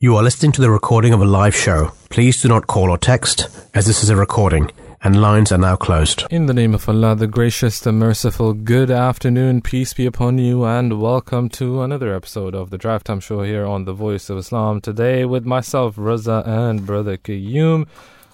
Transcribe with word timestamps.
You 0.00 0.14
are 0.14 0.22
listening 0.22 0.52
to 0.52 0.60
the 0.60 0.70
recording 0.70 1.12
of 1.12 1.20
a 1.20 1.24
live 1.24 1.56
show. 1.56 1.90
Please 2.08 2.40
do 2.40 2.46
not 2.46 2.68
call 2.68 2.88
or 2.88 2.98
text, 2.98 3.48
as 3.74 3.86
this 3.86 4.04
is 4.04 4.10
a 4.10 4.14
recording, 4.14 4.70
and 5.02 5.20
lines 5.20 5.50
are 5.50 5.58
now 5.58 5.74
closed. 5.74 6.22
In 6.30 6.46
the 6.46 6.54
name 6.54 6.72
of 6.72 6.88
Allah, 6.88 7.16
the 7.16 7.26
gracious, 7.26 7.80
the 7.80 7.90
merciful, 7.90 8.52
good 8.52 8.92
afternoon, 8.92 9.60
peace 9.60 9.92
be 9.94 10.06
upon 10.06 10.38
you, 10.38 10.64
and 10.64 11.02
welcome 11.02 11.48
to 11.48 11.82
another 11.82 12.14
episode 12.14 12.54
of 12.54 12.70
the 12.70 12.78
Drive 12.78 13.02
Time 13.02 13.18
Show 13.18 13.42
here 13.42 13.66
on 13.66 13.86
the 13.86 13.92
Voice 13.92 14.30
of 14.30 14.38
Islam. 14.38 14.80
Today, 14.80 15.24
with 15.24 15.44
myself, 15.44 15.96
Raza, 15.96 16.46
and 16.46 16.86
Brother 16.86 17.16
Qayyum. 17.16 17.88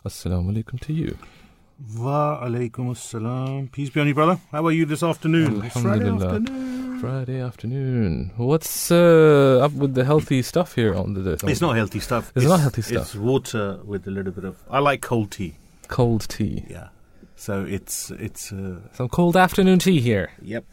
Assalamu 0.05 0.53
alaikum 0.53 0.79
to 0.81 0.93
you. 0.93 1.17
Wa 1.97 2.45
alaikum 2.45 2.91
assalam. 2.91 3.73
Peace 3.73 3.89
be 3.89 4.03
on 4.03 4.09
you, 4.09 4.15
brother. 4.15 4.39
How 4.53 4.67
are 4.67 4.73
you 4.73 4.85
this 4.85 5.03
afternoon? 5.03 5.65
It's 5.65 5.81
Friday 5.81 6.11
afternoon. 6.11 6.84
Friday 7.01 7.41
afternoon. 7.41 8.33
What's 8.37 8.91
uh, 8.91 9.61
up 9.63 9.73
with 9.73 9.95
the 9.95 10.05
healthy 10.05 10.43
stuff 10.43 10.75
here 10.75 10.95
on 10.95 11.15
the? 11.15 11.39
On 11.43 11.49
It's 11.49 11.61
not 11.61 11.77
healthy 11.77 12.01
stuff. 12.01 12.33
It's 12.35 12.47
not 12.47 12.61
healthy 12.61 12.83
stuff. 12.83 13.07
It's 13.07 13.15
water 13.15 13.81
with 13.85 14.07
a 14.07 14.11
little 14.11 14.33
bit 14.33 14.45
of. 14.45 14.57
I 14.71 14.79
like 14.79 15.01
cold 15.01 15.31
tea. 15.31 15.55
cold 15.89 16.29
tea. 16.29 16.65
Yeah. 16.69 16.89
So 17.37 17.65
it's 17.65 18.11
it's. 18.13 18.53
Uh, 18.53 18.81
Some 18.93 19.09
cold 19.09 19.37
afternoon 19.37 19.79
tea 19.79 20.01
here. 20.01 20.31
yep. 20.43 20.65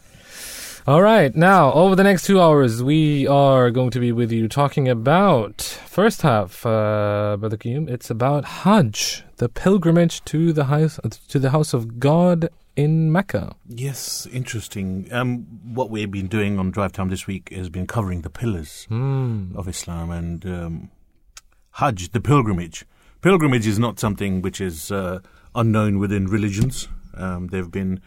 All 0.88 1.04
right, 1.04 1.36
now 1.36 1.72
over 1.74 1.96
the 1.96 2.04
next 2.04 2.26
two 2.26 2.42
hours, 2.42 2.82
we 2.82 3.28
are 3.28 3.70
going 3.70 3.92
to 3.92 4.00
be 4.00 4.12
with 4.12 4.32
you 4.32 4.48
talking 4.48 4.90
about 4.90 5.62
first 5.62 6.24
half, 6.24 6.66
uh, 6.66 7.38
Brother 7.40 7.56
Qayyum. 7.56 7.88
It's 7.88 8.10
about 8.10 8.46
Hajj, 8.46 9.24
the 9.38 9.48
pilgrimage 9.48 10.26
to 10.26 10.52
the 10.52 10.64
house 10.66 11.00
to 11.28 11.38
the 11.38 11.52
house 11.52 11.76
of 11.76 12.00
God 12.00 12.50
in 12.76 13.12
Mecca. 13.12 13.56
Yes, 13.68 14.26
interesting. 14.32 15.08
Um, 15.12 15.46
what 15.74 15.90
we've 15.90 16.10
been 16.12 16.28
doing 16.28 16.58
on 16.60 16.72
Drive 16.72 16.92
Time 16.94 17.10
this 17.10 17.28
week 17.28 17.50
has 17.54 17.70
been 17.70 17.88
covering 17.88 18.22
the 18.22 18.30
pillars 18.30 18.86
Hmm. 18.90 19.52
of 19.56 19.68
Islam 19.68 20.10
and 20.12 20.46
um, 20.46 20.92
Hajj, 21.74 22.12
the 22.12 22.22
pilgrimage. 22.22 22.86
Pilgrimage 23.22 23.68
is 23.68 23.78
not 23.78 24.00
something 24.00 24.42
which 24.42 24.60
is 24.62 24.92
uh, 24.92 25.20
unknown 25.54 26.00
within 26.00 26.28
religions. 26.28 26.88
Um, 27.16 27.48
there 27.48 27.62
have 27.62 27.72
been, 27.72 28.02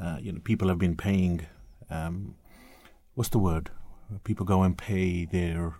uh, 0.00 0.18
you 0.20 0.32
know, 0.32 0.40
people 0.40 0.68
have 0.68 0.78
been 0.78 0.96
paying. 0.96 1.46
Um, 1.88 2.34
what's 3.14 3.30
the 3.30 3.38
word? 3.38 3.70
People 4.24 4.44
go 4.44 4.62
and 4.62 4.76
pay 4.76 5.24
their, 5.24 5.74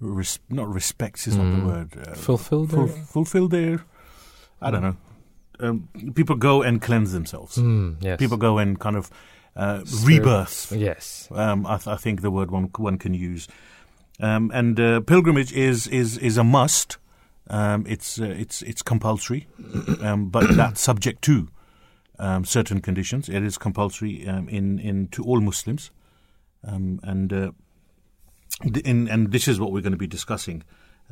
res- 0.00 0.38
not 0.48 0.66
respects 0.68 1.26
is 1.28 1.36
not 1.36 1.46
Mm. 1.46 1.60
the 1.60 1.66
word. 1.66 2.08
Uh, 2.08 2.14
Fulfill 2.14 2.66
ful- 2.66 2.86
their- 2.86 3.04
fulfill 3.04 3.48
their. 3.48 3.84
I 4.62 4.70
don't 4.70 4.82
know. 4.82 4.96
Um, 5.60 5.88
people 6.14 6.36
go 6.36 6.62
and 6.62 6.80
cleanse 6.80 7.12
themselves. 7.12 7.56
Hmm, 7.56 7.94
yes. 8.00 8.18
People 8.18 8.36
go 8.36 8.58
and 8.58 8.78
kind 8.78 8.96
of 8.96 9.10
uh, 9.56 9.82
rebirth. 10.04 10.72
Yes. 10.72 11.28
Um, 11.30 11.66
I, 11.66 11.76
th- 11.76 11.88
I 11.88 11.96
think 11.96 12.22
the 12.22 12.30
word 12.30 12.50
one 12.50 12.70
one 12.76 12.98
can 12.98 13.14
use. 13.14 13.48
Um, 14.20 14.50
and 14.54 14.78
uh, 14.78 15.00
pilgrimage 15.00 15.52
is 15.52 15.86
is 15.86 16.18
is 16.18 16.36
a 16.36 16.44
must. 16.44 16.98
Um, 17.48 17.84
it's 17.88 18.20
uh, 18.20 18.24
it's 18.24 18.62
it's 18.62 18.82
compulsory, 18.82 19.48
um, 20.00 20.28
but 20.28 20.48
that's 20.56 20.80
subject 20.80 21.22
to 21.22 21.48
um, 22.18 22.44
certain 22.44 22.80
conditions. 22.80 23.28
It 23.28 23.42
is 23.42 23.58
compulsory 23.58 24.26
um, 24.28 24.48
in 24.48 24.78
in 24.78 25.08
to 25.08 25.24
all 25.24 25.40
Muslims, 25.40 25.90
um, 26.64 27.00
and 27.02 27.32
uh, 27.32 27.50
in, 28.84 29.08
and 29.08 29.32
this 29.32 29.48
is 29.48 29.58
what 29.58 29.72
we're 29.72 29.80
going 29.82 29.92
to 29.92 29.98
be 29.98 30.06
discussing 30.06 30.62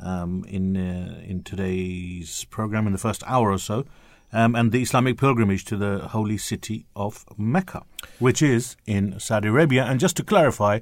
um, 0.01 0.45
in 0.47 0.77
uh, 0.77 1.21
in 1.25 1.43
today's 1.43 2.45
program 2.45 2.85
in 2.87 2.93
the 2.93 2.99
first 2.99 3.23
hour 3.25 3.51
or 3.51 3.57
so. 3.57 3.85
Um, 4.31 4.55
and 4.55 4.71
the 4.71 4.81
Islamic 4.81 5.17
pilgrimage 5.17 5.65
to 5.65 5.75
the 5.75 6.07
holy 6.09 6.37
city 6.37 6.85
of 6.95 7.25
Mecca, 7.37 7.83
which 8.19 8.41
is 8.43 8.75
in 8.85 9.19
Saudi 9.19 9.47
Arabia. 9.47 9.85
And 9.85 9.99
just 9.99 10.15
to 10.17 10.23
clarify, 10.23 10.79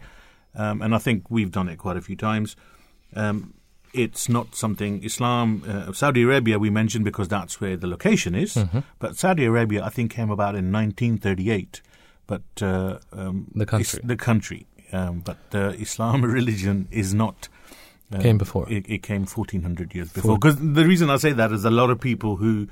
um, 0.56 0.82
and 0.82 0.94
I 0.94 0.98
think 0.98 1.30
we've 1.30 1.52
done 1.52 1.70
it 1.70 1.78
quite 1.78 1.96
a 1.98 2.02
few 2.02 2.16
times, 2.18 2.56
um, 3.16 3.54
it's 3.94 4.28
not 4.28 4.54
something 4.54 5.02
Islam, 5.04 5.64
uh, 5.66 5.94
Saudi 5.94 6.24
Arabia 6.24 6.60
we 6.60 6.70
mentioned 6.70 7.06
because 7.06 7.30
that's 7.30 7.62
where 7.62 7.78
the 7.78 7.88
location 7.88 8.36
is. 8.36 8.58
But 9.00 9.16
Saudi 9.16 9.46
Arabia, 9.46 9.84
I 9.84 9.90
think, 9.90 10.12
came 10.12 10.30
about 10.30 10.56
in 10.56 10.72
1938. 10.72 11.82
But 12.28 12.44
uh, 12.62 13.00
um, 13.14 13.50
The 13.56 13.66
country. 13.66 14.00
the 14.04 14.18
country. 14.18 14.68
Um, 14.92 15.22
but 15.22 15.38
the 15.52 15.70
Islam 15.80 16.22
religion 16.24 16.88
is 16.92 17.14
not. 17.14 17.48
um, 18.12 18.20
Came 18.22 18.38
before. 18.38 18.70
It, 18.70 18.86
it 18.90 19.04
came 19.04 19.22
1400 19.26 19.96
years 19.96 20.12
before. 20.12 20.38
Because 20.38 20.58
the 20.58 20.86
reason 20.86 21.10
I 21.10 21.16
say 21.18 21.32
that 21.32 21.52
is 21.54 21.64
a 21.64 21.72
lot 21.72 21.90
of 21.90 22.00
people 22.02 22.36
who, 22.36 22.68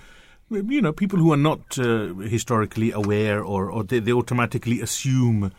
you 0.49 0.81
know, 0.81 0.93
people 0.93 1.19
who 1.19 1.33
are 1.33 1.37
not 1.37 1.77
uh, 1.79 2.13
historically 2.15 2.91
aware 2.91 3.43
or, 3.43 3.69
or 3.69 3.83
they, 3.83 3.99
they 3.99 4.11
automatically 4.13 4.81
assume 4.81 5.51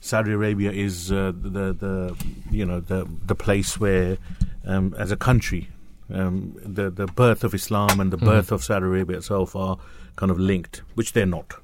Saudi 0.00 0.32
Arabia 0.32 0.70
is 0.70 1.10
uh, 1.10 1.32
the, 1.34 1.72
the, 1.72 2.16
you 2.50 2.64
know, 2.64 2.80
the, 2.80 3.08
the 3.26 3.34
place 3.34 3.80
where, 3.80 4.18
um, 4.64 4.94
as 4.98 5.10
a 5.10 5.16
country, 5.16 5.68
um, 6.12 6.54
the, 6.62 6.90
the 6.90 7.06
birth 7.06 7.44
of 7.44 7.54
Islam 7.54 8.00
and 8.00 8.10
the 8.10 8.16
birth 8.16 8.52
of 8.52 8.62
Saudi 8.62 8.86
Arabia 8.86 9.18
itself 9.18 9.56
are 9.56 9.78
kind 10.16 10.30
of 10.30 10.38
linked, 10.38 10.82
which 10.94 11.12
they're 11.12 11.26
not. 11.26 11.54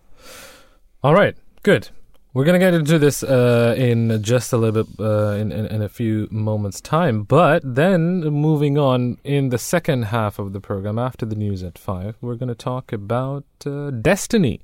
All 1.02 1.14
right, 1.14 1.36
good. 1.62 1.90
We're 2.34 2.44
to 2.44 2.58
get 2.58 2.74
into 2.74 2.98
this 2.98 3.22
uh, 3.22 3.76
in 3.78 4.20
just 4.20 4.52
a 4.52 4.56
little 4.56 4.82
bit 4.82 4.98
uh, 4.98 5.36
in, 5.36 5.52
in, 5.52 5.66
in 5.66 5.82
a 5.82 5.88
few 5.88 6.26
moments' 6.32 6.80
time. 6.80 7.22
But 7.22 7.62
then, 7.64 8.22
moving 8.22 8.76
on 8.76 9.18
in 9.22 9.50
the 9.50 9.58
second 9.58 10.06
half 10.06 10.40
of 10.40 10.52
the 10.52 10.60
program, 10.60 10.98
after 10.98 11.24
the 11.24 11.36
news 11.36 11.62
at 11.62 11.78
5, 11.78 12.16
we're 12.20 12.34
to 12.48 12.56
talk 12.56 12.92
about 12.92 13.44
uh, 13.64 13.90
destiny 13.90 14.60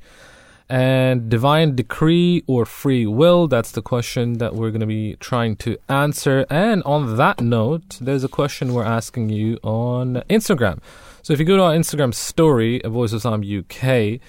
and 0.69 1.29
divine 1.29 1.77
decree 1.77 2.43
or 2.49 2.67
free 2.67 3.07
will. 3.07 3.47
That's 3.47 3.71
the 3.71 3.83
question 3.83 4.39
that 4.39 4.57
we're 4.57 4.73
to 4.81 4.87
be 4.87 5.15
trying 5.21 5.55
to 5.59 5.79
answer. 5.89 6.47
And 6.51 6.83
on 6.83 7.19
that 7.19 7.41
note, 7.41 7.99
there's 8.01 8.25
a 8.25 8.29
question 8.29 8.75
we're 8.75 8.83
asking 8.83 9.29
you 9.29 9.61
on 9.63 10.25
Instagram. 10.29 10.81
So 11.23 11.33
if 11.33 11.39
you 11.39 11.45
go 11.45 11.57
to 11.57 11.63
our 11.63 11.73
Instagram 11.73 12.15
story, 12.15 12.81
Voice 12.85 13.13
of 13.13 13.19
Islam 13.19 13.43
UK, 13.43 14.21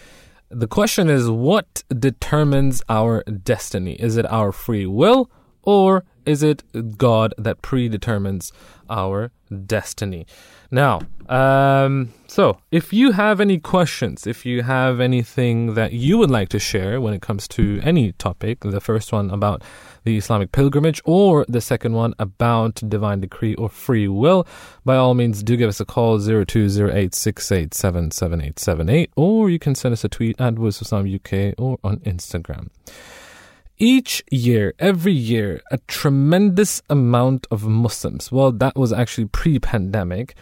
the 0.52 0.68
question 0.68 1.10
is 1.10 1.30
what 1.30 1.84
determines 1.98 2.84
our 2.90 3.24
destiny? 3.24 3.94
Is 3.94 4.18
it 4.18 4.26
our 4.26 4.52
free 4.52 4.86
will 4.86 5.32
or 5.64 6.04
is 6.26 6.44
it 6.44 6.64
God 6.98 7.34
that 7.38 7.62
predetermines 7.62 8.52
our 8.90 9.32
destiny? 9.66 10.26
Now, 10.72 11.02
um, 11.28 12.14
so 12.28 12.58
if 12.72 12.94
you 12.94 13.12
have 13.12 13.42
any 13.42 13.60
questions, 13.60 14.26
if 14.26 14.46
you 14.46 14.64
have 14.64 15.02
anything 15.02 15.74
that 15.76 15.92
you 15.92 16.18
would 16.18 16.32
like 16.32 16.48
to 16.50 16.60
share 16.60 17.00
when 17.02 17.14
it 17.14 17.22
comes 17.22 17.48
to 17.50 17.80
any 17.84 18.14
topic, 18.14 18.62
the 18.62 18.80
first 18.80 19.12
one 19.12 19.30
about 19.30 19.62
the 20.06 20.18
Islamic 20.18 20.52
pilgrimage 20.52 21.00
or 21.04 21.46
the 21.48 21.62
second 21.62 21.94
one 21.94 22.16
about 22.20 22.82
divine 22.88 23.20
decree 23.20 23.56
or 23.56 23.68
free 23.70 24.08
will, 24.08 24.48
by 24.86 24.96
all 24.96 25.14
means 25.14 25.44
do 25.44 25.58
give 25.58 25.70
us 25.70 25.80
a 25.80 25.86
call 25.86 26.18
020868777878 26.20 29.10
or 29.16 29.50
you 29.50 29.60
can 29.60 29.76
send 29.76 29.94
us 29.94 30.06
a 30.06 30.10
tweet 30.10 30.40
at 30.40 30.54
Voice 30.56 30.82
UK 30.82 31.54
or 31.58 31.78
on 31.84 31.98
Instagram. 32.00 32.70
Each 33.84 34.24
year, 34.30 34.76
every 34.78 35.12
year, 35.12 35.60
a 35.72 35.80
tremendous 35.88 36.84
amount 36.88 37.48
of 37.50 37.66
Muslims, 37.66 38.32
well, 38.32 38.52
that 38.52 38.76
was 38.76 38.94
actually 38.94 39.26
pre 39.26 39.58
pandemic, 39.58 40.36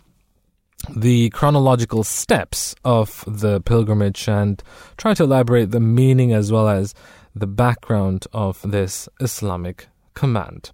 the 0.95 1.29
chronological 1.31 2.03
steps 2.03 2.75
of 2.83 3.23
the 3.27 3.61
pilgrimage 3.61 4.27
and 4.27 4.61
try 4.97 5.13
to 5.15 5.23
elaborate 5.23 5.71
the 5.71 5.79
meaning 5.79 6.33
as 6.33 6.51
well 6.51 6.67
as 6.67 6.93
the 7.33 7.47
background 7.47 8.27
of 8.33 8.61
this 8.63 9.09
Islamic 9.19 9.87
command. 10.13 10.71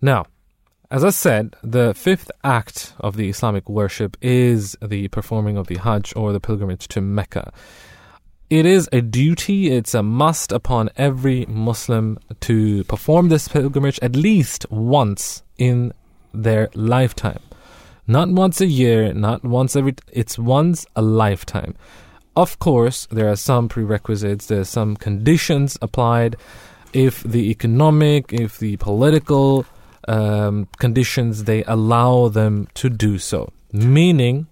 Now, 0.00 0.26
As 0.90 1.04
I 1.04 1.10
said, 1.10 1.54
the 1.62 1.92
fifth 1.92 2.30
act 2.42 2.94
of 2.98 3.16
the 3.16 3.28
Islamic 3.28 3.68
worship 3.68 4.16
is 4.22 4.74
the 4.80 5.08
performing 5.08 5.58
of 5.58 5.66
the 5.66 5.76
Hajj 5.76 6.14
or 6.16 6.32
the 6.32 6.40
pilgrimage 6.40 6.88
to 6.88 7.02
Mecca. 7.02 7.52
It 8.48 8.64
is 8.64 8.88
a 8.90 9.02
duty, 9.02 9.70
it's 9.70 9.92
a 9.92 10.02
must 10.02 10.50
upon 10.50 10.88
every 10.96 11.44
Muslim 11.44 12.18
to 12.40 12.84
perform 12.84 13.28
this 13.28 13.48
pilgrimage 13.48 13.98
at 14.00 14.16
least 14.16 14.64
once 14.70 15.42
in 15.58 15.92
their 16.32 16.70
lifetime. 16.72 17.40
Not 18.06 18.30
once 18.30 18.62
a 18.62 18.66
year, 18.66 19.12
not 19.12 19.44
once 19.44 19.76
every, 19.76 19.94
it's 20.10 20.38
once 20.38 20.86
a 20.96 21.02
lifetime. 21.02 21.74
Of 22.34 22.58
course, 22.60 23.06
there 23.10 23.28
are 23.28 23.36
some 23.36 23.68
prerequisites, 23.68 24.46
there 24.46 24.60
are 24.60 24.64
some 24.64 24.96
conditions 24.96 25.76
applied. 25.82 26.36
If 26.94 27.22
the 27.24 27.50
economic, 27.50 28.32
if 28.32 28.58
the 28.58 28.78
political 28.78 29.66
um, 30.08 30.68
conditions, 30.78 31.44
they 31.44 31.64
allow 31.64 32.28
them 32.28 32.68
to 32.74 32.88
do 32.88 33.18
so. 33.18 33.52
Meaning, 33.72 34.46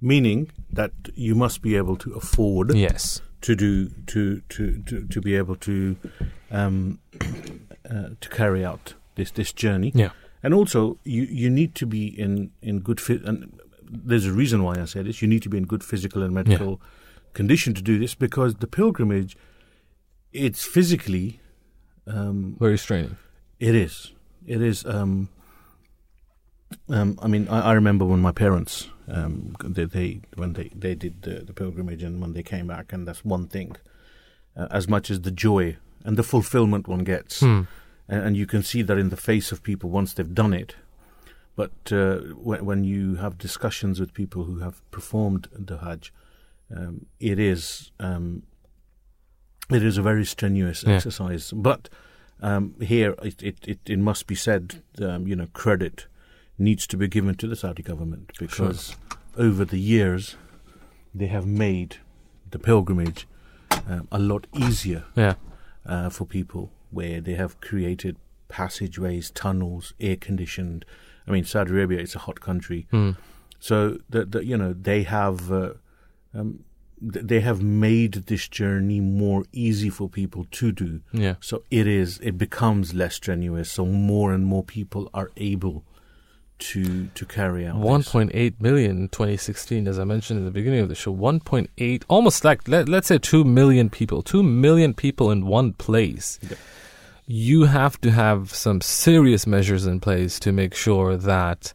Meaning 0.00 0.50
that 0.72 0.92
you 1.14 1.34
must 1.34 1.62
be 1.62 1.76
able 1.76 1.96
to 1.96 2.12
afford 2.14 2.74
yes, 2.74 3.20
to 3.42 3.54
do 3.54 3.88
to 4.06 4.40
to 4.48 4.82
to, 4.82 5.06
to 5.06 5.20
be 5.20 5.36
able 5.36 5.56
to 5.56 5.96
um, 6.50 6.98
uh, 7.90 8.08
to 8.20 8.28
carry 8.28 8.64
out 8.64 8.94
this 9.14 9.30
this 9.30 9.52
journey. 9.52 9.92
yeah, 9.94 10.10
And 10.42 10.54
also, 10.54 10.98
you, 11.04 11.22
you 11.22 11.48
need 11.50 11.74
to 11.76 11.86
be 11.86 12.06
in, 12.06 12.50
in 12.60 12.80
good 12.80 13.00
fit. 13.00 13.22
And 13.22 13.58
there's 13.88 14.26
a 14.26 14.32
reason 14.32 14.62
why 14.62 14.74
I 14.80 14.86
say 14.86 15.02
this. 15.02 15.22
You 15.22 15.28
need 15.28 15.42
to 15.42 15.48
be 15.48 15.58
in 15.58 15.64
good 15.64 15.84
physical 15.84 16.22
and 16.22 16.34
medical 16.34 16.80
condition 17.32 17.74
to 17.74 17.82
do 17.82 17.98
this 17.98 18.14
because 18.14 18.56
the 18.56 18.66
pilgrimage, 18.66 19.36
it's 20.32 20.64
physically, 20.64 21.40
um, 22.06 22.56
very 22.58 22.78
straining. 22.78 23.16
it 23.60 23.74
is. 23.74 24.12
It 24.46 24.60
is. 24.62 24.84
Um, 24.84 25.28
um, 26.88 27.18
I 27.22 27.28
mean, 27.28 27.48
I, 27.48 27.60
I 27.60 27.72
remember 27.72 28.04
when 28.04 28.20
my 28.20 28.32
parents, 28.32 28.88
um, 29.08 29.54
they, 29.64 29.84
they 29.84 30.20
when 30.36 30.54
they, 30.54 30.70
they 30.74 30.94
did 30.94 31.22
the, 31.22 31.40
the 31.40 31.52
pilgrimage 31.52 32.02
and 32.02 32.20
when 32.20 32.32
they 32.32 32.42
came 32.42 32.66
back, 32.66 32.92
and 32.92 33.06
that's 33.06 33.24
one 33.24 33.46
thing. 33.46 33.76
Uh, 34.56 34.68
as 34.70 34.86
much 34.88 35.10
as 35.10 35.22
the 35.22 35.30
joy 35.30 35.76
and 36.04 36.16
the 36.16 36.22
fulfillment 36.22 36.86
one 36.88 37.04
gets, 37.04 37.40
Hmm. 37.40 37.62
and, 38.08 38.22
and 38.26 38.36
you 38.36 38.46
can 38.46 38.62
see 38.62 38.82
that 38.82 38.98
in 38.98 39.08
the 39.10 39.16
face 39.16 39.52
of 39.52 39.62
people 39.62 39.88
once 39.90 40.12
they've 40.14 40.34
done 40.34 40.52
it. 40.52 40.74
But 41.54 41.72
uh, 41.92 42.18
when, 42.36 42.64
when 42.64 42.84
you 42.84 43.16
have 43.16 43.36
discussions 43.38 44.00
with 44.00 44.12
people 44.14 44.44
who 44.44 44.58
have 44.60 44.82
performed 44.90 45.48
the 45.52 45.78
Hajj, 45.78 46.12
um, 46.74 47.06
it 47.20 47.38
is 47.38 47.92
um, 48.00 48.42
it 49.70 49.82
is 49.82 49.98
a 49.98 50.02
very 50.02 50.24
strenuous 50.24 50.82
Yeah. 50.82 50.94
exercise. 50.96 51.52
But 51.54 51.88
um, 52.42 52.74
here, 52.80 53.14
it, 53.22 53.42
it, 53.42 53.56
it, 53.66 53.78
it 53.86 53.98
must 53.98 54.26
be 54.26 54.34
said, 54.34 54.82
um, 55.00 55.26
you 55.26 55.34
know, 55.36 55.46
credit 55.52 56.06
needs 56.58 56.86
to 56.88 56.96
be 56.96 57.08
given 57.08 57.34
to 57.36 57.46
the 57.48 57.56
Saudi 57.56 57.82
government 57.82 58.32
because 58.38 58.94
over 59.36 59.64
the 59.64 59.78
years 59.80 60.36
they 61.14 61.26
have 61.28 61.46
made 61.46 61.96
the 62.50 62.58
pilgrimage 62.58 63.26
um, 63.88 64.06
a 64.12 64.18
lot 64.18 64.46
easier 64.54 65.04
Yeah, 65.16 65.34
uh, 65.86 66.10
for 66.10 66.26
people 66.26 66.70
where 66.90 67.20
they 67.20 67.34
have 67.34 67.60
created 67.60 68.16
passageways, 68.48 69.30
tunnels, 69.30 69.94
air 69.98 70.16
conditioned. 70.16 70.84
I 71.26 71.30
mean, 71.30 71.44
Saudi 71.44 71.70
Arabia 71.72 72.00
is 72.00 72.14
a 72.14 72.18
hot 72.20 72.40
country, 72.40 72.86
Hmm. 72.90 73.12
so 73.58 73.98
the, 74.10 74.44
you 74.44 74.56
know 74.58 74.72
they 74.74 75.04
have 75.04 75.50
uh, 75.50 75.72
um, 76.34 76.64
they 77.02 77.40
have 77.40 77.62
made 77.62 78.12
this 78.12 78.46
journey 78.46 79.00
more 79.00 79.44
easy 79.52 79.90
for 79.90 80.08
people 80.08 80.46
to 80.52 80.70
do. 80.70 81.00
yeah, 81.12 81.34
So 81.40 81.64
it 81.70 81.86
is 81.86 82.18
it 82.22 82.38
becomes 82.38 82.94
less 82.94 83.16
strenuous. 83.16 83.70
So 83.70 83.84
more 83.84 84.32
and 84.32 84.46
more 84.46 84.62
people 84.62 85.10
are 85.12 85.30
able 85.36 85.84
to 86.58 87.08
to 87.08 87.26
carry 87.26 87.66
out 87.66 87.76
1.8 87.76 88.60
million 88.60 88.90
in 88.92 89.08
2016, 89.08 89.88
as 89.88 89.98
I 89.98 90.04
mentioned 90.04 90.38
in 90.38 90.44
the 90.44 90.52
beginning 90.52 90.80
of 90.80 90.88
the 90.88 90.94
show. 90.94 91.12
1.8, 91.12 92.04
almost 92.08 92.44
like 92.44 92.68
let, 92.68 92.88
let's 92.88 93.08
say 93.08 93.18
2 93.18 93.42
million 93.42 93.90
people. 93.90 94.22
2 94.22 94.42
million 94.42 94.94
people 94.94 95.30
in 95.32 95.46
one 95.46 95.72
place. 95.72 96.38
Yep. 96.42 96.58
You 97.26 97.64
have 97.64 98.00
to 98.02 98.10
have 98.12 98.52
some 98.54 98.80
serious 98.80 99.46
measures 99.46 99.86
in 99.86 99.98
place 100.00 100.38
to 100.40 100.52
make 100.52 100.74
sure 100.74 101.16
that, 101.16 101.72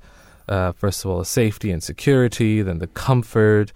uh, 0.48 0.72
first 0.74 1.04
of 1.04 1.12
all, 1.12 1.24
safety 1.24 1.72
and 1.72 1.82
security, 1.84 2.62
then 2.62 2.80
the 2.80 2.88
comfort, 2.88 3.74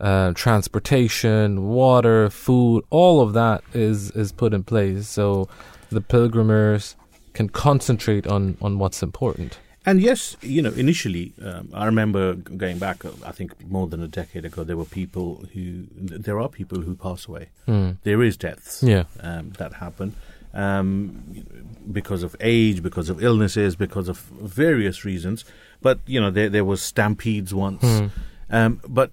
uh, 0.00 0.32
transportation, 0.34 1.66
water, 1.68 2.30
food, 2.30 2.84
all 2.90 3.20
of 3.20 3.32
that 3.34 3.62
is 3.72 4.10
is 4.12 4.32
put 4.32 4.52
in 4.54 4.64
place 4.64 5.08
so 5.08 5.48
the 5.90 6.00
pilgrimers 6.00 6.94
can 7.32 7.48
concentrate 7.48 8.26
on 8.26 8.56
on 8.60 8.78
what's 8.78 9.02
important. 9.02 9.58
And 9.86 10.00
yes, 10.00 10.34
you 10.40 10.62
know, 10.62 10.72
initially, 10.72 11.34
um, 11.44 11.68
I 11.74 11.84
remember 11.84 12.34
going 12.34 12.78
back. 12.78 13.04
uh, 13.04 13.10
I 13.26 13.32
think 13.32 13.52
more 13.70 13.86
than 13.86 14.02
a 14.02 14.08
decade 14.08 14.44
ago, 14.46 14.64
there 14.64 14.78
were 14.78 14.86
people 14.86 15.44
who 15.52 15.84
there 15.94 16.40
are 16.40 16.48
people 16.48 16.80
who 16.80 16.94
pass 16.94 17.28
away. 17.28 17.48
Hmm. 17.66 17.90
There 18.02 18.22
is 18.22 18.36
deaths 18.38 18.82
Yeah. 18.82 19.04
um, 19.20 19.50
that 19.58 19.74
happen 19.74 20.14
um, 20.54 21.44
because 21.92 22.22
of 22.22 22.34
age, 22.40 22.82
because 22.82 23.10
of 23.10 23.22
illnesses, 23.22 23.76
because 23.76 24.08
of 24.08 24.18
various 24.40 25.04
reasons. 25.04 25.44
But 25.82 25.98
you 26.06 26.18
know, 26.20 26.30
there 26.30 26.48
there 26.48 26.64
was 26.64 26.80
stampedes 26.82 27.52
once. 27.52 27.82
Hmm. 27.82 28.06
Um, 28.50 28.80
but 28.88 29.10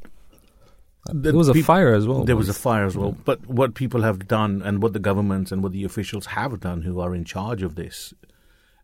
There 1.09 1.33
was 1.35 1.47
a 1.49 1.53
peop- 1.53 1.65
fire 1.65 1.93
as 1.93 2.05
well. 2.07 2.23
There 2.23 2.35
was 2.37 2.49
a 2.49 2.53
fire 2.53 2.85
as 2.85 2.95
well. 2.95 3.15
But 3.25 3.47
what 3.47 3.73
people 3.73 4.01
have 4.03 4.27
done, 4.27 4.61
and 4.61 4.81
what 4.83 4.93
the 4.93 4.99
governments 4.99 5.51
and 5.51 5.63
what 5.63 5.71
the 5.71 5.83
officials 5.83 6.27
have 6.27 6.59
done, 6.59 6.83
who 6.83 6.99
are 6.99 7.15
in 7.15 7.23
charge 7.25 7.63
of 7.63 7.75
this, 7.75 8.13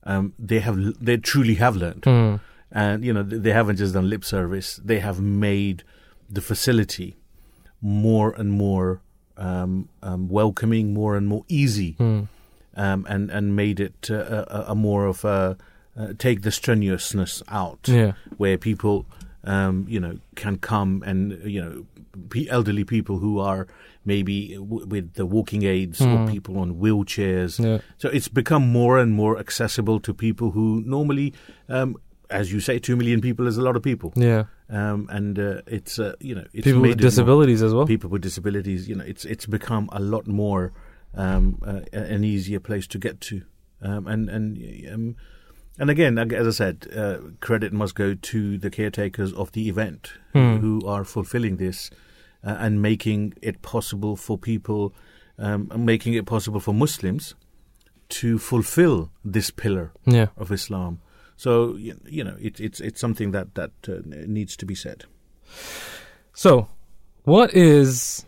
um, 0.04 0.34
they 0.40 0.60
have 0.60 0.78
they 1.04 1.18
truly 1.18 1.56
have 1.56 1.76
learned, 1.76 2.04
Hmm. 2.06 2.36
and 2.72 3.04
you 3.06 3.14
know 3.14 3.24
th- 3.24 3.42
they 3.44 3.52
haven't 3.52 3.76
just 3.78 3.94
done 3.94 4.10
lip 4.10 4.24
service. 4.26 4.80
They 4.84 5.00
have 5.00 5.20
made 5.22 5.84
the 6.30 6.42
facility 6.42 7.16
more 7.82 8.34
and 8.34 8.52
more 8.52 9.02
um, 9.38 9.88
um, 10.02 10.28
welcoming, 10.30 10.94
more 10.94 11.16
and 11.16 11.28
more 11.28 11.44
easy, 11.48 11.96
um, 12.00 12.28
and 12.76 13.30
and 13.30 13.56
made 13.56 13.80
it 13.80 14.10
uh, 14.10 14.46
a, 14.48 14.66
a 14.70 14.76
more 14.76 15.06
of 15.06 15.24
a 15.24 15.56
uh, 16.00 16.14
take 16.18 16.42
the 16.42 16.52
strenuousness 16.52 17.44
out 17.50 17.80
Yeah. 17.88 18.14
where 18.38 18.58
people, 18.58 19.06
um, 19.44 19.86
you 19.90 20.00
know, 20.00 20.18
can 20.36 20.58
come 20.58 21.04
and 21.06 21.38
you 21.44 21.62
know, 21.62 21.86
pe- 21.96 21.97
elderly 22.50 22.84
people 22.84 23.20
who 23.20 23.40
are 23.40 23.68
maybe 24.06 24.56
w- 24.56 24.86
with 24.86 25.14
the 25.14 25.26
walking 25.26 25.64
aids 25.64 26.02
or 26.02 26.06
Mm. 26.20 26.30
people 26.32 26.58
on 26.60 26.76
wheelchairs. 26.76 27.60
Yeah. 27.64 27.80
So 27.98 28.10
it's 28.10 28.28
become 28.28 28.68
more 28.72 28.98
and 28.98 29.12
more 29.14 29.38
accessible 29.40 30.00
to 30.02 30.14
people 30.14 30.52
who 30.52 30.82
normally, 30.86 31.34
um, 31.70 31.96
as 32.30 32.52
you 32.52 32.60
say, 32.60 32.80
two 32.80 32.96
million 32.96 33.22
people 33.22 33.48
is 33.48 33.58
a 33.58 33.62
lot 33.62 33.76
of 33.76 33.82
people, 33.84 34.12
Yeah. 34.16 34.44
um, 34.70 35.08
and 35.10 35.38
uh, 35.40 35.62
it's 35.68 35.98
uh, 36.00 36.14
you 36.20 36.36
know, 36.36 36.46
it's 36.54 36.64
People 36.66 36.82
made 36.82 36.90
with 36.90 37.00
it 37.00 37.04
more- 37.04 37.10
disabilities 37.10 37.62
as 37.64 37.74
well. 37.74 37.86
people 37.86 38.10
with 38.10 38.22
disabilities. 38.22 38.88
You 38.90 38.96
know, 38.96 39.06
it's 39.06 39.26
it's 39.26 39.46
become 39.46 39.90
a 39.92 40.00
lot 40.00 40.28
more 40.28 40.72
um, 41.16 41.58
uh, 41.66 41.82
an 41.94 42.24
easier 42.24 42.60
place 42.60 42.86
to 42.88 42.98
get 43.00 43.22
to, 43.22 43.42
um, 43.82 44.08
and 44.08 44.30
and 44.30 44.58
um, 44.94 45.16
and 45.80 45.90
again, 45.90 46.18
as 46.18 46.48
I 46.48 46.52
said, 46.52 46.88
uh, 46.96 47.18
credit 47.40 47.72
must 47.74 47.96
go 47.96 48.14
to 48.14 48.58
the 48.58 48.70
caretakers 48.70 49.32
of 49.34 49.52
the 49.52 49.70
event 49.70 50.14
Hmm. 50.34 50.58
who 50.58 50.82
are 50.86 51.04
fulfilling 51.06 51.58
this 51.58 51.90
uh, 52.44 52.56
and 52.60 52.82
making 52.82 53.34
it 53.42 53.62
possible 53.62 54.16
for 54.16 54.38
people, 54.38 54.94
um, 55.38 55.72
making 55.76 56.14
it 56.14 56.26
possible 56.26 56.60
for 56.60 56.74
Muslims 56.74 57.36
to 58.10 58.38
fulfill 58.40 59.10
this 59.26 59.52
pillar 59.52 59.92
Yeah. 60.06 60.28
of 60.38 60.52
Islam. 60.52 61.00
So 61.36 61.76
you, 61.76 62.00
you 62.10 62.24
know, 62.24 62.36
it, 62.40 62.60
it's 62.60 62.80
it's 62.80 63.00
something 63.00 63.32
that 63.32 63.54
that 63.56 63.72
uh, 63.88 64.00
needs 64.06 64.56
to 64.58 64.66
be 64.66 64.76
said. 64.76 65.06
So, 66.34 66.68
what 67.24 67.54
is. 67.54 68.24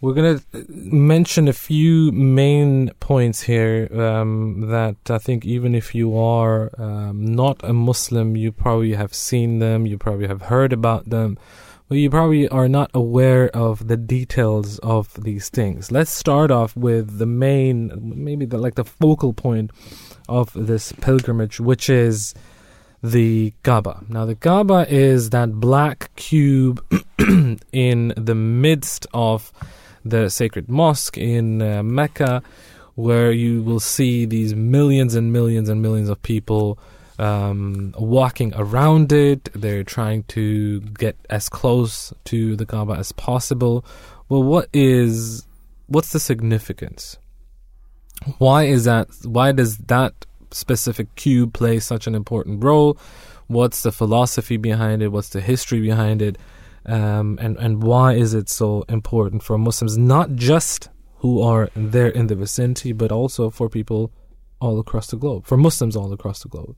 We're 0.00 0.14
going 0.14 0.38
to 0.38 0.64
mention 0.68 1.48
a 1.48 1.52
few 1.52 2.12
main 2.12 2.90
points 3.00 3.42
here 3.42 3.88
um, 4.00 4.60
that 4.70 5.10
I 5.10 5.18
think 5.18 5.44
even 5.44 5.74
if 5.74 5.92
you 5.92 6.16
are 6.16 6.70
um, 6.80 7.24
not 7.34 7.56
a 7.64 7.72
Muslim, 7.72 8.36
you 8.36 8.52
probably 8.52 8.94
have 8.94 9.12
seen 9.12 9.58
them, 9.58 9.86
you 9.86 9.98
probably 9.98 10.28
have 10.28 10.42
heard 10.42 10.72
about 10.72 11.10
them, 11.10 11.36
but 11.88 11.96
you 11.96 12.10
probably 12.10 12.48
are 12.48 12.68
not 12.68 12.90
aware 12.92 13.48
of 13.56 13.88
the 13.88 13.96
details 13.96 14.78
of 14.80 15.14
these 15.22 15.48
things. 15.48 15.90
Let's 15.90 16.10
start 16.10 16.50
off 16.50 16.76
with 16.76 17.18
the 17.18 17.26
main, 17.26 17.90
maybe 18.00 18.44
the, 18.44 18.58
like 18.58 18.74
the 18.74 18.84
focal 18.84 19.32
point 19.32 19.70
of 20.28 20.52
this 20.52 20.92
pilgrimage, 20.92 21.60
which 21.60 21.88
is 21.88 22.34
the 23.02 23.54
Kaaba. 23.62 24.04
Now, 24.08 24.26
the 24.26 24.34
Kaaba 24.34 24.86
is 24.88 25.30
that 25.30 25.52
black 25.54 26.14
cube 26.16 26.84
in 27.72 28.12
the 28.16 28.34
midst 28.34 29.06
of 29.14 29.50
the 30.04 30.28
sacred 30.28 30.68
mosque 30.68 31.16
in 31.16 31.62
uh, 31.62 31.82
Mecca, 31.82 32.42
where 32.96 33.32
you 33.32 33.62
will 33.62 33.80
see 33.80 34.26
these 34.26 34.54
millions 34.54 35.14
and 35.14 35.32
millions 35.32 35.68
and 35.68 35.80
millions 35.80 36.08
of 36.08 36.20
people 36.22 36.78
um, 37.18 37.94
walking 37.98 38.52
around 38.56 39.12
it. 39.12 39.50
They're 39.54 39.84
trying 39.84 40.24
to 40.24 40.80
get 40.80 41.16
as 41.30 41.48
close 41.48 42.12
to 42.26 42.56
the 42.56 42.66
Kaaba 42.66 42.94
as 42.94 43.12
possible. 43.12 43.84
Well, 44.28 44.42
what 44.42 44.68
is 44.72 45.46
what's 45.86 46.12
the 46.12 46.20
significance? 46.20 47.18
Why 48.38 48.64
is 48.64 48.84
that? 48.84 49.08
Why 49.24 49.52
does 49.52 49.78
that 49.78 50.26
specific 50.50 51.14
cube 51.14 51.52
play 51.52 51.78
such 51.80 52.06
an 52.06 52.14
important 52.14 52.62
role? 52.62 52.98
What's 53.46 53.82
the 53.82 53.92
philosophy 53.92 54.56
behind 54.56 55.02
it? 55.02 55.08
What's 55.08 55.30
the 55.30 55.40
history 55.40 55.80
behind 55.80 56.22
it? 56.22 56.38
Um, 56.86 57.38
and 57.40 57.56
and 57.58 57.82
why 57.82 58.14
is 58.14 58.34
it 58.34 58.48
so 58.48 58.84
important 58.88 59.42
for 59.42 59.58
Muslims, 59.58 59.98
not 59.98 60.34
just 60.34 60.88
who 61.18 61.42
are 61.42 61.68
there 61.74 62.08
in 62.08 62.28
the 62.28 62.36
vicinity, 62.36 62.92
but 62.92 63.10
also 63.10 63.50
for 63.50 63.68
people 63.68 64.12
all 64.60 64.78
across 64.78 65.08
the 65.08 65.16
globe, 65.16 65.46
for 65.46 65.56
Muslims 65.56 65.96
all 65.96 66.12
across 66.12 66.42
the 66.42 66.48
globe? 66.48 66.76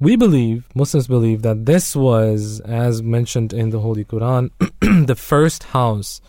We 0.00 0.14
believe, 0.16 0.68
Muslims 0.74 1.08
believe, 1.08 1.42
that 1.42 1.66
this 1.66 1.96
was, 1.96 2.60
as 2.60 3.02
mentioned 3.02 3.52
in 3.52 3.70
the 3.70 3.80
Holy 3.80 4.04
Quran, 4.04 4.50
the 5.06 5.16
first 5.16 5.64
house 5.64 6.20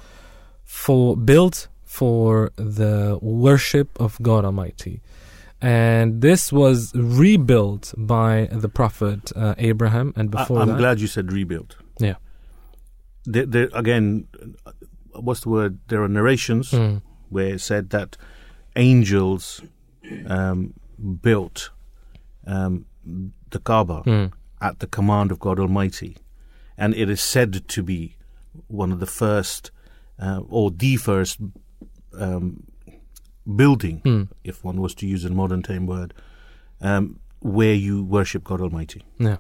for 0.64 1.16
built 1.16 1.68
for 1.84 2.52
the 2.56 3.20
worship 3.22 3.90
of 4.00 4.18
God 4.22 4.44
Almighty. 4.46 5.02
And 5.62 6.22
this 6.22 6.52
was 6.54 6.92
rebuilt 6.96 7.94
by 7.98 8.48
the 8.52 8.70
Prophet 8.70 9.32
uh, 9.36 9.56
Abraham, 9.58 10.14
and 10.16 10.34
I, 10.34 10.40
before 10.42 10.62
I'm 10.62 10.70
that, 10.70 10.78
glad 10.78 11.00
you 11.02 11.08
said 11.08 11.32
rebuilt. 11.34 11.76
yeah, 12.00 12.16
There, 13.26 13.46
there, 13.46 13.70
again, 13.74 14.28
what's 15.12 15.42
the 15.42 15.50
word? 15.50 15.80
There 15.90 16.02
are 16.02 16.08
narrations 16.08 16.72
Mm. 16.72 17.02
where 17.30 17.56
it 17.56 17.62
said 17.62 17.90
that 17.90 18.16
angels 18.76 19.62
um, 20.28 20.74
built 21.22 21.72
um, 22.48 22.86
the 23.52 23.60
Kaaba 23.60 24.04
Mm. 24.06 24.32
at 24.62 24.80
the 24.80 24.88
command 24.88 25.32
of 25.32 25.40
God 25.40 25.60
Almighty, 25.60 26.18
and 26.78 26.94
it 26.96 27.10
is 27.10 27.22
said 27.22 27.68
to 27.68 27.84
be 27.84 28.16
one 28.68 28.92
of 28.92 29.00
the 29.00 29.06
first 29.06 29.72
uh, 30.22 30.42
or 30.50 30.70
the 30.72 30.98
first 30.98 31.40
um, 32.20 32.64
building, 33.56 34.02
Mm. 34.04 34.28
if 34.44 34.64
one 34.64 34.82
was 34.82 34.94
to 34.96 35.08
use 35.08 35.24
a 35.26 35.30
modern 35.30 35.62
time 35.62 35.86
word, 35.86 36.14
um, 36.82 37.20
where 37.40 37.74
you 37.74 38.04
worship 38.04 38.44
God 38.44 38.62
Almighty. 38.62 39.02
yeah. 39.18 39.38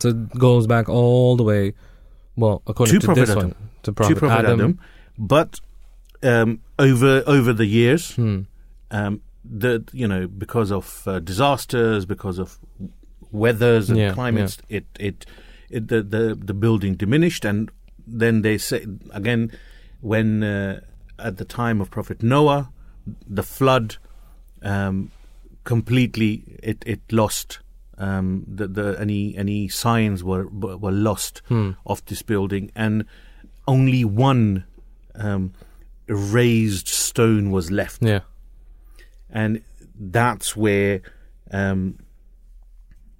So 0.00 0.08
it 0.08 0.30
goes 0.36 0.66
back 0.66 0.88
all 0.88 1.36
the 1.36 1.44
way, 1.44 1.74
well, 2.36 2.60
according 2.66 2.94
To 2.94 3.00
to, 3.00 3.06
Prophet 3.06 3.20
this 3.20 3.30
Adam. 3.30 3.42
one, 3.50 3.54
to 3.84 3.92
Prophet, 3.92 4.14
to 4.14 4.18
Prophet 4.20 4.38
Adam. 4.38 4.60
Adam, 4.60 4.78
but 5.16 5.60
um, 6.24 6.60
over 6.78 7.22
over 7.26 7.52
the 7.52 7.66
years, 7.66 8.16
Hmm. 8.16 8.40
um, 8.90 9.20
the 9.44 9.84
you 9.92 10.06
know 10.08 10.26
because 10.28 10.70
of 10.70 11.02
uh, 11.06 11.18
disasters, 11.20 12.04
because 12.06 12.38
of 12.38 12.58
weathers 13.30 13.90
and 13.90 13.98
Yeah, 13.98 14.12
climates, 14.12 14.58
it, 14.68 14.84
it 14.98 15.26
it 15.70 15.88
the, 15.88 16.02
the 16.02 16.34
the 16.34 16.54
building 16.54 16.94
diminished, 16.96 17.44
and 17.44 17.70
then 18.06 18.42
they 18.42 18.58
say 18.58 18.86
again 19.12 19.50
when 20.00 20.42
uh, 20.42 20.80
at 21.18 21.36
the 21.36 21.44
time 21.44 21.80
of 21.80 21.90
Prophet 21.90 22.22
Noah, 22.22 22.70
the 23.26 23.42
flood 23.42 23.96
um, 24.62 25.10
completely 25.64 26.42
it 26.62 26.82
it 26.86 27.00
lost. 27.10 27.60
Um, 27.98 28.44
the, 28.48 28.66
the 28.66 28.96
any 29.00 29.36
any 29.36 29.68
signs 29.68 30.24
were 30.24 30.46
were 30.48 30.90
lost 30.92 31.42
Hmm. 31.48 31.70
of 31.86 32.04
this 32.06 32.22
building, 32.22 32.70
and 32.74 33.04
only 33.66 34.04
one 34.04 34.64
um, 35.14 35.52
raised 36.08 36.88
stone 36.88 37.50
was 37.50 37.70
left 37.70 38.02
Yeah. 38.02 38.20
And 39.32 39.62
that's 39.98 40.56
where 40.56 41.00
um, 41.50 41.98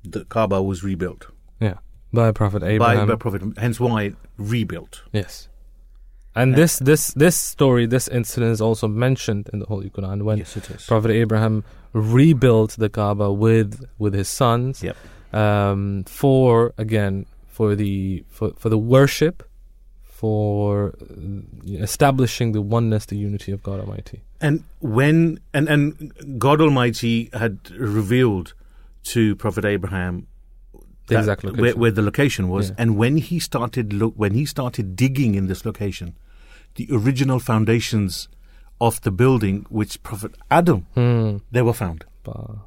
the 0.04 0.24
Kaaba 0.24 0.62
was 0.62 0.82
rebuilt 0.84 1.26
Yeah. 1.60 1.78
By 2.12 2.30
Prophet 2.32 2.62
Abraham. 2.62 3.08
by 3.08 3.16
Prophet. 3.16 3.42
Hence, 3.56 3.80
why 3.80 4.12
rebuilt. 4.36 5.02
Yes. 5.12 5.48
And 6.34 6.54
this 6.54 6.78
this 6.78 7.12
this 7.14 7.36
story, 7.36 7.86
this 7.86 8.08
incident 8.08 8.52
is 8.52 8.60
also 8.60 8.88
mentioned 8.88 9.48
in 9.52 9.58
the 9.60 9.66
Holy 9.66 9.90
Quran 9.90 10.22
when 10.22 10.38
yes. 10.38 10.86
Prophet 10.86 11.10
Abraham 11.10 11.62
rebuilt 11.92 12.76
the 12.78 12.88
Kaaba 12.88 13.30
with 13.32 13.84
with 13.98 14.14
his 14.14 14.28
sons 14.28 14.82
Yep. 14.82 14.96
um, 15.34 16.04
for 16.04 16.72
again 16.78 17.26
for 17.48 17.74
the 17.74 18.24
for, 18.30 18.52
for 18.56 18.68
the 18.70 18.78
worship 18.78 19.42
for 20.22 20.94
uh, 21.00 21.82
establishing 21.88 22.52
the 22.52 22.62
oneness, 22.76 23.06
the 23.06 23.16
unity 23.28 23.50
of 23.56 23.60
God 23.68 23.80
Almighty. 23.80 24.18
And 24.40 24.62
when 24.80 25.40
and 25.52 25.68
and 25.74 25.84
God 26.38 26.60
Almighty 26.60 27.28
had 27.42 27.54
revealed 27.96 28.54
to 29.14 29.34
Prophet 29.44 29.64
Abraham 29.64 30.14
The 31.08 31.18
exact 31.18 31.42
where, 31.42 31.52
location. 31.54 31.80
where 31.80 31.90
the 31.98 32.02
location 32.10 32.44
was, 32.54 32.64
Yeah. 32.68 32.76
and 32.82 32.88
when 33.02 33.14
he 33.28 33.36
started 33.40 33.86
look 33.92 34.14
when 34.24 34.32
he 34.40 34.44
started 34.46 34.86
digging 35.04 35.34
in 35.34 35.44
this 35.48 35.62
location, 35.70 36.08
the 36.78 36.86
original 36.98 37.40
foundations 37.40 38.28
of 38.80 39.00
the 39.06 39.10
building, 39.22 39.56
which 39.78 39.92
Prophet 40.08 40.32
Adam 40.58 40.80
Hmm. 40.94 41.38
they 41.54 41.62
were 41.68 41.74
found. 41.84 42.00
Wow. 42.26 42.62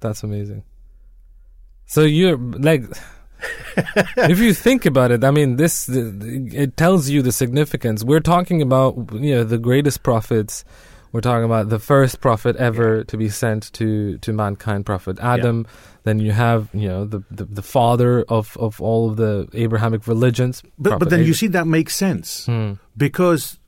That's 0.00 0.22
amazing. 0.22 0.62
So 1.86 2.00
you're 2.18 2.36
like, 2.70 2.82
if 4.16 4.38
you 4.38 4.54
think 4.54 4.86
about 4.86 5.10
it, 5.10 5.24
I 5.24 5.30
mean, 5.30 5.56
this 5.56 5.88
it 5.88 6.76
tells 6.76 7.08
you 7.08 7.22
the 7.22 7.32
significance. 7.32 8.04
We're 8.04 8.20
talking 8.20 8.62
about 8.62 8.96
you 9.12 9.34
know 9.34 9.44
the 9.44 9.58
greatest 9.58 10.02
prophets. 10.02 10.64
We're 11.12 11.20
talking 11.20 11.44
about 11.44 11.68
the 11.68 11.78
first 11.78 12.20
prophet 12.20 12.56
ever 12.56 13.04
to 13.04 13.16
be 13.16 13.28
sent 13.28 13.72
to 13.74 14.18
to 14.18 14.32
mankind, 14.32 14.84
Prophet 14.86 15.18
Adam. 15.20 15.66
Then 16.02 16.18
you 16.18 16.32
have 16.32 16.68
you 16.74 16.88
know 16.88 17.04
the 17.04 17.22
the, 17.30 17.44
the 17.44 17.62
father 17.62 18.22
of 18.28 18.56
of 18.58 18.80
all 18.80 19.10
of 19.10 19.16
the 19.16 19.48
Abrahamic 19.54 20.06
religions. 20.06 20.62
But 20.78 20.90
Prophet 20.90 20.98
but 21.04 21.10
then 21.10 21.24
you 21.24 21.34
see 21.34 21.46
that 21.48 21.66
makes 21.66 21.94
sense. 21.96 22.46
Hmm. 22.46 22.72
because 22.96 23.58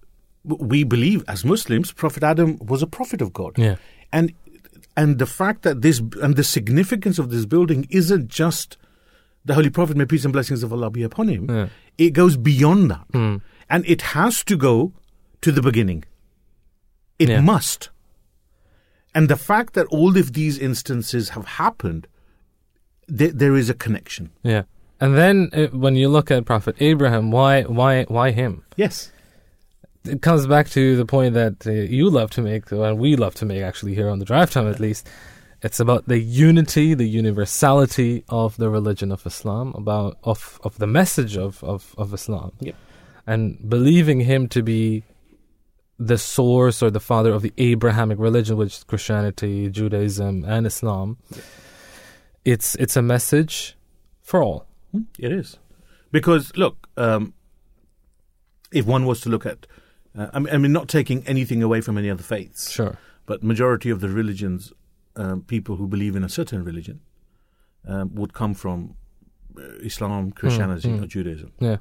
we 0.45 0.85
believe 0.85 1.25
as 1.27 1.45
Muslims, 1.45 1.91
Prophet 1.93 2.23
Adam 2.23 2.59
was 2.65 2.81
a 2.83 2.87
prophet 2.87 3.21
of 3.21 3.33
God, 3.33 3.59
Yeah. 3.59 3.77
and 4.13 4.33
and 4.97 5.19
the 5.19 5.27
fact 5.27 5.63
that 5.63 5.83
this 5.83 6.01
and 6.23 6.37
the 6.37 6.45
significance 6.45 7.19
of 7.19 7.31
this 7.31 7.47
building 7.47 7.87
isn't 7.91 8.29
just 8.29 8.77
the 9.47 9.55
Holy 9.55 9.71
Prophet, 9.71 9.97
may 9.97 10.05
peace 10.05 10.25
and 10.25 10.33
blessings 10.33 10.63
of 10.63 10.73
Allah 10.73 10.91
be 10.91 11.03
upon 11.03 11.29
him. 11.29 11.49
Yeah. 11.49 11.69
It 11.99 12.11
goes 12.11 12.37
beyond 12.37 12.91
that, 12.91 13.07
Hmm. 13.13 13.37
and 13.71 13.85
it 13.87 14.03
has 14.17 14.45
to 14.45 14.57
go 14.57 14.93
to 15.41 15.51
the 15.53 15.63
beginning. 15.63 16.05
It 17.19 17.29
Yeah. 17.29 17.41
must. 17.41 17.91
And 19.15 19.29
the 19.29 19.37
fact 19.37 19.73
that 19.75 19.87
all 19.87 20.17
of 20.19 20.35
these 20.35 20.59
instances 20.59 21.31
have 21.31 21.47
happened, 21.47 22.07
there, 23.09 23.33
there 23.33 23.57
is 23.57 23.71
a 23.71 23.75
connection. 23.75 24.31
Yeah. 24.43 24.63
And 25.01 25.17
then 25.17 25.49
uh, 25.53 25.67
when 25.69 25.95
you 25.97 26.09
look 26.09 26.31
at 26.31 26.45
Prophet 26.45 26.77
Abraham, 26.81 27.31
why 27.31 27.63
why 27.63 28.05
why 28.09 28.31
him? 28.33 28.63
Yes. 28.77 29.13
it 30.05 30.23
comes 30.23 30.47
back 30.47 30.69
to 30.71 30.97
the 30.97 31.05
point 31.05 31.35
that 31.35 31.67
uh, 31.67 31.73
you 31.73 32.09
love 32.09 32.31
to 32.31 32.41
make, 32.41 32.71
and 32.71 32.99
we 32.99 33.17
love 33.17 33.35
to 33.37 33.45
make 33.45 33.61
actually 33.63 33.93
here 33.95 34.09
on 34.09 34.19
the 34.21 34.25
drive 34.25 34.51
time 34.51 34.69
at 34.69 34.79
least. 34.81 35.09
It's 35.67 35.81
about 35.87 36.03
the 36.07 36.19
unity, 36.19 36.95
the 36.95 37.09
universality 37.23 38.13
of 38.29 38.57
the 38.63 38.69
religion 38.79 39.11
of 39.17 39.21
Islam, 39.33 39.67
about 39.83 40.13
of 40.33 40.41
of 40.67 40.73
the 40.83 40.87
message 41.01 41.35
of 41.47 41.53
of, 41.73 41.95
of 42.03 42.15
Islam, 42.21 42.51
Yep. 42.69 42.75
and 43.33 43.43
believing 43.75 44.21
him 44.33 44.49
to 44.57 44.63
be 44.63 45.03
the 46.11 46.19
source 46.19 46.79
or 46.85 46.91
the 46.99 47.01
father 47.11 47.33
of 47.37 47.41
the 47.47 47.53
Abrahamic 47.71 48.19
religion, 48.29 48.55
which 48.61 48.75
is 48.79 48.85
Christianity, 48.85 49.55
Judaism, 49.79 50.45
and 50.55 50.63
Islam. 50.73 51.09
It's 52.45 52.69
it's 52.77 52.97
a 52.97 53.03
message 53.03 53.77
for 54.23 54.39
all. 54.43 54.61
It 55.19 55.33
is. 55.41 55.59
Because, 56.13 56.45
look, 56.57 56.77
um, 56.97 57.23
if 58.73 58.85
one 58.87 59.05
was 59.11 59.21
to 59.23 59.29
look 59.29 59.45
at, 59.53 59.67
uh, 60.19 60.29
I, 60.33 60.39
mean, 60.39 60.55
I 60.55 60.59
mean, 60.59 60.73
not 60.73 60.89
taking 60.89 61.27
anything 61.27 61.61
away 61.63 61.81
from 61.81 61.99
any 61.99 62.09
other 62.15 62.23
faiths, 62.23 62.71
Sure. 62.71 62.95
but 63.27 63.43
majority 63.43 63.91
of 63.91 63.99
the 64.01 64.09
religions, 64.09 64.73
um, 65.17 65.43
people 65.43 65.77
who 65.77 65.87
believe 65.87 66.17
in 66.17 66.25
a 66.25 66.29
certain 66.29 66.65
religion, 66.65 67.01
um, 67.87 68.15
would 68.15 68.33
come 68.33 68.55
from 68.55 68.97
uh, 69.59 69.63
Islam, 69.83 70.33
Christianity, 70.33 70.89
mm. 70.89 71.03
or 71.03 71.07
Judaism. 71.07 71.53
Yeah. 71.59 71.79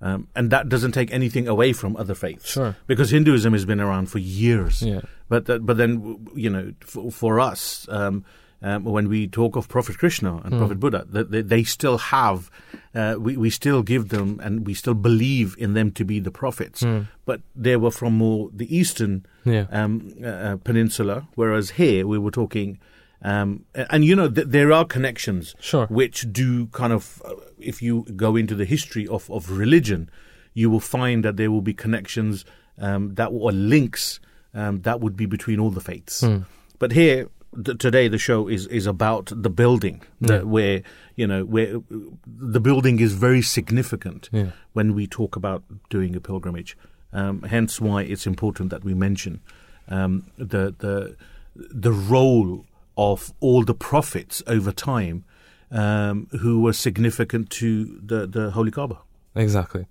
Um, 0.00 0.28
and 0.34 0.50
that 0.50 0.68
doesn't 0.68 0.92
take 0.92 1.12
anything 1.12 1.46
away 1.46 1.72
from 1.72 1.96
other 1.96 2.14
faiths. 2.14 2.50
Sure. 2.50 2.76
Because 2.88 3.10
Hinduism 3.10 3.52
has 3.52 3.64
been 3.64 3.80
around 3.80 4.06
for 4.06 4.18
years. 4.18 4.82
Yeah. 4.82 5.02
But 5.28 5.46
that, 5.46 5.64
but 5.64 5.76
then 5.76 6.26
you 6.34 6.50
know, 6.50 6.72
for, 6.80 7.12
for 7.12 7.38
us, 7.38 7.86
um, 7.88 8.24
um, 8.62 8.84
when 8.84 9.08
we 9.08 9.26
talk 9.28 9.56
of 9.56 9.68
Prophet 9.68 9.98
Krishna 9.98 10.36
and 10.44 10.52
Hmm. 10.52 10.58
Prophet 10.58 10.78
Buddha, 10.80 11.04
that 11.10 11.30
they, 11.30 11.42
they 11.42 11.64
still 11.64 11.98
have, 11.98 12.50
uh, 12.94 13.16
we 13.18 13.36
we 13.36 13.50
still 13.50 13.82
give 13.82 14.08
them 14.08 14.40
and 14.42 14.66
we 14.66 14.74
still 14.74 14.94
believe 14.94 15.54
in 15.58 15.74
them 15.74 15.90
to 15.92 16.04
be 16.04 16.20
the 16.20 16.30
prophets. 16.30 16.80
Hmm. 16.82 17.00
But 17.24 17.40
they 17.56 17.76
were 17.76 17.90
from 17.90 18.14
more 18.18 18.50
the 18.54 18.68
eastern 18.76 19.24
Yeah. 19.44 19.66
um, 19.72 20.12
uh, 20.22 20.26
uh, 20.26 20.56
peninsula, 20.64 21.26
whereas 21.34 21.70
here 21.70 22.06
we 22.06 22.18
were 22.18 22.30
talking. 22.32 22.78
Um, 23.24 23.64
and 23.74 24.04
you 24.04 24.16
know 24.16 24.28
th- 24.28 24.48
there 24.48 24.72
are 24.72 24.84
connections 24.84 25.54
Sure. 25.60 25.86
which 25.86 26.26
do 26.32 26.66
kind 26.72 26.92
of 26.92 27.22
uh, 27.24 27.34
if 27.60 27.80
you 27.80 28.02
go 28.16 28.34
into 28.34 28.56
the 28.56 28.64
history 28.64 29.06
of, 29.06 29.30
of 29.30 29.48
religion 29.50 30.10
you 30.54 30.68
will 30.68 30.80
find 30.80 31.24
that 31.24 31.36
there 31.36 31.48
will 31.48 31.62
be 31.62 31.72
connections 31.72 32.44
um, 32.78 33.14
that 33.14 33.28
or 33.28 33.52
links 33.52 34.18
um, 34.54 34.80
that 34.82 34.98
would 35.00 35.16
be 35.16 35.26
between 35.26 35.60
all 35.60 35.70
the 35.70 35.80
faiths 35.80 36.20
Hmm. 36.22 36.38
but 36.80 36.90
here 36.90 37.28
th- 37.64 37.78
today 37.78 38.08
the 38.08 38.18
show 38.18 38.48
is 38.48 38.66
is 38.68 38.86
about 38.86 39.32
the 39.34 39.50
building 39.50 40.02
Yeah. 40.20 40.42
where 40.42 40.82
you 41.16 41.26
know 41.26 41.44
where 41.44 41.80
the 42.26 42.60
building 42.60 43.00
is 43.00 43.12
very 43.12 43.42
significant 43.42 44.28
Yeah. 44.32 44.50
when 44.74 44.94
we 44.94 45.06
talk 45.06 45.36
about 45.36 45.62
doing 45.90 46.16
a 46.16 46.20
pilgrimage 46.20 46.76
um, 47.12 47.42
hence 47.42 47.80
why 47.80 48.02
it's 48.02 48.26
important 48.26 48.70
that 48.70 48.84
we 48.84 48.94
mention 48.94 49.40
um, 49.88 50.24
the 50.38 50.74
the 50.78 51.16
the 51.54 51.92
role 51.92 52.64
of 52.96 53.32
all 53.40 53.64
the 53.64 53.74
prophets 53.74 54.42
over 54.46 54.72
time 54.72 55.24
um, 55.70 56.26
who 56.40 56.60
were 56.60 56.72
significant 56.74 57.48
to 57.50 57.98
the, 58.06 58.26
the 58.26 58.50
Holy 58.50 58.70
Kaaba. 58.70 58.98
Exactly. 59.34 59.86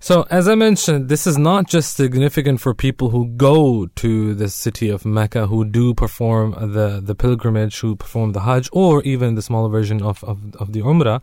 So, 0.00 0.26
as 0.30 0.48
I 0.48 0.54
mentioned, 0.54 1.08
this 1.08 1.26
is 1.26 1.38
not 1.38 1.66
just 1.66 1.96
significant 1.96 2.60
for 2.60 2.74
people 2.74 3.08
who 3.08 3.28
go 3.28 3.86
to 3.86 4.34
the 4.34 4.50
city 4.50 4.90
of 4.90 5.06
Mecca, 5.06 5.46
who 5.46 5.64
do 5.64 5.94
perform 5.94 6.50
the, 6.72 7.00
the 7.02 7.14
pilgrimage, 7.14 7.80
who 7.80 7.96
perform 7.96 8.32
the 8.32 8.40
Hajj, 8.40 8.68
or 8.72 9.02
even 9.04 9.34
the 9.34 9.42
smaller 9.42 9.70
version 9.70 10.02
of, 10.02 10.22
of, 10.24 10.54
of 10.56 10.72
the 10.72 10.82
Umrah, 10.82 11.22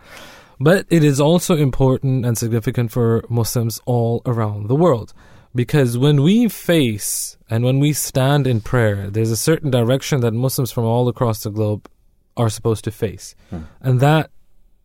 but 0.60 0.86
it 0.90 1.04
is 1.04 1.20
also 1.20 1.56
important 1.56 2.26
and 2.26 2.38
significant 2.38 2.92
for 2.92 3.24
Muslims 3.30 3.80
all 3.86 4.22
around 4.26 4.68
the 4.68 4.76
world. 4.76 5.14
Because 5.54 5.98
when 5.98 6.22
we 6.22 6.48
face 6.48 7.38
and 7.50 7.64
when 7.64 7.80
we 7.80 7.94
stand 7.94 8.48
in 8.48 8.62
prayer, 8.62 9.10
there's 9.10 9.32
a 9.32 9.38
certain 9.38 9.70
direction 9.70 10.22
that 10.22 10.34
Muslims 10.34 10.72
from 10.72 10.86
all 10.86 11.08
across 11.08 11.44
the 11.44 11.50
globe 11.50 11.90
are 12.38 12.50
supposed 12.50 12.84
to 12.86 12.92
face. 12.92 13.36
Hmm. 13.50 13.64
And 13.82 14.00
that 14.00 14.32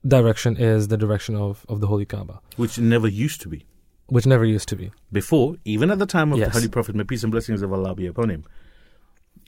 direction 0.07 0.57
is 0.57 0.89
the 0.89 0.97
direction 0.97 1.35
of, 1.37 1.65
of 1.69 1.81
the 1.81 1.87
Holy 1.87 2.05
Kaaba, 2.05 2.41
Which 2.57 2.79
never 2.79 3.09
used 3.09 3.41
to 3.43 3.49
be. 3.49 3.67
which 4.09 4.27
never 4.27 4.45
used 4.45 4.69
to 4.69 4.77
be. 4.77 4.93
Before, 5.13 5.57
even 5.65 5.91
at 5.91 5.99
the 5.99 6.07
time 6.07 6.33
of 6.33 6.39
Yes. 6.39 6.49
the 6.49 6.53
Holy 6.61 6.69
Prophet, 6.69 6.95
may 6.95 7.03
peace 7.05 7.23
and 7.25 7.33
blessings 7.33 7.61
of 7.63 7.73
Allah 7.73 7.95
be 7.95 8.07
upon 8.07 8.31
him, 8.31 8.45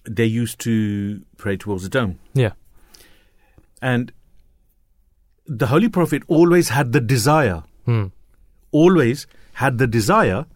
they 0.05 0.25
used 0.25 0.59
to 0.61 1.23
pray 1.37 1.57
towards 1.57 1.83
the 1.85 1.89
dome. 1.89 2.19
Yeah. 2.35 2.53
And 3.81 4.11
the 5.47 5.69
Holy 5.69 5.89
Prophet 5.89 6.23
always 6.27 6.71
had 6.71 6.93
the 6.93 7.01
desire, 7.01 7.63
Hmm. 7.87 8.07
always 8.73 9.27
had 9.55 9.79
the 9.79 9.87
desire 9.87 10.47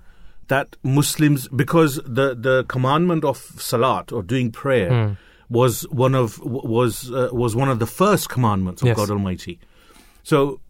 that 0.48 0.76
Muslims, 0.82 1.48
because 1.48 1.96
the, 2.04 2.34
the 2.34 2.64
commandment 2.68 3.24
of 3.24 3.36
salat 3.38 4.10
or 4.12 4.22
doing 4.22 4.50
prayer 4.50 4.90
Hmm. 4.90 5.12
was 5.48 5.82
one 5.90 6.14
of 6.14 6.40
was 6.40 7.10
uh, 7.12 7.28
was 7.32 7.54
one 7.54 7.68
of 7.68 7.78
the 7.78 7.86
first 7.86 8.28
commandments 8.28 8.82
of 8.82 8.88
Yes. 8.88 8.96
God 8.96 9.10
Almighty. 9.10 9.60
So 10.22 10.60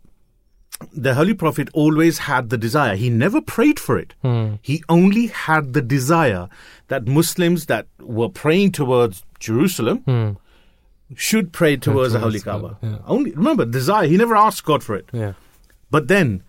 the 0.92 1.14
Holy 1.14 1.34
Prophet 1.34 1.68
always 1.74 2.18
had 2.18 2.50
the 2.50 2.58
desire. 2.58 2.96
He 2.96 3.08
never 3.10 3.40
prayed 3.40 3.78
for 3.78 3.98
it. 3.98 4.14
Hmm. 4.22 4.54
He 4.62 4.82
only 4.88 5.26
had 5.28 5.72
the 5.74 5.82
desire 5.82 6.48
that 6.88 7.06
Muslims 7.06 7.66
that 7.66 7.86
were 8.00 8.28
praying 8.28 8.72
towards 8.72 9.22
Jerusalem 9.38 9.98
Hmm. 9.98 10.30
should 11.14 11.52
pray 11.52 11.76
towards 11.76 12.14
the 12.14 12.18
Holy 12.20 12.40
Kaaba. 12.40 12.78
Yeah. 12.82 12.98
Only 13.06 13.30
remember 13.32 13.64
desire. 13.64 14.08
He 14.08 14.16
never 14.16 14.34
asked 14.34 14.64
God 14.64 14.82
for 14.82 14.96
it. 14.96 15.08
Yeah. 15.12 15.34
But 15.90 16.08
then, 16.08 16.42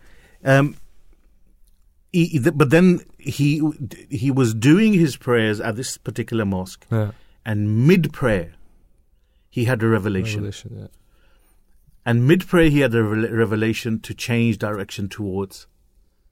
um, 0.45 0.77
he, 2.11 2.39
but 2.39 2.69
then 2.69 3.01
he 3.17 3.61
he 4.09 4.31
was 4.31 4.53
doing 4.53 4.93
his 4.93 5.17
prayers 5.17 5.59
at 5.59 5.75
this 5.75 5.97
particular 5.97 6.45
mosque, 6.45 6.85
Yeah. 6.91 7.11
and 7.45 7.87
mid 7.87 8.13
prayer, 8.13 8.53
he 9.49 9.65
had 9.65 9.81
a 9.83 9.87
revelation. 9.87 10.41
Revelation. 10.43 10.89
And 12.05 12.27
mid 12.27 12.45
prayer, 12.47 12.69
he 12.69 12.79
had 12.81 12.93
a 12.95 13.03
re- 13.03 13.29
revelation 13.29 13.99
to 14.01 14.13
change 14.13 14.57
direction 14.57 15.07
towards 15.09 15.67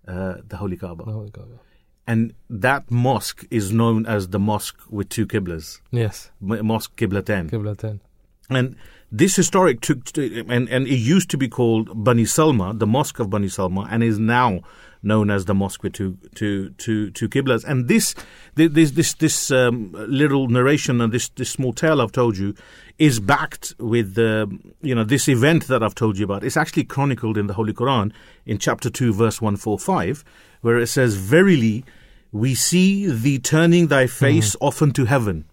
uh, 0.07 0.35
the 0.47 0.57
Holy 0.57 0.75
Kaaba. 0.77 1.05
The 1.05 1.11
Holy 1.11 1.31
Kaaba. 1.31 1.59
And 2.07 2.33
that 2.49 2.89
mosque 2.91 3.45
is 3.51 3.71
known 3.71 4.05
as 4.05 4.29
the 4.29 4.39
mosque 4.39 4.79
with 4.89 5.07
two 5.09 5.25
qiblas, 5.27 5.79
Yes. 5.91 6.31
M- 6.41 6.65
Mosque 6.65 6.95
Qiblatain. 6.97 7.49
Qibla 7.49 7.77
10. 7.77 8.01
And 8.49 8.75
this 9.11 9.35
historic 9.37 9.79
took, 9.81 10.03
to, 10.13 10.45
and, 10.49 10.67
and 10.67 10.87
it 10.87 10.95
used 10.97 11.29
to 11.29 11.37
be 11.37 11.47
called 11.47 12.03
Bani 12.03 12.23
Salma, 12.23 12.77
the 12.77 12.87
Mosque 12.87 13.19
of 13.19 13.29
Bani 13.29 13.47
Salma, 13.47 13.87
and 13.89 14.03
is 14.03 14.19
now 14.19 14.61
known 15.03 15.31
as 15.31 15.45
the 15.45 15.53
Mosque 15.53 15.83
with 15.83 15.93
two, 15.93 16.17
two, 16.35 16.69
two, 16.71 17.11
two 17.11 17.27
Qiblas. 17.27 17.63
And 17.63 17.87
this, 17.87 18.13
this, 18.55 18.91
this, 18.91 19.13
this 19.13 19.51
um, 19.51 19.91
little 19.93 20.47
narration 20.47 21.01
and 21.01 21.11
this, 21.11 21.29
this 21.29 21.49
small 21.49 21.73
tale 21.73 22.01
I've 22.01 22.11
told 22.11 22.37
you 22.37 22.55
is 22.97 23.19
backed 23.19 23.73
with, 23.79 24.17
uh, 24.17 24.45
you 24.81 24.93
know, 24.93 25.03
this 25.03 25.27
event 25.27 25.67
that 25.67 25.81
I've 25.81 25.95
told 25.95 26.17
you 26.17 26.25
about. 26.25 26.43
It's 26.43 26.57
actually 26.57 26.83
chronicled 26.83 27.37
in 27.37 27.47
the 27.47 27.53
Holy 27.53 27.73
Quran 27.73 28.11
in 28.45 28.57
chapter 28.57 28.89
2, 28.89 29.13
verse 29.13 29.41
145, 29.41 30.23
where 30.61 30.77
it 30.77 30.87
says, 30.87 31.15
Verily, 31.15 31.83
we 32.31 32.55
see 32.55 33.07
thee 33.07 33.39
turning 33.39 33.87
thy 33.87 34.07
face 34.07 34.55
often 34.61 34.91
to 34.93 35.05
heaven. 35.05 35.45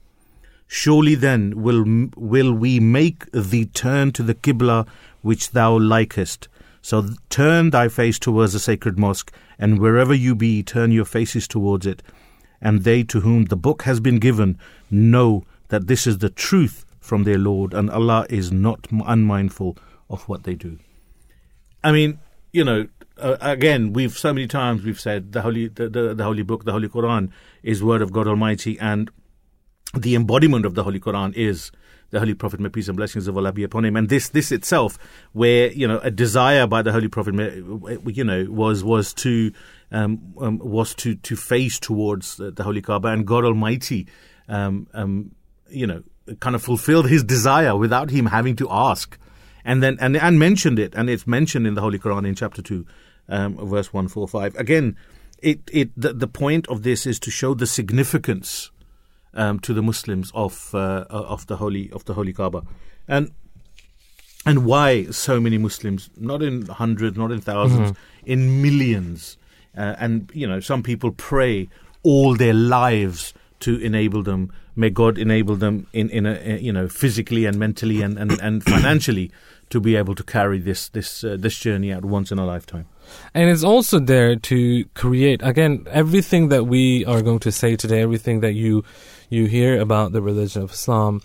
Surely 0.67 1.15
then 1.15 1.63
will 1.63 1.83
will 2.15 2.53
we 2.53 2.79
make 2.79 3.31
thee 3.33 3.65
turn 3.65 4.13
to 4.13 4.23
the 4.23 4.35
Qibla 4.35 4.87
which 5.23 5.53
thou 5.53 5.79
likest. 5.79 6.47
So 6.83 7.09
turn 7.29 7.71
thy 7.71 7.89
face 7.89 8.19
towards 8.19 8.53
the 8.53 8.61
sacred 8.61 8.99
mosque, 8.99 9.33
and 9.59 9.79
wherever 9.79 10.15
you 10.15 10.35
be, 10.35 10.63
turn 10.63 10.93
your 10.93 11.05
faces 11.05 11.49
towards 11.49 11.87
it. 11.87 12.03
And 12.61 12.85
they 12.85 13.03
to 13.05 13.21
whom 13.21 13.47
the 13.47 13.57
book 13.57 13.83
has 13.83 14.01
been 14.01 14.19
given 14.19 14.59
know 14.91 15.45
that 15.69 15.87
this 15.87 16.07
is 16.07 16.19
the 16.19 16.31
truth 16.31 16.85
from 17.01 17.25
their 17.25 17.39
Lord, 17.39 17.75
and 17.75 17.91
Allah 17.91 18.27
is 18.29 18.53
not 18.53 18.87
unmindful 18.91 19.77
of 20.11 20.29
what 20.29 20.45
they 20.45 20.55
do. 20.55 20.79
I 21.83 21.93
mean, 21.93 22.19
you 22.53 22.65
know, 22.65 22.89
uh, 23.19 23.37
again, 23.41 23.93
we've 23.93 24.17
so 24.17 24.33
many 24.33 24.47
times 24.47 24.85
we've 24.85 25.01
said 25.01 25.33
the 25.33 25.43
holy, 25.43 25.69
the, 25.69 25.89
the, 25.89 26.15
the 26.15 26.25
holy 26.25 26.43
book, 26.43 26.65
the 26.65 26.73
Holy 26.73 26.89
Quran, 26.89 27.31
is 27.63 27.83
word 27.83 28.03
of 28.03 28.13
God 28.13 28.27
Almighty, 28.27 28.79
and 28.79 29.11
the 29.95 30.15
embodiment 30.15 30.67
of 30.67 30.75
the 30.75 30.85
Holy 30.85 31.01
Quran 31.01 31.35
is 31.35 31.71
the 32.11 32.19
Holy 32.19 32.35
Prophet, 32.35 32.61
may 32.61 32.69
peace 32.69 32.89
and 32.89 32.97
blessings 32.97 33.29
of 33.29 33.37
Allah 33.37 33.53
be 33.53 33.65
upon 33.65 33.85
him. 33.85 33.97
And 33.97 34.09
this, 34.09 34.31
this 34.31 34.51
itself, 34.51 34.99
where 35.33 35.71
you 35.73 35.87
know 35.87 35.99
a 35.99 36.11
desire 36.11 36.67
by 36.67 36.83
the 36.83 36.93
Holy 36.93 37.09
Prophet, 37.09 37.35
you 37.35 38.25
know, 38.25 38.47
was 38.49 38.83
was 38.83 39.13
to 39.15 39.53
um, 39.93 40.35
um, 40.41 40.59
was 40.59 40.95
to 40.97 41.17
to 41.17 41.37
face 41.37 41.79
towards 41.79 42.37
the, 42.37 42.51
the 42.51 42.65
Holy 42.65 42.81
Kaaba, 42.81 43.09
and 43.09 43.27
God 43.27 43.45
Almighty, 43.45 44.07
um, 44.49 44.87
um, 44.95 45.33
you 45.69 45.87
know, 45.87 46.03
kind 46.41 46.57
of 46.57 46.63
fulfilled 46.63 47.09
His 47.09 47.23
desire 47.23 47.77
without 47.77 48.11
him 48.11 48.27
having 48.27 48.57
to 48.57 48.69
ask, 48.71 49.19
and 49.65 49.83
then 49.83 49.99
and 50.01 50.17
and 50.17 50.39
mentioned 50.39 50.79
it, 50.79 50.95
and 50.95 51.11
it's 51.11 51.27
mentioned 51.27 51.67
in 51.67 51.75
the 51.75 51.81
Holy 51.81 51.99
Quran 51.99 52.27
in 52.27 52.35
chapter 52.35 52.63
two, 52.63 52.87
um, 53.29 53.57
verse 53.69 53.93
one 53.93 54.09
four 54.09 54.27
five. 54.27 54.55
Again, 54.57 54.97
it 55.43 55.61
it 55.71 55.91
the, 55.95 56.15
the 56.15 56.29
point 56.29 56.67
of 56.69 56.83
this 56.83 57.07
is 57.07 57.19
to 57.21 57.31
show 57.31 57.55
the 57.55 57.67
significance 57.67 58.71
um, 59.39 59.59
to 59.61 59.73
the 59.73 59.83
Muslims 59.83 60.31
of 60.35 60.75
uh, 60.75 61.05
of 61.09 61.47
the 61.47 61.57
holy 61.57 61.91
of 61.93 62.05
the 62.05 62.15
holy 62.15 62.33
Kaaba, 62.33 62.63
and 63.07 63.31
and 64.45 64.65
why 64.67 65.05
so 65.07 65.41
many 65.41 65.59
Muslims, 65.59 66.11
not 66.17 66.43
in 66.43 66.67
hundreds, 66.67 67.17
not 67.17 67.31
in 67.31 67.41
1000s 67.41 67.97
in 68.25 68.61
millions, 68.61 69.39
uh, 69.77 69.95
and 69.99 70.31
you 70.35 70.47
know 70.47 70.61
some 70.61 70.83
people 70.83 71.13
pray 71.13 71.69
all 72.03 72.35
their 72.35 72.55
lives 72.55 73.33
to 73.61 73.79
enable 73.79 74.23
them. 74.23 74.53
May 74.77 74.91
God 74.91 75.19
enable 75.19 75.57
them 75.57 75.87
in 75.93 76.11
in 76.11 76.27
a, 76.27 76.59
you 76.59 76.73
know 76.73 76.89
physically 76.89 77.47
and 77.47 77.59
mentally 77.59 78.03
and, 78.03 78.19
and, 78.19 78.33
and 78.41 78.65
financially 78.75 79.31
to 79.71 79.81
be 79.81 79.97
able 79.97 80.15
to 80.15 80.25
carry 80.25 80.59
this 80.59 80.89
this 80.89 81.23
uh, 81.23 81.37
this 81.39 81.59
journey 81.59 81.93
out 81.93 82.05
once 82.05 82.33
in 82.33 82.39
a 82.39 82.47
lifetime. 82.47 82.87
And 83.35 83.49
it's 83.49 83.65
also 83.65 83.99
there 83.99 84.37
to 84.37 84.85
create 84.95 85.41
again 85.43 85.87
everything 85.91 86.49
that 86.49 86.65
we 86.65 87.05
are 87.05 87.23
going 87.23 87.39
to 87.41 87.53
say 87.53 87.77
today, 87.77 88.03
everything 88.03 88.41
that 88.41 88.55
you 88.55 88.85
you 89.29 89.47
hear 89.47 89.81
about 89.81 90.13
the 90.13 90.23
religion 90.23 90.63
of 90.63 90.73
Islam. 90.73 91.23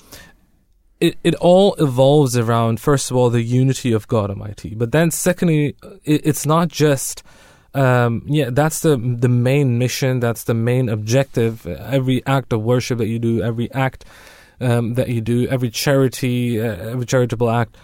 It 1.00 1.18
it 1.24 1.36
all 1.36 1.76
evolves 1.76 2.38
around 2.38 2.80
first 2.80 3.12
of 3.12 3.18
all 3.18 3.30
the 3.30 3.42
unity 3.42 3.92
of 3.92 4.08
God 4.08 4.30
Almighty, 4.30 4.76
but 4.76 4.92
then 4.92 5.12
secondly, 5.12 5.76
it, 6.04 6.22
it's 6.26 6.46
not 6.46 6.68
just. 6.70 7.24
Um, 7.76 8.22
yeah, 8.28 8.52
that's 8.52 8.82
the 8.82 8.98
the 8.98 9.30
main 9.30 9.80
mission. 9.80 10.20
That's 10.20 10.44
the 10.44 10.54
main 10.54 10.90
objective. 10.90 11.66
Every 11.66 12.24
act 12.28 12.54
of 12.54 12.62
worship 12.62 13.00
that 13.00 13.08
you 13.08 13.18
do, 13.18 13.42
every 13.42 13.72
act 13.72 14.06
um, 14.62 14.94
that 14.94 15.10
you 15.10 15.22
do, 15.22 15.48
every 15.48 15.72
charity, 15.72 16.62
uh, 16.62 16.92
every 16.92 17.08
charitable 17.08 17.50
act, 17.50 17.76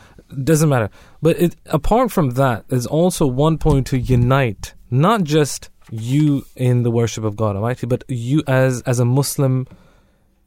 doesn't 0.43 0.69
matter. 0.69 0.91
But 1.23 1.39
it, 1.39 1.55
apart 1.65 2.11
from 2.11 2.31
that, 2.31 2.67
there's 2.67 2.85
also 2.85 3.25
one 3.25 3.57
point 3.57 3.87
to 3.87 3.97
unite 3.97 4.75
not 4.91 5.23
just 5.23 5.69
you 5.91 6.45
in 6.55 6.83
the 6.83 6.91
worship 6.91 7.23
of 7.23 7.35
God 7.35 7.55
Almighty, 7.55 7.87
but 7.87 8.03
you 8.07 8.43
as 8.47 8.81
as 8.83 8.99
a 8.99 9.05
Muslim, 9.05 9.67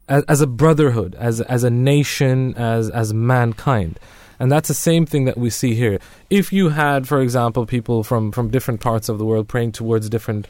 as, 0.07 0.23
as 0.27 0.41
a 0.41 0.47
brotherhood, 0.47 1.15
as 1.15 1.41
as 1.41 1.63
a 1.63 1.69
nation, 1.69 2.53
as 2.55 2.89
as 2.89 3.13
mankind. 3.13 3.99
And 4.39 4.51
that's 4.51 4.67
the 4.67 4.73
same 4.73 5.05
thing 5.05 5.25
that 5.25 5.37
we 5.37 5.49
see 5.49 5.73
here. 5.75 5.99
If 6.29 6.51
you 6.51 6.69
had, 6.69 7.07
for 7.07 7.21
example, 7.21 7.65
people 7.65 8.03
from, 8.03 8.31
from 8.31 8.49
different 8.49 8.81
parts 8.81 9.07
of 9.07 9.17
the 9.17 9.25
world 9.25 9.47
praying 9.47 9.73
towards 9.73 10.09
different 10.09 10.47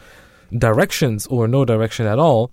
directions 0.58 1.28
or 1.28 1.48
no 1.48 1.66
direction 1.66 2.06
at 2.08 2.18
all, 2.18 2.52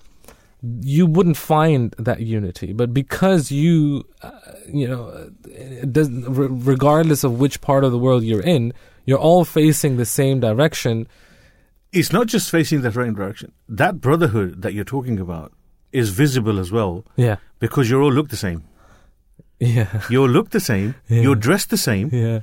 you 0.62 1.06
wouldn't 1.06 1.36
find 1.36 1.94
that 1.98 2.20
unity. 2.20 2.72
But 2.72 2.92
because 2.92 3.50
you, 3.50 4.04
uh, 4.22 4.32
you 4.68 4.86
know, 4.86 5.30
re- 5.48 6.48
regardless 6.50 7.24
of 7.24 7.38
which 7.38 7.60
part 7.60 7.84
of 7.84 7.92
the 7.92 7.98
world 7.98 8.22
you're 8.22 8.42
in, 8.42 8.74
you're 9.06 9.18
all 9.18 9.44
facing 9.44 9.96
the 9.96 10.04
same 10.04 10.40
direction. 10.40 11.06
It's 11.92 12.12
not 12.12 12.26
just 12.26 12.50
facing 12.50 12.82
the 12.82 12.90
right 12.90 13.14
direction. 13.14 13.52
That 13.68 14.00
brotherhood 14.00 14.62
that 14.62 14.74
you're 14.74 14.84
talking 14.84 15.18
about 15.18 15.52
is 15.92 16.10
visible 16.10 16.58
as 16.60 16.70
well 16.72 17.04
Yeah, 17.16 17.36
because 17.58 17.90
you 17.90 18.00
all 18.02 18.12
look 18.12 18.28
the 18.28 18.36
same. 18.36 18.62
yeah, 19.58 20.02
You 20.08 20.22
all 20.22 20.28
look 20.28 20.50
the 20.50 20.60
same. 20.60 20.94
Yeah. 21.08 21.22
You're 21.22 21.36
dressed 21.36 21.70
the 21.70 21.76
same. 21.76 22.08
yeah, 22.12 22.40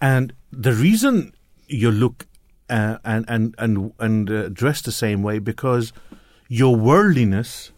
And 0.00 0.32
the 0.52 0.72
reason 0.72 1.32
you 1.68 1.90
look 1.90 2.26
uh, 2.68 2.98
and 3.04 3.24
and 3.28 3.54
and 3.58 3.92
and 3.98 4.30
uh, 4.30 4.48
dress 4.48 4.82
the 4.82 4.92
same 4.92 5.22
way 5.22 5.38
because 5.38 5.92
your 6.48 6.74
worldliness, 6.76 7.70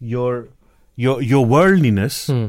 your 0.00 0.48
your 0.94 1.20
your 1.22 1.44
worldliness 1.44 2.26
Hmm. 2.28 2.46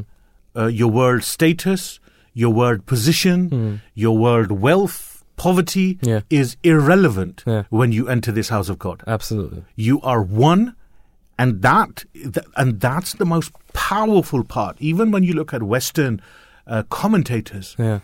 uh, 0.56 0.66
your 0.66 0.90
world 0.90 1.22
status, 1.24 1.98
your 2.34 2.52
world 2.52 2.86
position, 2.86 3.80
your 3.94 4.16
world 4.16 4.50
wealth, 4.52 5.24
poverty 5.36 5.98
Yeah. 6.02 6.20
is 6.30 6.56
irrelevant 6.62 7.42
Yeah. 7.46 7.62
when 7.70 7.90
you 7.92 8.08
enter 8.08 8.32
this 8.32 8.48
house 8.50 8.68
of 8.68 8.78
God. 8.78 9.02
Absolutely. 9.06 9.62
You 9.76 10.00
are 10.02 10.22
one, 10.22 10.74
and 11.38 11.62
that 11.62 12.04
and 12.56 12.80
that's 12.80 13.14
the 13.14 13.24
most 13.26 13.52
powerful 13.72 14.42
part. 14.44 14.76
Even 14.80 15.10
when 15.10 15.22
you 15.22 15.32
look 15.34 15.54
at 15.54 15.62
Western 15.62 16.20
uh, 16.66 16.82
commentators, 16.90 17.76
Yeah. 17.78 18.00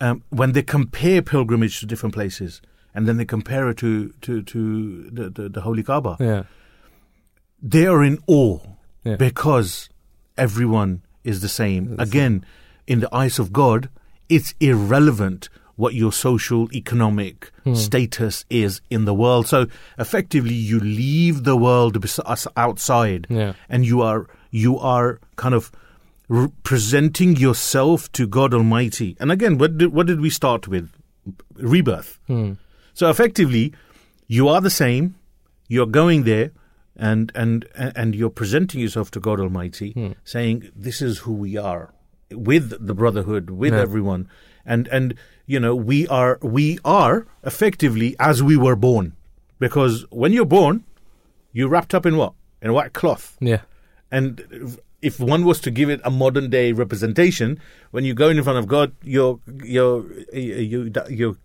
um, 0.00 0.22
when 0.30 0.52
they 0.52 0.62
compare 0.62 1.22
pilgrimage 1.22 1.80
to 1.80 1.86
different 1.86 2.14
places, 2.14 2.60
and 2.94 3.06
then 3.08 3.16
they 3.16 3.24
compare 3.24 3.68
it 3.70 3.76
to 3.78 4.12
to, 4.22 4.42
to 4.42 5.10
the, 5.10 5.30
the, 5.30 5.48
the 5.48 5.60
Holy 5.62 5.82
Kaaba, 5.82 6.16
Yeah. 6.20 6.42
they 7.62 7.86
are 7.86 8.02
in 8.04 8.18
awe 8.26 8.58
Yeah. 9.04 9.16
because 9.16 9.88
everyone 10.36 11.02
is 11.24 11.40
the 11.40 11.48
same. 11.48 11.94
Again, 11.98 12.44
in 12.86 13.00
the 13.00 13.08
eyes 13.14 13.38
of 13.38 13.52
God, 13.52 13.88
it's 14.28 14.54
irrelevant 14.60 15.48
what 15.76 15.94
your 15.94 16.12
social 16.12 16.68
economic 16.74 17.50
Hmm. 17.64 17.74
status 17.74 18.44
is 18.50 18.80
in 18.90 19.04
the 19.04 19.14
world. 19.14 19.46
So 19.46 19.66
effectively, 19.98 20.54
you 20.54 20.78
leave 20.80 21.44
the 21.44 21.56
world 21.56 21.96
outside, 22.56 23.26
Yeah. 23.30 23.52
and 23.68 23.84
you 23.86 24.02
are 24.02 24.26
you 24.50 24.78
are 24.78 25.18
kind 25.36 25.54
of 25.54 25.70
re- 26.28 26.48
presenting 26.62 27.36
yourself 27.36 28.10
to 28.12 28.26
God 28.26 28.52
Almighty. 28.54 29.16
And 29.18 29.32
again, 29.32 29.56
what 29.58 29.78
did, 29.78 29.92
what 29.94 30.06
did 30.06 30.20
we 30.20 30.28
start 30.30 30.68
with? 30.68 30.90
Rebirth. 31.56 32.18
Hmm. 32.26 32.52
So 32.94 33.08
effectively, 33.08 33.72
you 34.26 34.48
are 34.48 34.60
the 34.60 34.70
same. 34.70 35.14
You're 35.68 35.86
going 35.86 36.24
there, 36.24 36.50
and 36.96 37.32
and 37.34 37.64
and 37.74 38.14
you're 38.14 38.30
presenting 38.30 38.80
yourself 38.80 39.10
to 39.12 39.20
God 39.20 39.40
Almighty, 39.40 39.92
Hmm. 39.92 40.12
saying, 40.24 40.68
"This 40.76 41.00
is 41.00 41.18
who 41.18 41.32
we 41.32 41.56
are." 41.56 41.94
With 42.30 42.86
the 42.86 42.94
brotherhood, 42.94 43.50
with 43.50 43.72
Yeah. 43.72 43.80
everyone, 43.80 44.28
and 44.66 44.88
and 44.88 45.14
you 45.46 45.58
know 45.60 45.74
we 45.74 46.06
are 46.08 46.38
we 46.42 46.78
are 46.84 47.26
effectively 47.44 48.14
as 48.18 48.42
we 48.42 48.56
were 48.56 48.76
born, 48.76 49.12
because 49.58 50.04
when 50.10 50.32
you're 50.32 50.44
born, 50.44 50.84
you're 51.52 51.68
wrapped 51.68 51.94
up 51.94 52.06
in 52.06 52.16
what 52.16 52.32
in 52.60 52.70
a 52.70 52.72
white 52.72 52.92
cloth, 52.92 53.36
Yeah. 53.40 53.60
and 54.10 54.40
if- 55.02 55.18
one 55.18 55.44
was 55.44 55.58
to 55.60 55.70
give 55.72 55.90
it 55.90 56.00
a 56.04 56.10
modern 56.12 56.48
day 56.48 56.70
representation, 56.70 57.58
when 57.90 58.04
you 58.04 58.14
go 58.14 58.28
in 58.28 58.40
front 58.44 58.58
of 58.60 58.68
God, 58.68 58.92
you're 59.02 59.40
you're 59.64 60.04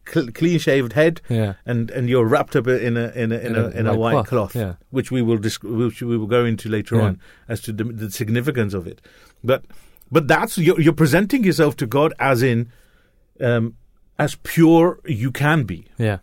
clean 0.06 0.60
shaved 0.60 0.94
head, 0.94 1.22
Yeah. 1.30 1.54
and 1.66 1.90
and 1.92 2.10
you're 2.10 2.26
wrapped 2.26 2.56
up 2.56 2.68
in 2.68 2.98
a 2.98 3.10
in 3.16 3.32
a 3.32 3.38
in, 3.40 3.56
a, 3.56 3.68
in 3.70 3.88
a 3.88 3.96
white, 3.98 4.26
cloth, 4.28 4.56
yeah. 4.56 4.76
which 4.92 5.12
we 5.12 5.22
will 5.22 5.38
disc- 5.38 5.64
which 5.64 6.02
we 6.02 6.18
will 6.18 6.28
go 6.28 6.46
into 6.46 6.70
later 6.70 6.96
Yeah. 6.98 7.02
on 7.04 7.20
as 7.48 7.62
to 7.62 7.74
the, 7.74 7.84
the 7.84 8.12
significance 8.12 8.74
of 8.74 8.88
it. 8.88 9.02
But 9.44 9.66
but 10.12 10.28
that's 10.28 10.58
you're, 10.58 10.80
you're 10.80 10.94
presenting 10.94 11.44
yourself 11.44 11.76
to 11.78 11.86
God 11.88 12.14
as 12.20 12.44
in 12.44 12.70
um, 13.42 13.76
as 14.20 14.36
pure 14.44 15.00
you 15.06 15.32
can 15.32 15.64
be 15.64 15.86
Yeah. 15.98 16.20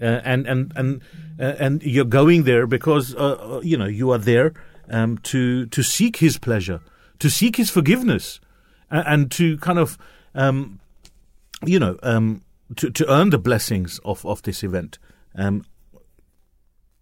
uh, 0.00 0.20
and 0.24 0.46
and 0.46 0.72
and 0.76 1.02
uh, 1.38 1.54
and 1.58 1.82
you're 1.82 2.04
going 2.08 2.44
there 2.44 2.66
because 2.66 3.14
uh, 3.14 3.56
uh, 3.56 3.60
you 3.62 3.76
know 3.76 3.86
you 3.86 4.10
are 4.12 4.18
there 4.18 4.52
um, 4.90 5.18
to 5.18 5.66
to 5.66 5.82
seek 5.82 6.16
His 6.18 6.38
pleasure, 6.38 6.80
to 7.18 7.28
seek 7.30 7.56
His 7.56 7.70
forgiveness, 7.70 8.40
and, 8.90 9.04
and 9.06 9.30
to 9.32 9.56
kind 9.58 9.78
of 9.78 9.96
um, 10.34 10.80
you 11.66 11.78
know 11.78 11.96
um, 12.02 12.42
to 12.76 12.90
to 12.90 13.04
earn 13.12 13.30
the 13.30 13.38
blessings 13.38 14.00
of 14.04 14.24
of 14.26 14.42
this 14.42 14.62
event. 14.64 14.98
Um, 15.34 15.64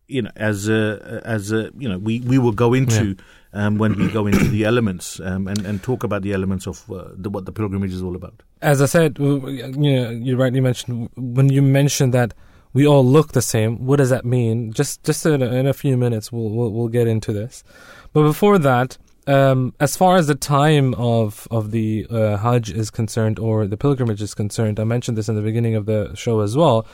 you 0.09 0.23
know, 0.23 0.31
as 0.37 0.69
uh, 0.69 1.21
as 1.25 1.53
uh, 1.53 1.71
you 1.79 1.89
know, 1.89 1.99
we 1.99 2.21
we 2.21 2.39
will 2.39 2.53
go 2.55 2.75
into 2.75 3.17
um, 3.53 3.79
when 3.79 3.97
we 3.97 4.09
go 4.09 4.27
into 4.27 4.45
the 4.45 4.65
elements 4.65 5.21
um, 5.21 5.49
and 5.49 5.67
and 5.67 5.83
talk 5.83 6.05
about 6.05 6.23
the 6.23 6.33
elements 6.33 6.67
of 6.67 6.91
uh, 6.91 7.09
the, 7.15 7.31
what 7.31 7.45
the 7.47 7.53
pilgrimage 7.53 7.93
is 7.93 8.03
all 8.03 8.17
about. 8.17 8.43
As 8.63 8.81
I 8.81 8.87
said, 8.87 9.19
you 9.19 9.73
know, 9.77 10.11
you 10.11 10.37
rightly 10.37 10.61
mentioned 10.61 11.11
when 11.17 11.49
you 11.49 11.63
mentioned 11.63 12.15
that 12.15 12.35
we 12.73 12.87
all 12.87 13.05
look 13.05 13.33
the 13.33 13.43
same. 13.43 13.85
What 13.85 13.97
does 13.97 14.11
that 14.11 14.25
mean? 14.25 14.73
Just 14.73 15.03
just 15.03 15.27
in 15.27 15.43
a, 15.43 15.47
in 15.47 15.67
a 15.67 15.73
few 15.73 15.97
minutes, 15.97 16.31
we'll, 16.31 16.51
we'll 16.51 16.71
we'll 16.71 16.89
get 16.89 17.07
into 17.07 17.33
this. 17.33 17.65
But 18.13 18.23
before 18.23 18.59
that, 18.59 18.99
um, 19.27 19.75
as 19.81 19.97
far 19.97 20.17
as 20.17 20.27
the 20.27 20.35
time 20.35 20.95
of 20.95 21.49
of 21.51 21.71
the 21.71 22.07
uh, 22.11 22.37
Hajj 22.37 22.71
is 22.71 22.91
concerned 22.91 23.39
or 23.39 23.67
the 23.67 23.77
pilgrimage 23.77 24.23
is 24.23 24.35
concerned, 24.35 24.79
I 24.79 24.85
mentioned 24.85 25.19
this 25.19 25.29
in 25.29 25.35
the 25.35 25.43
beginning 25.43 25.75
of 25.75 25.87
the 25.87 26.15
show 26.15 26.41
as 26.41 26.57
well. 26.57 26.87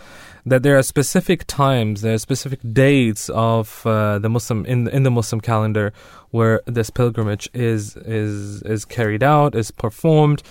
That 0.48 0.62
there 0.62 0.78
are 0.78 0.82
specific 0.82 1.44
times, 1.48 2.02
there 2.02 2.14
are 2.14 2.18
specific 2.18 2.60
dates 2.72 3.28
of 3.30 3.84
uh, 3.84 4.20
the 4.20 4.28
Muslim 4.28 4.64
in 4.64 4.88
in 4.88 5.02
the 5.02 5.10
Muslim 5.10 5.40
calendar 5.40 5.92
where 6.30 6.62
this 6.66 6.88
pilgrimage 6.88 7.48
is 7.52 7.96
is 7.96 8.62
is 8.62 8.84
carried 8.84 9.22
out, 9.22 9.54
is 9.56 9.70
performed 9.72 10.42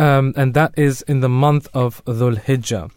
um, 0.00 0.32
and 0.36 0.54
that 0.54 0.72
is 0.76 1.02
in 1.02 1.20
the 1.20 1.28
month 1.28 1.68
of 1.74 2.02
Dhul 2.06 2.40
Hijjah. 2.40 2.90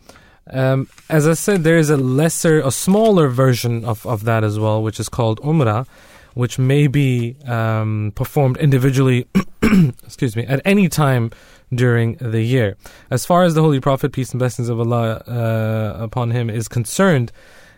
Um, 0.49 0.87
as 1.09 1.27
I 1.27 1.33
said, 1.33 1.63
there 1.63 1.77
is 1.77 1.89
a 1.89 1.97
lesser, 1.97 2.59
a 2.59 2.71
smaller 2.71 3.27
version 3.27 3.83
of, 3.85 4.05
of 4.05 4.23
that 4.23 4.43
as 4.43 4.57
well, 4.57 4.81
which 4.81 4.99
is 4.99 5.09
called 5.09 5.39
Umrah, 5.41 5.85
which 6.33 6.57
may 6.57 6.87
be 6.87 7.35
um, 7.45 8.13
performed 8.15 8.57
individually, 8.57 9.27
excuse 10.03 10.35
me, 10.35 10.45
at 10.45 10.61
any 10.65 10.87
time 10.89 11.31
during 11.75 12.15
the 12.15 12.41
year. 12.41 12.75
As 13.09 13.25
far 13.25 13.43
as 13.43 13.53
the 13.55 13.61
Holy 13.61 13.79
Prophet, 13.79 14.11
peace 14.11 14.31
and 14.31 14.39
blessings 14.39 14.69
of 14.69 14.79
Allah 14.79 15.23
uh, 15.27 16.03
upon 16.03 16.31
him, 16.31 16.49
is 16.49 16.67
concerned, 16.67 17.31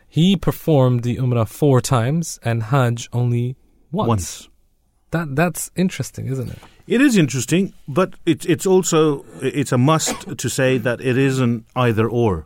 he 0.07 0.35
performed 0.35 1.03
the 1.03 1.17
Umrah 1.17 1.47
four 1.47 1.81
times 1.81 2.39
and 2.43 2.63
Hajj 2.63 3.09
only 3.13 3.55
once. 3.91 4.07
Once. 4.07 4.49
That 5.11 5.35
that's 5.35 5.71
interesting, 5.75 6.27
isn't 6.27 6.49
it? 6.49 6.57
It 6.87 7.01
is 7.01 7.17
interesting, 7.17 7.73
but 7.87 8.13
it's 8.25 8.45
it's 8.45 8.65
also 8.65 9.25
it's 9.41 9.71
a 9.71 9.77
must 9.77 10.37
to 10.37 10.49
say 10.49 10.77
that 10.77 10.99
it 11.01 11.17
isn't 11.17 11.65
either 11.75 12.07
or. 12.09 12.45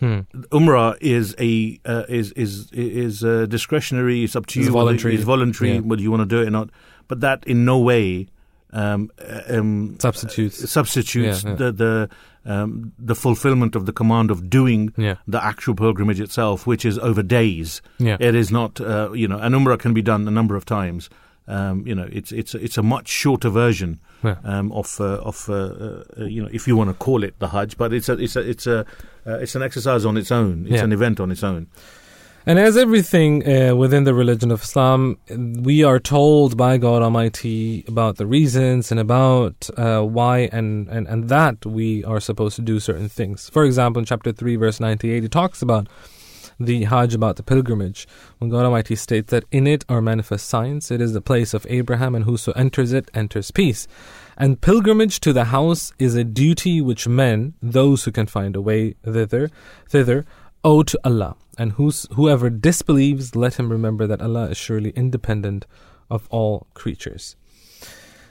Hmm. 0.00 0.20
Umrah 0.50 0.96
is 1.00 1.34
a 1.40 1.80
uh, 1.86 2.04
is 2.08 2.32
is 2.32 2.70
is 2.72 3.24
uh, 3.24 3.46
discretionary. 3.46 4.24
It's 4.24 4.36
up 4.36 4.46
to 4.46 4.60
It's 4.60 4.66
you. 4.66 4.72
voluntary. 4.72 5.14
It's 5.14 5.24
voluntary 5.24 5.72
Yeah. 5.74 5.80
whether 5.80 6.02
you 6.02 6.10
want 6.10 6.20
to 6.28 6.36
do 6.36 6.42
it 6.42 6.48
or 6.48 6.50
not. 6.50 6.68
But 7.08 7.20
that 7.20 7.44
in 7.46 7.64
no 7.64 7.78
way 7.78 8.26
um, 8.72 9.10
uh, 9.18 9.58
um, 9.58 9.96
Substitutes. 10.00 10.70
substitutes 10.70 11.44
Yeah, 11.44 11.50
yeah. 11.50 11.56
the 11.56 11.72
the 11.72 12.08
um, 12.44 12.92
the 12.98 13.14
fulfillment 13.14 13.74
of 13.74 13.86
the 13.86 13.92
command 13.92 14.30
of 14.30 14.48
doing 14.48 14.92
Yeah. 14.96 15.16
the 15.26 15.44
actual 15.44 15.74
pilgrimage 15.74 16.20
itself, 16.20 16.66
which 16.66 16.84
is 16.84 16.96
over 16.98 17.22
days. 17.22 17.82
Yeah. 17.98 18.16
It 18.20 18.36
is 18.36 18.52
not, 18.52 18.80
uh, 18.80 19.10
you 19.12 19.26
know, 19.26 19.38
an 19.38 19.52
umrah 19.52 19.78
can 19.78 19.94
be 19.94 20.02
done 20.02 20.28
a 20.28 20.30
number 20.30 20.54
of 20.54 20.64
times. 20.64 21.10
Um, 21.48 21.84
you 21.86 21.94
know, 21.94 22.08
it's 22.10 22.32
it's 22.32 22.54
it's 22.56 22.76
a 22.78 22.82
much 22.82 23.08
shorter 23.08 23.48
version 23.50 24.00
um, 24.44 24.72
of 24.72 25.00
uh, 25.00 25.18
of 25.22 25.48
uh, 25.48 25.54
uh, 25.54 26.24
you 26.24 26.42
know, 26.42 26.48
if 26.52 26.66
you 26.66 26.76
want 26.76 26.90
to 26.90 26.94
call 26.94 27.22
it 27.22 27.38
the 27.38 27.46
Hajj, 27.48 27.76
but 27.76 27.92
it's 27.92 28.08
a 28.08 28.14
it's 28.14 28.34
a 28.36 28.40
it's 28.48 28.66
a 28.66 28.80
uh, 29.26 29.38
it's 29.38 29.54
an 29.54 29.62
exercise 29.62 30.04
on 30.04 30.16
its 30.16 30.32
own. 30.32 30.66
It's 30.68 30.82
an 30.82 30.92
event 30.92 31.20
on 31.20 31.30
its 31.30 31.44
own. 31.44 31.68
And 32.48 32.60
as 32.60 32.76
everything 32.76 33.42
uh, 33.42 33.74
within 33.74 34.04
the 34.04 34.14
religion 34.14 34.52
of 34.52 34.62
Islam, 34.62 35.18
we 35.28 35.82
are 35.82 35.98
told 35.98 36.56
by 36.56 36.78
God 36.78 37.02
Almighty 37.02 37.84
about 37.88 38.18
the 38.18 38.26
reasons 38.26 38.92
and 38.92 39.00
about 39.00 39.68
uh, 39.76 40.02
why 40.02 40.48
and, 40.52 40.86
and, 40.86 41.08
and 41.08 41.28
that 41.28 41.66
we 41.66 42.04
are 42.04 42.20
supposed 42.20 42.54
to 42.54 42.62
do 42.62 42.78
certain 42.78 43.08
things. 43.08 43.50
For 43.50 43.64
example, 43.64 43.98
in 43.98 44.06
chapter 44.06 44.30
3, 44.30 44.54
verse 44.54 44.78
98, 44.78 45.24
it 45.24 45.32
talks 45.32 45.60
about 45.60 45.88
the 46.60 46.84
Hajj, 46.84 47.14
about 47.14 47.34
the 47.34 47.42
pilgrimage, 47.42 48.06
when 48.38 48.48
God 48.48 48.64
Almighty 48.64 48.94
states 48.94 49.32
that 49.32 49.44
in 49.50 49.66
it 49.66 49.84
are 49.88 50.00
manifest 50.00 50.48
signs. 50.48 50.92
It 50.92 51.00
is 51.00 51.14
the 51.14 51.20
place 51.20 51.52
of 51.52 51.66
Abraham, 51.68 52.14
and 52.14 52.26
whoso 52.26 52.52
enters 52.52 52.92
it 52.92 53.10
enters 53.12 53.50
peace. 53.50 53.88
And 54.36 54.60
pilgrimage 54.60 55.18
to 55.20 55.32
the 55.32 55.46
house 55.46 55.92
is 55.98 56.14
a 56.14 56.22
duty 56.22 56.80
which 56.80 57.08
men, 57.08 57.54
those 57.60 58.04
who 58.04 58.12
can 58.12 58.28
find 58.28 58.54
a 58.54 58.60
way 58.60 58.94
thither, 59.02 59.50
thither, 59.88 60.24
owe 60.62 60.84
to 60.84 60.98
Allah. 61.04 61.36
And 61.58 61.72
whos, 61.72 62.06
whoever 62.14 62.50
disbelieves, 62.50 63.34
let 63.34 63.54
him 63.54 63.70
remember 63.70 64.06
that 64.06 64.20
Allah 64.20 64.50
is 64.50 64.56
surely 64.56 64.90
independent 64.90 65.66
of 66.10 66.28
all 66.30 66.66
creatures. 66.74 67.36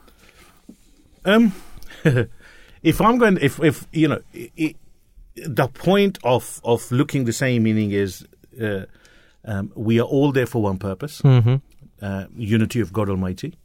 Um, 1.23 1.53
if 2.83 2.99
I'm 2.99 3.19
going, 3.19 3.37
if 3.41 3.59
if 3.63 3.85
you 3.91 4.07
know, 4.07 4.19
i 4.33 4.49
i 4.59 4.73
the 5.35 5.67
point 5.67 6.17
of 6.23 6.59
of 6.63 6.91
looking 6.91 7.25
the 7.25 7.33
same 7.33 7.61
meaning 7.63 7.91
is 7.91 8.25
uh, 8.59 8.85
um, 9.45 9.71
we 9.75 9.99
are 9.99 10.03
all 10.05 10.31
there 10.31 10.45
for 10.45 10.61
one 10.61 10.77
purpose: 10.77 11.21
uh, 11.23 12.25
unity 12.35 12.79
of 12.79 12.91
God 12.93 13.09
Almighty. 13.09 13.55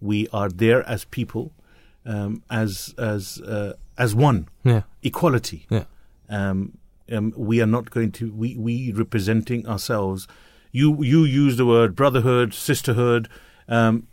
We 0.00 0.28
are 0.32 0.48
there 0.48 0.88
as 0.88 1.04
people, 1.04 1.52
um, 2.06 2.42
as 2.50 2.94
as 2.98 3.40
uh, 3.40 3.72
as 3.96 4.14
one, 4.14 4.48
Yeah. 4.64 4.82
equality. 5.02 5.66
Yeah. 5.70 5.84
Um, 6.28 6.78
um, 7.10 7.32
we 7.36 7.60
are 7.62 7.66
not 7.66 7.90
going 7.90 8.12
to 8.12 8.32
we 8.32 8.56
we 8.56 8.92
representing 8.92 9.66
ourselves. 9.66 10.28
You 10.72 11.02
you 11.02 11.24
use 11.24 11.56
the 11.56 11.66
word 11.66 11.96
brotherhood, 11.96 12.54
sisterhood. 12.54 13.28
Um, 13.68 14.06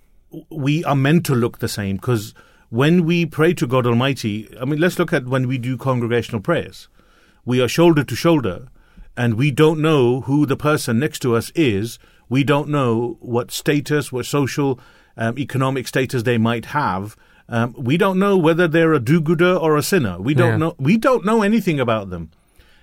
we 0.50 0.84
are 0.84 0.96
meant 0.96 1.26
to 1.28 1.36
look 1.36 1.60
the 1.60 1.68
same 1.68 1.96
because 1.98 2.34
when 2.70 3.06
we 3.06 3.26
pray 3.26 3.54
to 3.54 3.68
God 3.68 3.86
Almighty, 3.86 4.50
I 4.60 4.66
mean, 4.66 4.80
let's 4.80 4.98
look 5.00 5.14
at 5.14 5.28
when 5.28 5.48
we 5.48 5.58
do 5.58 5.78
congregational 5.78 6.42
prayers. 6.42 6.88
We 7.46 7.62
are 7.62 7.68
shoulder 7.68 8.04
to 8.04 8.16
shoulder, 8.16 8.68
and 9.18 9.36
we 9.36 9.52
don't 9.52 9.82
know 9.82 10.22
who 10.22 10.46
the 10.46 10.58
person 10.58 11.00
next 11.00 11.20
to 11.20 11.36
us 11.36 11.52
is. 11.56 12.00
We 12.30 12.44
don't 12.44 12.70
know 12.70 13.18
what 13.22 13.52
status, 13.52 14.12
what 14.12 14.26
social, 14.26 14.80
um, 15.18 15.38
economic 15.40 15.88
status 15.88 16.24
they 16.24 16.38
might 16.38 16.66
have. 16.66 17.16
Um, 17.48 17.76
we 17.78 17.98
don't 17.98 18.18
know 18.20 18.38
whether 18.38 18.68
they're 18.68 18.94
a 18.94 19.00
do-gooder 19.00 19.56
or 19.56 19.78
a 19.78 19.84
sinner. 19.84 20.20
We 20.20 20.34
don't 20.34 20.52
Yeah. 20.54 20.58
know. 20.58 20.76
We 20.80 20.98
don't 20.98 21.24
know 21.26 21.44
anything 21.44 21.80
about 21.80 22.10
them. 22.10 22.32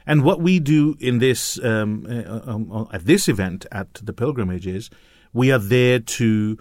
And 0.07 0.23
what 0.23 0.41
we 0.41 0.59
do 0.61 0.97
in 1.01 1.19
this 1.19 1.63
um, 1.63 2.07
uh, 2.09 2.41
um, 2.51 2.71
uh, 2.73 2.85
at 2.93 3.05
this 3.07 3.29
event 3.29 3.67
at 3.71 3.95
the 3.95 4.13
pilgrimage 4.13 4.67
is 4.67 4.91
we 5.33 5.53
are 5.53 5.59
there 5.59 5.99
to 5.99 6.59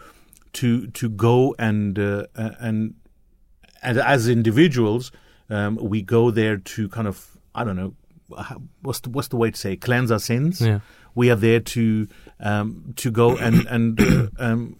to 0.54 0.88
to 0.88 1.10
go 1.10 1.56
and 1.58 1.98
uh, 1.98 2.26
uh, 2.36 2.52
and 2.60 2.96
and 3.82 3.98
as 4.00 4.28
individuals 4.28 5.12
um, 5.50 5.76
we 5.82 6.02
go 6.04 6.30
there 6.32 6.58
to 6.58 6.88
kind 6.90 7.08
of 7.08 7.38
I 7.56 7.64
don't 7.64 7.76
know 7.76 7.94
what's 8.82 9.00
the, 9.02 9.10
what's 9.10 9.28
the 9.30 9.38
way 9.38 9.52
to 9.52 9.58
say 9.58 9.76
cleanse 9.76 10.12
our 10.12 10.20
sins. 10.20 10.62
Yeah. 10.62 10.80
We 11.16 11.30
are 11.30 11.36
there 11.36 11.60
to 11.60 12.08
um, 12.40 12.94
to 12.98 13.12
go 13.12 13.38
and 13.46 13.66
and 13.68 14.00
uh, 14.00 14.28
um, 14.40 14.78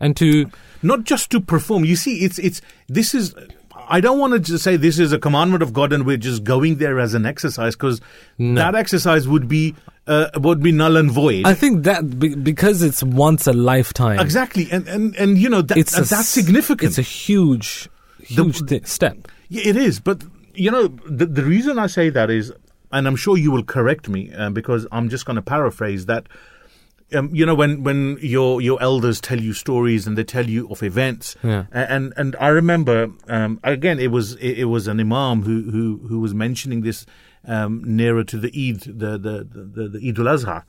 And 0.00 0.16
to 0.16 0.50
not 0.82 1.04
just 1.04 1.30
to 1.30 1.40
perform. 1.40 1.84
You 1.84 1.96
see, 1.96 2.24
it's 2.24 2.38
it's 2.38 2.60
this 2.88 3.14
is. 3.14 3.34
I 3.88 4.00
don't 4.00 4.18
want 4.18 4.32
to 4.32 4.40
just 4.40 4.64
say 4.64 4.76
this 4.76 4.98
is 4.98 5.12
a 5.12 5.18
commandment 5.18 5.62
of 5.62 5.72
God 5.72 5.92
and 5.92 6.04
we're 6.04 6.16
just 6.16 6.42
going 6.42 6.78
there 6.78 6.98
as 6.98 7.14
an 7.14 7.24
exercise 7.24 7.76
because 7.76 8.00
that 8.38 8.74
exercise 8.74 9.28
would 9.28 9.46
be 9.48 9.76
uh, 10.08 10.28
would 10.36 10.60
be 10.62 10.72
null 10.72 10.96
and 10.96 11.10
void. 11.10 11.46
I 11.46 11.54
think 11.54 11.84
that 11.84 12.18
be, 12.18 12.34
because 12.34 12.82
it's 12.82 13.02
once 13.02 13.46
a 13.46 13.52
lifetime. 13.52 14.18
exactly, 14.18 14.68
and 14.72 14.88
and 14.88 15.14
and 15.16 15.38
you 15.38 15.48
know 15.48 15.62
that, 15.62 15.76
It's 15.76 15.94
and 15.94 16.04
a 16.04 16.08
that's 16.08 16.26
significant. 16.28 16.88
It's 16.90 16.98
a 16.98 17.02
huge, 17.02 17.88
huge 18.22 18.60
thi- 18.66 18.82
step. 18.84 19.28
Yeah, 19.48 19.68
it 19.68 19.76
is, 19.76 20.00
but 20.00 20.24
you 20.54 20.70
know 20.70 20.88
the 21.08 21.26
the 21.26 21.44
reason 21.44 21.78
I 21.78 21.86
say 21.86 22.10
that 22.10 22.28
is, 22.30 22.52
and 22.96 23.06
I'm 23.06 23.16
sure 23.16 23.36
you 23.36 23.50
will 23.50 23.64
correct 23.64 24.08
me 24.08 24.32
um, 24.32 24.54
because 24.54 24.86
I'm 24.90 25.08
just 25.08 25.24
going 25.26 25.36
to 25.36 25.42
paraphrase 25.42 26.06
that. 26.06 26.26
Um, 27.14 27.30
you 27.32 27.46
know 27.46 27.54
when 27.54 27.84
when 27.84 28.18
your 28.20 28.60
your 28.60 28.82
elders 28.82 29.20
tell 29.20 29.40
you 29.40 29.52
stories 29.52 30.08
and 30.08 30.18
they 30.18 30.24
tell 30.24 30.48
you 30.50 30.68
of 30.70 30.82
events, 30.82 31.36
Yeah. 31.44 31.66
And 31.70 32.12
and 32.16 32.34
I 32.40 32.48
remember 32.48 33.12
um, 33.28 33.60
again 33.62 34.00
it 34.00 34.10
was 34.10 34.34
it, 34.36 34.58
it 34.58 34.64
was 34.64 34.88
an 34.88 34.98
imam 34.98 35.42
who 35.42 35.70
who 35.70 36.00
who 36.08 36.18
was 36.18 36.34
mentioning 36.34 36.80
this 36.80 37.06
um, 37.46 37.80
nearer 37.84 38.24
to 38.24 38.36
the 38.38 38.48
Eid 38.48 38.80
the 38.98 39.18
the 39.18 39.46
the, 39.76 39.88
the 39.88 40.08
Eid 40.08 40.18
al 40.18 40.26
Azha, 40.36 40.64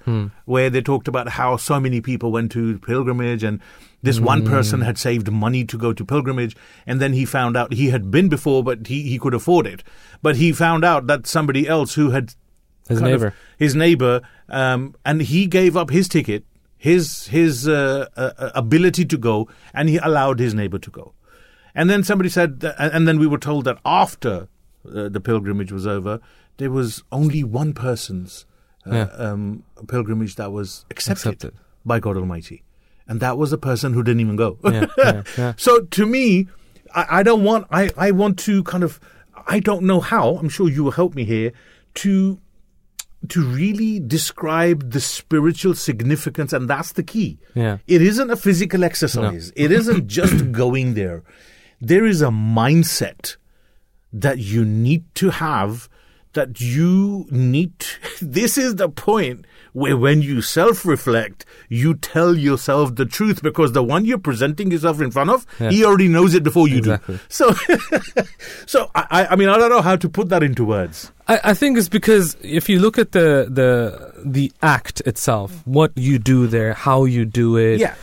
where 0.46 0.70
they 0.70 0.82
talked 0.82 1.08
about 1.08 1.30
how 1.30 1.58
so 1.58 1.80
many 1.80 2.02
people 2.02 2.32
went 2.32 2.52
to 2.52 2.78
pilgrimage 2.80 3.44
and 3.44 3.60
this 4.08 4.20
one 4.20 4.46
person 4.46 4.82
had 4.82 4.98
saved 4.98 5.32
money 5.32 5.64
to 5.66 5.78
go 5.78 5.94
to 5.94 6.04
pilgrimage, 6.06 6.56
and 6.88 7.00
then 7.02 7.14
he 7.14 7.26
found 7.26 7.56
out 7.58 7.74
he 7.74 7.90
had 7.90 8.10
been 8.10 8.30
before, 8.30 8.64
but 8.64 8.88
he, 8.88 9.04
he 9.04 9.20
could 9.20 9.34
afford 9.34 9.68
it. 9.68 9.84
But 10.22 10.36
he 10.38 10.52
found 10.52 10.84
out 10.84 11.08
that 11.08 11.28
somebody 11.28 11.68
else 11.68 11.94
who 11.96 12.12
had 12.12 12.34
His 12.90 13.00
kind 13.00 13.14
of- 13.14 13.22
neighbor. 13.22 13.34
his 13.58 13.76
neighbor, 13.76 14.22
um, 14.50 14.96
and 15.06 15.22
he 15.22 15.46
gave 15.48 15.76
up 15.78 15.90
his 15.90 16.08
ticket, 16.08 16.44
his 16.78 17.28
his 17.28 17.68
uh, 17.68 18.06
uh, 18.16 18.32
uh, 18.38 18.52
ability 18.56 19.06
to 19.06 19.18
go, 19.18 19.48
and 19.74 19.90
he 19.90 19.98
allowed 19.98 20.40
his 20.40 20.54
neighbor 20.54 20.80
to 20.80 20.92
go. 20.92 21.14
And 21.76 21.90
then 21.90 22.04
somebody 22.04 22.30
said, 22.30 22.60
that, 22.62 22.76
and 22.80 23.08
then 23.08 23.20
we 23.20 23.28
were 23.28 23.38
told 23.38 23.66
that 23.66 23.78
after 23.86 24.48
uh, 24.96 25.10
the 25.10 25.20
pilgrimage 25.20 25.72
was 25.72 25.86
over, 25.86 26.20
there 26.58 26.72
was 26.72 27.04
only 27.12 27.44
one 27.44 27.74
person's 27.74 28.46
uh, 28.86 28.94
Yeah. 28.96 29.04
um, 29.26 29.64
pilgrimage 29.88 30.36
that 30.36 30.52
was 30.52 30.86
accepted, 30.90 31.34
Accepted. 31.34 31.54
by 31.86 32.00
God 32.00 32.16
Almighty, 32.18 32.64
and 33.08 33.20
that 33.20 33.38
was 33.38 33.54
a 33.54 33.58
person 33.58 33.94
who 33.94 34.04
didn't 34.04 34.22
even 34.22 34.36
go. 34.36 34.58
Yeah, 34.64 34.86
yeah, 34.98 35.24
yeah. 35.38 35.54
So 35.58 35.82
to 35.82 36.06
me, 36.06 36.48
I, 36.94 37.20
I 37.20 37.24
don't 37.24 37.44
want. 37.44 37.68
I, 37.72 37.90
I 37.98 38.12
want 38.12 38.40
to 38.40 38.64
kind 38.64 38.84
of. 38.84 39.00
I 39.48 39.60
don't 39.60 39.84
know 39.84 40.02
how. 40.02 40.36
I'm 40.36 40.50
sure 40.50 40.70
you 40.70 40.84
will 40.84 40.92
help 40.92 41.16
me 41.16 41.24
here 41.24 41.54
to 41.96 42.40
to 43.30 43.44
really 43.44 44.00
describe 44.00 44.92
the 44.92 45.00
spiritual 45.00 45.74
significance, 45.74 46.54
and 46.54 46.70
that's 46.70 46.94
the 46.94 47.04
key. 47.04 47.40
Yeah. 47.56 47.78
It 47.88 48.02
isn't 48.02 48.30
a 48.30 48.36
physical 48.36 48.84
exercise. 48.84 49.52
It 49.56 49.72
isn't 49.80 50.08
just 50.08 50.52
going 50.52 50.94
there. 50.94 51.24
There 51.82 52.06
is 52.06 52.22
a 52.22 52.28
mindset 52.28 53.38
that 54.14 54.40
you 54.40 54.64
need 54.64 55.04
to 55.16 55.30
have 55.30 55.90
that 56.38 56.62
you 56.62 57.26
need 57.30 57.78
to, 57.80 57.88
this 58.26 58.58
is 58.58 58.76
the 58.76 58.88
point 58.90 59.46
where 59.74 59.98
when 59.98 60.22
you 60.24 60.42
self-reflect 60.42 61.46
you 61.70 61.94
tell 61.94 62.36
yourself 62.36 62.96
the 62.96 63.06
truth 63.06 63.44
because 63.44 63.74
the 63.74 63.84
one 63.84 64.06
you're 64.06 64.18
presenting 64.18 64.72
yourself 64.72 65.02
in 65.02 65.12
front 65.12 65.30
of 65.30 65.46
he 65.60 65.84
already 65.86 66.08
knows 66.08 66.34
it 66.34 66.42
before 66.44 66.68
you 66.68 66.78
Exactly. 66.80 67.16
do 67.16 67.22
so 67.30 67.52
so 68.66 68.90
I, 68.96 69.06
I- 69.12 69.28
I 69.32 69.36
mean 69.36 69.50
i 69.50 69.58
don't 69.58 69.70
know 69.70 69.82
how 69.82 69.96
to 69.96 70.10
put 70.10 70.30
that 70.30 70.42
into 70.44 70.64
words. 70.66 71.12
I, 71.28 71.40
I 71.52 71.54
think 71.54 71.78
it's 71.78 71.90
because 71.90 72.38
if 72.42 72.70
you 72.70 72.80
look 72.80 72.98
at 72.98 73.12
the 73.12 73.48
the 73.60 74.14
the 74.26 74.52
act 74.62 75.02
itself, 75.06 75.62
what 75.66 75.92
you 75.96 76.18
do 76.20 76.48
there, 76.48 76.74
how 76.74 77.04
you 77.06 77.26
do 77.26 77.58
it, 77.58 77.80
yeah. 77.80 77.96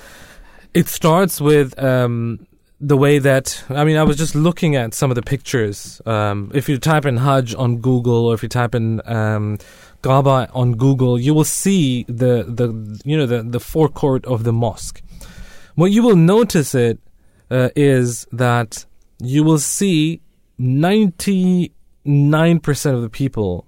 it 0.75 0.89
starts 0.89 1.41
with 1.41 1.77
um, 1.83 2.47
the 2.81 2.97
way 2.97 3.19
that 3.19 3.65
I 3.71 3.85
mean, 3.85 3.97
I 3.97 4.03
was 4.03 4.17
just 4.17 4.35
looking 4.35 4.77
at 4.77 4.95
some 4.95 5.11
of 5.11 5.15
the 5.15 5.23
pictures. 5.23 6.01
Um, 6.07 6.51
if 6.55 6.69
you 6.69 6.79
type 6.79 7.07
in 7.07 7.17
Hajj 7.19 7.55
on 7.55 7.79
Google, 7.79 8.27
or 8.27 8.35
if 8.35 8.43
you 8.43 8.49
type 8.49 8.75
in 8.75 9.01
um, 9.07 9.59
Kaaba 10.03 10.49
on 10.53 10.75
Google, 10.75 11.19
you 11.19 11.35
will 11.35 11.45
see 11.45 12.05
the 12.05 12.45
the 12.47 13.01
you 13.05 13.17
know 13.17 13.27
the 13.27 13.43
the 13.43 13.61
forecourt 13.61 14.25
of 14.27 14.45
the 14.45 14.53
mosque. 14.53 15.03
What 15.77 15.91
you 15.93 16.03
will 16.03 16.17
notice 16.17 16.75
it 16.75 16.99
uh, 17.51 17.71
is 17.75 18.27
that 18.33 18.85
you 19.19 19.45
will 19.45 19.59
see 19.59 20.21
ninety 20.59 21.73
nine 22.05 22.61
percent 22.61 22.97
of 22.97 23.03
the 23.03 23.11
people 23.11 23.67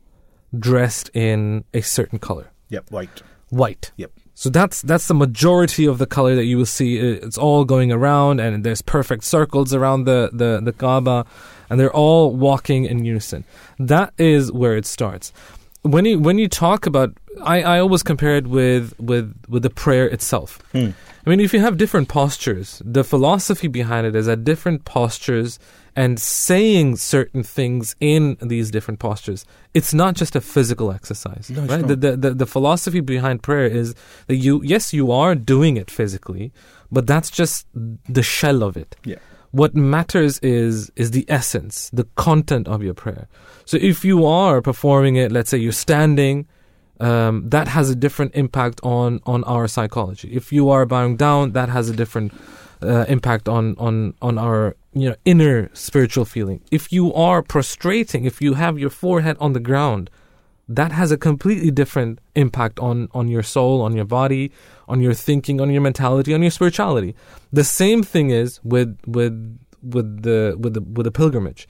dressed 0.59 1.11
in 1.15 1.65
a 1.73 1.81
certain 1.81 2.19
color, 2.19 2.53
yep 2.69 2.91
white 2.91 3.23
white. 3.51 3.93
yep 3.97 4.11
So 4.39 4.51
that's 4.51 4.83
that's 4.83 5.09
the 5.09 5.15
majority 5.15 5.87
of 5.87 5.97
the 5.97 6.05
color 6.05 6.37
that 6.37 6.45
you 6.45 6.59
will 6.59 6.67
see. 6.67 6.99
It's 6.99 7.39
all 7.39 7.65
going 7.65 7.91
around, 7.91 8.39
and 8.39 8.63
there's 8.63 8.83
perfect 8.83 9.25
circles 9.25 9.73
around 9.73 10.05
the 10.05 10.29
the 10.31 10.61
the 10.63 10.75
Kaaba, 10.75 11.25
and 11.71 11.81
they're 11.81 11.97
all 11.97 12.37
walking 12.37 12.85
in 12.85 13.03
unison. 13.07 13.45
That 13.79 14.13
is 14.19 14.53
where 14.53 14.77
it 14.77 14.85
starts. 14.85 15.33
When 15.81 16.05
you 16.05 16.19
when 16.19 16.37
you 16.37 16.49
talk 16.49 16.85
about, 16.85 17.17
I, 17.43 17.63
I 17.63 17.79
always 17.79 18.03
compare 18.03 18.37
it 18.37 18.47
with 18.47 18.93
with 19.01 19.35
with 19.49 19.63
the 19.63 19.71
prayer 19.71 20.07
itself. 20.07 20.61
Hmm. 20.73 20.91
I 21.25 21.31
mean, 21.31 21.41
if 21.41 21.55
you 21.55 21.61
have 21.61 21.79
different 21.79 22.09
postures, 22.09 22.83
the 22.85 23.05
philosophy 23.05 23.69
behind 23.69 24.07
it 24.07 24.15
is 24.15 24.27
that 24.27 24.45
different 24.45 24.85
postures 24.85 25.59
and 25.97 26.21
saying 26.21 26.97
certain 26.97 27.43
things 27.43 27.97
in 27.99 28.37
these 28.43 28.71
different 28.71 29.01
postures, 29.01 29.47
it's 29.73 29.95
not 29.95 30.15
just 30.15 30.37
a 30.37 30.41
physical 30.41 30.93
exercise. 30.93 31.51
No, 31.51 31.63
right? 31.63 31.87
The, 31.87 31.97
the, 31.97 32.17
the, 32.17 32.31
the 32.35 32.47
philosophy 32.47 33.01
behind 33.01 33.43
prayer 33.43 33.67
is 33.67 33.95
that 34.27 34.37
you, 34.37 34.63
yes, 34.63 34.93
you 34.93 35.11
are 35.11 35.35
doing 35.35 35.79
it 35.79 35.91
physically, 35.91 36.53
but 36.93 37.07
that's 37.07 37.31
just 37.31 37.67
the 37.75 38.23
shell 38.23 38.63
of 38.63 38.77
it. 38.77 38.95
yeah 39.05 39.17
What 39.53 39.75
matters 39.75 40.39
is 40.41 40.91
is 40.97 41.11
the 41.13 41.25
essence, 41.29 41.91
the 42.01 42.07
content 42.27 42.69
of 42.69 42.83
your 42.83 42.95
prayer. 42.95 43.27
So 43.65 43.77
if 43.81 44.05
you 44.05 44.27
are 44.27 44.61
performing 44.61 45.17
it, 45.17 45.33
let's 45.33 45.49
say 45.51 45.59
you're 45.59 45.73
standing, 45.89 46.47
um, 47.01 47.49
that 47.49 47.69
has 47.69 47.89
a 47.91 47.95
different 47.95 48.33
impact 48.35 48.81
on 48.83 49.21
on 49.25 49.45
our 49.45 49.67
psychology. 49.69 50.29
If 50.41 50.53
you 50.53 50.65
are 50.75 50.85
bowing 50.85 51.17
down, 51.17 51.53
that 51.53 51.69
has 51.69 51.89
a 51.89 51.97
different 51.97 52.33
uh, 52.83 53.05
impact 53.09 53.49
on 53.49 53.75
on 53.79 54.15
on 54.21 54.39
our 54.39 54.77
you 54.93 55.09
know 55.11 55.17
inner 55.25 55.71
spiritual 55.75 56.25
feeling. 56.25 56.61
If 56.71 56.93
you 56.93 57.13
are 57.15 57.43
prostrating, 57.43 58.25
if 58.25 58.41
you 58.41 58.55
have 58.55 58.79
your 58.79 58.91
forehead 58.91 59.37
on 59.41 59.53
the 59.53 59.61
ground, 59.61 60.11
that 60.69 60.93
has 60.93 61.11
a 61.11 61.17
completely 61.17 61.71
different 61.71 62.21
impact 62.35 62.79
on 62.81 63.09
on 63.13 63.29
your 63.29 63.43
soul, 63.43 63.83
on 63.83 63.95
your 63.95 64.05
body, 64.05 64.53
on 64.89 65.01
your 65.01 65.15
thinking, 65.15 65.61
on 65.61 65.71
your 65.71 65.83
mentality, 65.83 66.35
on 66.35 66.43
your 66.43 66.51
spirituality. 66.51 67.15
The 67.53 67.65
same 67.65 68.03
thing 68.03 68.31
is 68.31 68.61
with 68.65 68.99
with 69.07 69.59
with 69.83 70.23
the 70.23 70.57
with 70.59 70.75
the 70.75 70.81
with 70.81 71.05
the 71.05 71.13
pilgrimage. 71.13 71.69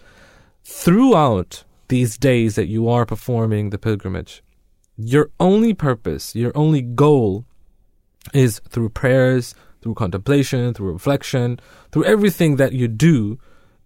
Throughout 0.64 1.64
these 1.88 2.18
days 2.18 2.56
that 2.56 2.66
you 2.66 2.88
are 2.88 3.06
performing 3.06 3.70
the 3.70 3.78
pilgrimage, 3.78 4.42
your 4.96 5.30
only 5.38 5.74
purpose, 5.74 6.34
your 6.34 6.52
only 6.56 6.82
goal 6.82 7.44
is 8.32 8.60
through 8.68 8.88
prayers, 8.88 9.54
through 9.86 9.94
contemplation, 9.94 10.74
through 10.74 10.92
reflection, 10.92 11.60
through 11.92 12.04
everything 12.04 12.56
that 12.56 12.72
you 12.72 12.88
do 12.88 13.38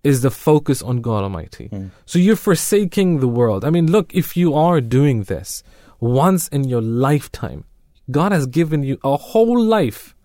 is 0.03 0.23
the 0.23 0.31
focus 0.31 0.81
on 0.81 1.03
God 1.03 1.23
Almighty. 1.25 1.67
Hmm. 1.67 1.89
So 2.07 2.19
you're 2.19 2.37
forsaking 2.37 3.21
the 3.21 3.29
world. 3.29 3.67
I 3.67 3.71
mean, 3.71 3.93
look, 3.93 4.15
if 4.15 4.35
you 4.35 4.55
are 4.55 4.81
doing 4.81 5.25
this 5.25 5.63
once 6.01 6.49
in 6.49 6.65
your 6.65 6.81
lifetime, 6.81 7.65
God 8.11 8.33
has 8.33 8.47
given 8.47 8.83
you 8.83 8.99
a 9.05 9.19
whole 9.19 9.61
life 9.61 10.17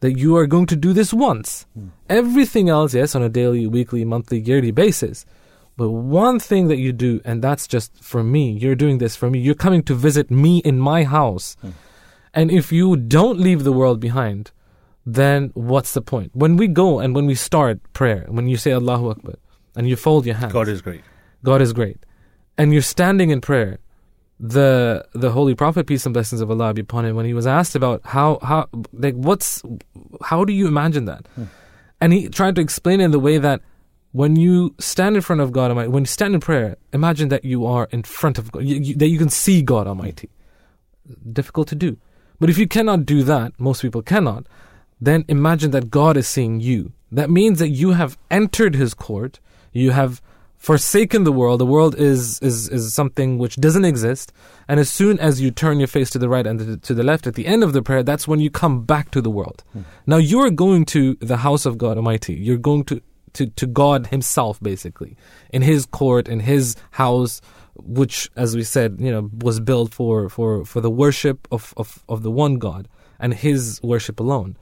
that 0.00 0.18
you 0.18 0.34
are 0.38 0.46
going 0.46 0.64
to 0.66 0.76
do 0.76 0.94
this 0.94 1.12
once. 1.12 1.66
Hmm. 1.74 1.88
Everything 2.08 2.70
else, 2.70 2.94
yes, 2.94 3.14
on 3.14 3.22
a 3.22 3.28
daily, 3.28 3.66
weekly, 3.66 4.06
monthly, 4.06 4.40
yearly 4.40 4.70
basis. 4.70 5.26
But 5.76 5.90
one 5.90 6.40
thing 6.40 6.68
that 6.68 6.78
you 6.78 6.94
do, 6.94 7.20
and 7.22 7.44
that's 7.44 7.68
just 7.68 8.02
for 8.02 8.24
me, 8.24 8.52
you're 8.52 8.74
doing 8.74 8.96
this 8.96 9.14
for 9.14 9.28
me. 9.28 9.40
You're 9.40 9.54
coming 9.66 9.82
to 9.82 9.94
visit 9.94 10.30
me 10.30 10.62
in 10.64 10.78
my 10.78 11.04
house. 11.04 11.58
Hmm. 11.60 11.72
And 12.32 12.50
if 12.50 12.72
you 12.72 12.96
don't 12.96 13.38
leave 13.38 13.62
the 13.62 13.74
world 13.74 14.00
behind, 14.00 14.52
then 15.04 15.50
what's 15.54 15.94
the 15.94 16.02
point? 16.02 16.30
When 16.34 16.56
we 16.56 16.68
go 16.68 17.00
and 17.00 17.14
when 17.14 17.26
we 17.26 17.34
start 17.34 17.80
prayer, 17.92 18.26
when 18.28 18.48
you 18.48 18.56
say 18.56 18.72
Allahu 18.72 19.10
Akbar 19.10 19.34
and 19.74 19.88
you 19.88 19.96
fold 19.96 20.26
your 20.26 20.36
hands, 20.36 20.52
God 20.52 20.68
is 20.68 20.82
great. 20.82 21.02
God 21.42 21.60
is 21.60 21.72
great, 21.72 21.98
and 22.56 22.72
you're 22.72 22.82
standing 22.82 23.30
in 23.30 23.40
prayer, 23.40 23.78
the 24.38 25.04
the 25.12 25.32
Holy 25.32 25.54
Prophet 25.54 25.86
peace 25.86 26.06
and 26.06 26.12
blessings 26.12 26.40
of 26.40 26.50
Allah 26.50 26.72
be 26.72 26.82
upon 26.82 27.04
him, 27.04 27.16
when 27.16 27.26
he 27.26 27.34
was 27.34 27.46
asked 27.46 27.74
about 27.74 28.00
how 28.04 28.38
how 28.42 28.68
like 28.92 29.14
what's 29.14 29.62
how 30.22 30.44
do 30.44 30.52
you 30.52 30.68
imagine 30.68 31.06
that, 31.06 31.26
hmm. 31.34 31.44
and 32.00 32.12
he 32.12 32.28
tried 32.28 32.54
to 32.54 32.60
explain 32.60 33.00
it 33.00 33.06
in 33.06 33.10
the 33.10 33.18
way 33.18 33.38
that 33.38 33.60
when 34.12 34.36
you 34.36 34.74
stand 34.78 35.16
in 35.16 35.22
front 35.22 35.40
of 35.40 35.52
God 35.52 35.70
Almighty, 35.70 35.88
when 35.88 36.02
you 36.02 36.06
stand 36.06 36.34
in 36.34 36.40
prayer, 36.40 36.76
imagine 36.92 37.28
that 37.30 37.44
you 37.44 37.66
are 37.66 37.88
in 37.90 38.02
front 38.02 38.38
of 38.38 38.52
God, 38.52 38.62
you, 38.62 38.76
you, 38.76 38.94
that 38.94 39.08
you 39.08 39.18
can 39.18 39.30
see 39.30 39.62
God 39.62 39.86
Almighty. 39.86 40.28
Difficult 41.32 41.66
to 41.68 41.74
do, 41.74 41.96
but 42.38 42.50
if 42.50 42.56
you 42.56 42.68
cannot 42.68 43.04
do 43.04 43.24
that, 43.24 43.58
most 43.58 43.82
people 43.82 44.02
cannot. 44.02 44.46
Then 45.02 45.24
imagine 45.26 45.72
that 45.72 45.90
God 45.90 46.16
is 46.16 46.28
seeing 46.28 46.60
you. 46.60 46.92
That 47.10 47.28
means 47.28 47.58
that 47.58 47.70
you 47.70 47.90
have 47.90 48.16
entered 48.30 48.76
His 48.76 48.94
court. 48.94 49.40
You 49.72 49.90
have 49.90 50.22
forsaken 50.58 51.24
the 51.24 51.32
world. 51.32 51.58
The 51.58 51.66
world 51.66 51.96
is, 51.96 52.38
is, 52.38 52.68
is 52.68 52.94
something 52.94 53.36
which 53.36 53.56
doesn't 53.56 53.84
exist. 53.84 54.32
And 54.68 54.78
as 54.78 54.88
soon 54.88 55.18
as 55.18 55.40
you 55.40 55.50
turn 55.50 55.80
your 55.80 55.88
face 55.88 56.08
to 56.10 56.20
the 56.20 56.28
right 56.28 56.46
and 56.46 56.80
to 56.80 56.94
the, 56.94 57.02
left 57.02 57.26
at 57.26 57.34
the 57.34 57.46
end 57.46 57.64
of 57.64 57.72
the 57.72 57.82
prayer, 57.82 58.04
that's 58.04 58.28
when 58.28 58.38
you 58.38 58.48
come 58.48 58.84
back 58.84 59.10
to 59.10 59.20
the 59.20 59.28
world. 59.28 59.64
Hmm. 59.72 59.80
Now 60.06 60.18
you're 60.18 60.50
going 60.50 60.84
to 60.96 61.16
the 61.16 61.38
house 61.38 61.66
of 61.66 61.78
God 61.78 61.96
Almighty. 61.96 62.34
You're 62.34 62.58
going 62.58 62.84
to, 62.84 63.02
to, 63.32 63.46
to 63.46 63.66
God 63.66 64.06
Himself, 64.06 64.60
basically, 64.60 65.16
in 65.50 65.62
His 65.62 65.84
court, 65.84 66.28
in 66.28 66.38
His 66.38 66.76
house, 66.92 67.40
which, 67.74 68.30
as 68.36 68.54
we 68.54 68.62
said, 68.62 68.98
you 69.00 69.10
know, 69.10 69.30
was 69.40 69.58
built 69.58 69.92
for, 69.92 70.28
for, 70.28 70.64
for 70.64 70.80
the 70.80 70.90
worship 70.90 71.48
of, 71.50 71.74
of, 71.76 72.04
of 72.08 72.22
the 72.22 72.30
one 72.30 72.58
God 72.58 72.86
and 73.18 73.34
His 73.34 73.80
worship 73.82 74.20
alone. 74.20 74.56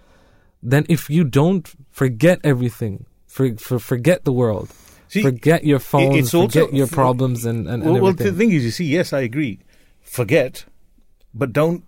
Then 0.63 0.87
if 0.89 1.09
you 1.09 1.25
don't 1.25 1.69
forget 1.91 2.41
everything, 2.45 3.07
for, 3.27 3.55
for, 3.57 3.79
forget 3.79 4.25
the 4.25 4.33
world, 4.33 4.71
See, 5.09 5.23
forget 5.23 5.65
your 5.65 5.79
phone, 5.79 6.15
it's 6.17 6.35
also- 6.35 6.61
forget 6.67 6.75
your 6.75 6.87
problems 6.87 7.45
and, 7.45 7.67
and, 7.69 7.83
and 7.83 7.93
well, 7.93 8.03
well, 8.03 8.13
the 8.13 8.33
thing 8.33 8.53
is, 8.53 8.65
you 8.65 8.71
see, 8.71 8.85
yes, 8.87 9.13
I 9.13 9.21
agree. 9.21 9.61
Forget, 10.03 10.65
but 11.33 11.53
don't, 11.53 11.85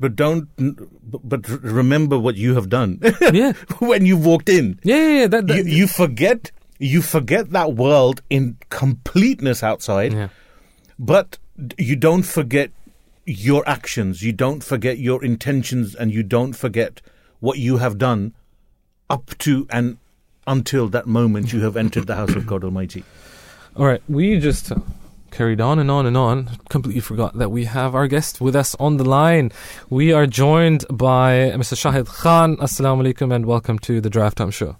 but 0.00 0.16
don't, 0.16 0.48
but, 0.56 1.20
but 1.28 1.48
remember 1.62 2.18
what 2.18 2.36
you 2.36 2.54
have 2.54 2.68
done. 2.68 3.00
Yeah. 3.32 3.52
when 3.78 4.06
you 4.06 4.16
walked 4.16 4.48
in, 4.48 4.80
yeah, 4.82 4.96
yeah, 4.96 5.18
yeah, 5.20 5.26
that, 5.28 5.46
that, 5.46 5.64
you, 5.66 5.72
you 5.72 5.86
forget, 5.86 6.50
you 6.78 7.02
forget 7.02 7.50
that 7.50 7.74
world 7.74 8.22
in 8.30 8.56
completeness 8.70 9.62
outside, 9.62 10.12
yeah. 10.12 10.28
but 10.98 11.38
you 11.76 11.96
don't 11.96 12.22
forget 12.22 12.70
your 13.26 13.68
actions. 13.68 14.22
You 14.22 14.32
don't 14.32 14.64
forget 14.64 14.98
your 14.98 15.22
intentions, 15.22 15.94
and 15.94 16.12
you 16.12 16.22
don't 16.22 16.54
forget 16.54 17.02
what 17.40 17.58
you 17.58 17.78
have 17.78 17.98
done 17.98 18.34
up 19.10 19.36
to 19.38 19.66
and 19.70 19.98
until 20.46 20.88
that 20.88 21.06
moment 21.06 21.52
you 21.52 21.60
have 21.60 21.76
entered 21.76 22.06
the 22.06 22.16
house 22.16 22.34
of 22.34 22.46
God 22.46 22.64
Almighty. 22.64 23.04
All 23.76 23.86
right, 23.86 24.02
we 24.08 24.38
just 24.40 24.72
uh, 24.72 24.76
carried 25.30 25.60
on 25.60 25.78
and 25.78 25.90
on 25.90 26.06
and 26.06 26.16
on. 26.16 26.50
Completely 26.68 27.00
forgot 27.00 27.36
that 27.38 27.50
we 27.50 27.66
have 27.66 27.94
our 27.94 28.08
guest 28.08 28.40
with 28.40 28.56
us 28.56 28.74
on 28.76 28.96
the 28.96 29.04
line. 29.04 29.52
We 29.90 30.12
are 30.12 30.26
joined 30.26 30.84
by 30.90 31.52
Mr. 31.54 31.74
Shahid 31.76 32.06
Khan. 32.06 32.56
Assalamu 32.56 33.12
alaikum 33.12 33.32
and 33.34 33.46
welcome 33.46 33.78
to 33.80 34.00
the 34.00 34.10
Drive 34.10 34.34
Time 34.34 34.50
Show. 34.50 34.76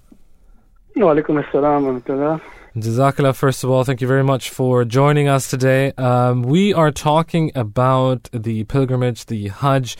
Walaikum 0.96 1.44
assalam 1.44 1.84
wa 1.84 2.00
rahmatullah. 2.00 2.40
Jazakallah, 2.76 3.34
first 3.34 3.64
of 3.64 3.70
all, 3.70 3.84
thank 3.84 4.00
you 4.00 4.06
very 4.06 4.24
much 4.24 4.50
for 4.50 4.84
joining 4.84 5.28
us 5.28 5.48
today. 5.48 5.92
Um, 5.92 6.42
we 6.42 6.72
are 6.74 6.90
talking 6.90 7.50
about 7.54 8.28
the 8.32 8.64
pilgrimage, 8.64 9.26
the 9.26 9.48
Hajj. 9.48 9.96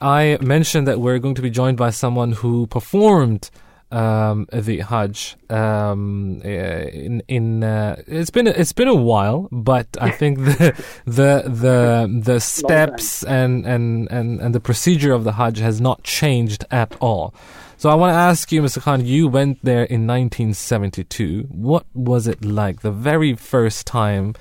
I 0.00 0.38
mentioned 0.40 0.86
that 0.88 1.00
we're 1.00 1.18
going 1.18 1.34
to 1.36 1.42
be 1.42 1.50
joined 1.50 1.76
by 1.76 1.90
someone 1.90 2.32
who 2.32 2.66
performed 2.66 3.50
um, 3.90 4.46
the 4.52 4.80
Hajj. 4.80 5.36
Um, 5.48 6.42
uh, 6.44 6.48
in 6.48 7.22
in 7.28 7.64
uh, 7.64 8.02
it's 8.06 8.30
been 8.30 8.46
it's 8.46 8.72
been 8.72 8.88
a 8.88 8.94
while, 8.94 9.48
but 9.52 9.86
I 10.00 10.10
think 10.20 10.38
the 10.38 10.84
the 11.04 11.44
the 11.46 12.20
the 12.22 12.40
steps 12.40 13.22
and, 13.22 13.64
and, 13.64 14.10
and, 14.10 14.40
and 14.40 14.54
the 14.54 14.60
procedure 14.60 15.12
of 15.12 15.24
the 15.24 15.32
Hajj 15.32 15.58
has 15.58 15.80
not 15.80 16.02
changed 16.02 16.64
at 16.70 16.96
all. 17.00 17.34
So 17.78 17.90
I 17.90 17.94
want 17.94 18.12
to 18.12 18.16
ask 18.16 18.50
you, 18.52 18.62
Mr. 18.62 18.80
Khan, 18.80 19.04
you 19.04 19.28
went 19.28 19.62
there 19.62 19.84
in 19.84 20.06
1972. 20.06 21.48
What 21.50 21.84
was 21.94 22.26
it 22.26 22.42
like 22.42 22.80
the 22.80 22.90
very 22.90 23.34
first 23.34 23.86
time 23.86 24.34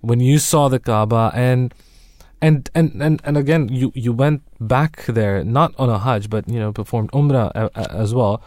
when 0.00 0.20
you 0.20 0.38
saw 0.38 0.68
the 0.68 0.78
Kaaba 0.78 1.30
and 1.34 1.74
and 2.42 2.68
and 2.74 3.00
and, 3.00 3.20
and 3.24 3.36
again 3.38 3.68
you, 3.68 3.92
you 3.94 4.12
went 4.12 4.42
back 4.60 5.04
there 5.06 5.42
not 5.44 5.74
on 5.78 5.88
a 5.88 5.98
Hajj 5.98 6.28
but 6.28 6.48
you 6.48 6.58
know 6.58 6.72
performed 6.72 7.10
Umrah 7.12 7.50
uh, 7.54 7.68
uh, 7.74 7.86
as 7.90 8.14
well. 8.14 8.42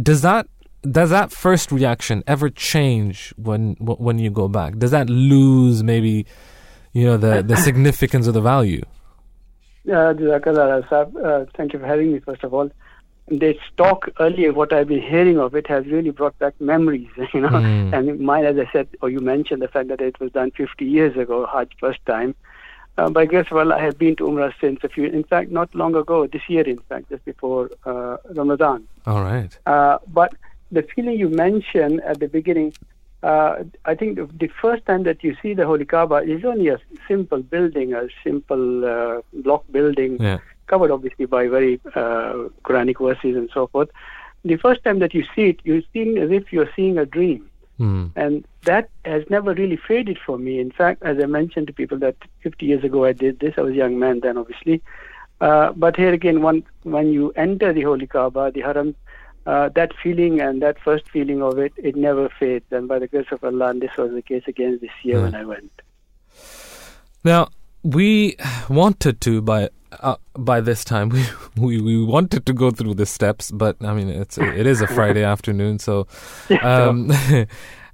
Does 0.00 0.22
that 0.22 0.46
does 0.82 1.10
that 1.10 1.30
first 1.30 1.70
reaction 1.72 2.22
ever 2.26 2.48
change 2.48 3.34
when 3.36 3.74
when 3.80 4.18
you 4.18 4.30
go 4.30 4.48
back? 4.48 4.78
Does 4.78 4.92
that 4.92 5.10
lose 5.10 5.82
maybe 5.82 6.26
you 6.92 7.04
know 7.04 7.16
the 7.16 7.42
the 7.42 7.56
significance 7.56 8.26
of 8.26 8.34
the 8.34 8.40
value? 8.40 8.82
Uh, 9.86 10.14
Jazakallah. 10.14 10.92
Uh, 10.92 11.46
thank 11.56 11.72
you 11.72 11.78
for 11.78 11.86
having 11.86 12.12
me, 12.12 12.20
first 12.20 12.44
of 12.44 12.54
all. 12.54 12.70
This 13.28 13.56
talk 13.76 14.08
earlier, 14.18 14.52
what 14.52 14.72
I've 14.72 14.88
been 14.88 15.02
hearing 15.02 15.38
of 15.38 15.54
it 15.54 15.66
has 15.68 15.86
really 15.86 16.10
brought 16.10 16.36
back 16.38 16.60
memories, 16.60 17.08
you 17.34 17.40
know. 17.40 17.48
Mm. 17.48 17.92
And 17.96 18.20
mine, 18.20 18.44
as 18.44 18.58
I 18.58 18.70
said, 18.72 18.88
or 19.00 19.08
you 19.08 19.20
mentioned 19.20 19.62
the 19.62 19.68
fact 19.68 19.88
that 19.88 20.00
it 20.00 20.18
was 20.20 20.32
done 20.32 20.50
50 20.50 20.84
years 20.84 21.16
ago, 21.16 21.46
Hajj 21.46 21.72
first 21.78 22.04
time. 22.06 22.34
Uh, 22.98 23.08
by 23.08 23.24
grace 23.24 23.46
of 23.50 23.56
Allah, 23.56 23.76
I 23.76 23.82
have 23.82 23.98
been 23.98 24.16
to 24.16 24.24
Umrah 24.24 24.52
since 24.60 24.80
a 24.82 24.88
few, 24.88 25.04
in 25.04 25.24
fact, 25.24 25.50
not 25.50 25.74
long 25.74 25.94
ago, 25.94 26.26
this 26.26 26.42
year, 26.48 26.62
in 26.68 26.78
fact, 26.88 27.08
just 27.08 27.24
before 27.24 27.70
uh, 27.86 28.16
Ramadan. 28.34 28.86
All 29.06 29.22
right. 29.22 29.56
Uh, 29.66 29.98
but 30.08 30.34
the 30.70 30.82
feeling 30.82 31.18
you 31.18 31.28
mentioned 31.28 32.00
at 32.02 32.20
the 32.20 32.28
beginning, 32.28 32.74
uh, 33.22 33.64
I 33.84 33.94
think 33.94 34.18
the, 34.38 34.48
first 34.48 34.84
time 34.86 35.04
that 35.04 35.22
you 35.24 35.36
see 35.42 35.54
the 35.54 35.66
Holy 35.66 35.84
Kaaba 35.84 36.16
is 36.16 36.44
only 36.44 36.68
a 36.68 36.78
simple 37.08 37.42
building, 37.42 37.94
a 37.94 38.08
simple 38.24 38.84
uh, 38.84 39.20
block 39.32 39.64
building, 39.70 40.16
Yeah. 40.20 40.38
covered 40.66 40.90
obviously 40.90 41.26
by 41.26 41.48
very 41.48 41.80
uh, 41.94 42.48
Quranic 42.64 42.98
verses 42.98 43.36
and 43.36 43.50
so 43.52 43.66
forth. 43.68 43.90
The 44.44 44.56
first 44.56 44.82
time 44.84 44.98
that 45.00 45.12
you 45.14 45.24
see 45.34 45.50
it, 45.50 45.60
you're 45.64 45.82
seeing 45.92 46.18
as 46.18 46.30
if 46.30 46.52
you're 46.52 46.70
seeing 46.74 46.98
a 46.98 47.06
dream. 47.06 47.50
Mm. 47.78 48.12
And 48.16 48.44
that 48.64 48.90
has 49.04 49.22
never 49.30 49.54
really 49.54 49.76
faded 49.76 50.18
for 50.24 50.38
me. 50.38 50.60
In 50.60 50.70
fact, 50.70 51.02
as 51.02 51.18
I 51.22 51.26
mentioned 51.26 51.66
to 51.68 51.72
people 51.72 51.98
that 51.98 52.16
50 52.42 52.66
years 52.66 52.84
ago 52.84 53.04
I 53.04 53.12
did 53.12 53.40
this, 53.40 53.54
I 53.56 53.62
was 53.62 53.72
a 53.72 53.76
young 53.76 53.98
man 53.98 54.20
then, 54.20 54.36
obviously. 54.36 54.82
Uh, 55.40 55.72
but 55.72 55.96
here 55.96 56.12
again, 56.12 56.42
one, 56.42 56.62
when 56.82 57.10
you 57.12 57.30
enter 57.36 57.72
the 57.72 57.82
Holy 57.82 58.06
Kaaba, 58.06 58.50
the 58.52 58.60
Haram, 58.60 58.94
uh, 59.46 59.70
that 59.70 59.92
feeling 60.02 60.40
and 60.40 60.60
that 60.60 60.78
first 60.78 61.08
feeling 61.08 61.42
of 61.42 61.58
it, 61.58 61.72
it 61.78 61.96
never 61.96 62.28
fades. 62.38 62.66
And 62.70 62.86
by 62.86 62.98
the 62.98 63.06
grace 63.08 63.26
of 63.32 63.42
Allah, 63.42 63.68
and 63.68 63.80
this 63.80 63.96
was 63.96 64.12
the 64.12 64.20
case 64.22 64.42
again 64.46 64.78
this 64.82 64.90
year 65.02 65.16
Yeah. 65.16 65.22
when 65.22 65.34
I 65.34 65.44
went. 65.44 65.72
Now 67.24 67.48
we 67.82 68.36
wanted 68.68 69.20
to 69.22 69.40
by 69.40 69.70
uh, 70.00 70.16
by 70.38 70.60
this 70.60 70.84
time 70.84 71.08
we, 71.08 71.24
we 71.56 71.80
we 71.80 72.04
wanted 72.04 72.44
to 72.46 72.52
go 72.52 72.70
through 72.70 72.94
the 72.94 73.06
steps, 73.06 73.50
but 73.50 73.76
I 73.82 73.94
mean 73.94 74.08
it's 74.10 74.36
it 74.38 74.66
is 74.66 74.80
a 74.82 74.86
Friday 74.86 75.24
afternoon, 75.34 75.78
so 75.78 76.06
um, 76.62 77.10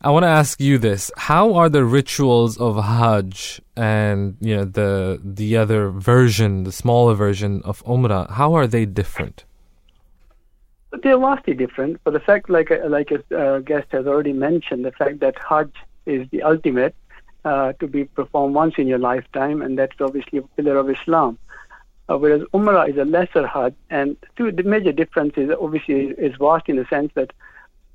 I 0.02 0.10
want 0.10 0.24
to 0.24 0.28
ask 0.28 0.60
you 0.60 0.78
this: 0.78 1.10
How 1.16 1.54
are 1.54 1.68
the 1.68 1.84
rituals 1.84 2.58
of 2.58 2.76
Hajj 2.76 3.60
and 3.76 4.36
you 4.40 4.56
know 4.56 4.64
the 4.64 5.20
the 5.24 5.56
other 5.56 5.90
version, 5.90 6.64
the 6.64 6.72
smaller 6.72 7.14
version 7.14 7.62
of 7.64 7.82
Umrah? 7.84 8.30
How 8.30 8.54
are 8.54 8.66
they 8.66 8.84
different? 8.84 9.44
But 10.90 11.02
they're 11.02 11.18
vastly 11.18 11.54
different. 11.54 12.00
For 12.04 12.10
the 12.10 12.20
fact, 12.20 12.48
like 12.50 12.70
a, 12.70 12.88
like 12.88 13.10
a 13.10 13.36
uh, 13.36 13.58
guest 13.60 13.88
has 13.90 14.06
already 14.06 14.32
mentioned, 14.32 14.84
the 14.84 14.92
fact 14.92 15.20
that 15.20 15.36
Hajj 15.38 15.72
is 16.04 16.28
the 16.30 16.42
ultimate 16.42 16.94
uh, 17.44 17.72
to 17.74 17.86
be 17.86 18.04
performed 18.04 18.54
once 18.54 18.74
in 18.78 18.86
your 18.86 18.98
lifetime, 18.98 19.62
and 19.62 19.78
that's 19.78 20.00
obviously 20.00 20.38
a 20.38 20.42
pillar 20.56 20.76
of 20.76 20.90
Islam. 20.90 21.38
Uh, 22.08 22.16
whereas 22.18 22.42
Umrah 22.54 22.88
is 22.88 22.96
a 22.96 23.04
lesser 23.04 23.46
Hajj, 23.46 23.74
and 23.90 24.16
two, 24.36 24.52
the 24.52 24.62
major 24.62 24.92
difference 24.92 25.34
is 25.36 25.50
obviously 25.60 26.08
is 26.18 26.34
vast 26.38 26.68
in 26.68 26.76
the 26.76 26.86
sense 26.86 27.10
that 27.14 27.32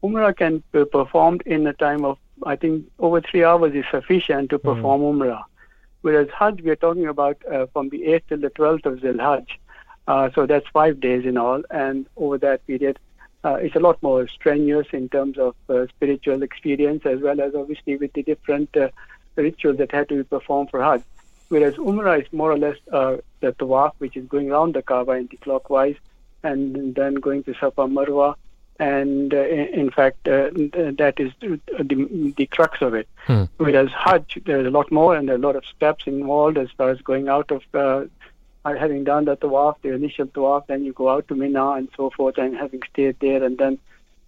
Umrah 0.04 0.36
can 0.36 0.64
be 0.72 0.86
performed 0.86 1.44
in 1.46 1.68
a 1.68 1.74
time 1.74 2.06
of 2.06 2.18
I 2.44 2.56
think 2.56 2.86
over 2.98 3.22
three 3.22 3.44
hours 3.44 3.74
is 3.76 3.86
sufficient 3.92 4.50
to 4.50 4.58
perform 4.60 5.02
Umrah. 5.02 5.44
Whereas 6.02 6.28
Hajj, 6.38 6.62
we 6.62 6.72
are 6.72 6.76
talking 6.76 7.06
about 7.08 7.38
uh, 7.52 7.68
from 7.68 7.90
the 7.90 8.00
8th 8.00 8.24
till 8.30 8.40
the 8.40 8.50
12th 8.50 8.86
of 8.88 9.02
Zil 9.02 9.20
Hajj. 9.20 9.60
Uh, 10.08 10.30
so 10.34 10.48
that's 10.48 10.68
five 10.70 11.00
days 11.00 11.26
in 11.26 11.38
all, 11.38 11.62
and 11.70 12.08
over 12.18 12.40
that 12.40 12.66
period, 12.66 12.98
uh, 13.44 13.56
it's 13.56 13.76
a 13.76 13.80
lot 13.80 14.02
more 14.02 14.28
strenuous 14.28 14.88
in 14.92 15.10
terms 15.10 15.38
of 15.38 15.56
uh, 15.70 15.86
spiritual 15.88 16.42
experience 16.42 17.06
as 17.06 17.20
well 17.22 17.40
as 17.40 17.54
obviously 17.54 17.98
with 17.98 18.12
the 18.14 18.24
different 18.24 18.76
uh, 18.76 18.90
rituals 19.36 19.78
that 19.78 19.92
had 19.92 20.10
to 20.10 20.16
be 20.16 20.24
performed 20.24 20.70
for 20.72 20.82
Hajj. 20.82 21.04
Whereas 21.50 21.76
Umrah 21.76 22.22
is 22.22 22.32
more 22.32 22.52
or 22.52 22.58
less 22.58 22.78
uh, 22.92 23.18
the 23.42 23.52
tawaf, 23.52 23.92
which 23.98 24.16
is 24.16 24.26
going 24.26 24.52
around 24.52 24.74
the 24.74 24.82
Kaaba 24.82 25.12
anti-clockwise 25.12 25.98
and 26.44 26.96
then 26.96 27.16
going 27.16 27.44
to 27.44 27.54
Safa 27.54 27.88
Marwa. 27.88 28.36
And 28.82 29.32
uh, 29.32 29.44
in, 29.82 29.92
fact, 29.92 30.28
uh, 30.28 30.50
that 31.02 31.14
is 31.18 31.32
the, 31.40 32.34
the 32.36 32.48
crux 32.48 32.82
of 32.82 32.96
it. 32.96 33.08
Hmm. 33.28 33.44
Whereas 33.58 33.90
Hajj, 33.92 34.40
there's 34.46 34.66
a 34.66 34.72
lot 34.72 34.92
more 34.92 35.16
and 35.16 35.28
there 35.28 35.36
are 35.36 35.44
a 35.44 35.48
lot 35.50 35.56
of 35.56 35.66
steps 35.66 36.08
involved 36.08 36.58
as 36.58 36.70
far 36.78 36.90
as 36.90 37.00
going 37.02 37.30
out 37.30 37.52
of 37.52 37.62
uh, 37.76 38.06
having 38.66 39.04
done 39.04 39.26
the 39.26 39.38
tawaf, 39.38 39.76
the 39.82 39.94
initial 39.94 40.28
tawaf, 40.28 40.68
then 40.68 40.84
you 40.84 40.94
go 40.94 41.10
out 41.10 41.28
to 41.28 41.36
Mina 41.36 41.72
and 41.72 41.90
so 41.98 42.10
forth, 42.10 42.38
and 42.38 42.56
having 42.56 42.82
stayed 42.92 43.18
there, 43.20 43.44
and 43.44 43.58
then 43.58 43.78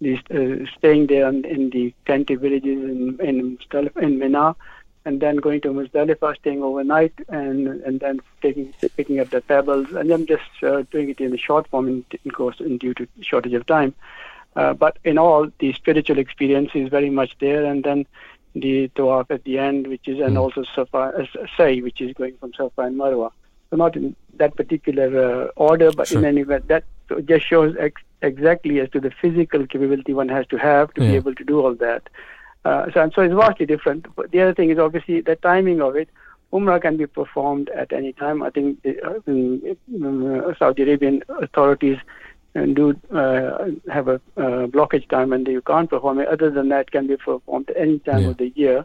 these, 0.00 0.18
uh, 0.30 0.66
staying 0.76 1.06
there 1.06 1.28
in, 1.28 1.44
in 1.44 1.70
the 1.70 1.94
tented 2.06 2.40
villages 2.40 2.78
in 2.92 3.18
in, 3.20 3.58
in 4.02 4.18
Mina, 4.18 4.56
and 5.04 5.20
then 5.20 5.36
going 5.36 5.60
to 5.62 5.68
Muzdalifah, 5.68 6.36
staying 6.36 6.62
overnight, 6.62 7.12
and 7.28 7.68
and 7.82 8.00
then 8.00 8.20
taking 8.42 8.74
picking 8.96 9.20
up 9.20 9.30
the 9.30 9.40
pebbles, 9.40 9.90
and 9.92 10.10
then 10.10 10.26
just 10.26 10.50
uh, 10.62 10.82
doing 10.90 11.10
it 11.10 11.20
in 11.20 11.32
a 11.32 11.38
short 11.38 11.68
form, 11.68 11.88
in, 11.88 12.04
in 12.24 12.30
course, 12.30 12.60
in 12.60 12.78
due 12.78 12.94
to 12.94 13.06
shortage 13.20 13.54
of 13.54 13.66
time. 13.66 13.94
Uh, 14.56 14.72
but 14.72 14.98
in 15.04 15.18
all, 15.18 15.48
the 15.58 15.72
spiritual 15.72 16.18
experience 16.18 16.70
is 16.74 16.88
very 16.88 17.10
much 17.10 17.36
there, 17.40 17.64
and 17.64 17.82
then 17.82 18.06
the 18.54 18.88
tawaf 18.96 19.30
at 19.30 19.42
the 19.44 19.58
end, 19.58 19.86
which 19.88 20.06
is, 20.06 20.20
and 20.20 20.38
also 20.38 20.64
Safa, 20.74 20.96
uh, 21.18 21.46
Say, 21.56 21.80
which 21.80 22.00
is 22.00 22.12
going 22.14 22.36
from 22.38 22.52
Safa 22.54 22.82
and 22.82 22.96
Marwa. 22.96 23.30
So 23.70 23.76
not 23.76 23.96
in 23.96 24.14
that 24.36 24.54
particular 24.54 25.08
uh, 25.46 25.48
order, 25.56 25.90
but 25.90 26.06
Sure. 26.06 26.20
in 26.20 26.24
any 26.24 26.42
event, 26.42 26.68
that 26.68 26.84
just 27.24 27.46
shows 27.46 27.74
ex- 27.80 28.02
exactly 28.22 28.78
as 28.80 28.88
to 28.90 29.00
the 29.00 29.10
physical 29.10 29.66
capability 29.66 30.14
one 30.14 30.28
has 30.28 30.46
to 30.48 30.56
have 30.56 30.94
to 30.94 31.00
be 31.00 31.16
able 31.16 31.34
to 31.34 31.44
do 31.44 31.60
all 31.60 31.74
that. 31.74 32.08
Uh, 32.64 32.90
so, 32.92 33.02
and 33.02 33.12
so 33.12 33.22
it's 33.22 33.34
vastly 33.34 33.66
different. 33.66 34.06
But 34.14 34.30
the 34.30 34.40
other 34.40 34.54
thing 34.54 34.70
is 34.70 34.78
obviously 34.78 35.20
the 35.20 35.36
timing 35.36 35.82
of 35.82 35.96
it. 35.96 36.08
Umrah 36.52 36.80
can 36.80 36.96
be 36.96 37.06
performed 37.06 37.68
at 37.70 37.92
any 37.92 38.12
time. 38.12 38.42
I 38.42 38.50
think 38.50 38.80
the, 38.82 39.02
uh, 39.04 40.48
uh, 40.48 40.54
Saudi 40.56 40.82
Arabian 40.84 41.22
authorities 41.28 41.98
uh, 42.56 42.66
do 42.66 42.98
uh, 43.12 43.68
have 43.92 44.08
a 44.08 44.20
uh, 44.36 44.66
blockage 44.66 45.08
time 45.08 45.32
and 45.32 45.46
you 45.46 45.60
can't 45.62 45.90
perform 45.90 46.20
it. 46.20 46.28
Other 46.28 46.50
than 46.50 46.68
that, 46.68 46.90
can 46.90 47.06
be 47.06 47.16
performed 47.16 47.70
any 47.76 47.98
time 48.00 48.22
Yeah. 48.22 48.28
of 48.30 48.36
the 48.36 48.50
year. 48.54 48.84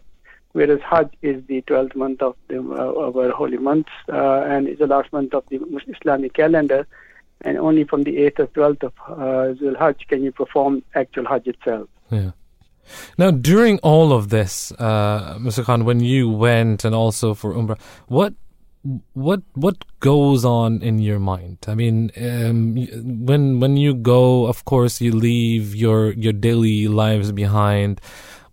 Whereas 0.53 0.79
Hajj 0.81 1.09
is 1.21 1.43
the 1.45 1.61
12th 1.63 1.95
month 1.95 2.21
of 2.23 2.35
the 2.47 2.57
uh, 2.57 3.07
of 3.07 3.15
our 3.15 3.29
holy 3.29 3.57
months 3.57 3.91
uh, 4.11 4.41
and 4.41 4.67
is 4.67 4.79
the 4.79 4.87
last 4.87 5.13
month 5.13 5.33
of 5.35 5.43
the 5.49 5.59
Islamic 5.87 6.33
calendar. 6.33 6.87
And 7.41 7.57
only 7.57 7.83
from 7.83 8.03
the 8.03 8.17
8th 8.17 8.39
or 8.39 8.47
12th 8.47 8.83
of 8.83 8.93
uh, 9.07 9.53
Zul 9.61 9.77
Hajj 9.77 10.07
can 10.07 10.23
you 10.23 10.31
perform 10.31 10.83
actual 10.95 11.25
Hajj 11.25 11.47
itself. 11.47 11.87
Yeah. 12.09 12.31
Now, 13.19 13.29
during 13.29 13.77
all 13.79 14.11
of 14.11 14.29
this, 14.29 14.71
uh, 14.79 15.37
Mr. 15.37 15.63
Khan, 15.63 15.85
when 15.85 15.99
you 15.99 16.27
went 16.29 16.83
and 16.83 16.95
also 16.95 17.35
for 17.35 17.53
Umrah, 17.53 17.79
what 18.07 18.33
what 19.13 19.41
what 19.53 19.77
goes 19.99 20.45
on 20.45 20.81
in 20.81 20.99
your 20.99 21.19
mind? 21.19 21.57
I 21.67 21.75
mean, 21.75 22.11
um, 22.17 22.75
when 23.25 23.59
when 23.59 23.77
you 23.77 23.93
go, 23.93 24.45
of 24.45 24.65
course, 24.65 25.01
you 25.01 25.11
leave 25.11 25.75
your 25.75 26.13
your 26.13 26.33
daily 26.33 26.87
lives 26.87 27.31
behind. 27.31 27.99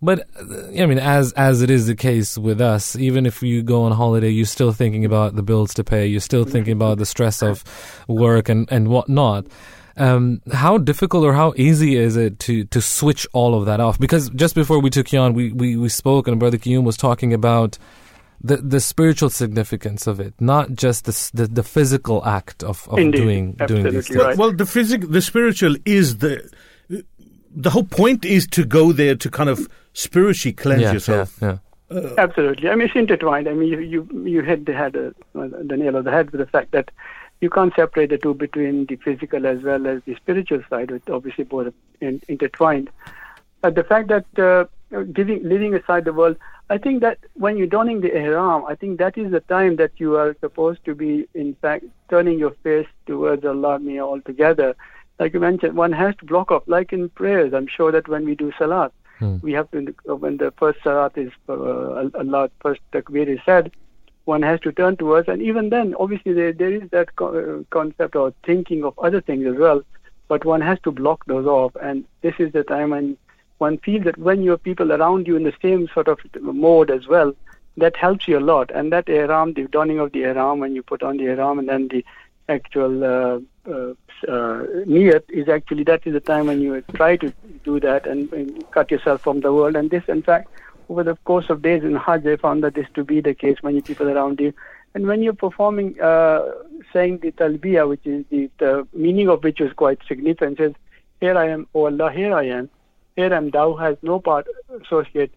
But 0.01 0.27
uh, 0.39 0.67
I 0.77 0.85
mean, 0.85 0.99
as 0.99 1.31
as 1.33 1.61
it 1.61 1.69
is 1.69 1.87
the 1.87 1.95
case 1.95 2.37
with 2.37 2.59
us, 2.59 2.95
even 2.95 3.25
if 3.25 3.41
you 3.41 3.63
go 3.63 3.83
on 3.83 3.93
holiday, 3.93 4.29
you're 4.29 4.45
still 4.45 4.73
thinking 4.73 5.05
about 5.05 5.35
the 5.35 5.43
bills 5.43 5.73
to 5.75 5.83
pay. 5.83 6.05
You're 6.07 6.19
still 6.19 6.45
thinking 6.45 6.73
about 6.73 6.97
the 6.97 7.05
stress 7.05 7.41
of 7.41 7.63
work 8.07 8.49
and 8.49 8.67
and 8.71 8.89
whatnot. 8.89 9.47
Um, 9.95 10.41
how 10.51 10.77
difficult 10.77 11.23
or 11.23 11.33
how 11.33 11.53
easy 11.55 11.95
is 11.95 12.17
it 12.17 12.37
to 12.39 12.65
to 12.65 12.81
switch 12.81 13.25
all 13.33 13.55
of 13.55 13.65
that 13.65 13.79
off? 13.79 13.97
Because 13.97 14.29
just 14.31 14.53
before 14.55 14.79
we 14.79 14.89
took 14.89 15.11
you 15.11 15.19
on, 15.19 15.33
we 15.33 15.53
we, 15.53 15.77
we 15.77 15.89
spoke 15.89 16.27
and 16.27 16.37
Brother 16.37 16.57
Kiyum 16.57 16.83
was 16.83 16.97
talking 16.97 17.33
about 17.33 17.79
the 18.41 18.57
the 18.57 18.79
spiritual 18.79 19.29
significance 19.29 20.07
of 20.07 20.19
it, 20.19 20.33
not 20.39 20.73
just 20.73 21.05
the 21.05 21.31
the, 21.33 21.47
the 21.47 21.63
physical 21.63 22.23
act 22.25 22.63
of, 22.63 22.87
of 22.89 22.99
Indeed. 22.99 23.17
doing 23.17 23.51
doing 23.67 23.83
these 23.83 24.07
things. 24.07 24.17
Well, 24.17 24.27
right. 24.27 24.37
well, 24.37 24.53
the 24.53 24.65
physic, 24.65 25.01
the 25.09 25.21
spiritual 25.21 25.75
is 25.85 26.17
the 26.17 26.49
the 27.55 27.69
whole 27.69 27.83
point 27.83 28.25
is 28.25 28.45
to 28.47 28.65
go 28.65 28.91
there 28.91 29.15
to 29.15 29.29
kind 29.29 29.49
of 29.49 29.67
spiritually 29.93 30.53
cleanse 30.53 30.81
Yeah, 30.81 30.93
yourself. 30.93 31.37
yeah, 31.41 31.57
yeah. 31.91 32.09
Absolutely. 32.17 32.69
I 32.69 32.75
mean, 32.75 32.87
it's 32.87 32.95
intertwined. 32.95 33.47
I 33.47 33.53
mean, 33.53 33.69
you 33.69 33.79
you, 33.79 34.23
you 34.25 34.41
hit 34.41 34.65
the 34.65 34.73
head 34.73 34.95
uh, 34.95 35.11
the 35.33 35.77
nail 35.77 35.95
on 35.97 36.03
the 36.03 36.11
head 36.11 36.31
with 36.31 36.39
the 36.39 36.45
fact 36.47 36.71
that 36.71 36.91
you 37.39 37.49
can't 37.49 37.73
separate 37.75 38.09
the 38.09 38.17
two 38.17 38.33
between 38.33 38.85
the 38.87 38.95
physical 38.97 39.45
as 39.45 39.61
well 39.63 39.87
as 39.87 40.01
the 40.05 40.15
spiritual 40.15 40.61
side, 40.69 40.91
which 40.91 41.03
obviously 41.09 41.43
both 41.43 41.67
are 41.67 41.73
in, 42.01 42.21
intertwined. 42.27 42.89
But 43.61 43.75
the 43.75 43.83
fact 43.83 44.09
that 44.09 44.25
uh, 44.37 44.65
giving 45.13 45.43
leaving 45.47 45.73
aside 45.75 46.05
the 46.05 46.13
world, 46.13 46.37
I 46.69 46.77
think 46.77 47.01
that 47.01 47.19
when 47.33 47.57
you're 47.57 47.67
donning 47.67 48.01
the 48.01 48.13
ihram, 48.13 48.65
I 48.65 48.75
think 48.75 48.99
that 48.99 49.17
is 49.17 49.31
the 49.31 49.39
time 49.41 49.77
that 49.77 49.91
you 49.97 50.17
are 50.17 50.35
supposed 50.41 50.83
to 50.85 50.93
be, 50.93 51.27
in 51.33 51.55
fact, 51.61 51.85
turning 52.09 52.37
your 52.39 52.51
face 52.63 52.87
towards 53.05 53.45
Allah 53.45 53.79
Mia 53.79 54.03
altogether. 54.03 54.75
Like 55.19 55.33
you 55.33 55.39
mentioned, 55.39 55.75
one 55.75 55.93
has 55.93 56.15
to 56.17 56.25
block 56.25 56.51
off, 56.51 56.63
like 56.67 56.91
in 56.91 57.09
prayers. 57.09 57.53
I'm 57.53 57.67
sure 57.67 57.91
that 57.91 58.07
when 58.07 58.25
we 58.25 58.35
do 58.35 58.51
salat, 58.57 58.91
Hmm. 59.19 59.37
we 59.41 59.51
have 59.53 59.71
to, 59.71 59.79
when 60.05 60.37
the 60.37 60.51
first 60.59 60.77
salat 60.83 61.17
is, 61.17 61.31
uh, 61.49 62.09
Allah, 62.13 62.51
first 62.61 62.81
takbir 62.91 63.27
is 63.27 63.39
said, 63.45 63.71
one 64.25 64.43
has 64.43 64.59
to 64.59 64.71
turn 64.71 64.95
towards, 64.97 65.27
and 65.27 65.41
even 65.41 65.69
then, 65.69 65.95
obviously, 65.99 66.33
there, 66.33 66.53
there 66.53 66.71
is 66.71 66.87
that 66.91 67.15
co- 67.15 67.33
uh, 67.35 67.63
concept 67.71 68.15
or 68.15 68.31
thinking 68.45 68.83
of 68.83 68.93
other 68.99 69.21
things 69.21 69.47
as 69.47 69.55
well, 69.55 69.81
but 70.27 70.45
one 70.45 70.61
has 70.61 70.77
to 70.81 70.91
block 70.91 71.25
those 71.25 71.47
off, 71.47 71.75
and 71.81 72.03
this 72.21 72.35
is 72.37 72.51
the 72.51 72.63
time 72.63 72.91
when 72.91 73.17
one 73.57 73.77
feels 73.79 74.03
that 74.05 74.17
when 74.17 74.43
you 74.43 74.51
have 74.51 74.63
people 74.63 74.91
around 74.91 75.27
you 75.27 75.35
in 75.35 75.43
the 75.43 75.53
same 75.61 75.87
sort 75.93 76.07
of 76.07 76.19
mode 76.41 76.91
as 76.91 77.07
well, 77.07 77.33
that 77.77 77.95
helps 77.95 78.27
you 78.27 78.37
a 78.37 78.41
lot. 78.41 78.71
And 78.71 78.91
that 78.91 79.07
ihram, 79.07 79.53
the 79.53 79.63
donning 79.63 79.99
of 79.99 80.11
the 80.11 80.23
ihram, 80.23 80.59
when 80.59 80.75
you 80.75 80.83
put 80.83 81.03
on 81.03 81.17
the 81.17 81.25
ihram, 81.25 81.59
and 81.59 81.69
then 81.69 81.87
the 81.87 82.03
actual 82.49 83.03
uh, 83.03 83.39
uh, 83.69 83.93
uh, 84.27 84.63
niyat 84.87 85.23
is 85.29 85.49
actually 85.49 85.83
that 85.83 86.05
is 86.05 86.13
the 86.13 86.19
time 86.19 86.47
when 86.47 86.61
you 86.61 86.81
try 86.93 87.17
to 87.17 87.33
do 87.63 87.79
that 87.79 88.07
and, 88.07 88.31
and 88.33 88.71
cut 88.71 88.89
yourself 88.89 89.21
from 89.21 89.41
the 89.41 89.53
world. 89.53 89.75
And 89.75 89.89
this, 89.89 90.03
in 90.07 90.21
fact, 90.21 90.49
over 90.89 91.03
the 91.03 91.15
course 91.25 91.49
of 91.49 91.61
days 91.61 91.83
in 91.83 91.95
Hajj, 91.95 92.25
I 92.25 92.35
found 92.37 92.63
that 92.63 92.75
this 92.75 92.87
to 92.93 93.03
be 93.03 93.21
the 93.21 93.33
case. 93.33 93.57
Many 93.63 93.81
people 93.81 94.09
around 94.09 94.39
you, 94.39 94.53
and 94.93 95.05
when 95.05 95.21
you're 95.21 95.33
performing, 95.33 95.99
uh, 96.01 96.41
saying 96.93 97.19
the 97.19 97.31
talbiyah, 97.31 97.89
which 97.89 98.05
is 98.05 98.25
the, 98.29 98.49
the 98.57 98.87
meaning 98.93 99.29
of 99.29 99.43
which 99.43 99.59
is 99.61 99.73
quite 99.73 99.99
significant, 100.07 100.57
says, 100.57 100.73
"Here 101.19 101.37
I 101.37 101.49
am, 101.49 101.67
O 101.75 101.85
Allah, 101.85 102.11
here 102.11 102.33
I 102.33 102.45
am, 102.45 102.69
here 103.17 103.33
I 103.33 103.37
am. 103.37 103.49
Thou 103.49 103.75
has 103.75 103.97
no 104.01 104.19
part 104.19 104.47
associate." 104.81 105.33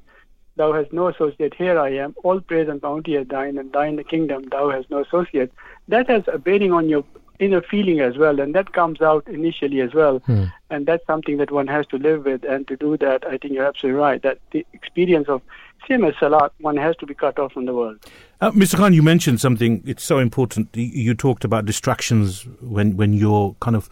Thou 0.56 0.72
hast 0.74 0.92
no 0.92 1.08
associate, 1.08 1.54
here 1.54 1.78
I 1.78 1.90
am. 1.94 2.14
All 2.22 2.40
praise 2.40 2.68
and 2.68 2.80
bounty 2.82 3.16
are 3.16 3.24
thine, 3.24 3.56
and 3.56 3.72
thine 3.72 3.96
the 3.96 4.04
kingdom. 4.04 4.44
Thou 4.50 4.68
hast 4.68 4.90
no 4.90 4.98
associate. 4.98 5.50
That 5.88 6.10
has 6.10 6.24
a 6.30 6.38
bearing 6.38 6.72
on 6.72 6.88
your 6.88 7.02
inner 7.38 7.62
feeling 7.62 8.00
as 8.00 8.18
well, 8.18 8.38
and 8.38 8.54
that 8.54 8.72
comes 8.72 9.00
out 9.00 9.26
initially 9.26 9.80
as 9.80 9.94
well. 9.94 10.18
Hmm. 10.26 10.44
And 10.68 10.86
that's 10.86 11.06
something 11.06 11.38
that 11.38 11.50
one 11.50 11.66
has 11.68 11.86
to 11.86 11.96
live 11.96 12.26
with. 12.26 12.44
And 12.44 12.68
to 12.68 12.76
do 12.76 12.96
that, 12.98 13.26
I 13.26 13.38
think 13.38 13.54
you're 13.54 13.66
absolutely 13.66 13.98
right. 13.98 14.22
That 14.22 14.38
the 14.52 14.66
experience 14.74 15.28
of 15.28 15.40
same 15.88 16.04
as 16.04 16.14
salat, 16.20 16.52
one 16.60 16.76
has 16.76 16.94
to 16.96 17.06
be 17.06 17.14
cut 17.14 17.38
off 17.38 17.52
from 17.52 17.64
the 17.64 17.74
world. 17.74 18.04
Uh, 18.42 18.50
Mr. 18.50 18.76
Khan, 18.76 18.92
you 18.92 19.02
mentioned 19.02 19.40
something. 19.40 19.82
It's 19.86 20.04
so 20.04 20.18
important. 20.18 20.68
You, 20.74 20.84
you 20.84 21.14
talked 21.14 21.44
about 21.44 21.64
distractions 21.64 22.46
when 22.60 22.96
when 22.96 23.14
you're 23.14 23.56
kind 23.60 23.76
of 23.76 23.88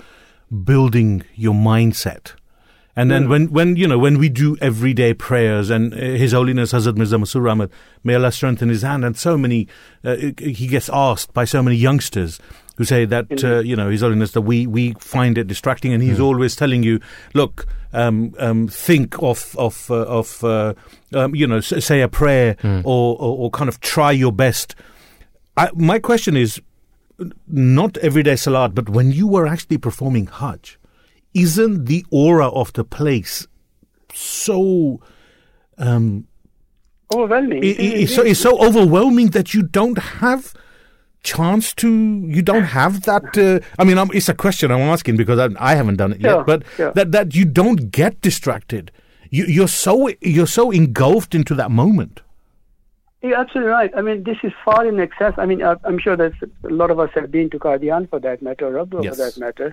building 0.64 1.24
your 1.34 1.54
mindset. 1.54 2.34
And 2.98 3.12
then 3.12 3.28
when, 3.28 3.52
when 3.52 3.76
you 3.76 3.86
know 3.86 3.96
when 3.96 4.18
we 4.18 4.28
do 4.28 4.56
everyday 4.60 5.14
prayers 5.14 5.70
and 5.70 5.94
uh, 5.94 5.96
His 5.96 6.32
Holiness 6.32 6.72
Hazrat 6.72 6.96
Mirza 6.96 7.16
Masroor 7.16 7.48
Ahmad, 7.48 7.70
may 8.02 8.16
Allah 8.16 8.32
strengthen 8.32 8.68
his 8.68 8.82
hand, 8.82 9.04
and 9.04 9.16
so 9.16 9.38
many 9.38 9.68
uh, 10.02 10.16
he 10.38 10.66
gets 10.66 10.90
asked 10.92 11.32
by 11.32 11.44
so 11.44 11.62
many 11.62 11.76
youngsters 11.76 12.40
who 12.76 12.84
say 12.84 13.04
that 13.04 13.44
uh, 13.44 13.60
you 13.60 13.76
know 13.76 13.88
His 13.88 14.00
Holiness 14.00 14.32
that 14.32 14.40
we 14.40 14.66
we 14.66 14.94
find 14.94 15.38
it 15.38 15.46
distracting, 15.46 15.92
and 15.92 16.02
he's 16.02 16.18
always 16.18 16.56
telling 16.56 16.82
you, 16.82 16.98
look, 17.34 17.66
um, 17.92 18.34
um, 18.40 18.66
think 18.66 19.22
of 19.22 19.54
of 19.56 19.88
uh, 19.92 20.02
of 20.02 20.42
uh, 20.42 20.74
um, 21.14 21.36
you 21.36 21.46
know 21.46 21.60
say 21.60 22.00
a 22.00 22.08
prayer 22.08 22.56
or, 22.64 23.16
or 23.16 23.38
or 23.38 23.50
kind 23.50 23.68
of 23.68 23.78
try 23.78 24.10
your 24.10 24.32
best. 24.32 24.74
I, 25.56 25.70
my 25.74 26.00
question 26.00 26.36
is 26.36 26.60
not 27.46 27.96
everyday 27.98 28.36
salat, 28.36 28.74
but 28.74 28.88
when 28.88 29.12
you 29.12 29.28
were 29.28 29.46
actually 29.46 29.78
performing 29.78 30.26
Hajj, 30.26 30.77
isn't 31.42 31.84
the 31.86 32.04
aura 32.10 32.48
of 32.48 32.72
the 32.74 32.84
place 32.84 33.46
so 34.14 35.00
um, 35.78 36.26
Overwhelming. 37.12 37.64
i- 37.64 37.76
i- 37.84 37.96
it's 38.02 38.14
so 38.14 38.22
it's 38.22 38.40
so 38.40 38.58
overwhelming 38.66 39.28
that 39.30 39.54
you 39.54 39.62
don't 39.62 39.98
have 40.22 40.52
chance 41.22 41.74
to 41.74 41.88
you 42.36 42.42
don't 42.42 42.64
have 42.80 43.02
that 43.02 43.36
uh, 43.36 43.58
i 43.78 43.84
mean 43.84 43.98
um, 43.98 44.10
it's 44.14 44.28
a 44.28 44.34
question 44.34 44.70
i'm 44.70 44.80
asking 44.96 45.16
because 45.16 45.38
I, 45.38 45.48
I 45.58 45.74
haven't 45.74 45.96
done 45.96 46.12
it 46.12 46.20
yet 46.20 46.46
but 46.46 46.62
sure. 46.76 46.92
that 46.92 47.12
that 47.12 47.34
you 47.34 47.44
don't 47.44 47.90
get 47.90 48.20
distracted 48.20 48.92
you, 49.30 49.44
you're 49.46 49.68
so 49.68 50.10
you're 50.20 50.46
so 50.46 50.70
engulfed 50.70 51.34
into 51.34 51.54
that 51.60 51.70
moment 51.70 52.20
You're 53.22 53.40
absolutely 53.44 53.72
right. 53.78 53.90
I 53.98 54.00
mean, 54.08 54.18
this 54.22 54.38
is 54.48 54.52
far 54.64 54.86
in 54.90 55.00
excess. 55.04 55.34
I 55.42 55.44
mean, 55.50 55.60
I'm 55.88 55.98
sure 56.04 56.16
that 56.22 56.32
a 56.70 56.72
lot 56.80 56.90
of 56.94 56.98
us 57.04 57.10
have 57.18 57.28
been 57.36 57.48
to 57.54 57.58
Qadian 57.64 58.02
for 58.10 58.20
that 58.26 58.38
matter, 58.48 58.68
or 58.78 58.86
Yes. 59.02 59.16
for 59.16 59.22
that 59.24 59.34
matter. 59.44 59.68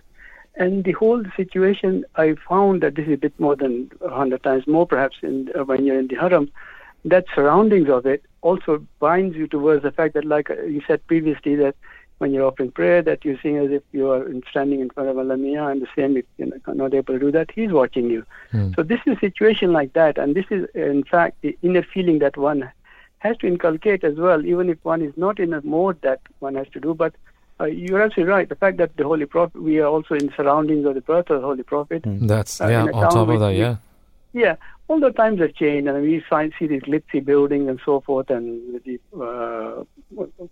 And 0.57 0.83
the 0.83 0.93
whole 0.93 1.23
situation, 1.35 2.05
I 2.15 2.35
found 2.47 2.81
that 2.81 2.95
this 2.95 3.07
is 3.07 3.13
a 3.13 3.17
bit 3.17 3.37
more 3.39 3.55
than 3.55 3.91
a 4.01 4.09
hundred 4.09 4.43
times 4.43 4.67
more, 4.67 4.87
perhaps, 4.87 5.17
in, 5.21 5.49
uh, 5.57 5.63
when 5.65 5.85
you're 5.85 5.99
in 5.99 6.07
the 6.07 6.15
haram. 6.15 6.51
That 7.03 7.25
surroundings 7.35 7.89
of 7.89 8.05
it 8.05 8.23
also 8.41 8.85
binds 8.99 9.35
you 9.35 9.47
towards 9.47 9.83
the 9.83 9.91
fact 9.91 10.13
that, 10.15 10.25
like 10.25 10.49
you 10.49 10.81
said 10.87 11.05
previously, 11.07 11.55
that 11.55 11.75
when 12.17 12.31
you're 12.31 12.45
offering 12.45 12.71
prayer, 12.71 13.01
that 13.01 13.25
you're 13.25 13.37
seeing 13.43 13.57
as 13.57 13.69
if 13.71 13.83
you 13.91 14.09
are 14.09 14.25
standing 14.49 14.79
in 14.79 14.89
front 14.89 15.09
of 15.09 15.17
Allah 15.17 15.35
Mia, 15.37 15.65
and 15.65 15.81
the 15.81 15.87
same 15.95 16.15
if 16.15 16.25
you're 16.37 16.49
not 16.67 16.93
able 16.93 17.13
to 17.13 17.19
do 17.19 17.31
that, 17.31 17.51
He's 17.53 17.71
watching 17.71 18.09
you. 18.09 18.25
So 18.75 18.83
this 18.83 19.01
is 19.05 19.17
a 19.17 19.19
situation 19.19 19.73
like 19.73 19.93
that, 19.93 20.17
and 20.17 20.33
this 20.33 20.45
is, 20.49 20.67
in 20.73 21.03
fact, 21.03 21.41
the 21.41 21.57
inner 21.61 21.83
feeling 21.83 22.19
that 22.19 22.37
one 22.37 22.71
has 23.19 23.37
to 23.37 23.47
inculcate 23.47 24.03
as 24.03 24.15
well, 24.15 24.45
even 24.45 24.69
if 24.69 24.77
one 24.83 25.01
is 25.01 25.13
not 25.17 25.39
in 25.39 25.53
a 25.53 25.61
mode 25.61 26.01
that 26.01 26.21
one 26.39 26.55
has 26.55 26.67
to 26.69 26.79
do. 26.79 26.93
But 26.93 27.13
uh, 27.59 27.65
you're 27.65 28.01
absolutely 28.01 28.31
right. 28.31 28.49
The 28.49 28.55
fact 28.55 28.77
that 28.77 28.95
the 28.97 29.03
Holy 29.03 29.25
Prophet, 29.25 29.61
we 29.61 29.79
are 29.79 29.87
also 29.87 30.15
in 30.15 30.31
surroundings 30.35 30.85
of 30.85 30.95
the 30.95 31.01
birth 31.01 31.29
of 31.29 31.41
the 31.41 31.47
Holy 31.47 31.63
Prophet. 31.63 32.01
That's 32.05 32.59
Uh, 32.61 32.67
yeah. 32.67 32.83
in 32.83 32.89
On 32.93 33.01
top 33.03 33.15
of 33.15 33.27
which 33.29 33.39
that, 33.39 33.51
we- 33.51 33.59
yeah. 33.59 33.75
Yeah, 34.33 34.55
all 34.89 34.99
the 34.99 35.11
times 35.11 35.39
have 35.39 35.53
changed, 35.55 35.87
and 35.87 36.01
we 36.03 36.19
find 36.19 36.51
see 36.59 36.67
these 36.67 36.81
glitzy 36.81 37.23
buildings 37.23 37.69
and 37.69 37.79
so 37.85 38.01
forth, 38.01 38.29
and 38.29 38.81
the 38.83 38.99
uh, 39.17 39.85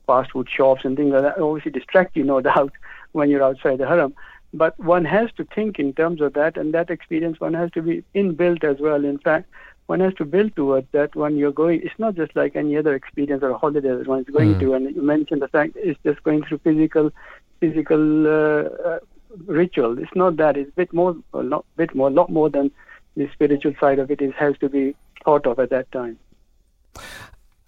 fast 0.07 0.31
food 0.31 0.47
shops 0.49 0.85
and 0.85 0.95
things 0.95 1.11
like 1.11 1.23
that. 1.23 1.37
Obviously, 1.37 1.71
distract 1.71 2.15
you, 2.15 2.23
no 2.23 2.39
doubt, 2.51 2.71
when 3.11 3.29
you're 3.29 3.43
outside 3.43 3.79
the 3.79 3.87
haram. 3.87 4.13
But 4.53 4.79
one 4.79 5.03
has 5.03 5.31
to 5.33 5.43
think 5.43 5.79
in 5.79 5.91
terms 5.93 6.21
of 6.21 6.31
that, 6.33 6.55
and 6.57 6.73
that 6.73 6.89
experience 6.89 7.41
one 7.41 7.53
has 7.55 7.71
to 7.71 7.81
be 7.81 8.03
inbuilt 8.15 8.63
as 8.63 8.79
well. 8.79 9.03
In 9.03 9.17
fact, 9.17 9.49
one 9.87 9.99
has 9.99 10.13
to 10.15 10.25
build 10.25 10.55
towards 10.55 10.87
that 10.91 11.15
when 11.15 11.35
you're 11.35 11.51
going. 11.51 11.81
It's 11.83 11.99
not 11.99 12.15
just 12.15 12.35
like 12.35 12.55
any 12.55 12.77
other 12.77 12.93
experience 12.95 13.43
or 13.43 13.49
a 13.49 13.57
holiday 13.57 13.89
that 13.89 14.07
one 14.07 14.21
is 14.21 14.27
going 14.27 14.55
Mm. 14.55 14.59
to. 14.61 14.73
And 14.73 14.95
you 14.95 15.01
mentioned 15.01 15.41
the 15.41 15.47
fact 15.47 15.73
it's 15.75 15.99
just 16.03 16.23
going 16.23 16.43
through 16.43 16.59
physical, 16.59 17.11
physical 17.59 18.27
uh, 18.27 18.63
uh, 18.89 18.99
ritual. 19.45 19.97
It's 19.99 20.15
not 20.15 20.37
that. 20.37 20.57
It's 20.57 20.69
a 20.69 20.73
bit 20.73 20.93
more, 20.93 21.15
a 21.33 21.43
lot, 21.43 21.65
bit 21.75 21.93
more, 21.93 22.07
a 22.07 22.11
lot 22.11 22.29
more 22.29 22.49
than 22.49 22.71
the 23.17 23.29
spiritual 23.33 23.73
side 23.79 23.99
of 23.99 24.09
it 24.09 24.21
is 24.21 24.33
has 24.35 24.57
to 24.59 24.69
be 24.69 24.95
thought 25.23 25.45
of 25.45 25.59
at 25.59 25.69
that 25.69 25.91
time. 25.91 26.17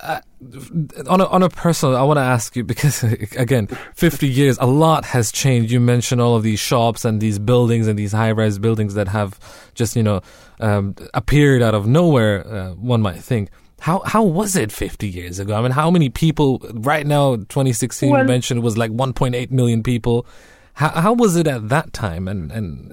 On 0.02 1.22
a, 1.22 1.26
on 1.26 1.44
a 1.44 1.50
personal, 1.50 1.96
I 1.96 2.04
want 2.04 2.18
to 2.18 2.22
ask 2.24 2.56
you 2.56 2.64
because 2.64 3.04
again, 3.38 3.68
50 3.96 4.28
years, 4.28 4.58
a 4.60 4.66
lot 4.66 5.06
has 5.06 5.32
changed. 5.32 5.72
You 5.72 5.80
mentioned 5.80 6.22
all 6.22 6.36
of 6.36 6.44
these 6.44 6.60
shops 6.60 7.06
and 7.06 7.22
these 7.22 7.40
buildings 7.40 7.88
and 7.88 7.98
these 7.98 8.12
high-rise 8.12 8.60
buildings 8.60 8.94
that 8.96 9.08
have 9.08 9.40
just 9.74 9.96
you 9.96 10.04
know 10.04 10.22
um, 10.60 10.96
appeared 11.14 11.62
out 11.62 11.74
of 11.76 11.88
nowhere. 11.88 12.46
Uh, 12.48 12.72
one 12.74 13.02
might 13.02 13.18
think. 13.18 13.50
How 13.80 14.00
how 14.06 14.24
was 14.24 14.56
it 14.56 14.72
50 14.72 15.08
years 15.08 15.40
ago? 15.40 15.56
I 15.56 15.62
mean, 15.62 15.72
how 15.72 15.92
many 15.92 16.10
people 16.10 16.60
right 16.74 17.06
now? 17.06 17.36
2016 17.36 18.10
you 18.10 18.14
Well- 18.14 18.24
mentioned 18.26 18.64
was 18.64 18.78
like 18.78 18.92
1.8 18.92 19.52
million 19.52 19.84
people. 19.84 20.26
How 20.74 20.90
how 20.90 21.14
was 21.14 21.36
it 21.36 21.48
at 21.48 21.70
that 21.70 21.94
time? 21.94 22.28
And 22.28 22.52
and 22.52 22.92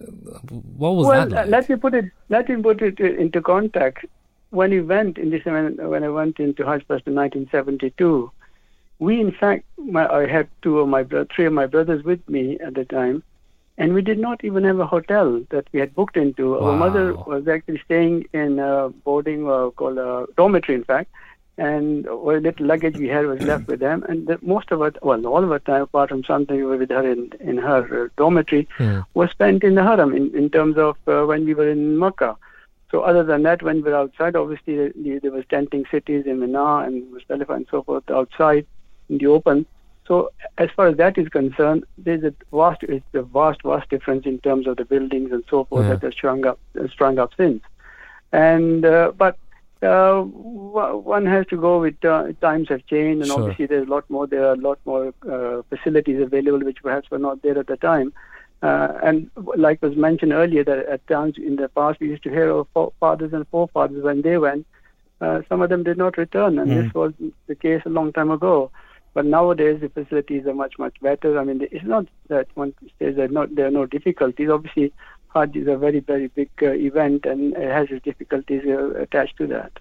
what 0.50 0.90
was 0.90 1.07
well, 1.07 1.28
that 1.28 1.32
uh, 1.32 1.40
like? 1.42 1.50
let 1.50 1.68
me 1.68 1.76
put 1.76 1.94
it 1.94 2.05
let 2.28 2.48
me 2.48 2.62
put 2.62 2.80
it 2.80 3.00
uh, 3.00 3.05
into 3.05 3.40
context. 3.42 4.07
When 4.53 4.70
we 4.70 4.82
went 4.82 5.16
in 5.16 5.30
this 5.30 5.44
when, 5.46 5.76
when 5.92 6.05
I 6.05 6.11
went 6.11 6.38
into 6.38 6.62
Hajj 6.64 6.82
in 7.07 7.14
1972, 7.14 8.30
we 8.98 9.18
in 9.18 9.32
fact 9.32 9.64
my, 9.78 10.07
I 10.07 10.26
had 10.26 10.46
two 10.61 10.78
of 10.80 10.88
my 10.88 11.03
three 11.34 11.46
of 11.46 11.55
my 11.55 11.66
brothers 11.66 12.05
with 12.05 12.22
me 12.28 12.59
at 12.61 12.74
the 12.74 12.84
time, 12.84 13.22
and 13.78 13.94
we 13.94 14.03
did 14.03 14.18
not 14.18 14.44
even 14.44 14.62
have 14.64 14.78
a 14.78 14.86
hotel 14.86 15.42
that 15.48 15.66
we 15.72 15.80
had 15.80 15.94
booked 15.94 16.18
into. 16.18 16.59
Our 16.59 16.76
mother 16.76 17.14
was 17.14 17.48
actually 17.48 17.80
staying 17.86 18.26
in 18.34 18.59
a 18.59 18.90
boarding 18.90 19.48
uh, 19.48 19.70
called 19.70 19.98
a 19.98 20.26
dormitory, 20.36 20.76
in 20.76 20.84
fact. 20.84 21.11
And 21.59 22.07
what 22.07 22.42
little 22.42 22.66
luggage 22.66 22.96
we 22.98 23.09
had 23.09 23.26
was 23.26 23.40
left 23.50 23.66
with 23.68 23.80
them, 23.80 24.05
and 24.09 24.26
the, 24.26 24.38
most 24.42 24.70
of 24.70 24.82
it, 24.82 24.96
well, 25.03 25.26
all 25.26 25.42
of 25.44 25.50
our 25.50 25.59
time, 25.61 25.82
apart 25.82 26.11
from 26.11 26.24
something 26.24 26.57
we 26.57 26.64
were 26.64 26.76
with 26.76 26.90
her 26.90 27.07
in 27.11 27.30
in 27.40 27.57
her 27.57 27.82
uh, 28.05 28.09
dormitory, 28.18 28.68
Hmm. 28.76 29.00
was 29.14 29.30
spent 29.30 29.64
in 29.64 29.74
the 29.76 29.82
haram 29.82 30.14
in, 30.14 30.24
in 30.36 30.50
terms 30.50 30.76
of 30.76 30.96
uh, 31.07 31.24
when 31.24 31.46
we 31.46 31.55
were 31.55 31.70
in 31.70 31.98
Makkah. 31.98 32.36
So 32.93 33.01
other 33.01 33.24
than 33.24 33.43
that, 33.45 33.62
when 33.62 33.82
we're 33.82 33.97
outside, 33.97 34.36
obviously 34.36 34.76
there, 34.76 35.32
was 35.32 35.45
tenting 35.49 35.84
cities 35.90 36.24
in 36.26 36.40
Mina 36.40 36.76
and 36.86 37.03
Muzdalifah 37.12 37.57
and 37.57 37.66
so 37.70 37.82
forth 37.82 38.09
outside 38.11 38.66
in 39.09 39.16
the 39.16 39.26
open. 39.28 39.64
So 40.07 40.30
as 40.59 40.68
far 40.76 40.88
as 40.88 40.99
that 40.99 41.16
is 41.16 41.28
concerned, 41.30 41.84
there's 41.97 42.22
a 42.22 42.34
vast, 42.53 42.82
it's 42.82 43.05
a 43.14 43.22
vast, 43.22 43.62
vast 43.62 43.88
difference 43.88 44.26
in 44.26 44.40
terms 44.40 44.66
of 44.66 44.76
the 44.76 44.84
buildings 44.84 45.32
and 45.32 45.43
so 45.49 45.64
forth 45.64 45.86
Yeah. 45.86 45.95
that 45.95 46.03
has 46.03 46.12
sprung 46.14 46.45
up, 46.45 46.59
uh, 46.78 46.86
sprung 46.88 47.18
up 47.18 47.30
since. 47.34 47.62
And 48.30 48.84
uh, 48.84 49.12
but 49.16 49.38
uh, 49.82 50.20
one 50.20 51.24
has 51.26 51.47
to 51.47 51.57
go 51.57 51.80
with 51.80 52.05
uh, 52.05 52.32
times 52.43 52.68
have 52.68 52.84
changed, 52.86 53.22
and 53.22 53.30
Sure. 53.30 53.40
obviously 53.40 53.66
there's 53.66 53.86
a 53.86 53.90
lot 53.90 54.05
more. 54.11 54.26
There 54.26 54.45
are 54.49 54.53
a 54.53 54.64
lot 54.68 54.78
more 54.84 55.14
uh, 55.28 55.62
facilities 55.70 56.20
available, 56.20 56.61
which 56.61 56.82
perhaps 56.82 57.11
were 57.11 57.18
not 57.18 57.43
there 57.43 57.59
at 57.59 57.66
the 57.68 57.76
time. 57.78 58.12
Uh, 58.63 58.97
and 59.03 59.29
like 59.57 59.83
was 59.83 59.97
mentioned 59.97 60.33
earlier, 60.33 60.63
that 60.63 60.87
at 60.87 61.07
times 61.09 61.35
in 61.37 61.57
the 61.57 61.69
past 61.69 61.99
we 61.99 62.09
used 62.09 62.23
to 62.23 62.31
hear 62.31 62.49
of 62.51 62.93
fathers 63.01 63.33
and 63.33 63.47
forefathers 63.49 64.05
when 64.05 64.23
they 64.23 64.39
went, 64.39 64.65
uh, 65.21 65.43
some 65.49 65.63
of 65.63 65.69
them 65.69 65.83
did 65.83 65.99
not 65.99 66.17
return, 66.17 66.59
and 66.59 66.71
this 66.71 66.95
was 66.95 67.13
the 67.47 67.55
case 67.55 67.83
a 67.87 67.89
long 67.89 68.13
time 68.13 68.31
ago. 68.31 68.71
But 69.15 69.27
nowadays 69.27 69.81
the 69.81 69.89
facilities 69.89 70.47
are 70.47 70.55
much 70.55 70.79
much 70.79 70.95
better. 71.01 71.39
I 71.39 71.45
mean, 71.45 71.67
it's 71.71 71.85
not 71.85 72.07
that 72.29 72.49
one 72.55 72.73
says 72.99 73.17
that 73.17 73.31
not 73.31 73.55
there 73.55 73.67
are 73.67 73.71
no 73.71 73.87
difficulties. 73.87 74.49
Obviously, 74.49 74.93
Hajj 75.35 75.57
is 75.57 75.69
a 75.69 75.77
very 75.77 76.01
very 76.01 76.29
big 76.29 76.51
uh, 76.63 76.71
event, 76.71 77.27
and 77.27 77.55
it 77.55 77.71
has 77.71 77.89
its 77.91 78.05
difficulties 78.05 78.63
uh, 78.67 78.95
attached 78.95 79.37
to 79.39 79.47
that. 79.49 79.73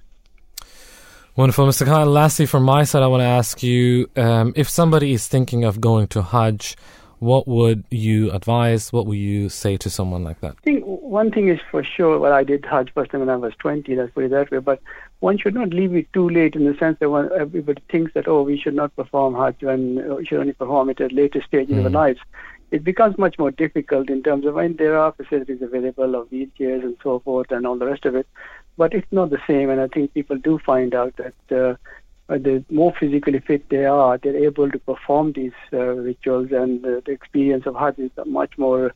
Wonderful, 1.36 1.66
Mr. 1.66 1.86
Khan. 1.86 2.10
Lastly, 2.10 2.46
from 2.46 2.64
my 2.64 2.84
side, 2.84 3.04
I 3.04 3.08
want 3.08 3.22
to 3.22 3.26
ask 3.26 3.64
you 3.64 4.10
um, 4.18 4.54
if 4.56 4.70
somebody 4.70 5.14
is 5.14 5.28
thinking 5.28 5.64
of 5.64 5.80
going 5.80 6.08
to 6.08 6.22
Hajj, 6.22 6.76
what 7.22 7.48
would 7.48 7.84
you 7.92 8.32
advise? 8.32 8.92
What 8.92 9.06
would 9.06 9.20
you 9.20 9.48
say 9.48 9.78
to 9.78 9.92
someone 9.92 10.24
like 10.24 10.42
that? 10.42 10.56
I 10.58 10.62
think 10.64 10.84
one 10.84 11.30
thing 11.30 11.50
is 11.50 11.60
for 11.70 11.84
sure. 11.84 12.18
Well, 12.18 12.34
I 12.34 12.44
did 12.44 12.66
Hajj 12.66 12.92
first 12.96 13.12
time 13.12 13.20
when 13.20 13.30
I 13.30 13.36
was 13.36 13.54
20. 13.60 13.96
Let's 13.96 14.12
put 14.12 14.24
it 14.24 14.32
that 14.32 14.50
way. 14.50 14.58
But 14.58 14.82
one 15.20 15.38
should 15.38 15.54
not 15.54 15.70
leave 15.70 15.96
it 15.96 16.12
too 16.14 16.28
late 16.28 16.56
in 16.56 16.66
the 16.66 16.76
sense 16.80 16.98
that 17.00 17.12
one, 17.12 17.30
everybody 17.40 17.80
thinks 17.92 18.12
that 18.16 18.28
oh, 18.28 18.42
we 18.42 18.58
should 18.58 18.74
not 18.74 18.96
perform 18.96 19.36
Hajj 19.36 19.62
when 19.62 20.00
uh, 20.00 20.16
we 20.16 20.26
should 20.26 20.40
only 20.40 20.54
perform 20.54 20.90
it 20.90 21.00
at 21.00 21.12
a 21.12 21.16
later 21.16 21.44
stages 21.44 21.78
of 21.78 21.86
our 21.86 21.92
lives. 21.92 22.20
It 22.72 22.84
becomes 22.84 23.20
much 23.20 23.38
more 23.38 23.52
difficult 23.52 24.10
in 24.10 24.24
terms 24.24 24.48
of 24.48 24.56
when 24.56 24.78
there 24.78 24.98
are 24.98 25.12
facilities 25.12 25.62
available 25.62 26.16
of 26.16 26.28
wheelchairs 26.32 26.82
and 26.82 26.98
so 27.04 27.20
forth 27.20 27.52
and 27.52 27.68
all 27.68 27.78
the 27.78 27.86
rest 27.86 28.06
of 28.06 28.16
it. 28.16 28.26
But 28.78 28.96
it's 28.96 29.12
not 29.12 29.30
the 29.30 29.42
same, 29.46 29.70
and 29.70 29.80
I 29.80 29.90
think 29.90 30.16
people 30.16 30.38
do 30.38 30.58
find 30.58 30.96
out 30.96 31.14
that. 31.18 31.56
Uh, 31.56 31.76
the 32.38 32.64
more 32.70 32.94
physically 33.00 33.40
fit 33.40 33.70
they 33.70 33.86
are, 33.86 34.18
they're 34.18 34.44
able 34.44 34.70
to 34.70 34.80
perform 34.80 35.34
these 35.34 35.52
uh, 35.74 35.78
rituals, 35.80 36.52
and 36.52 36.86
uh, 36.86 37.02
the 37.06 37.12
experience 37.12 37.66
of 37.66 37.76
Hajj 37.76 38.00
is 38.00 38.12
much 38.26 38.58
more 38.58 38.94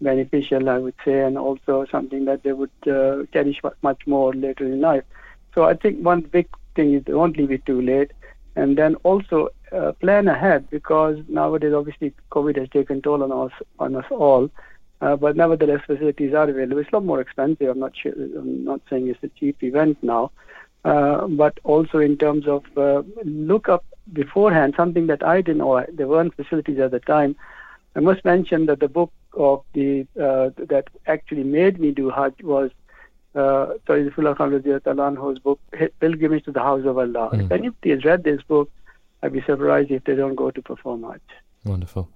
beneficial, 0.00 0.68
I 0.68 0.78
would 0.78 0.94
say, 1.04 1.20
and 1.24 1.36
also 1.36 1.86
something 1.90 2.24
that 2.26 2.42
they 2.42 2.52
would 2.52 2.70
uh, 2.86 3.24
cherish 3.32 3.60
much 3.82 4.06
more 4.06 4.32
later 4.32 4.64
in 4.64 4.80
life. 4.80 5.04
So 5.54 5.64
I 5.64 5.74
think 5.74 6.04
one 6.04 6.20
big 6.20 6.48
thing 6.76 6.94
is 6.94 7.02
don't 7.04 7.36
leave 7.36 7.50
it 7.50 7.66
too 7.66 7.82
late, 7.82 8.12
and 8.56 8.78
then 8.78 8.94
also 8.96 9.48
uh, 9.72 9.92
plan 9.92 10.28
ahead 10.28 10.70
because 10.70 11.18
nowadays 11.28 11.74
obviously 11.74 12.14
COVID 12.30 12.56
has 12.58 12.68
taken 12.68 13.02
toll 13.02 13.22
on 13.22 13.32
us 13.32 13.52
on 13.78 13.96
us 13.96 14.06
all. 14.10 14.50
Uh, 15.00 15.14
but 15.14 15.36
nevertheless, 15.36 15.80
facilities 15.86 16.34
are 16.34 16.48
available. 16.48 16.78
It's 16.78 16.90
a 16.92 16.96
lot 16.96 17.04
more 17.04 17.20
expensive. 17.20 17.68
I'm 17.68 17.78
not 17.78 17.96
sure. 17.96 18.12
I'm 18.12 18.64
not 18.64 18.80
saying 18.90 19.08
it's 19.08 19.22
a 19.22 19.28
cheap 19.28 19.62
event 19.62 19.96
now, 20.02 20.32
uh, 20.84 21.26
but 21.26 21.58
also 21.64 21.98
in 21.98 22.16
terms 22.16 22.46
of 22.46 22.64
uh, 22.76 23.02
look 23.24 23.68
up 23.68 23.84
beforehand 24.12 24.74
something 24.76 25.06
that 25.08 25.22
I 25.22 25.40
didn't 25.40 25.58
know. 25.58 25.84
There 25.92 26.06
weren't 26.08 26.34
facilities 26.34 26.78
at 26.78 26.90
the 26.90 27.00
time. 27.00 27.36
I 27.96 28.00
must 28.00 28.24
mention 28.24 28.66
that 28.66 28.80
the 28.80 28.88
book 28.88 29.12
of 29.34 29.62
the 29.72 30.06
uh, 30.20 30.50
that 30.56 30.84
actually 31.06 31.44
made 31.44 31.80
me 31.80 31.90
do 31.90 32.10
Hajj 32.10 32.42
was 32.42 32.70
uh, 33.34 33.74
Zafrullah 33.86 34.36
Khan 34.36 34.50
Radiyallahu 34.50 35.16
anhu's 35.16 35.38
book 35.38 35.60
Pilgrimage 36.00 36.44
to 36.44 36.52
the 36.52 36.60
House 36.60 36.84
of 36.84 36.98
Allah. 36.98 37.30
If 37.32 37.52
anybody 37.52 37.90
has 37.90 38.04
read 38.04 38.24
this 38.24 38.42
book, 38.42 38.70
I'd 39.22 39.32
be 39.32 39.42
surprised 39.42 39.90
if 39.90 40.04
they 40.04 40.14
don't 40.14 40.34
go 40.34 40.50
to 40.50 40.62
perform 40.62 41.02
Hajj. 41.02 41.20
Wonderful. 41.64 42.08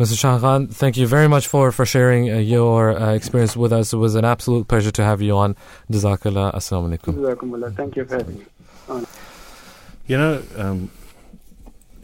Mr. 0.00 0.14
Shahid 0.14 0.40
Khan, 0.40 0.66
thank 0.68 0.96
you 0.96 1.06
very 1.06 1.28
much 1.28 1.46
for, 1.46 1.70
for 1.72 1.84
sharing 1.84 2.30
uh, 2.30 2.38
your 2.38 2.98
uh, 2.98 3.12
experience 3.12 3.54
with 3.54 3.70
us. 3.70 3.92
It 3.92 3.98
was 3.98 4.14
an 4.14 4.24
absolute 4.24 4.66
pleasure 4.66 4.90
to 4.92 5.04
have 5.04 5.20
you 5.20 5.36
on. 5.36 5.56
Jazakallah. 5.92 6.54
Assalamu 6.54 6.96
alaikum. 6.96 7.76
Thank 7.76 7.96
you 7.96 8.06
for 8.06 8.16
having 8.16 8.38
me. 8.38 8.46
On. 8.88 9.06
You 10.06 10.16
know, 10.16 10.42
um, 10.56 10.90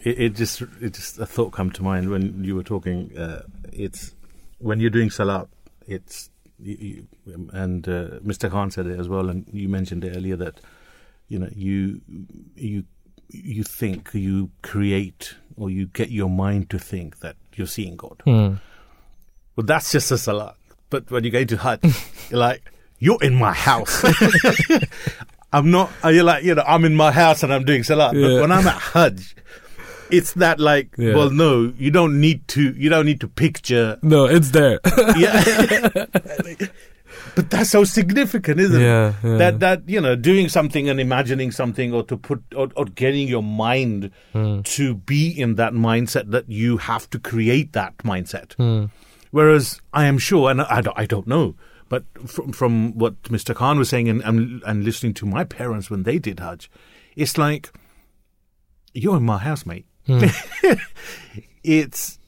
it, 0.05 0.21
it 0.21 0.35
just 0.35 0.61
it 0.61 0.93
just 0.93 1.19
a 1.19 1.25
thought 1.25 1.53
come 1.53 1.71
to 1.71 1.83
mind 1.83 2.11
when 2.11 2.45
you 2.45 2.55
were 2.55 2.63
talking. 2.63 3.17
Uh, 3.17 3.45
it's 3.73 4.15
when 4.59 4.79
you're 4.79 4.91
doing 4.91 5.09
salat. 5.09 5.49
It's 5.87 6.29
you, 6.59 6.77
you, 7.25 7.49
and 7.55 7.89
uh, 7.89 8.21
Mr. 8.21 8.51
Khan 8.51 8.71
said 8.71 8.89
it 8.89 9.01
as 9.01 9.09
well, 9.09 9.31
and 9.31 9.47
you 9.55 9.71
mentioned 9.71 10.05
it 10.05 10.15
earlier 10.15 10.37
that 10.37 10.61
you 11.29 11.39
know 11.39 11.49
you 11.51 12.03
you 12.57 12.85
you 13.31 13.63
think 13.63 14.11
you 14.13 14.51
create 14.61 15.35
or 15.57 15.71
you 15.71 15.87
get 15.87 16.11
your 16.11 16.29
mind 16.29 16.69
to 16.69 16.79
think 16.79 17.21
that 17.21 17.37
you're 17.59 17.67
seeing 17.67 17.97
God. 17.97 18.21
Hmm. 18.25 18.55
Well, 19.57 19.65
that's 19.67 19.91
just 19.93 20.11
a 20.11 20.19
salat. 20.19 20.55
But 20.91 21.11
when 21.11 21.25
you 21.25 21.31
go 21.31 21.45
to 21.45 21.57
Hajj, 21.57 21.81
you're 22.31 22.39
like, 22.39 22.63
you're 22.99 23.23
in 23.23 23.35
my 23.35 23.53
house. 23.53 24.05
I'm 25.53 25.71
not, 25.71 25.91
uh, 26.05 26.09
you're 26.09 26.25
like, 26.25 26.45
you 26.45 26.55
know, 26.55 26.65
I'm 26.67 26.85
in 26.85 26.95
my 26.95 27.11
house 27.13 27.43
and 27.43 27.53
I'm 27.53 27.65
doing 27.65 27.83
salat. 27.83 28.15
Yeah. 28.15 28.29
But 28.29 28.41
when 28.43 28.53
I'm 28.53 28.67
at 28.67 28.81
Hajj, 28.81 29.35
it's 30.11 30.33
that 30.35 30.61
like, 30.61 30.95
Yeah. 30.99 31.15
well, 31.15 31.31
no, 31.31 31.73
you 31.79 31.91
don't 31.91 32.21
need 32.21 32.47
to. 32.49 32.73
You 32.73 32.91
don't 32.91 33.07
need 33.07 33.21
to 33.21 33.29
picture. 33.29 33.99
No, 34.03 34.27
it's 34.27 34.51
there. 34.51 34.79
Yeah. 35.17 35.43
but 37.37 37.51
that's 37.51 37.70
so 37.70 37.84
significant, 37.84 38.59
isn't 38.59 38.80
Yeah, 38.80 39.11
it? 39.11 39.14
yeah. 39.22 39.37
That 39.37 39.61
that 39.61 39.82
you 39.89 40.01
know, 40.01 40.16
doing 40.16 40.49
something 40.49 40.89
and 40.89 40.99
imagining 40.99 41.53
something, 41.53 41.93
or 41.95 42.03
to 42.05 42.16
put, 42.16 42.43
or, 42.57 42.68
or 42.74 42.87
getting 42.87 43.28
your 43.28 43.43
mind 43.45 44.11
Hmm. 44.32 44.62
to 44.74 44.95
be 44.97 45.28
in 45.30 45.55
that 45.55 45.72
mindset 45.74 46.30
that 46.32 46.49
you 46.51 46.78
have 46.78 47.09
to 47.11 47.18
create 47.20 47.72
that 47.74 47.97
mindset. 47.99 48.55
Hmm. 48.55 48.87
Whereas 49.30 49.80
I 49.93 50.07
am 50.07 50.18
sure, 50.18 50.51
and 50.51 50.62
I 50.62 50.80
don't, 50.80 50.99
I 50.99 51.07
don't 51.07 51.26
know, 51.26 51.55
but 51.89 52.05
from, 52.26 52.53
from 52.53 52.97
what 52.99 53.22
Mr. 53.24 53.55
Khan 53.55 53.78
was 53.78 53.89
saying, 53.91 54.09
and, 54.09 54.22
and 54.24 54.62
and 54.66 54.82
listening 54.84 55.14
to 55.14 55.26
my 55.26 55.45
parents 55.45 55.91
when 55.91 56.03
they 56.05 56.18
did 56.18 56.41
Hajj, 56.41 56.70
it's 57.14 57.37
like 57.39 57.70
you're 58.95 59.18
in 59.18 59.24
my 59.24 59.39
house, 59.39 59.66
mate. 59.66 59.84
Hmm. 60.07 60.24
it's 61.64 62.18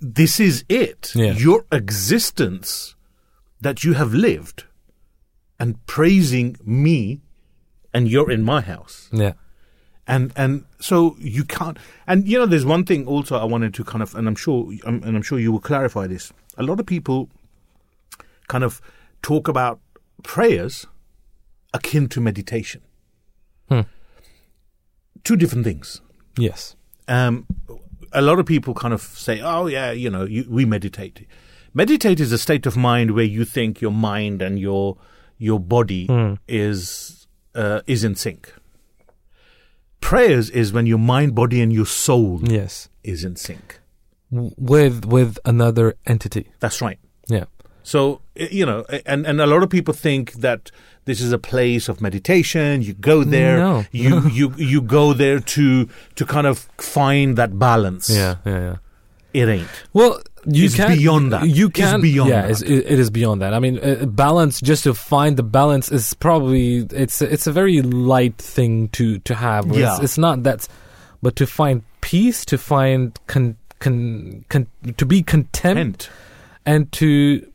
this 0.00 0.40
is 0.40 0.64
it. 0.68 1.12
Yeah. 1.14 1.32
Your 1.32 1.64
existence 1.72 2.94
that 3.60 3.84
you 3.84 3.94
have 3.94 4.12
lived 4.14 4.64
and 5.58 5.84
praising 5.86 6.56
me 6.64 7.20
and 7.92 8.08
you're 8.08 8.30
in 8.30 8.42
my 8.42 8.60
house. 8.60 9.08
yeah. 9.12 9.32
And 10.06 10.32
and 10.36 10.64
so 10.80 11.16
you 11.18 11.44
can't 11.44 11.76
and 12.06 12.26
you 12.26 12.38
know 12.38 12.46
there's 12.46 12.64
one 12.64 12.84
thing 12.84 13.06
also 13.06 13.36
I 13.36 13.44
wanted 13.44 13.74
to 13.74 13.84
kind 13.84 14.02
of 14.02 14.14
and 14.14 14.26
I'm 14.26 14.36
sure 14.36 14.72
um, 14.84 15.02
and 15.04 15.14
I'm 15.16 15.22
sure 15.22 15.38
you 15.38 15.52
will 15.52 15.60
clarify 15.60 16.06
this. 16.06 16.32
A 16.56 16.62
lot 16.62 16.80
of 16.80 16.86
people 16.86 17.28
kind 18.46 18.64
of 18.64 18.80
talk 19.20 19.48
about 19.48 19.80
prayers 20.22 20.86
akin 21.74 22.08
to 22.08 22.20
meditation. 22.22 22.80
Hmm. 23.68 23.82
Two 25.24 25.36
different 25.36 25.64
things 25.64 26.00
Yes. 26.38 26.74
um, 27.08 27.46
a 28.12 28.22
lot 28.22 28.38
of 28.38 28.46
people 28.46 28.72
kind 28.72 28.94
of 28.94 29.02
say, 29.02 29.40
"Oh, 29.42 29.66
yeah, 29.66 29.90
you 29.92 30.08
know, 30.08 30.24
you, 30.24 30.46
we 30.48 30.64
meditate." 30.64 31.26
Meditate 31.74 32.20
is 32.20 32.32
a 32.32 32.38
state 32.38 32.66
of 32.66 32.76
mind 32.76 33.12
where 33.12 33.24
you 33.24 33.44
think 33.44 33.80
your 33.80 33.92
mind 33.92 34.42
and 34.42 34.58
your 34.58 34.96
your 35.38 35.60
body 35.60 36.08
is 36.48 37.26
uh, 37.54 37.80
is 37.86 38.04
in 38.04 38.14
sync. 38.16 38.52
Prayers 40.00 40.48
is 40.50 40.72
when 40.72 40.86
your 40.86 40.98
mind, 40.98 41.34
body, 41.34 41.60
and 41.60 41.72
your 41.72 41.86
soul 41.86 42.40
Yes. 42.44 42.88
is 43.02 43.24
in 43.24 43.36
sync. 43.36 43.80
With 44.30 45.04
with 45.04 45.38
another 45.44 45.96
entity. 46.06 46.50
That's 46.60 46.80
right. 46.80 46.98
Yeah. 47.28 47.44
So 47.82 48.20
you 48.36 48.64
know, 48.66 48.84
and 49.06 49.26
and 49.26 49.40
a 49.40 49.46
lot 49.46 49.62
of 49.62 49.70
people 49.70 49.94
think 49.94 50.32
that 50.34 50.70
this 51.06 51.20
is 51.20 51.32
a 51.32 51.38
place 51.38 51.88
of 51.88 52.00
meditation. 52.00 52.82
You 52.82 52.92
go 52.94 53.24
there, 53.24 53.56
No. 53.58 53.84
you 53.90 54.28
you 54.32 54.52
you 54.56 54.82
go 54.82 55.12
there 55.14 55.40
to 55.40 55.88
to 56.14 56.24
kind 56.26 56.46
of 56.46 56.68
find 56.78 57.36
that 57.36 57.58
balance. 57.58 58.08
Yeah. 58.10 58.36
Yeah. 58.44 58.58
Yeah. 58.60 58.76
It 59.38 59.48
ain't. 59.48 59.68
Well, 59.92 60.20
you 60.46 60.66
It's 60.66 60.74
can 60.74 60.96
beyond 60.96 61.32
that. 61.32 61.48
You 61.48 61.68
can 61.70 61.96
it's 61.96 62.02
beyond 62.02 62.30
yeah, 62.30 62.46
that. 62.46 62.62
It, 62.62 62.98
is 62.98 63.10
beyond 63.10 63.42
that. 63.42 63.52
I 63.54 63.58
mean, 63.58 63.78
uh, 63.78 64.06
balance. 64.06 64.60
Just 64.60 64.84
to 64.84 64.94
find 64.94 65.36
the 65.36 65.42
balance 65.42 65.90
is 65.92 66.14
probably 66.14 66.86
it's 66.90 67.20
it's 67.20 67.46
a 67.46 67.52
very 67.52 67.82
light 67.82 68.36
thing 68.36 68.88
to 68.90 69.18
to 69.20 69.34
have. 69.34 69.66
It's, 69.68 69.76
Yeah. 69.78 69.98
it's 70.00 70.18
not 70.18 70.42
that, 70.44 70.66
but 71.22 71.36
to 71.36 71.46
find 71.46 71.82
peace, 72.00 72.44
to 72.46 72.56
find 72.56 73.18
con, 73.26 73.56
con, 73.80 74.44
con 74.48 74.66
to 74.96 75.04
be 75.04 75.22
content, 75.22 75.78
Hint. 75.78 76.10
and 76.64 76.90
to 76.92 77.46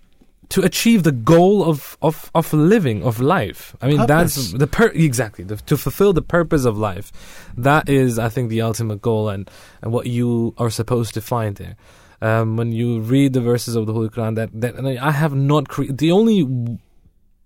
to 0.54 0.62
achieve 0.62 1.01
the 1.01 1.12
goal 1.12 1.66
of 1.66 1.97
of 2.04 2.30
of 2.36 2.54
living 2.54 3.01
of 3.04 3.20
life. 3.20 3.76
I 3.82 3.88
mean, 3.88 4.06
that's 4.06 4.54
the 4.54 4.68
per 4.68 4.88
exactly 4.93 5.43
the, 5.43 5.56
to 5.56 5.76
fulfill 5.76 6.14
the 6.14 6.22
purpose 6.22 6.64
of 6.64 6.78
life. 6.78 7.12
That 7.58 7.89
is, 7.89 8.20
I 8.20 8.30
think, 8.30 8.49
the 8.49 8.62
ultimate 8.62 9.01
goal 9.01 9.30
and 9.30 9.49
and 9.82 9.91
what 9.91 10.06
you 10.06 10.54
are 10.60 10.70
supposed 10.70 11.16
to 11.16 11.22
find 11.22 11.56
there. 11.56 11.76
Um, 12.22 12.56
when 12.56 12.72
you 12.72 12.99
read 12.99 13.34
the 13.34 13.41
verses 13.41 13.76
of 13.76 13.88
the 13.88 13.93
Holy 13.93 14.10
Quran, 14.10 14.36
that 14.36 14.49
that 14.62 14.74
I 15.01 15.12
have 15.12 15.34
not 15.34 15.70
cre- 15.70 15.91
the 15.91 16.12
only 16.12 16.39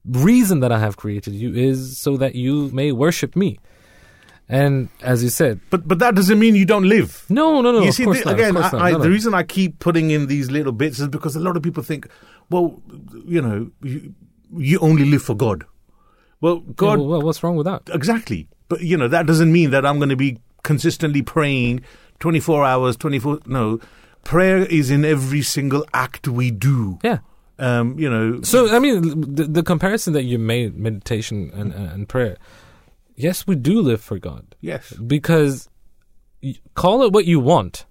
reason 0.04 0.60
that 0.60 0.74
I 0.74 0.80
have 0.80 0.98
created 0.98 1.34
you 1.34 1.54
is 1.54 1.98
so 1.98 2.18
that 2.18 2.36
you 2.36 2.70
may 2.74 2.92
worship 2.92 3.38
me. 3.38 3.58
And 4.50 4.88
as 5.02 5.24
you 5.24 5.30
said, 5.30 5.60
But 5.70 5.88
but 5.88 6.00
that 6.00 6.16
doesn't 6.16 6.40
mean 6.40 6.56
you 6.56 6.66
don't 6.66 6.88
live. 6.88 7.26
no, 7.30 7.60
no, 7.62 7.72
no. 7.74 7.82
you 7.82 7.90
of 7.90 7.94
see, 7.96 8.06
course 8.06 8.20
the- 8.20 8.26
not, 8.26 8.34
again, 8.36 8.56
I, 8.58 8.70
I, 8.70 8.92
no, 8.92 9.00
the 9.00 9.06
no. 9.06 9.12
reason 9.12 9.34
I 9.34 9.44
keep 9.44 9.80
putting 9.80 10.10
in 10.12 10.28
these 10.28 10.50
little 10.50 10.72
bits 10.72 11.00
is 11.00 11.10
because 11.10 11.36
a 11.36 11.40
lot 11.42 11.58
of 11.58 11.64
people 11.64 11.84
think, 11.84 12.08
well, 12.50 12.82
you 13.26 13.42
know, 13.42 13.70
you, 13.84 14.14
you 14.56 14.80
only 14.80 15.04
live 15.04 15.22
for 15.22 15.36
God. 15.36 15.66
Well, 16.40 16.64
Yeah, 16.66 16.74
God, 16.78 17.00
well, 17.00 17.22
what's 17.22 17.44
wrong 17.44 17.58
with 17.58 17.66
that? 17.66 17.90
exactly. 17.94 18.48
But 18.70 18.82
you 18.82 18.96
know, 18.96 19.08
that 19.10 19.26
doesn't 19.26 19.52
mean 19.52 19.72
that 19.72 19.86
I'm 19.86 19.98
going 19.98 20.10
to 20.10 20.16
be 20.16 20.40
consistently 20.64 21.22
praying 21.22 21.82
24 22.20 22.64
hours, 22.64 22.96
24. 22.96 23.40
No, 23.48 23.80
prayer 24.24 24.60
is 24.60 24.90
in 24.92 25.04
every 25.04 25.42
single 25.42 25.86
act 25.94 26.28
we 26.28 26.52
do. 26.52 27.00
Yeah. 27.04 27.20
Um, 27.60 27.98
you 28.00 28.10
know, 28.10 28.42
So 28.44 28.74
I 28.74 28.80
mean, 28.80 29.34
the, 29.36 29.44
the 29.46 29.64
comparison 29.64 30.14
that 30.14 30.24
you 30.24 30.38
made, 30.40 30.78
meditation 30.78 31.52
and, 31.54 31.74
and 31.74 32.08
prayer. 32.08 32.38
Yes, 33.18 33.48
we 33.48 33.56
do 33.56 33.82
live 33.82 34.00
for 34.00 34.20
God 34.20 34.56
yes, 34.62 34.94
because 34.94 35.68
call 36.76 37.02
it 37.04 37.12
what 37.12 37.26
you 37.26 37.40
want. 37.40 37.86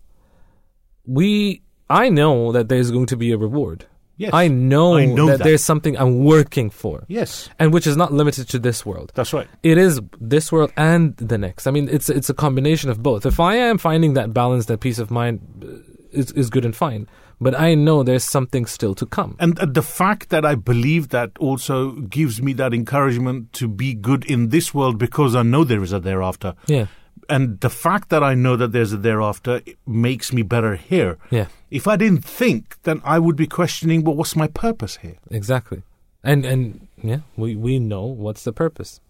We, 1.04 1.62
I 1.90 2.08
know 2.08 2.52
that 2.52 2.68
there's 2.68 2.90
going 2.90 3.06
to 3.06 3.16
be 3.16 3.32
a 3.32 3.36
reward. 3.36 3.86
yes, 4.16 4.30
I 4.32 4.48
know, 4.48 4.96
I 4.96 5.04
know 5.04 5.26
that, 5.26 5.38
that. 5.38 5.44
there's 5.44 5.64
something 5.64 5.96
I'm 5.98 6.24
working 6.24 6.70
for, 6.70 7.04
yes, 7.08 7.50
and 7.58 7.72
which 7.72 7.86
is 7.86 7.96
not 7.96 8.12
limited 8.12 8.48
to 8.50 8.58
this 8.58 8.86
world. 8.86 9.12
that's 9.14 9.32
right. 9.32 9.48
It 9.62 9.78
is 9.78 10.00
this 10.20 10.50
world 10.52 10.72
and 10.76 11.16
the 11.16 11.38
next. 11.38 11.66
I 11.66 11.70
mean, 11.72 11.88
it's 11.88 12.08
it's 12.08 12.30
a 12.30 12.34
combination 12.34 12.88
of 12.90 13.02
both. 13.02 13.26
If 13.26 13.40
I 13.40 13.56
am 13.56 13.78
finding 13.78 14.14
that 14.14 14.32
balance, 14.32 14.66
that 14.66 14.80
peace 14.80 14.98
of 14.98 15.10
mind, 15.10 15.40
uh, 15.62 15.92
is 16.12 16.30
is 16.32 16.50
good 16.50 16.64
and 16.64 16.74
fine. 16.74 17.08
But 17.40 17.54
I 17.60 17.74
know 17.74 18.02
there's 18.02 18.24
something 18.24 18.64
still 18.66 18.94
to 18.94 19.04
come. 19.06 19.36
And 19.38 19.58
uh, 19.58 19.66
the 19.66 19.82
fact 19.82 20.30
that 20.30 20.44
I 20.46 20.54
believe 20.54 21.08
that 21.10 21.30
also 21.38 21.92
gives 21.92 22.40
me 22.40 22.54
that 22.54 22.72
encouragement 22.72 23.52
to 23.54 23.68
be 23.68 23.92
good 23.94 24.24
in 24.24 24.48
this 24.48 24.72
world 24.72 24.96
because 24.98 25.34
I 25.36 25.42
know 25.42 25.62
there 25.64 25.82
is 25.82 25.92
a 25.92 26.00
thereafter. 26.00 26.54
Yeah, 26.66 26.86
And 27.28 27.60
the 27.60 27.68
fact 27.70 28.08
that 28.08 28.22
I 28.22 28.34
know 28.34 28.56
that 28.56 28.72
there's 28.72 28.92
a 28.94 28.96
thereafter 28.96 29.60
makes 29.86 30.32
me 30.32 30.42
better 30.42 30.76
here. 30.76 31.18
yeah. 31.30 31.46
If 31.70 31.86
I 31.86 31.96
didn't 31.96 32.24
think, 32.24 32.76
then 32.84 33.00
I 33.04 33.18
would 33.18 33.36
be 33.36 33.46
questioning, 33.48 34.04
well, 34.04 34.14
what's 34.16 34.36
my 34.36 34.46
purpose 34.48 34.96
here? 35.02 35.16
Exactly. 35.30 35.82
And 36.22 36.44
and 36.46 36.88
yeah, 37.02 37.20
we 37.36 37.54
we 37.56 37.78
know 37.78 38.06
what's 38.06 38.42
the 38.44 38.52
purpose. 38.52 39.00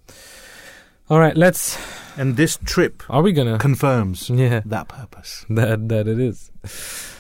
All 1.09 1.20
right, 1.20 1.37
let's 1.37 1.79
And 2.18 2.37
this 2.37 2.59
trip 2.64 3.03
are 3.09 3.22
we 3.22 3.33
to 3.35 3.59
confirms 3.59 4.29
Yeah, 4.31 4.62
that 4.70 4.89
purpose. 4.89 5.45
that 5.51 5.89
that 5.89 6.09
it 6.09 6.18
is. 6.18 6.51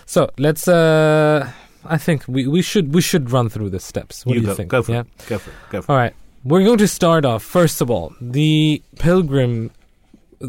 So, 0.06 0.30
let's 0.38 0.66
uh 0.68 1.50
I 1.88 1.98
think 1.98 2.24
we 2.26 2.46
we 2.46 2.62
should 2.62 2.94
we 2.94 3.00
should 3.00 3.30
run 3.30 3.48
through 3.48 3.70
the 3.70 3.80
steps. 3.80 4.24
What 4.24 4.34
you 4.34 4.40
do 4.40 4.46
you 4.46 4.52
go, 4.52 4.54
think? 4.54 4.70
Go 4.70 4.82
for 4.82 4.92
yeah. 4.92 5.00
it. 5.00 5.26
Go 5.26 5.38
for 5.38 5.50
it. 5.50 5.56
Go 5.70 5.82
for 5.82 5.92
it. 5.92 5.94
All 5.94 5.98
right. 5.98 6.14
We're 6.44 6.64
going 6.64 6.78
to 6.78 6.88
start 6.88 7.24
off 7.24 7.42
first 7.42 7.80
of 7.80 7.90
all, 7.90 8.14
the 8.20 8.82
pilgrim 8.98 9.70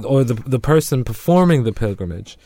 or 0.03 0.23
the 0.23 0.35
the 0.35 0.59
person 0.59 1.03
performing 1.03 1.63
the 1.63 1.73
pilgrimage. 1.73 2.37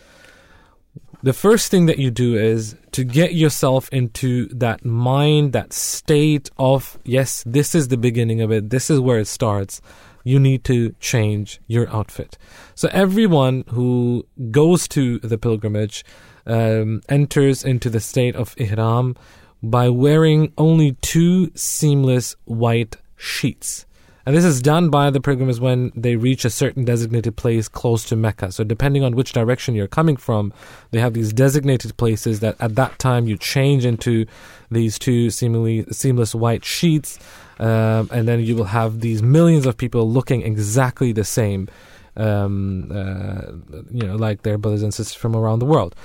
The 1.24 1.34
first 1.34 1.70
thing 1.70 1.86
that 1.86 2.00
you 2.00 2.10
do 2.10 2.36
is 2.36 2.76
to 2.94 3.04
get 3.04 3.36
yourself 3.36 3.88
into 3.90 4.48
that 4.48 4.84
mind, 4.84 5.54
that 5.54 5.72
state 5.72 6.50
of 6.58 6.98
yes, 7.04 7.44
this 7.46 7.76
is 7.76 7.90
the 7.90 7.98
beginning 7.98 8.42
of 8.42 8.52
it. 8.52 8.70
This 8.70 8.90
is 8.90 9.00
where 9.00 9.20
it 9.20 9.28
starts. 9.28 9.82
You 10.24 10.40
need 10.40 10.64
to 10.66 10.96
change 11.00 11.60
your 11.68 11.90
outfit. 11.90 12.38
So 12.76 12.90
everyone 12.92 13.64
who 13.70 14.26
goes 14.52 14.88
to 14.90 15.20
the 15.20 15.38
pilgrimage 15.38 16.04
um, 16.46 17.02
enters 17.10 17.64
into 17.64 17.90
the 17.90 18.00
state 18.00 18.36
of 18.36 18.56
ihram 18.58 19.16
by 19.64 19.90
wearing 19.90 20.54
only 20.58 20.94
two 21.02 21.52
seamless 21.56 22.36
white 22.46 22.98
sheets. 23.16 23.86
And 24.26 24.36
this 24.36 24.46
is 24.46 24.62
done 24.62 24.90
by 24.90 25.10
the 25.10 25.20
pilgrims 25.20 25.60
when 25.60 25.92
they 25.96 26.16
reach 26.16 26.46
a 26.46 26.50
certain 26.50 26.86
designated 26.86 27.36
place 27.36 27.68
close 27.68 28.06
to 28.06 28.16
Mecca. 28.16 28.52
So, 28.52 28.64
depending 28.64 29.04
on 29.04 29.16
which 29.16 29.34
direction 29.34 29.74
you're 29.74 29.88
coming 29.88 30.16
from, 30.16 30.54
they 30.92 31.00
have 31.00 31.14
these 31.14 31.34
designated 31.34 31.98
places 31.98 32.40
that 32.42 32.56
at 32.60 32.76
that 32.76 33.00
time 33.00 33.28
you 33.28 33.38
change 33.38 33.84
into 33.84 34.28
these 34.70 35.00
two 35.00 35.32
seemingly 35.32 35.86
seamless 35.92 36.36
white 36.36 36.64
sheets. 36.64 37.18
Um, 37.60 38.10
and 38.12 38.28
then 38.28 38.40
you 38.42 38.56
will 38.56 38.66
have 38.66 39.02
these 39.02 39.22
millions 39.22 39.66
of 39.66 39.78
people 39.78 40.10
looking 40.10 40.42
exactly 40.44 41.12
the 41.12 41.24
same, 41.24 41.68
um, 42.16 42.92
uh, 42.92 43.52
you 43.92 44.06
know, 44.06 44.16
like 44.16 44.44
their 44.44 44.58
brothers 44.58 44.84
and 44.84 44.94
sisters 44.94 45.16
from 45.16 45.36
around 45.36 45.60
the 45.60 45.66
world. 45.66 45.96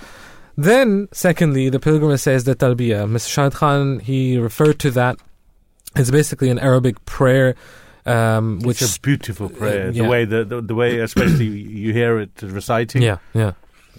Then, 0.57 1.09
secondly, 1.12 1.68
the 1.68 1.78
pilgrimage 1.80 2.20
says 2.20 2.44
the 2.44 2.54
talbiyah. 2.57 3.07
Mr. 3.09 3.28
Shahid 3.28 3.54
Khan, 3.54 3.98
he 4.00 4.38
referred 4.38 4.78
to 4.80 4.90
that. 4.92 5.16
It's 5.94 6.11
basically 6.11 6.48
an 6.50 6.59
Arabic 6.59 7.04
prayer, 7.04 7.54
um, 8.07 8.61
which 8.61 8.80
It's 8.82 8.96
a 8.96 9.00
beautiful 9.00 9.48
prayer. 9.48 9.90
yeah. 9.90 10.02
The 10.02 10.09
way 10.09 10.24
the, 10.24 10.44
the 10.44 10.61
the 10.62 10.74
way 10.74 10.98
especially 11.00 11.46
you 11.46 11.92
hear 11.92 12.18
it 12.20 12.30
reciting. 12.42 13.02
yeah, 13.02 13.18
yeah. 13.34 13.52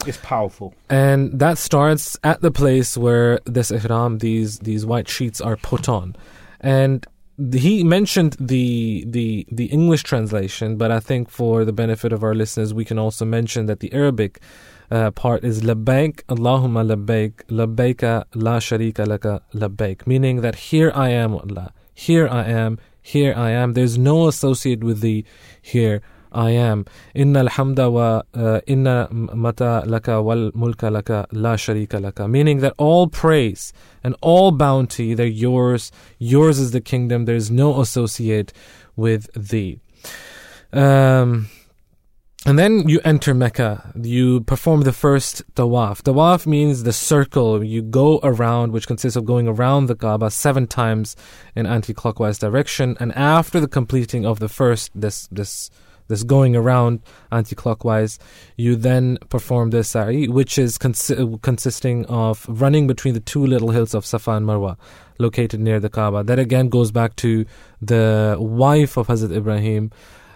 It's 0.06 0.18
powerful. 0.18 0.76
and 0.90 1.40
that 1.40 1.58
starts 1.58 2.18
at 2.24 2.42
the 2.42 2.52
place 2.52 2.96
where 2.98 3.40
this 3.46 3.72
ihram, 3.72 4.20
these 4.20 4.60
these 4.60 4.86
white 4.86 5.08
sheets 5.10 5.42
are 5.42 5.58
put 5.58 5.90
on, 5.90 6.16
and 6.62 7.06
he 7.52 7.84
mentioned 7.84 8.36
the 8.40 9.04
the 9.08 9.48
the 9.52 9.66
English 9.66 10.04
translation, 10.04 10.78
but 10.78 10.92
I 10.92 11.00
think 11.00 11.30
for 11.32 11.66
the 11.66 11.74
benefit 11.74 12.14
of 12.14 12.24
our 12.24 12.36
listeners, 12.36 12.74
we 12.76 12.86
can 12.86 13.00
also 13.00 13.26
mention 13.26 13.66
that 13.66 13.80
the 13.80 13.92
Arabic 13.92 14.40
uh, 14.92 15.12
part 15.12 15.44
is 15.44 15.62
labbaik 15.62 16.24
Allahumma 16.26 16.84
labbaik 16.96 17.46
labbaika 17.50 18.26
la 18.36 18.58
sharika 18.60 19.06
laka 19.06 19.42
labbaik, 19.54 20.08
meaning 20.08 20.42
that 20.42 20.56
here 20.56 20.92
I 20.96 21.10
am, 21.10 21.34
Allah, 21.34 21.74
here 21.94 22.28
I 22.28 22.46
am, 22.46 22.80
here 23.02 23.34
I 23.36 23.52
am. 23.52 23.74
There's 23.74 23.98
no 23.98 24.28
associate 24.28 24.84
with 24.84 25.02
the 25.02 25.26
here 25.62 26.02
I 26.32 26.52
am. 26.52 26.86
Inna 27.16 27.46
alhamda 27.46 27.92
wa 27.92 28.22
uh, 28.34 28.60
inna 28.68 29.08
mata 29.12 29.84
laka 29.86 30.24
wal 30.24 30.52
mulka 30.52 30.92
laka 30.92 31.26
la 31.32 31.56
sharika 31.56 32.02
laka. 32.02 32.30
Meaning 32.30 32.60
that 32.60 32.74
all 32.78 33.08
praise 33.08 33.74
and 34.04 34.16
all 34.22 34.52
bounty, 34.52 35.14
they're 35.14 35.26
yours. 35.26 35.92
Yours 36.20 36.60
is 36.60 36.72
the 36.72 36.82
kingdom. 36.82 37.26
There's 37.26 37.50
no 37.50 37.80
associate 37.82 38.52
with 38.96 39.30
thee. 39.34 39.80
Um, 40.74 41.48
and 42.46 42.58
then 42.58 42.88
you 42.88 43.02
enter 43.04 43.34
Mecca. 43.34 43.92
You 43.96 44.42
perform 44.42 44.82
the 44.82 44.94
first 44.94 45.44
tawaf. 45.56 46.02
Tawaf 46.04 46.46
means 46.46 46.84
the 46.84 46.94
circle. 46.94 47.64
You 47.64 47.82
go 47.82 48.20
around, 48.24 48.72
which 48.72 48.88
consists 48.88 49.18
of 49.18 49.26
going 49.26 49.48
around 49.48 49.88
the 49.88 49.96
Kaaba 49.96 50.30
seven 50.30 50.68
times 50.68 51.16
in 51.56 51.66
anti-clockwise 51.66 52.38
direction. 52.38 52.96
And 53.00 53.12
after 53.16 53.60
the 53.60 53.68
completing 53.68 54.26
of 54.26 54.40
the 54.40 54.48
first, 54.48 54.92
this 54.94 55.28
this 55.32 55.70
this 56.08 56.24
going 56.24 56.56
around 56.56 57.02
anti-clockwise, 57.34 58.18
you 58.56 58.78
then 58.78 59.18
perform 59.30 59.72
the 59.72 59.84
sa'i, 59.84 60.28
which 60.28 60.58
is 60.58 60.78
consi- 60.78 61.42
consisting 61.42 62.06
of 62.06 62.46
running 62.48 62.88
between 62.88 63.14
the 63.14 63.20
two 63.20 63.46
little 63.46 63.72
hills 63.72 63.94
of 63.94 64.06
Safa 64.06 64.32
and 64.32 64.46
Marwa, 64.46 64.78
located 65.20 65.60
near 65.60 65.82
the 65.82 65.90
Kaaba. 65.90 66.24
That 66.24 66.40
again 66.40 66.70
goes 66.70 66.92
back 66.92 67.18
to 67.18 67.46
the 67.82 68.38
wife 68.40 68.96
of 68.96 69.08
Hazrat 69.08 69.36
Ibrahim. 69.36 69.92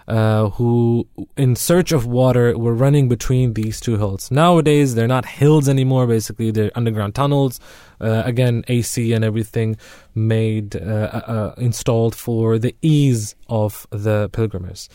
Uh, 0.08 0.48
who, 0.50 1.06
in 1.36 1.54
search 1.54 1.92
of 1.92 2.06
water, 2.06 2.58
were 2.58 2.74
running 2.74 3.08
between 3.08 3.54
these 3.54 3.80
two 3.80 3.96
hills. 3.98 4.30
Nowadays, 4.30 4.94
they're 4.94 5.06
not 5.06 5.24
hills 5.24 5.68
anymore. 5.68 6.06
Basically, 6.06 6.50
they're 6.50 6.72
underground 6.74 7.14
tunnels. 7.14 7.60
Uh, 8.00 8.22
again, 8.24 8.64
AC 8.66 9.12
and 9.12 9.24
everything 9.24 9.76
made 10.14 10.74
uh, 10.74 10.80
uh, 10.80 11.22
uh, 11.26 11.54
installed 11.56 12.16
for 12.16 12.58
the 12.58 12.74
ease 12.82 13.36
of 13.48 13.86
the 13.90 14.28
pilgrims. 14.30 14.88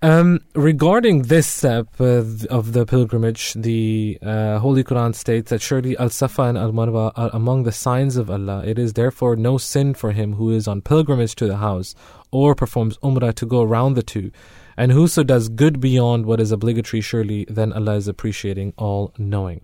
Um, 0.00 0.40
regarding 0.54 1.22
this 1.22 1.48
step 1.48 1.88
uh, 2.00 2.22
of 2.50 2.72
the 2.72 2.86
pilgrimage, 2.86 3.54
the 3.54 4.18
uh, 4.22 4.58
Holy 4.60 4.84
Quran 4.84 5.12
states 5.12 5.50
that 5.50 5.60
surely 5.60 5.96
Al 5.98 6.08
Safa 6.08 6.42
and 6.42 6.56
Al 6.56 6.70
Marwa 6.70 7.10
are 7.16 7.30
among 7.32 7.64
the 7.64 7.72
signs 7.72 8.16
of 8.16 8.30
Allah. 8.30 8.62
It 8.64 8.78
is 8.78 8.92
therefore 8.92 9.34
no 9.34 9.58
sin 9.58 9.94
for 9.94 10.12
him 10.12 10.34
who 10.34 10.50
is 10.50 10.68
on 10.68 10.82
pilgrimage 10.82 11.34
to 11.36 11.46
the 11.48 11.56
house 11.56 11.96
or 12.30 12.54
performs 12.54 12.96
Umrah 12.98 13.34
to 13.34 13.46
go 13.46 13.62
around 13.62 13.94
the 13.94 14.02
two. 14.04 14.30
And 14.76 14.92
whoso 14.92 15.24
does 15.24 15.48
good 15.48 15.80
beyond 15.80 16.26
what 16.26 16.38
is 16.38 16.52
obligatory, 16.52 17.00
surely 17.00 17.44
then 17.48 17.72
Allah 17.72 17.96
is 17.96 18.06
appreciating, 18.06 18.74
all 18.76 19.12
knowing. 19.18 19.62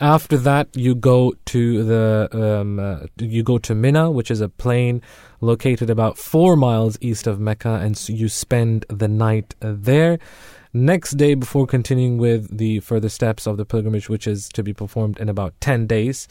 After 0.00 0.38
that, 0.38 0.74
you 0.74 0.94
go 0.94 1.34
to 1.44 1.84
the 1.84 2.28
um, 2.32 2.78
uh, 2.78 3.00
you 3.18 3.42
go 3.42 3.58
to 3.58 3.74
Mina, 3.74 4.10
which 4.10 4.30
is 4.30 4.40
a 4.40 4.48
plain 4.48 5.02
located 5.44 5.90
about 5.90 6.18
four 6.18 6.56
miles 6.56 6.98
east 7.00 7.26
of 7.26 7.38
Mecca, 7.38 7.74
and 7.82 7.96
so 7.96 8.12
you 8.12 8.28
spend 8.28 8.84
the 8.88 9.08
night 9.08 9.54
there. 9.60 10.18
Next 10.76 11.12
day, 11.12 11.34
before 11.34 11.68
continuing 11.68 12.18
with 12.18 12.58
the 12.58 12.80
further 12.80 13.08
steps 13.08 13.46
of 13.46 13.56
the 13.56 13.64
pilgrimage, 13.64 14.08
which 14.08 14.26
is 14.26 14.48
to 14.48 14.62
be 14.64 14.72
performed 14.72 15.20
in 15.20 15.28
about 15.28 15.54
10 15.60 15.86
days, 15.86 16.26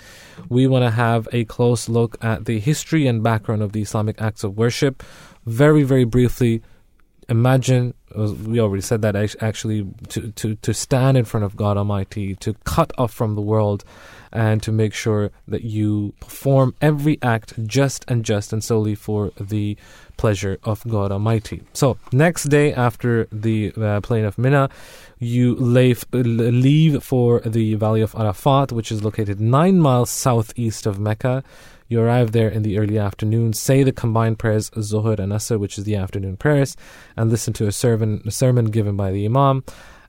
we 0.49 0.67
want 0.67 0.83
to 0.83 0.91
have 0.91 1.29
a 1.31 1.45
close 1.45 1.87
look 1.87 2.17
at 2.21 2.43
the 2.43 2.59
history 2.59 3.07
and 3.07 3.23
background 3.23 3.61
of 3.61 3.71
the 3.71 3.81
Islamic 3.81 4.21
acts 4.21 4.43
of 4.43 4.57
worship. 4.57 5.01
Very, 5.45 5.83
very 5.83 6.03
briefly, 6.03 6.61
imagine 7.29 7.93
we 8.15 8.59
already 8.59 8.81
said 8.81 9.01
that 9.01 9.15
actually 9.41 9.87
to, 10.09 10.31
to, 10.33 10.55
to 10.55 10.73
stand 10.73 11.17
in 11.17 11.25
front 11.25 11.45
of 11.45 11.55
God 11.55 11.77
Almighty, 11.77 12.35
to 12.35 12.53
cut 12.65 12.91
off 12.97 13.13
from 13.13 13.35
the 13.35 13.41
world, 13.41 13.83
and 14.33 14.61
to 14.63 14.71
make 14.71 14.93
sure 14.93 15.31
that 15.47 15.63
you 15.63 16.13
perform 16.19 16.73
every 16.81 17.19
act 17.21 17.65
just 17.65 18.03
and 18.07 18.25
just 18.25 18.51
and 18.51 18.63
solely 18.63 18.95
for 18.95 19.31
the 19.39 19.77
pleasure 20.17 20.57
of 20.63 20.83
God 20.89 21.11
Almighty. 21.11 21.61
So, 21.73 21.97
next 22.11 22.45
day 22.45 22.73
after 22.73 23.27
the 23.31 23.71
uh, 23.79 24.01
plain 24.01 24.25
of 24.25 24.37
Mina, 24.37 24.69
you 25.19 25.55
leave, 25.55 26.03
leave 26.11 27.03
for 27.03 27.39
the 27.41 27.75
valley 27.75 28.01
of 28.01 28.15
Arafat, 28.15 28.71
which 28.71 28.91
is 28.91 29.03
located 29.03 29.39
nine 29.39 29.79
miles 29.79 30.09
southeast 30.09 30.85
of 30.85 30.99
Mecca. 30.99 31.43
You 31.87 32.01
arrive 32.01 32.31
there 32.31 32.49
in 32.49 32.63
the 32.63 32.79
early 32.79 32.97
afternoon, 32.97 33.53
say 33.53 33.83
the 33.83 33.91
combined 33.91 34.39
prayers 34.39 34.71
Zuhr 34.71 35.19
and 35.19 35.31
Asr, 35.31 35.59
which 35.59 35.77
is 35.77 35.83
the 35.83 35.95
afternoon 35.95 36.37
prayers, 36.37 36.75
and 37.15 37.29
listen 37.29 37.53
to 37.53 37.67
a 37.67 37.71
sermon, 37.71 38.23
a 38.25 38.31
sermon 38.31 38.65
given 38.65 38.97
by 38.97 39.11
the 39.11 39.25
Imam. 39.25 39.63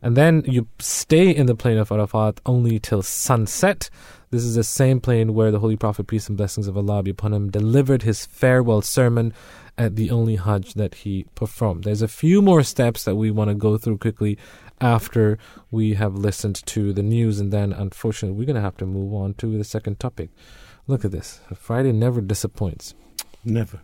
And 0.04 0.18
then 0.18 0.42
you 0.46 0.68
stay 0.80 1.30
in 1.30 1.46
the 1.46 1.54
plain 1.54 1.78
of 1.78 1.90
Arafat 1.90 2.38
only 2.44 2.78
till 2.78 3.00
sunset. 3.00 3.88
This 4.28 4.44
is 4.44 4.54
the 4.54 4.62
same 4.62 5.00
plain 5.00 5.32
where 5.32 5.50
the 5.50 5.60
Holy 5.60 5.78
Prophet, 5.78 6.06
peace 6.06 6.28
and 6.28 6.36
blessings 6.36 6.68
of 6.68 6.76
Allah 6.76 7.02
be 7.02 7.10
upon 7.10 7.32
him, 7.32 7.50
delivered 7.50 8.02
his 8.02 8.26
farewell 8.26 8.82
sermon 8.82 9.32
at 9.78 9.96
the 9.96 10.10
only 10.10 10.36
Hajj 10.36 10.74
that 10.74 10.96
he 10.96 11.24
performed. 11.34 11.84
There's 11.84 12.02
a 12.02 12.06
few 12.06 12.42
more 12.42 12.62
steps 12.62 13.04
that 13.04 13.16
we 13.16 13.30
want 13.30 13.48
to 13.48 13.54
go 13.54 13.78
through 13.78 13.96
quickly 13.96 14.36
after 14.78 15.38
we 15.70 15.94
have 15.94 16.14
listened 16.16 16.56
to 16.66 16.92
the 16.92 17.02
news, 17.02 17.40
and 17.40 17.50
then 17.50 17.72
unfortunately, 17.72 18.38
we're 18.38 18.44
going 18.44 18.56
to 18.56 18.60
have 18.60 18.76
to 18.76 18.86
move 18.86 19.14
on 19.14 19.32
to 19.34 19.56
the 19.56 19.64
second 19.64 19.98
topic. 19.98 20.28
Look 20.86 21.06
at 21.06 21.12
this. 21.12 21.40
Friday 21.54 21.92
never 21.92 22.20
disappoints. 22.20 22.94
Never. 23.42 23.80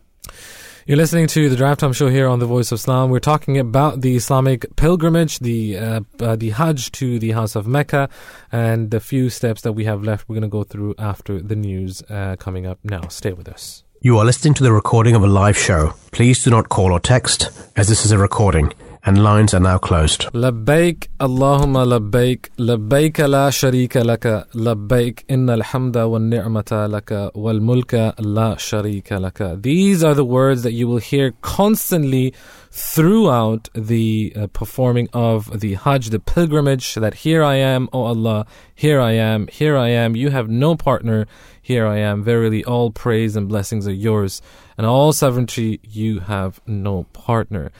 You're 0.87 0.97
listening 0.97 1.27
to 1.29 1.51
the 1.51 1.57
Drive 1.57 1.77
Time 1.77 1.93
Show 1.93 2.09
here 2.09 2.27
on 2.27 2.39
the 2.39 2.47
Voice 2.47 2.73
of 2.73 2.77
Islam. 2.77 3.11
We're 3.11 3.21
talking 3.21 3.59
about 3.59 4.01
the 4.01 4.17
Islamic 4.17 4.75
pilgrimage, 4.77 5.39
the 5.39 5.77
uh, 5.77 6.01
uh, 6.19 6.37
the 6.37 6.51
Hajj 6.51 6.91
to 6.93 7.19
the 7.19 7.33
House 7.33 7.55
of 7.55 7.67
Mecca, 7.67 8.09
and 8.51 8.91
the 8.91 8.99
few 8.99 9.29
steps 9.29 9.61
that 9.61 9.73
we 9.73 9.85
have 9.85 10.03
left. 10.03 10.27
We're 10.29 10.37
going 10.37 10.43
to 10.43 10.49
go 10.49 10.65
through 10.65 10.95
after 10.99 11.41
the 11.41 11.55
news 11.55 12.03
uh, 12.09 12.37
coming 12.39 12.67
up 12.67 12.79
now. 12.83 13.09
Stay 13.09 13.33
with 13.35 13.49
us. 13.49 13.85
You 14.01 14.17
are 14.19 14.25
listening 14.25 14.55
to 14.55 14.63
the 14.63 14.73
recording 14.73 15.15
of 15.15 15.23
a 15.23 15.27
live 15.27 15.59
show. 15.59 15.93
Please 16.13 16.43
do 16.43 16.51
not 16.51 16.71
call 16.71 16.93
or 16.93 17.01
text, 17.01 17.51
as 17.77 17.89
this 17.89 18.07
is 18.07 18.13
a 18.13 18.19
recording 18.19 18.73
and 19.06 19.24
lines 19.24 19.54
are 19.54 19.60
now 19.60 19.78
closed. 19.78 20.28
لبيك 20.34 21.10
اللهم 21.22 21.78
لبيك 21.78 22.52
لبيك 22.60 23.20
لا 23.20 23.50
شريك 23.50 23.98
لك 23.98 24.48
لبيك 24.56 25.26
إن 25.32 25.50
الحمد 25.50 25.98
والنعمة 25.98 26.88
لك 26.90 27.32
والملك 27.36 28.16
لا 28.20 28.56
شريك 28.58 29.14
لك 29.14 29.62
These 29.62 30.04
are 30.04 30.16
the 30.16 30.26
words 30.26 30.64
that 30.64 30.72
you 30.74 30.88
will 30.88 30.98
hear 30.98 31.34
constantly 31.42 32.34
throughout 32.72 33.70
the 33.74 34.34
uh, 34.36 34.48
performing 34.48 35.08
of 35.14 35.62
the 35.62 35.76
Hajj, 35.76 36.10
the 36.10 36.20
pilgrimage, 36.20 36.96
that 36.96 37.14
here 37.14 37.42
I 37.42 37.56
am, 37.56 37.88
O 37.94 38.04
Allah, 38.04 38.46
here 38.74 39.00
I 39.00 39.14
am, 39.14 39.48
here 39.48 39.78
I 39.78 39.90
am, 39.90 40.18
you 40.18 40.30
have 40.32 40.50
no 40.50 40.76
partner, 40.76 41.26
here 41.62 41.88
I 41.88 42.00
am, 42.00 42.22
verily 42.22 42.66
all 42.66 42.92
praise 42.92 43.38
and 43.38 43.48
blessings 43.48 43.88
are 43.88 43.94
yours, 43.94 44.42
and 44.78 44.86
all 44.86 45.14
sovereignty 45.14 45.80
you 45.84 46.20
have 46.20 46.60
no 46.68 47.06
partner. 47.14 47.72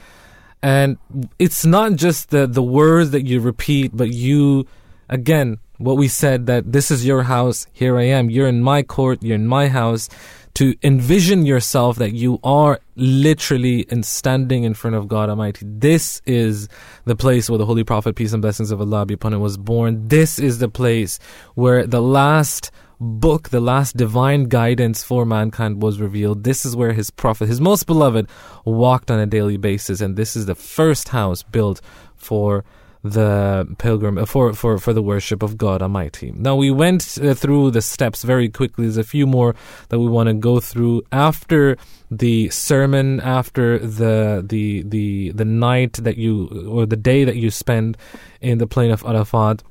And 0.63 0.97
it's 1.39 1.65
not 1.65 1.95
just 1.95 2.29
the, 2.29 2.47
the 2.47 2.63
words 2.63 3.11
that 3.11 3.25
you 3.25 3.39
repeat, 3.39 3.91
but 3.95 4.11
you, 4.11 4.67
again, 5.09 5.57
what 5.77 5.97
we 5.97 6.07
said 6.07 6.45
that 6.45 6.71
this 6.71 6.91
is 6.91 7.05
your 7.05 7.23
house, 7.23 7.65
here 7.73 7.97
I 7.97 8.03
am, 8.03 8.29
you're 8.29 8.47
in 8.47 8.61
my 8.61 8.83
court, 8.83 9.23
you're 9.23 9.35
in 9.35 9.47
my 9.47 9.67
house, 9.67 10.09
to 10.53 10.75
envision 10.83 11.45
yourself 11.45 11.97
that 11.97 12.13
you 12.13 12.39
are 12.43 12.79
literally 12.95 13.81
in 13.89 14.03
standing 14.03 14.63
in 14.63 14.73
front 14.73 14.95
of 14.95 15.07
God 15.07 15.29
Almighty. 15.29 15.65
This 15.67 16.21
is 16.25 16.67
the 17.05 17.15
place 17.15 17.49
where 17.49 17.57
the 17.57 17.65
Holy 17.65 17.83
Prophet, 17.83 18.15
peace 18.15 18.33
and 18.33 18.41
blessings 18.41 18.69
of 18.69 18.81
Allah 18.81 19.05
be 19.05 19.13
upon 19.13 19.33
him, 19.33 19.39
was 19.39 19.57
born. 19.57 20.07
This 20.07 20.39
is 20.39 20.59
the 20.59 20.69
place 20.69 21.19
where 21.55 21.87
the 21.87 22.01
last 22.01 22.69
book, 23.01 23.49
the 23.49 23.59
last 23.59 23.97
divine 23.97 24.43
guidance 24.45 25.03
for 25.03 25.25
mankind 25.25 25.81
was 25.81 25.99
revealed. 25.99 26.43
This 26.43 26.65
is 26.65 26.75
where 26.75 26.93
his 26.93 27.09
prophet, 27.09 27.47
his 27.47 27.59
most 27.59 27.87
beloved, 27.87 28.29
walked 28.63 29.09
on 29.09 29.19
a 29.19 29.25
daily 29.25 29.57
basis, 29.57 30.01
and 30.01 30.15
this 30.15 30.35
is 30.35 30.45
the 30.45 30.55
first 30.55 31.09
house 31.09 31.41
built 31.41 31.81
for 32.15 32.63
the 33.03 33.67
pilgrim 33.79 34.19
uh, 34.19 34.27
for, 34.27 34.53
for 34.53 34.77
for 34.77 34.93
the 34.93 35.01
worship 35.01 35.41
of 35.41 35.57
God 35.57 35.81
Almighty. 35.81 36.31
Now 36.35 36.55
we 36.55 36.69
went 36.69 37.17
uh, 37.19 37.33
through 37.33 37.71
the 37.71 37.81
steps 37.81 38.21
very 38.21 38.47
quickly. 38.47 38.85
There's 38.85 38.97
a 38.97 39.03
few 39.03 39.25
more 39.25 39.55
that 39.89 39.99
we 39.99 40.07
want 40.07 40.27
to 40.27 40.35
go 40.35 40.59
through 40.59 41.01
after 41.11 41.77
the 42.11 42.49
sermon, 42.49 43.19
after 43.19 43.79
the 43.79 44.45
the 44.47 44.83
the 44.83 45.31
the 45.31 45.45
night 45.45 45.93
that 45.93 46.17
you 46.17 46.67
or 46.69 46.85
the 46.85 46.95
day 46.95 47.23
that 47.23 47.37
you 47.37 47.49
spend 47.49 47.97
in 48.39 48.59
the 48.59 48.67
plain 48.67 48.91
of 48.91 49.03
Arafat. 49.03 49.63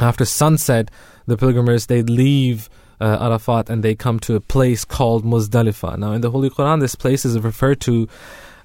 After 0.00 0.24
sunset, 0.24 0.90
the 1.28 1.36
pilgrims 1.36 1.86
they 1.86 2.02
leave 2.02 2.68
uh, 3.00 3.18
Arafat 3.20 3.70
and 3.70 3.84
they 3.84 3.94
come 3.94 4.18
to 4.20 4.34
a 4.34 4.40
place 4.40 4.84
called 4.84 5.24
Muzdalifah. 5.24 5.98
Now, 5.98 6.12
in 6.12 6.20
the 6.20 6.30
Holy 6.30 6.50
Quran, 6.50 6.80
this 6.80 6.94
place 6.94 7.24
is 7.24 7.38
referred 7.38 7.80
to 7.82 8.08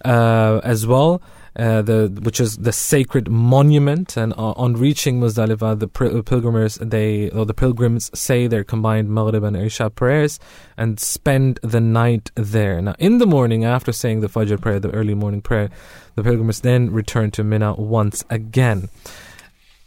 uh, 0.04 0.60
as 0.64 0.88
well. 0.88 1.22
Uh, 1.56 1.84
the 1.84 2.08
which 2.24 2.40
is 2.40 2.58
the 2.58 2.72
sacred 2.72 3.30
monument, 3.30 4.18
and 4.18 4.34
uh, 4.34 4.54
on 4.54 4.74
reaching 4.74 5.20
Muzdalifah, 5.20 5.78
the 5.78 5.88
pilgrims 6.24 6.80
they 6.82 7.30
or 7.30 7.46
the 7.46 7.54
pilgrims 7.54 8.10
say 8.20 8.48
their 8.48 8.64
combined 8.64 9.08
Maghrib 9.10 9.44
and 9.44 9.56
Isha 9.56 9.92
prayers 9.92 10.40
and 10.78 11.00
spend 11.00 11.60
the 11.62 11.80
night 11.80 12.32
there. 12.34 12.82
Now, 12.82 12.96
in 12.98 13.20
the 13.20 13.28
morning, 13.28 13.66
after 13.66 13.92
saying 13.92 14.22
the 14.22 14.30
Fajr 14.30 14.60
prayer, 14.60 14.80
the 14.80 14.90
early 14.90 15.14
morning 15.14 15.44
prayer, 15.44 15.70
the 16.16 16.24
pilgrims 16.24 16.62
then 16.62 16.92
return 16.92 17.30
to 17.30 17.44
Mina 17.44 17.76
once 17.76 18.26
again, 18.32 18.90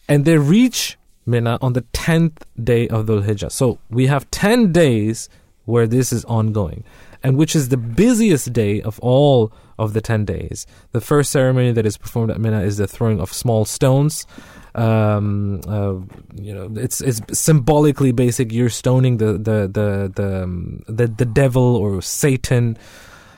and 0.08 0.24
they 0.24 0.38
reach 0.38 0.96
Mina 1.26 1.58
on 1.60 1.72
the 1.72 1.82
tenth 1.92 2.44
day 2.62 2.88
of 2.88 3.06
Dhul 3.06 3.24
Hijjah. 3.24 3.50
So 3.52 3.78
we 3.90 4.06
have 4.06 4.30
ten 4.30 4.72
days 4.72 5.28
where 5.66 5.86
this 5.86 6.12
is 6.12 6.24
ongoing, 6.26 6.84
and 7.22 7.36
which 7.36 7.54
is 7.54 7.68
the 7.68 7.76
busiest 7.76 8.52
day 8.52 8.80
of 8.80 8.98
all 9.00 9.52
of 9.78 9.92
the 9.92 10.00
10 10.00 10.24
days. 10.24 10.66
The 10.92 11.00
first 11.00 11.30
ceremony 11.30 11.72
that 11.72 11.84
is 11.84 11.98
performed 11.98 12.30
at 12.30 12.40
Mina 12.40 12.62
is 12.62 12.78
the 12.78 12.86
throwing 12.86 13.20
of 13.20 13.32
small 13.32 13.64
stones. 13.64 14.26
Um, 14.74 15.60
uh, 15.66 15.94
you 16.34 16.54
know, 16.54 16.70
it's 16.76 17.00
it's 17.00 17.20
symbolically 17.32 18.12
basic. 18.12 18.52
You're 18.52 18.68
stoning 18.68 19.16
the 19.16 19.32
the 19.32 19.68
the 19.68 20.12
the 20.14 20.42
um, 20.44 20.84
the, 20.86 21.06
the 21.06 21.24
devil 21.24 21.76
or 21.76 22.02
Satan, 22.02 22.76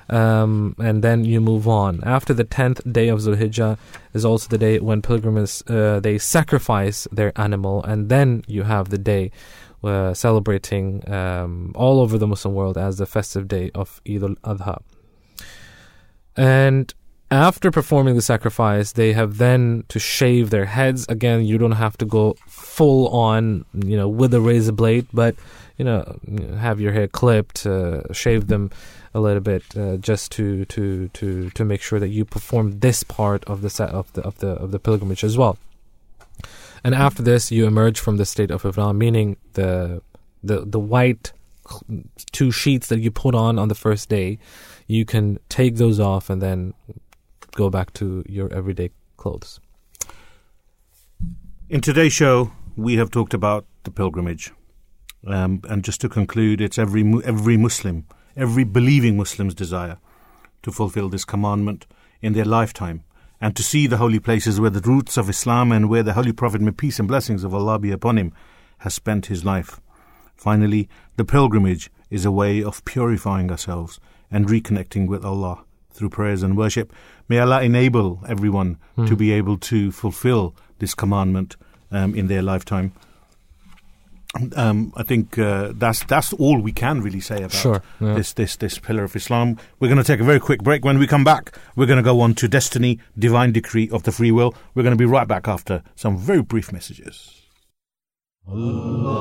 um, 0.09 0.74
and 0.78 1.02
then 1.02 1.24
you 1.24 1.40
move 1.40 1.68
on. 1.68 2.02
After 2.04 2.32
the 2.34 2.44
tenth 2.44 2.80
day 2.90 3.09
of 3.09 3.20
Zulhijjah 3.20 3.78
is 4.14 4.24
also 4.24 4.48
the 4.48 4.59
day 4.59 4.78
when 4.78 5.02
pilgrims 5.02 5.62
uh, 5.68 6.00
they 6.00 6.18
sacrifice 6.18 7.06
their 7.12 7.32
animal, 7.36 7.82
and 7.84 8.09
then 8.09 8.44
you 8.46 8.62
have 8.62 8.88
the 8.88 8.98
day 8.98 9.30
uh, 9.84 10.14
celebrating 10.14 11.09
um, 11.11 11.72
all 11.74 12.00
over 12.00 12.18
the 12.18 12.26
Muslim 12.26 12.54
world 12.54 12.76
as 12.78 12.98
the 12.98 13.06
festive 13.06 13.48
day 13.48 13.70
of 13.74 14.00
Eid 14.09 14.22
al-Adha. 14.22 14.82
And 16.36 16.92
after 17.30 17.70
performing 17.70 18.14
the 18.14 18.22
sacrifice, 18.22 18.92
they 18.92 19.12
have 19.12 19.36
then 19.36 19.84
to 19.88 19.98
shave 19.98 20.48
their 20.50 20.64
heads. 20.64 21.04
Again, 21.09 21.44
you 21.44 21.59
don't 21.59 21.72
have 21.72 21.98
to 21.98 22.06
go 22.06 22.36
full 22.46 23.09
on, 23.09 23.66
you 23.74 23.96
know, 23.96 24.09
with 24.09 24.32
a 24.32 24.40
razor 24.40 24.72
blade, 24.72 25.06
but 25.12 25.34
you 25.76 25.84
know, 25.84 26.18
have 26.59 26.80
your 26.80 26.92
hair 26.92 27.06
clipped, 27.06 27.66
uh, 27.66 28.12
shave 28.12 28.48
them 28.48 28.70
a 29.14 29.20
little 29.20 29.40
bit, 29.40 29.76
uh, 29.76 29.96
just 29.96 30.32
to 30.32 30.64
to 30.66 31.09
to 31.09 31.50
to 31.50 31.64
make 31.64 31.82
sure 31.82 32.00
that 32.00 32.09
you 32.09 32.24
perform 32.24 32.80
this 32.80 33.02
part 33.02 33.44
of 33.44 33.62
the 33.62 33.70
set 33.70 33.90
of 33.90 34.12
the 34.12 34.22
of 34.22 34.38
the 34.38 34.50
of 34.50 34.70
the 34.70 34.78
pilgrimage 34.78 35.24
as 35.24 35.36
well. 35.36 35.59
And 36.84 36.94
after 36.94 37.22
this, 37.22 37.50
you 37.50 37.66
emerge 37.66 37.98
from 37.98 38.16
the 38.16 38.24
state 38.24 38.50
of 38.50 38.64
ihram, 38.64 38.98
meaning 38.98 39.36
the 39.54 40.02
the 40.42 40.64
the 40.64 40.80
white 40.80 41.32
two 42.32 42.50
sheets 42.50 42.86
that 42.88 43.00
you 43.00 43.11
put 43.11 43.34
on 43.34 43.59
on 43.59 43.68
the 43.68 43.74
first 43.74 44.09
day 44.09 44.38
you 44.88 45.04
can 45.04 45.38
take 45.48 45.76
those 45.76 46.00
off 46.00 46.28
and 46.30 46.42
then 46.42 46.74
go 47.52 47.70
back 47.70 47.92
to 47.92 48.24
your 48.26 48.52
everyday 48.52 48.90
clothes. 49.16 49.61
In 51.68 51.80
today's 51.82 52.14
show, 52.14 52.50
we 52.76 52.96
have 52.96 53.11
talked 53.11 53.34
about 53.34 53.66
the 53.84 53.90
pilgrimage. 53.90 54.50
Um, 55.26 55.61
and 55.68 55.84
just 55.84 56.00
to 56.00 56.09
conclude, 56.09 56.61
it's 56.61 56.78
every, 56.78 57.04
every 57.24 57.56
Muslim, 57.56 58.06
every 58.39 58.64
believing 58.64 59.16
Muslim's 59.16 59.55
desire 59.55 59.99
to 60.62 60.70
fulfill 60.70 61.09
this 61.09 61.24
commandment 61.24 61.86
in 62.22 62.32
their 62.32 62.45
lifetime 62.45 63.05
and 63.41 63.55
to 63.55 63.62
see 63.62 63.86
the 63.86 63.99
holy 63.99 64.18
places 64.18 64.61
where 64.61 64.70
the 64.70 64.80
roots 64.80 65.16
of 65.16 65.28
Islam 65.28 65.70
and 65.72 65.89
where 65.89 66.03
the 66.03 66.14
Holy 66.14 66.32
Prophet, 66.32 66.61
may 66.61 66.70
peace 66.70 66.99
and 66.99 67.07
blessings 67.07 67.45
of 67.45 67.55
Allah 67.55 67.78
be 67.78 67.91
upon 67.91 68.16
him, 68.16 68.32
has 68.78 68.95
spent 68.95 69.26
his 69.26 69.45
life. 69.45 69.80
Finally, 70.36 70.89
the 71.16 71.24
pilgrimage 71.24 71.91
is 72.11 72.24
a 72.24 72.32
way 72.32 72.62
of 72.62 72.84
purifying 72.84 73.51
ourselves 73.51 74.01
and 74.30 74.47
reconnecting 74.47 75.07
with 75.07 75.24
Allah 75.24 75.64
through 75.91 76.11
prayers 76.11 76.43
and 76.43 76.57
worship. 76.57 76.93
May 77.28 77.39
Allah 77.39 77.62
enable 77.62 78.22
everyone 78.28 78.78
mm. 78.97 79.07
to 79.09 79.16
be 79.16 79.32
able 79.32 79.59
to 79.59 79.91
fulfill 79.91 80.55
this 80.78 80.95
commandment 80.95 81.57
um, 81.91 82.14
in 82.14 82.28
their 82.28 82.43
lifetime. 82.43 82.93
Um, 84.57 84.93
I 84.95 85.05
think 85.05 85.39
uh, 85.39 85.72
that's 85.74 86.05
that's 86.05 86.35
all 86.35 86.61
we 86.61 86.70
can 86.70 87.01
really 87.01 87.20
say 87.20 87.39
about 87.39 87.53
sure, 87.53 87.83
yeah. 87.99 88.14
this 88.14 88.35
this 88.35 88.57
this 88.57 88.79
pillar 88.79 89.05
of 89.05 89.16
Islam. 89.16 89.57
We're 89.81 89.89
going 89.89 89.97
to 89.99 90.05
take 90.05 90.20
a 90.20 90.24
very 90.24 90.39
quick 90.39 90.62
break. 90.62 90.85
When 90.85 90.99
we 90.99 91.07
come 91.07 91.24
back, 91.24 91.57
we're 91.76 91.87
going 91.87 91.97
to 91.97 92.03
go 92.03 92.20
on 92.20 92.35
to 92.35 92.47
destiny, 92.47 92.99
divine 93.18 93.53
decree 93.53 93.89
of 93.89 94.03
the 94.03 94.12
free 94.12 94.31
will. 94.31 94.55
We're 94.74 94.83
going 94.83 94.97
to 94.97 94.99
be 94.99 95.07
right 95.07 95.26
back 95.26 95.49
after 95.49 95.83
some 95.97 96.18
very 96.18 96.43
brief 96.43 96.72
messages. 96.72 97.43
Allah. 98.47 99.18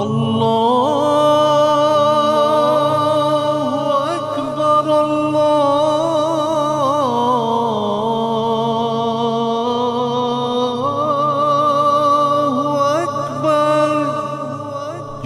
Allah. 0.00 0.59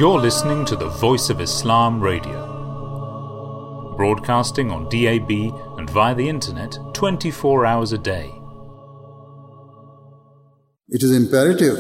You're 0.05 0.21
listening 0.21 0.67
to 0.67 0.77
the 0.77 0.91
Voice 0.91 1.31
of 1.31 1.41
Islam 1.41 1.99
Radio, 1.99 2.41
broadcasting 3.97 4.71
on 4.71 4.87
DAB 4.91 5.31
and 5.79 5.89
via 5.89 6.15
the 6.15 6.29
internet 6.29 6.77
24 6.93 7.65
hours 7.65 7.95
a 7.95 7.97
day. 7.97 8.31
It 10.91 11.03
is 11.03 11.11
imperative 11.11 11.79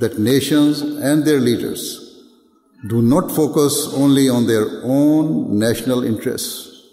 that 0.00 0.18
nations 0.18 0.80
and 0.80 1.24
their 1.24 1.38
leaders 1.38 2.20
do 2.88 3.00
not 3.00 3.30
focus 3.30 3.94
only 3.94 4.28
on 4.28 4.48
their 4.48 4.82
own 4.82 5.56
national 5.56 6.02
interests, 6.02 6.84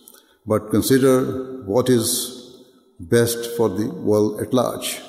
but 0.46 0.70
consider 0.70 1.64
what 1.66 1.90
is 1.90 2.64
best 3.00 3.58
for 3.58 3.70
the 3.70 3.90
world 3.90 4.40
at 4.40 4.54
large. 4.54 5.02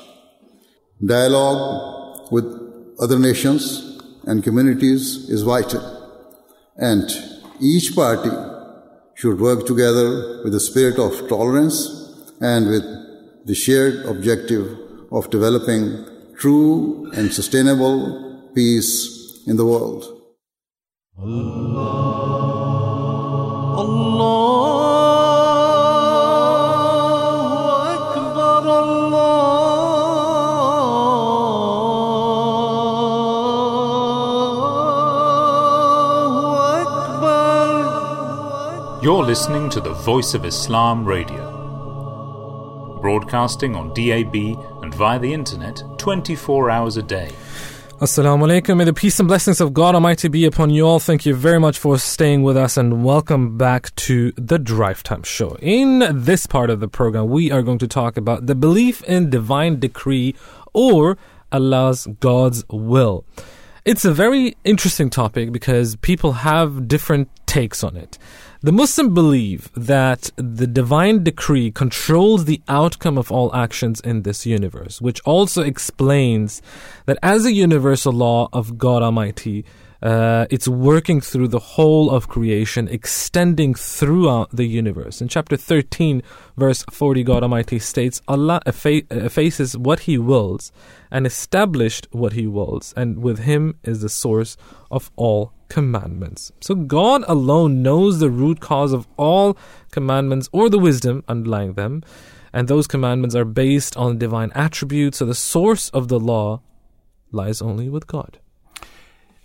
Dialogue 1.04 2.32
with 2.32 2.46
other 2.98 3.18
nations 3.18 3.87
and 4.28 4.44
communities 4.44 5.28
is 5.30 5.42
vital. 5.42 5.82
And 6.76 7.10
each 7.60 7.94
party 7.96 8.30
should 9.14 9.40
work 9.40 9.66
together 9.66 10.42
with 10.44 10.52
the 10.52 10.60
spirit 10.60 10.98
of 10.98 11.28
tolerance 11.28 11.78
and 12.40 12.68
with 12.68 12.84
the 13.46 13.54
shared 13.54 14.04
objective 14.04 14.78
of 15.10 15.30
developing 15.30 16.04
true 16.36 17.10
and 17.16 17.32
sustainable 17.32 18.52
peace 18.54 19.42
in 19.46 19.56
the 19.56 19.64
world. 19.64 20.04
Allah. 21.18 21.88
Allah. 23.82 24.47
Listening 39.28 39.68
to 39.68 39.78
the 39.78 39.92
Voice 39.92 40.32
of 40.32 40.46
Islam 40.46 41.04
Radio, 41.04 41.50
broadcasting 43.02 43.76
on 43.76 43.92
DAB 43.92 44.34
and 44.82 44.94
via 44.94 45.18
the 45.18 45.30
internet 45.30 45.82
24 45.98 46.70
hours 46.70 46.96
a 46.96 47.02
day. 47.02 47.30
Assalamu 48.00 48.48
alaikum. 48.48 48.78
May 48.78 48.84
the 48.84 48.94
peace 48.94 49.20
and 49.20 49.28
blessings 49.28 49.60
of 49.60 49.74
God 49.74 49.94
Almighty 49.94 50.28
be 50.28 50.46
upon 50.46 50.70
you 50.70 50.86
all. 50.86 50.98
Thank 50.98 51.26
you 51.26 51.34
very 51.34 51.60
much 51.60 51.78
for 51.78 51.98
staying 51.98 52.42
with 52.42 52.56
us 52.56 52.78
and 52.78 53.04
welcome 53.04 53.58
back 53.58 53.94
to 53.96 54.32
the 54.32 54.58
Drive 54.58 55.02
Time 55.02 55.24
Show. 55.24 55.58
In 55.60 56.08
this 56.10 56.46
part 56.46 56.70
of 56.70 56.80
the 56.80 56.88
program, 56.88 57.28
we 57.28 57.52
are 57.52 57.60
going 57.60 57.76
to 57.80 57.86
talk 57.86 58.16
about 58.16 58.46
the 58.46 58.54
belief 58.54 59.02
in 59.04 59.28
divine 59.28 59.78
decree 59.78 60.36
or 60.72 61.18
Allah's 61.52 62.06
God's 62.20 62.64
will. 62.70 63.26
It's 63.84 64.06
a 64.06 64.12
very 64.12 64.56
interesting 64.64 65.10
topic 65.10 65.52
because 65.52 65.96
people 65.96 66.32
have 66.32 66.88
different 66.88 67.28
takes 67.44 67.84
on 67.84 67.94
it. 67.94 68.16
The 68.60 68.72
Muslim 68.72 69.14
believe 69.14 69.70
that 69.76 70.32
the 70.34 70.66
divine 70.66 71.22
decree 71.22 71.70
controls 71.70 72.44
the 72.44 72.60
outcome 72.66 73.16
of 73.16 73.30
all 73.30 73.54
actions 73.54 74.00
in 74.00 74.22
this 74.22 74.46
universe, 74.46 75.00
which 75.00 75.20
also 75.20 75.62
explains 75.62 76.60
that 77.06 77.18
as 77.22 77.44
a 77.44 77.52
universal 77.52 78.12
law 78.12 78.48
of 78.52 78.76
God 78.76 79.00
Almighty, 79.00 79.64
uh, 80.02 80.46
it's 80.50 80.68
working 80.68 81.20
through 81.20 81.48
the 81.48 81.58
whole 81.58 82.10
of 82.10 82.28
creation, 82.28 82.88
extending 82.88 83.74
throughout 83.74 84.50
the 84.52 84.66
universe. 84.66 85.20
In 85.20 85.28
chapter 85.28 85.56
13, 85.56 86.22
verse 86.56 86.84
40, 86.90 87.24
God 87.24 87.42
Almighty 87.42 87.78
states, 87.78 88.22
Allah 88.28 88.60
effaces 88.66 89.76
what 89.76 90.00
He 90.00 90.16
wills 90.18 90.70
and 91.10 91.26
established 91.26 92.06
what 92.12 92.34
He 92.34 92.46
wills, 92.46 92.94
and 92.96 93.18
with 93.22 93.40
Him 93.40 93.76
is 93.82 94.00
the 94.00 94.08
source 94.08 94.56
of 94.90 95.10
all 95.16 95.52
commandments. 95.68 96.52
So 96.60 96.74
God 96.74 97.24
alone 97.26 97.82
knows 97.82 98.20
the 98.20 98.30
root 98.30 98.60
cause 98.60 98.92
of 98.92 99.06
all 99.16 99.56
commandments 99.90 100.48
or 100.52 100.70
the 100.70 100.78
wisdom 100.78 101.24
underlying 101.28 101.74
them. 101.74 102.02
And 102.52 102.66
those 102.66 102.86
commandments 102.86 103.34
are 103.34 103.44
based 103.44 103.96
on 103.96 104.16
divine 104.16 104.50
attributes. 104.54 105.18
So 105.18 105.26
the 105.26 105.34
source 105.34 105.90
of 105.90 106.08
the 106.08 106.18
law 106.18 106.62
lies 107.30 107.60
only 107.60 107.90
with 107.90 108.06
God. 108.06 108.38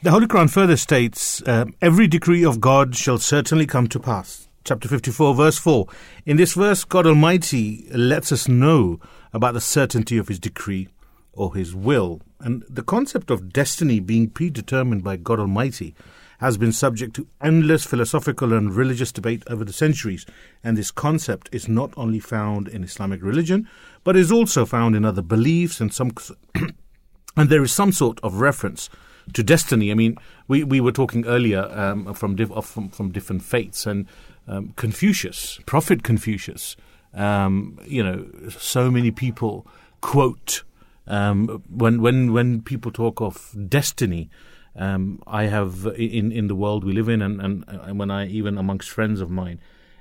The 0.03 0.11
Holy 0.11 0.27
Quran 0.27 0.49
further 0.49 0.75
states, 0.75 1.41
um, 1.47 1.75
Every 1.81 2.07
decree 2.07 2.43
of 2.43 2.59
God 2.59 2.93
shall 2.93 3.19
certainly 3.19 3.65
come 3.65 3.87
to 3.87 4.01
pass. 4.01 4.49
Chapter 4.65 4.89
54, 4.89 5.33
verse 5.33 5.57
4. 5.57 5.87
In 6.25 6.35
this 6.35 6.55
verse, 6.55 6.83
God 6.83 7.07
Almighty 7.07 7.87
lets 7.89 8.33
us 8.33 8.49
know 8.49 8.99
about 9.31 9.53
the 9.53 9.61
certainty 9.61 10.17
of 10.17 10.27
His 10.27 10.39
decree 10.39 10.89
or 11.31 11.55
His 11.55 11.73
will. 11.73 12.19
And 12.41 12.65
the 12.69 12.83
concept 12.83 13.31
of 13.31 13.53
destiny 13.53 14.01
being 14.01 14.29
predetermined 14.29 15.05
by 15.05 15.15
God 15.15 15.39
Almighty 15.39 15.95
has 16.39 16.57
been 16.57 16.73
subject 16.73 17.15
to 17.15 17.27
endless 17.41 17.85
philosophical 17.85 18.51
and 18.51 18.75
religious 18.75 19.13
debate 19.13 19.43
over 19.47 19.63
the 19.63 19.71
centuries. 19.71 20.25
And 20.65 20.77
this 20.77 20.91
concept 20.91 21.47
is 21.53 21.69
not 21.69 21.93
only 21.95 22.19
found 22.19 22.67
in 22.67 22.83
Islamic 22.83 23.23
religion, 23.23 23.69
but 24.03 24.17
is 24.17 24.33
also 24.33 24.65
found 24.65 24.97
in 24.97 25.05
other 25.05 25.21
beliefs 25.21 25.79
and 25.79 25.93
some. 25.93 26.11
and 27.37 27.47
there 27.49 27.63
is 27.63 27.71
some 27.71 27.93
sort 27.93 28.19
of 28.21 28.41
reference 28.41 28.89
to 29.34 29.43
destiny. 29.43 29.91
I 29.91 29.93
mean, 29.93 30.17
we, 30.47 30.63
we 30.63 30.82
were 30.82 30.91
talking 30.91 31.26
earlier 31.26 31.69
um, 31.71 32.13
from, 32.13 32.36
diff, 32.36 32.49
from 32.63 32.89
from 32.89 33.11
different 33.11 33.43
faiths, 33.43 33.86
and 33.86 34.07
um, 34.47 34.74
Confucius, 34.76 35.59
Prophet 35.65 36.03
Confucius, 36.03 36.76
um, 37.13 37.80
you 37.86 38.03
know, 38.03 38.28
so 38.49 38.91
many 38.91 39.11
people 39.11 39.65
quote 40.01 40.63
um, 41.07 41.63
when 41.69 42.01
when 42.01 42.34
when 42.34 42.61
people 42.61 42.91
talk 42.91 43.21
of 43.21 43.55
destiny. 43.67 44.30
Um, 44.76 45.21
I 45.28 45.43
have 45.43 45.86
in 45.97 46.32
in 46.32 46.47
the 46.47 46.55
world 46.55 46.84
we 46.84 46.93
live 46.93 47.07
in, 47.07 47.21
and, 47.21 47.39
and, 47.39 47.63
and 47.67 47.99
when 47.99 48.09
I 48.09 48.28
even 48.28 48.57
amongst 48.57 48.89
friends 48.89 49.21
of 49.21 49.30
mine, 49.30 49.59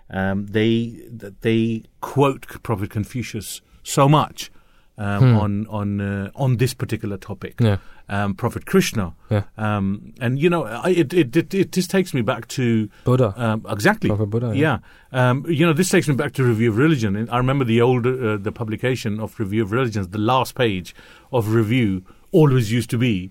um, 0.08 0.46
they 0.46 1.02
they 1.42 1.82
quote 2.00 2.46
Prophet 2.62 2.90
Confucius 2.90 3.60
so 3.82 4.08
much 4.08 4.50
um, 4.98 5.36
on 5.36 5.66
on 5.68 6.00
uh, 6.00 6.30
on 6.34 6.56
this 6.58 6.74
particular 6.74 7.16
topic. 7.16 7.54
Yeah. 7.60 7.78
Um, 8.08 8.34
Prophet 8.34 8.66
Krishna, 8.66 9.14
Yeah. 9.30 9.44
um, 9.56 10.12
and 10.20 10.38
you 10.38 10.50
know, 10.50 10.64
I, 10.64 10.90
it, 10.90 11.14
it 11.14 11.34
it 11.36 11.54
it 11.54 11.72
just 11.72 11.90
takes 11.90 12.12
me 12.12 12.20
back 12.20 12.46
to 12.48 12.88
Buddha. 13.04 13.32
um, 13.36 13.64
exactly. 13.68 14.08
Prophet 14.10 14.26
Buddha, 14.26 14.52
Yeah. 14.54 14.78
Um, 15.12 15.44
you 15.48 15.64
know, 15.64 15.72
this 15.72 15.88
takes 15.88 16.08
me 16.08 16.14
back 16.14 16.32
to 16.34 16.44
Review 16.44 16.70
of 16.70 16.76
Religion. 16.76 17.16
And 17.16 17.30
I 17.30 17.38
remember 17.38 17.64
the 17.64 17.80
old, 17.80 18.06
uh, 18.06 18.36
the 18.38 18.52
publication 18.52 19.18
of 19.20 19.38
Review 19.40 19.62
of 19.62 19.72
Religions, 19.72 20.08
the 20.08 20.18
last 20.18 20.54
page 20.54 20.94
of 21.32 21.54
Review 21.54 22.02
always 22.32 22.70
used 22.72 22.90
to 22.90 22.98
be 22.98 23.30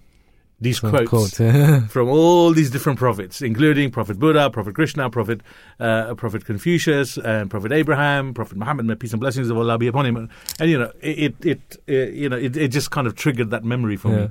these 0.61 0.79
quotes 0.79 1.09
quote, 1.09 1.31
from 1.89 2.07
all 2.07 2.51
these 2.53 2.69
different 2.69 2.99
prophets, 2.99 3.41
including 3.41 3.89
Prophet 3.91 4.19
Buddha, 4.19 4.49
Prophet 4.49 4.75
Krishna, 4.75 5.09
Prophet 5.09 5.41
uh, 5.79 6.13
Prophet 6.15 6.45
Confucius, 6.45 7.17
and 7.17 7.49
Prophet 7.49 7.71
Abraham, 7.71 8.33
Prophet 8.33 8.57
Muhammad, 8.57 8.85
may 8.85 8.95
peace 8.95 9.11
and 9.11 9.19
blessings 9.19 9.49
of 9.49 9.57
Allah 9.57 9.77
be 9.77 9.87
upon 9.87 10.05
him. 10.05 10.29
And 10.59 10.69
you 10.69 10.77
know, 10.79 10.91
it 11.01 11.33
it, 11.43 11.77
it 11.87 12.13
you 12.13 12.29
know 12.29 12.37
it, 12.37 12.55
it 12.55 12.67
just 12.69 12.91
kind 12.91 13.07
of 13.07 13.15
triggered 13.15 13.49
that 13.49 13.63
memory 13.63 13.97
for 13.97 14.09
Yeah. 14.09 14.25
me. 14.27 14.29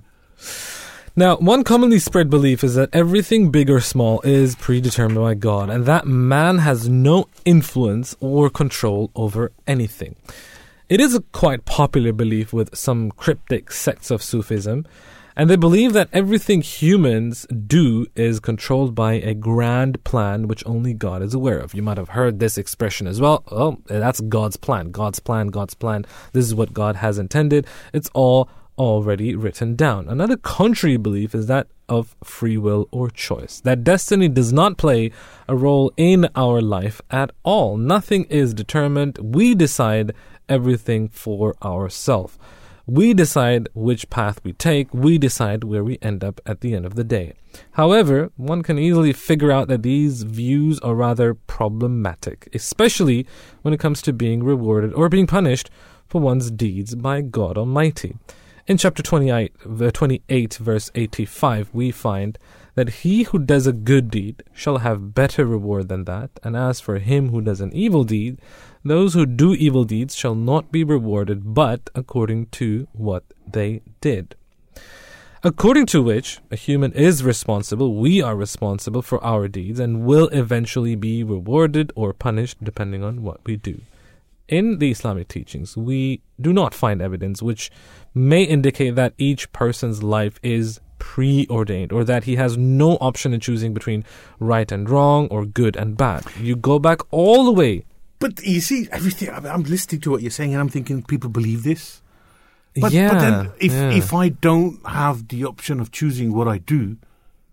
Now, 1.16 1.36
one 1.38 1.64
commonly 1.64 1.98
spread 1.98 2.30
belief 2.30 2.62
is 2.62 2.76
that 2.76 2.88
everything 2.92 3.50
big 3.50 3.68
or 3.68 3.80
small 3.80 4.20
is 4.20 4.54
predetermined 4.54 5.18
by 5.18 5.34
God 5.34 5.68
and 5.68 5.84
that 5.84 6.06
man 6.06 6.58
has 6.58 6.88
no 6.88 7.26
influence 7.44 8.14
or 8.20 8.48
control 8.48 9.10
over 9.16 9.50
anything. 9.66 10.14
It 10.88 11.00
is 11.00 11.14
a 11.14 11.20
quite 11.32 11.64
popular 11.64 12.12
belief 12.12 12.52
with 12.52 12.74
some 12.76 13.10
cryptic 13.10 13.72
sects 13.72 14.10
of 14.12 14.22
Sufism, 14.22 14.86
and 15.40 15.48
they 15.48 15.56
believe 15.56 15.94
that 15.94 16.10
everything 16.12 16.60
humans 16.60 17.46
do 17.46 18.04
is 18.14 18.40
controlled 18.40 18.94
by 18.94 19.14
a 19.14 19.32
grand 19.32 20.04
plan 20.04 20.48
which 20.48 20.62
only 20.66 20.92
God 20.92 21.22
is 21.22 21.32
aware 21.32 21.58
of. 21.58 21.72
You 21.72 21.80
might 21.80 21.96
have 21.96 22.10
heard 22.10 22.40
this 22.40 22.58
expression 22.58 23.06
as 23.06 23.22
well. 23.22 23.42
Oh, 23.50 23.78
that's 23.86 24.20
God's 24.20 24.58
plan. 24.58 24.90
God's 24.90 25.18
plan, 25.18 25.46
God's 25.46 25.72
plan. 25.72 26.04
This 26.34 26.44
is 26.44 26.54
what 26.54 26.74
God 26.74 26.96
has 26.96 27.16
intended. 27.16 27.66
It's 27.94 28.10
all 28.12 28.50
already 28.76 29.34
written 29.34 29.76
down. 29.76 30.10
Another 30.10 30.36
contrary 30.36 30.98
belief 30.98 31.34
is 31.34 31.46
that 31.46 31.68
of 31.88 32.14
free 32.22 32.58
will 32.58 32.86
or 32.90 33.08
choice, 33.08 33.60
that 33.60 33.82
destiny 33.82 34.28
does 34.28 34.52
not 34.52 34.76
play 34.76 35.10
a 35.48 35.56
role 35.56 35.90
in 35.96 36.28
our 36.36 36.60
life 36.60 37.00
at 37.10 37.30
all. 37.44 37.78
Nothing 37.78 38.24
is 38.24 38.52
determined. 38.52 39.16
We 39.22 39.54
decide 39.54 40.12
everything 40.50 41.08
for 41.08 41.54
ourselves. 41.64 42.38
We 42.92 43.14
decide 43.14 43.68
which 43.72 44.10
path 44.10 44.40
we 44.42 44.52
take. 44.52 44.92
We 44.92 45.16
decide 45.16 45.62
where 45.62 45.84
we 45.84 46.00
end 46.02 46.24
up 46.24 46.40
at 46.44 46.60
the 46.60 46.74
end 46.74 46.84
of 46.84 46.96
the 46.96 47.04
day. 47.04 47.34
However, 47.74 48.32
one 48.36 48.64
can 48.64 48.80
easily 48.80 49.12
figure 49.12 49.52
out 49.52 49.68
that 49.68 49.84
these 49.84 50.24
views 50.24 50.80
are 50.80 50.96
rather 50.96 51.34
problematic, 51.34 52.48
especially 52.52 53.28
when 53.62 53.72
it 53.72 53.78
comes 53.78 54.02
to 54.02 54.12
being 54.12 54.42
rewarded 54.42 54.92
or 54.92 55.08
being 55.08 55.28
punished 55.28 55.70
for 56.08 56.20
one's 56.20 56.50
deeds 56.50 56.96
by 56.96 57.20
God 57.20 57.56
Almighty. 57.56 58.16
In 58.66 58.76
chapter 58.76 59.04
28, 59.04 59.52
v- 59.64 59.90
28, 59.92 60.54
verse 60.54 60.90
85, 60.92 61.70
we 61.72 61.92
find 61.92 62.38
that 62.74 62.88
he 63.04 63.22
who 63.22 63.38
does 63.38 63.68
a 63.68 63.72
good 63.72 64.10
deed 64.10 64.42
shall 64.52 64.78
have 64.78 65.14
better 65.14 65.44
reward 65.44 65.88
than 65.88 66.06
that, 66.06 66.30
and 66.42 66.56
as 66.56 66.80
for 66.80 66.98
him 66.98 67.28
who 67.28 67.40
does 67.40 67.60
an 67.60 67.72
evil 67.72 68.02
deed, 68.02 68.40
those 68.84 69.14
who 69.14 69.26
do 69.26 69.54
evil 69.54 69.84
deeds 69.84 70.14
shall 70.14 70.34
not 70.34 70.72
be 70.72 70.84
rewarded, 70.84 71.54
but 71.54 71.90
according 71.94 72.46
to 72.46 72.88
what 72.92 73.24
they 73.46 73.82
did. 74.00 74.34
According 75.42 75.86
to 75.86 76.02
which, 76.02 76.38
a 76.50 76.56
human 76.56 76.92
is 76.92 77.24
responsible, 77.24 77.94
we 77.94 78.20
are 78.20 78.36
responsible 78.36 79.00
for 79.00 79.22
our 79.24 79.48
deeds, 79.48 79.80
and 79.80 80.04
will 80.04 80.28
eventually 80.28 80.96
be 80.96 81.24
rewarded 81.24 81.92
or 81.94 82.12
punished 82.12 82.62
depending 82.62 83.02
on 83.02 83.22
what 83.22 83.40
we 83.46 83.56
do. 83.56 83.80
In 84.48 84.78
the 84.80 84.90
Islamic 84.90 85.28
teachings, 85.28 85.76
we 85.76 86.20
do 86.40 86.52
not 86.52 86.74
find 86.74 87.00
evidence 87.00 87.42
which 87.42 87.70
may 88.14 88.42
indicate 88.42 88.96
that 88.96 89.14
each 89.16 89.50
person's 89.52 90.02
life 90.02 90.38
is 90.42 90.80
preordained 90.98 91.92
or 91.92 92.04
that 92.04 92.24
he 92.24 92.36
has 92.36 92.58
no 92.58 92.98
option 93.00 93.32
in 93.32 93.40
choosing 93.40 93.72
between 93.72 94.04
right 94.38 94.70
and 94.70 94.90
wrong 94.90 95.26
or 95.28 95.46
good 95.46 95.76
and 95.76 95.96
bad. 95.96 96.24
You 96.38 96.56
go 96.56 96.78
back 96.78 97.00
all 97.10 97.44
the 97.44 97.52
way. 97.52 97.84
But 98.20 98.44
you 98.44 98.60
see, 98.60 98.86
everything. 98.92 99.30
I 99.30 99.40
mean, 99.40 99.50
I'm 99.50 99.62
listening 99.64 100.02
to 100.02 100.10
what 100.10 100.22
you're 100.22 100.30
saying, 100.30 100.52
and 100.52 100.60
I'm 100.60 100.68
thinking, 100.68 101.02
people 101.02 101.30
believe 101.30 101.64
this. 101.64 102.02
But, 102.76 102.92
yeah. 102.92 103.12
but 103.12 103.20
then, 103.20 103.52
if 103.58 103.72
yeah. 103.72 103.90
if 103.90 104.14
I 104.14 104.28
don't 104.28 104.78
have 104.86 105.28
the 105.28 105.44
option 105.44 105.80
of 105.80 105.90
choosing 105.90 106.32
what 106.32 106.46
I 106.46 106.58
do, 106.58 106.98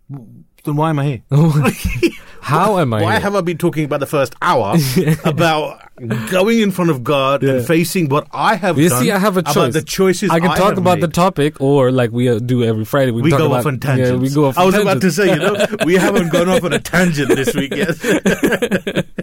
then 0.10 0.76
why 0.76 0.92
am 0.92 1.00
I 1.00 1.06
here? 1.06 1.22
How 2.42 2.78
am 2.78 2.94
I? 2.94 3.02
Why 3.02 3.12
here? 3.14 3.22
have 3.22 3.36
I 3.36 3.42
been 3.42 3.58
talking 3.58 3.86
about 3.86 4.02
the 4.02 4.06
first 4.06 4.36
hour 4.42 4.76
about 5.26 5.87
going 6.30 6.60
in 6.60 6.72
front 6.72 6.92
of 6.92 7.04
God 7.04 7.44
Yeah. 7.44 7.54
and 7.54 7.66
facing 7.68 8.10
what 8.10 8.28
I 8.32 8.56
have 8.56 8.78
You 8.78 8.90
done 8.90 9.04
see, 9.04 9.12
I 9.12 9.18
have 9.18 9.38
a 9.38 9.42
choice. 9.42 9.56
about 9.56 9.74
the 9.74 9.82
choices 9.82 10.30
I 10.30 10.40
can 10.40 10.50
talk 10.50 10.70
have 10.70 10.78
about 10.78 11.00
the 11.00 11.08
topic, 11.08 11.60
or 11.60 11.92
like 11.92 12.12
we 12.12 12.30
uh, 12.30 12.40
do 12.40 12.64
every 12.64 12.86
Friday, 12.86 13.12
we, 13.12 13.24
we 13.24 13.30
talk 13.32 13.40
go 13.40 13.48
about 13.48 13.60
off 13.62 13.66
on 13.66 13.80
tangents. 13.80 14.12
Yeah, 14.12 14.18
we 14.18 14.30
go 14.30 14.46
off. 14.46 14.58
I 14.58 14.66
was 14.66 14.76
about 14.76 15.02
to 15.02 15.12
say, 15.12 15.30
you 15.30 15.36
know, 15.38 15.66
we 15.86 15.96
haven't 15.96 16.32
gone 16.32 16.50
off 16.50 16.64
on 16.64 16.74
a 16.74 16.80
tangent 16.80 17.30
this 17.30 17.54
week 17.56 17.74
yet. 17.76 19.06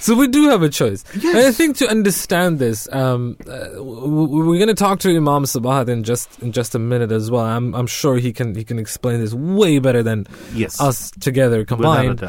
So 0.00 0.14
we 0.14 0.28
do 0.28 0.50
have 0.50 0.62
a 0.62 0.68
choice. 0.68 1.02
And 1.14 1.38
I 1.38 1.50
think 1.50 1.78
to 1.78 1.88
understand 1.88 2.58
this, 2.58 2.86
um, 2.92 3.38
uh, 3.48 3.82
we're 3.82 4.58
going 4.58 4.66
to 4.68 4.74
talk 4.74 4.98
to 5.00 5.08
Imam 5.08 5.44
Sabahat 5.44 5.88
in 5.88 6.04
just 6.04 6.42
in 6.42 6.52
just 6.52 6.74
a 6.74 6.78
minute 6.78 7.10
as 7.10 7.30
well. 7.30 7.44
I'm 7.44 7.74
I'm 7.74 7.86
sure 7.86 8.18
he 8.18 8.32
can 8.32 8.54
he 8.54 8.64
can 8.64 8.78
explain 8.78 9.20
this 9.20 9.32
way 9.32 9.78
better 9.78 10.02
than 10.02 10.26
yes, 10.52 10.78
us 10.78 11.10
together 11.20 11.64
combined. 11.64 12.28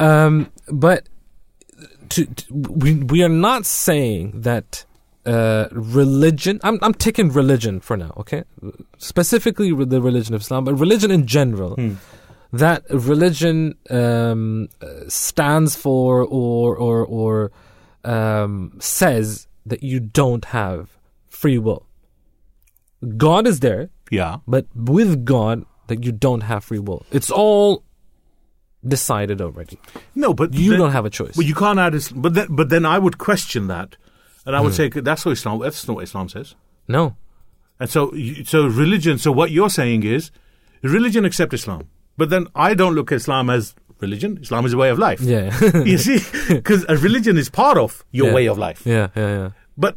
Um, 0.00 0.50
but 0.66 1.06
to, 2.12 2.26
to, 2.26 2.44
we 2.54 2.94
we 2.94 3.22
are 3.22 3.28
not 3.28 3.66
saying 3.66 4.40
that 4.42 4.84
uh, 5.26 5.66
religion. 5.72 6.60
I'm 6.62 6.78
I'm 6.82 6.94
taking 6.94 7.30
religion 7.30 7.80
for 7.80 7.96
now, 7.96 8.12
okay? 8.16 8.44
Specifically, 8.98 9.72
with 9.72 9.90
the 9.90 10.00
religion 10.00 10.34
of 10.34 10.40
Islam, 10.42 10.64
but 10.64 10.74
religion 10.74 11.10
in 11.10 11.26
general. 11.26 11.74
Hmm. 11.76 11.94
That 12.54 12.82
religion 12.90 13.76
um, 13.88 14.68
stands 15.08 15.74
for 15.74 16.20
or 16.22 16.76
or 16.76 17.06
or 17.06 17.50
um, 18.04 18.76
says 18.78 19.46
that 19.64 19.82
you 19.82 20.00
don't 20.00 20.44
have 20.46 20.90
free 21.30 21.56
will. 21.56 21.86
God 23.16 23.46
is 23.46 23.60
there, 23.60 23.88
Yeah. 24.10 24.36
but 24.46 24.66
with 24.76 25.24
God, 25.24 25.64
that 25.86 26.04
you 26.04 26.12
don't 26.12 26.42
have 26.42 26.62
free 26.64 26.78
will. 26.78 27.06
It's 27.10 27.30
all 27.30 27.84
decided 28.86 29.40
already. 29.40 29.78
No, 30.14 30.34
but 30.34 30.54
You 30.54 30.70
then- 30.70 30.78
don't 30.80 30.92
have 30.92 31.04
a 31.04 31.10
choice. 31.10 31.36
Well, 31.36 31.46
you 31.46 31.54
can't 31.54 31.78
add 31.78 31.94
Islam. 31.94 32.22
But 32.22 32.34
then, 32.34 32.46
but 32.50 32.68
then 32.68 32.84
I 32.84 32.98
would 32.98 33.18
question 33.18 33.68
that, 33.68 33.96
and 34.44 34.56
I 34.56 34.60
would 34.60 34.72
hmm. 34.72 34.76
say 34.76 34.88
that's 34.88 35.24
what 35.24 35.32
Islam. 35.32 35.60
That's 35.60 35.86
not 35.86 35.94
what 35.94 36.04
Islam 36.04 36.28
says. 36.28 36.54
no. 36.88 37.16
And 37.80 37.90
so, 37.90 38.12
so 38.44 38.66
religion. 38.68 39.18
So 39.18 39.32
what 39.32 39.50
you're 39.50 39.70
saying 39.70 40.04
is, 40.04 40.30
religion 40.82 41.24
accept 41.24 41.52
Islam. 41.52 41.88
But 42.16 42.30
then 42.30 42.46
I 42.54 42.74
don't 42.74 42.94
look 42.94 43.10
at 43.10 43.16
Islam 43.16 43.50
as 43.50 43.74
religion. 43.98 44.38
Islam 44.40 44.64
is 44.66 44.72
a 44.72 44.76
way 44.76 44.90
of 44.90 45.00
life. 45.00 45.20
Yeah. 45.20 45.50
you 45.84 45.98
see, 45.98 46.20
because 46.54 46.84
a 46.88 46.96
religion 46.96 47.36
is 47.36 47.48
part 47.48 47.78
of 47.78 48.04
your 48.12 48.28
Yeah. 48.28 48.34
way 48.34 48.46
of 48.46 48.56
life. 48.56 48.86
yeah, 48.86 49.08
yeah, 49.16 49.28
yeah. 49.38 49.50
But 49.76 49.96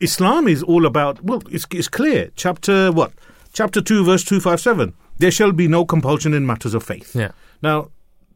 Islam 0.00 0.48
is 0.48 0.62
all 0.62 0.86
about. 0.86 1.22
Well, 1.24 1.42
it's, 1.50 1.66
it's 1.72 1.88
clear. 1.88 2.30
Chapter 2.36 2.90
what? 2.92 3.12
Chapter 3.52 3.82
two, 3.82 4.02
verse 4.04 4.24
two 4.24 4.40
five 4.40 4.60
seven. 4.60 4.94
There 5.18 5.30
shall 5.30 5.52
be 5.52 5.68
no 5.68 5.84
compulsion 5.84 6.32
in 6.32 6.46
matters 6.46 6.74
of 6.74 6.82
faith. 6.84 7.14
Yeah. 7.14 7.32
Now, 7.62 7.90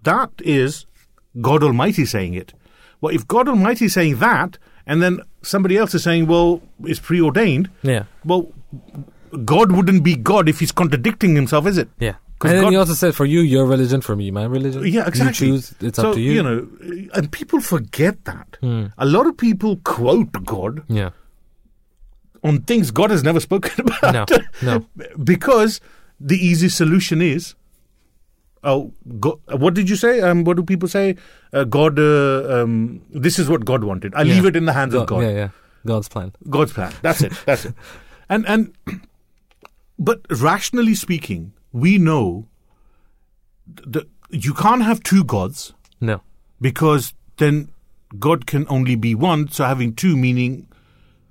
that 0.05 0.31
is 0.39 0.87
God 1.41 1.63
Almighty 1.63 2.05
saying 2.05 2.35
it. 2.35 2.53
Well, 3.01 3.15
if 3.15 3.27
God 3.27 3.49
Almighty 3.49 3.87
is 3.87 3.93
saying 3.95 4.17
that, 4.19 4.59
and 4.87 5.03
then 5.03 5.21
somebody 5.43 5.77
else 5.77 5.95
is 5.95 6.03
saying, 6.03 6.27
well, 6.27 6.61
it's 6.85 7.01
preordained, 7.01 7.71
Yeah. 7.83 8.05
well, 8.25 8.53
God 9.45 9.73
wouldn't 9.73 10.03
be 10.05 10.17
God 10.17 10.49
if 10.49 10.59
he's 10.61 10.73
contradicting 10.73 11.35
himself, 11.35 11.67
is 11.67 11.79
it? 11.79 11.89
Yeah. 11.99 12.15
And 12.43 12.53
then 12.53 12.63
God- 12.63 12.71
he 12.71 12.77
also 12.77 12.95
said, 12.95 13.15
"For 13.15 13.27
you, 13.27 13.41
your 13.41 13.67
religion. 13.67 14.01
For 14.01 14.17
me, 14.17 14.31
my 14.31 14.45
religion. 14.45 14.83
Yeah, 14.87 15.07
exactly. 15.07 15.47
You 15.49 15.53
choose. 15.55 15.75
It's 15.81 15.97
so, 15.97 16.09
up 16.09 16.15
to 16.15 16.21
you. 16.21 16.33
You 16.33 16.43
know, 16.43 16.69
and 17.15 17.31
people 17.31 17.61
forget 17.61 18.25
that. 18.25 18.57
Hmm. 18.63 18.87
A 18.97 19.05
lot 19.05 19.27
of 19.27 19.37
people 19.37 19.77
quote 19.85 20.33
God 20.47 20.83
Yeah. 20.89 21.11
on 22.43 22.63
things 22.63 22.91
God 22.91 23.11
has 23.11 23.23
never 23.23 23.41
spoken 23.41 23.87
about. 23.87 24.31
No. 24.31 24.39
No. 24.63 24.87
because 25.25 25.81
the 26.19 26.37
easy 26.39 26.69
solution 26.71 27.21
is, 27.21 27.55
oh, 28.65 28.93
go, 29.19 29.41
what 29.57 29.75
did 29.75 29.89
you 29.89 29.97
say? 29.97 30.21
Um, 30.21 30.45
what 30.45 30.57
do 30.57 30.63
people 30.63 30.89
say? 30.89 31.17
Uh, 31.53 31.65
God, 31.65 31.99
uh, 31.99 32.63
um, 32.63 33.03
this 33.11 33.39
is 33.39 33.49
what 33.49 33.65
God 33.65 33.85
wanted. 33.85 34.15
I 34.15 34.23
Yeah. 34.23 34.35
leave 34.35 34.45
it 34.47 34.57
in 34.57 34.65
the 34.67 34.73
hands 34.73 34.95
of 34.95 35.07
God. 35.07 35.23
Yeah. 35.23 35.31
Yeah. 35.31 35.49
God's 35.87 36.09
plan. 36.09 36.33
God's 36.49 36.73
plan. 36.73 36.93
That's 37.03 37.23
it. 37.23 37.33
That's 37.47 37.65
it. 37.67 37.75
And 38.29 38.47
and 38.47 38.73
but 39.99 40.21
rationally 40.31 40.95
speaking, 40.95 41.53
we 41.73 41.99
know 41.99 42.47
that 43.67 44.07
you 44.31 44.55
can't 44.55 44.83
have 44.83 45.03
two 45.03 45.25
gods 45.25 45.73
No. 46.01 46.21
because 46.61 47.13
then 47.39 47.71
God 48.19 48.47
can 48.47 48.67
only 48.69 48.95
be 48.95 49.15
one. 49.17 49.49
So 49.51 49.65
having 49.65 49.95
two 49.95 50.17
meaning 50.17 50.69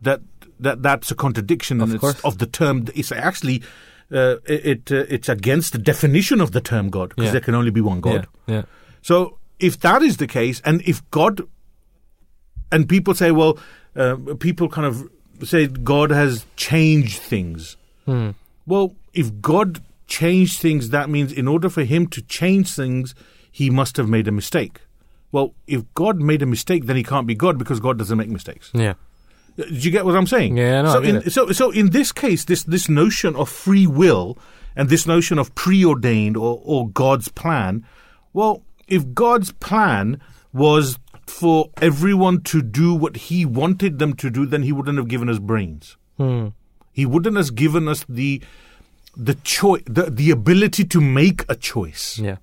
that 0.02 0.22
that 0.60 0.84
that's 0.84 1.10
a 1.12 1.16
contradiction 1.16 1.80
Of 1.82 1.98
course. 2.02 2.20
of 2.26 2.38
the 2.40 2.46
term. 2.46 2.86
It's 2.96 3.12
actually 3.14 3.64
uh, 4.12 4.38
it 4.45 4.91
uh, 4.91 5.05
it's 5.10 5.30
against 5.30 5.72
the 5.74 5.78
definition 5.78 6.41
of 6.41 6.51
the 6.51 6.62
term 6.62 6.89
God 6.89 7.10
because 7.10 7.26
Yeah. 7.26 7.32
there 7.32 7.41
can 7.41 7.55
only 7.55 7.72
be 7.72 7.82
one 7.82 8.01
God. 8.01 8.28
Yeah. 8.47 8.55
Yeah. 8.55 8.62
So 9.01 9.38
if 9.60 9.80
that 9.82 10.01
is 10.01 10.18
the 10.18 10.28
case, 10.28 10.62
and 10.66 10.82
if 10.86 11.07
God, 11.12 11.41
and 12.72 12.88
people 12.88 13.14
say, 13.14 13.32
well, 13.32 13.57
uh, 13.95 14.16
people 14.39 14.70
kind 14.70 14.88
of 14.88 15.10
say 15.47 15.68
God 15.68 16.12
has 16.12 16.45
changed 16.55 17.20
things. 17.20 17.78
Hmm. 18.05 18.32
Well, 18.66 18.95
if 19.14 19.41
God 19.41 19.82
changed 20.07 20.60
things, 20.60 20.89
that 20.89 21.10
means 21.10 21.32
in 21.32 21.47
order 21.47 21.70
for 21.70 21.84
him 21.84 22.07
to 22.07 22.22
change 22.22 22.74
things, 22.74 23.16
he 23.51 23.70
must 23.70 23.97
have 23.97 24.07
made 24.10 24.28
a 24.28 24.32
mistake. 24.32 24.82
Well, 25.32 25.53
if 25.68 25.84
God 25.93 26.20
made 26.20 26.41
a 26.41 26.45
mistake, 26.45 26.86
then 26.86 26.95
he 26.95 27.03
can't 27.03 27.28
be 27.28 27.36
God 27.36 27.57
because 27.57 27.80
God 27.80 27.97
doesn't 27.97 28.18
make 28.18 28.30
mistakes. 28.30 28.72
Yeah. 28.74 28.93
Did 29.56 29.84
you 29.84 29.91
get 29.91 30.06
what 30.06 30.16
I'm 30.16 30.28
saying? 30.28 30.58
Yeah, 30.58 30.82
no, 30.82 30.93
so 30.93 31.04
I 31.04 31.06
in, 31.06 31.30
so 31.30 31.52
so 31.52 31.72
in 31.72 31.89
this 31.89 32.12
case, 32.12 32.45
this 32.45 32.64
this 32.64 32.89
notion 32.89 33.36
of 33.36 33.50
free 33.50 33.88
will 33.88 34.38
and 34.76 34.89
this 34.89 35.06
notion 35.06 35.39
of 35.39 35.54
preordained 35.56 36.38
or, 36.38 36.62
or 36.64 36.89
God's 36.89 37.28
plan, 37.28 37.86
well, 38.34 38.64
if 38.88 39.14
God's 39.14 39.52
plan 39.52 40.22
was 40.54 40.97
for 41.28 41.70
everyone 41.82 42.41
to 42.41 42.62
do 42.62 42.93
what 42.93 43.16
He 43.18 43.45
wanted 43.45 44.00
them 44.00 44.14
to 44.16 44.30
do, 44.30 44.45
then 44.45 44.64
He 44.64 44.72
wouldn't 44.72 44.97
have 44.97 45.08
given 45.08 45.30
us 45.30 45.39
brains. 45.39 45.97
Hmm. 46.18 46.50
He 46.91 47.06
wouldn't 47.06 47.38
have 47.38 47.56
given 47.56 47.88
us 47.88 48.06
the 48.10 48.41
the 49.16 49.36
choice, 49.36 49.84
the, 49.86 50.04
the 50.04 50.32
ability 50.32 50.86
to 50.86 51.02
make 51.02 51.45
a 51.50 51.56
choice. 51.56 52.18
Yeah. 52.20 52.38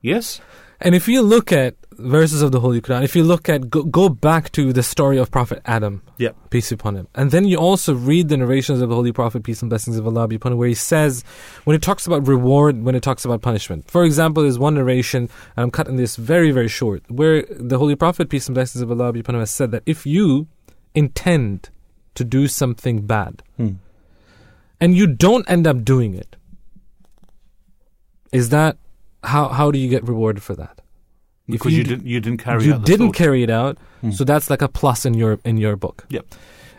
Yes. 0.00 0.40
And 0.84 0.96
if 0.96 1.06
you 1.06 1.22
look 1.22 1.52
at 1.52 1.76
verses 1.92 2.42
of 2.42 2.50
the 2.50 2.58
Holy 2.58 2.80
Quran, 2.80 3.04
if 3.04 3.14
you 3.14 3.22
look 3.22 3.48
at 3.48 3.70
go, 3.70 3.84
go 3.84 4.08
back 4.08 4.50
to 4.52 4.72
the 4.72 4.82
story 4.82 5.16
of 5.16 5.30
Prophet 5.30 5.62
Adam, 5.64 6.02
Yeah. 6.18 6.30
peace 6.50 6.70
be 6.70 6.74
upon 6.74 6.96
him, 6.96 7.06
and 7.14 7.30
then 7.30 7.44
you 7.46 7.56
also 7.56 7.94
read 7.94 8.28
the 8.28 8.36
narrations 8.36 8.80
of 8.80 8.88
the 8.88 8.94
Holy 8.96 9.12
Prophet, 9.12 9.44
peace 9.44 9.62
and 9.62 9.70
blessings 9.70 9.96
of 9.96 10.06
Allah 10.08 10.26
be 10.26 10.34
upon 10.36 10.52
him, 10.52 10.58
where 10.58 10.66
he 10.66 10.74
says, 10.74 11.22
when 11.64 11.76
it 11.76 11.82
talks 11.82 12.04
about 12.06 12.26
reward, 12.26 12.82
when 12.82 12.96
it 12.96 13.02
talks 13.02 13.24
about 13.24 13.42
punishment. 13.42 13.88
For 13.88 14.04
example, 14.04 14.42
there's 14.42 14.58
one 14.58 14.74
narration, 14.74 15.28
and 15.56 15.62
I'm 15.62 15.70
cutting 15.70 15.96
this 15.96 16.16
very, 16.16 16.50
very 16.50 16.66
short, 16.68 17.08
where 17.08 17.44
the 17.48 17.78
Holy 17.78 17.94
Prophet, 17.94 18.28
peace 18.28 18.48
and 18.48 18.54
blessings 18.54 18.82
of 18.82 18.90
Allah 18.90 19.12
be 19.12 19.20
upon 19.20 19.36
him, 19.36 19.40
has 19.40 19.50
said 19.52 19.70
that 19.70 19.84
if 19.86 20.04
you 20.04 20.48
intend 20.96 21.70
to 22.16 22.24
do 22.24 22.48
something 22.48 23.02
bad, 23.06 23.42
Hmm. 23.56 23.74
and 24.80 24.96
you 24.96 25.06
don't 25.06 25.48
end 25.48 25.66
up 25.68 25.84
doing 25.84 26.14
it, 26.14 26.34
is 28.32 28.48
that 28.48 28.78
how 29.24 29.48
how 29.48 29.70
do 29.70 29.78
you 29.78 29.88
get 29.88 30.06
rewarded 30.06 30.42
for 30.42 30.54
that? 30.56 30.80
If 31.48 31.52
Because 31.54 31.72
you, 31.76 31.82
d- 31.84 31.90
didn't 31.90 32.06
you 32.06 32.20
didn't 32.20 32.38
carry 32.38 32.64
you 32.64 32.74
out 32.74 32.84
didn't 32.84 33.08
thought. 33.08 33.16
carry 33.16 33.42
it 33.42 33.50
out, 33.50 33.78
so 34.12 34.24
that's 34.24 34.48
like 34.50 34.62
a 34.62 34.68
plus 34.68 35.04
in 35.04 35.14
your 35.14 35.38
in 35.44 35.56
your 35.58 35.76
book. 35.76 36.04
Yep. 36.10 36.26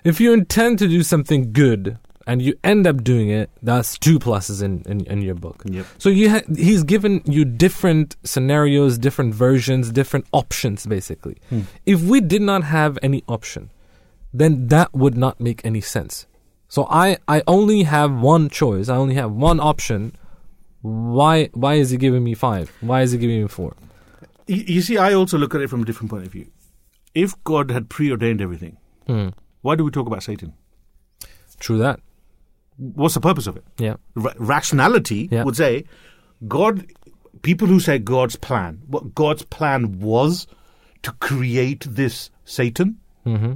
If 0.04 0.20
you 0.20 0.34
intend 0.34 0.80
to 0.80 0.88
do 0.88 1.04
something 1.04 1.52
good 1.54 1.98
and 2.26 2.42
you 2.42 2.54
end 2.64 2.88
up 2.88 3.04
doing 3.04 3.30
it, 3.30 3.50
that's 3.62 3.98
two 4.00 4.20
pluses 4.20 4.64
in 4.64 4.82
in, 4.86 5.06
in 5.08 5.22
your 5.22 5.36
book. 5.36 5.64
Yep. 5.66 5.86
So 5.98 6.10
you 6.10 6.30
ha- 6.30 6.48
he's 6.56 6.84
given 6.84 7.22
you 7.26 7.44
different 7.46 8.16
scenarios, 8.24 8.98
different 8.98 9.36
versions, 9.36 9.92
different 9.92 10.26
options, 10.32 10.86
basically. 10.86 11.38
Hmm. 11.50 11.62
If 11.86 12.02
we 12.02 12.22
did 12.22 12.42
not 12.42 12.64
have 12.64 12.98
any 13.04 13.24
option, 13.28 13.70
then 14.34 14.68
that 14.68 14.94
would 14.94 15.18
not 15.18 15.40
make 15.40 15.62
any 15.66 15.82
sense. 15.82 16.26
So 16.70 16.88
I 16.90 17.18
I 17.28 17.44
only 17.48 17.84
have 17.84 18.12
one 18.14 18.50
choice. 18.50 18.88
I 18.90 18.96
only 18.96 19.16
have 19.16 19.32
one 19.32 19.60
option. 19.60 20.16
Why 20.84 21.50
why 21.54 21.76
is 21.76 21.90
he 21.92 21.98
giving 21.98 22.24
me 22.24 22.34
five? 22.36 22.72
Why 22.82 23.02
is 23.02 23.12
he 23.14 23.18
giving 23.18 23.42
me 23.42 23.48
four? 23.48 23.76
You, 24.48 24.82
see, 24.82 24.98
I 24.98 25.14
also 25.14 25.38
look 25.38 25.56
at 25.56 25.62
it 25.62 25.70
from 25.70 25.82
a 25.84 25.86
different 25.86 26.10
point 26.12 26.26
of 26.26 26.32
view. 26.32 26.48
If 27.16 27.42
God 27.46 27.72
had 27.72 27.90
preordained 27.90 28.42
everything, 28.42 28.78
Hmm. 29.08 29.30
why 29.62 29.76
do 29.76 29.86
we 29.86 29.92
talk 29.92 30.08
about 30.08 30.24
Satan? 30.24 30.54
True 31.60 31.78
that. 31.78 32.02
What's 32.78 33.14
the 33.14 33.22
purpose 33.22 33.48
of 33.48 33.56
it? 33.56 33.64
Yeah. 33.78 33.96
Ra- 34.16 34.34
rationality 34.38 35.30
Yeah. 35.32 35.44
would 35.46 35.56
say 35.56 35.86
God. 36.48 36.86
People 37.42 37.68
who 37.68 37.80
say 37.80 37.98
God's 38.00 38.36
plan, 38.38 38.82
what 38.88 39.14
God's 39.16 39.44
plan 39.44 40.00
was 40.00 40.48
to 41.04 41.12
create 41.14 41.86
this 41.90 42.30
Satan. 42.46 42.98
Mm-hmm. 43.26 43.54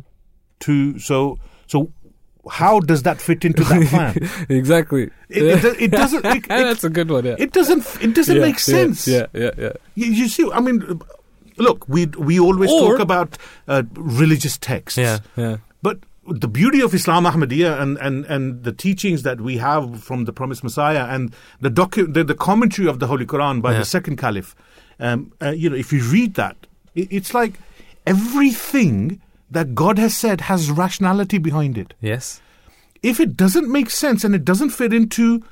To 0.62 1.00
so 1.00 1.38
so, 1.68 1.92
how 2.48 2.80
does 2.80 3.04
that 3.04 3.20
fit 3.22 3.46
into 3.46 3.64
that 3.66 3.88
plan? 3.90 4.30
exactly. 4.50 5.10
It, 5.30 5.44
it, 5.66 5.82
it 5.82 5.92
doesn't. 5.92 6.26
It, 6.26 6.38
it, 6.46 6.48
That's 6.48 6.84
a 6.84 6.90
good 6.90 7.10
one. 7.10 7.26
Yeah. 7.26 7.36
it 7.38 7.52
doesn't. 7.54 7.86
It 8.02 8.14
doesn't 8.16 8.36
Yeah, 8.38 8.42
make 8.42 8.60
sense. 8.60 9.08
Yeah, 9.08 9.26
yeah, 9.34 9.52
yeah. 9.58 9.74
You, 9.96 10.08
you 10.08 10.28
see, 10.28 10.50
I 10.54 10.60
mean, 10.60 11.02
look, 11.58 11.88
we 11.88 12.06
we 12.18 12.40
always 12.40 12.72
Or- 12.72 12.92
talk 12.92 13.00
about 13.00 13.38
uh, 13.68 13.84
religious 13.96 14.58
texts. 14.58 14.98
Yeah, 14.98 15.20
yeah. 15.36 15.58
But 15.82 16.00
the 16.30 16.48
beauty 16.48 16.82
of 16.82 16.94
Islam 16.94 17.24
Ahmadiyya 17.24 17.80
and, 17.82 17.98
and, 18.00 18.26
and 18.26 18.64
the 18.66 18.74
teachings 18.74 19.24
that 19.24 19.40
we 19.40 19.58
have 19.60 20.04
from 20.04 20.26
the 20.26 20.34
promised 20.34 20.62
Messiah 20.62 21.06
and 21.06 21.34
the, 21.62 21.70
docu- 21.70 22.14
the, 22.14 22.22
the 22.26 22.36
commentary 22.36 22.86
of 22.90 23.00
the 23.00 23.08
Holy 23.08 23.26
Quran 23.26 23.62
by 23.62 23.72
Yeah. 23.72 23.80
the 23.80 23.86
second 23.86 24.18
caliph, 24.18 24.54
um, 25.00 25.32
uh, 25.42 25.52
you 25.52 25.70
know, 25.70 25.78
if 25.78 25.94
you 25.94 26.04
read 26.04 26.34
that, 26.34 26.58
it, 26.96 27.08
it's 27.12 27.34
like 27.34 27.54
everything 28.06 29.22
that 29.52 29.76
God 29.76 29.98
has 29.98 30.16
said 30.16 30.42
has 30.42 30.70
rationality 30.72 31.38
behind 31.38 31.78
it. 31.78 31.94
Yes. 32.02 32.42
If 33.04 33.20
it 33.20 33.38
doesn't 33.38 33.72
make 33.72 33.90
sense 33.90 34.24
and 34.24 34.34
it 34.36 34.44
doesn't 34.44 34.72
fit 34.72 34.94
into 34.94 35.44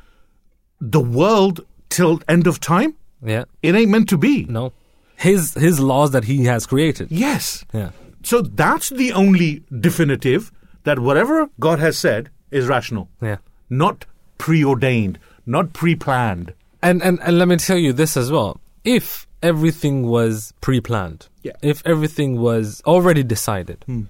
the 0.81 0.99
world 0.99 1.65
till 1.89 2.19
end 2.27 2.47
of 2.47 2.59
time, 2.59 2.95
Yeah. 3.23 3.45
it 3.61 3.75
ain't 3.75 3.89
meant 3.91 4.09
to 4.09 4.17
be. 4.17 4.45
No. 4.45 4.73
His 5.15 5.53
his 5.53 5.79
laws 5.79 6.11
that 6.11 6.25
he 6.25 6.43
has 6.45 6.65
created. 6.65 7.07
Yes. 7.09 7.63
Yeah. 7.73 7.91
So 8.23 8.41
that's 8.41 8.89
the 8.89 9.13
only 9.13 9.63
definitive 9.79 10.51
that 10.83 10.99
whatever 10.99 11.49
God 11.59 11.79
has 11.79 11.97
said 11.97 12.29
is 12.51 12.67
rational. 12.67 13.09
Yeah. 13.21 13.37
not 13.69 14.05
preordained, 14.37 15.17
not 15.45 15.73
pre-planned. 15.73 16.53
And 16.83 17.01
and 17.01 17.19
and 17.21 17.37
let 17.39 17.47
me 17.47 17.57
tell 17.57 17.77
you 17.77 17.93
this 17.93 18.15
as 18.17 18.31
well. 18.31 18.59
If 18.83 19.25
everything 19.51 19.97
was 20.15 20.53
pre-planned, 20.65 21.21
Yeah. 21.47 21.53
if 21.71 21.81
everything 21.93 22.31
was 22.47 22.81
already 22.93 23.23
decided, 23.35 23.79
Hmm. 23.85 24.03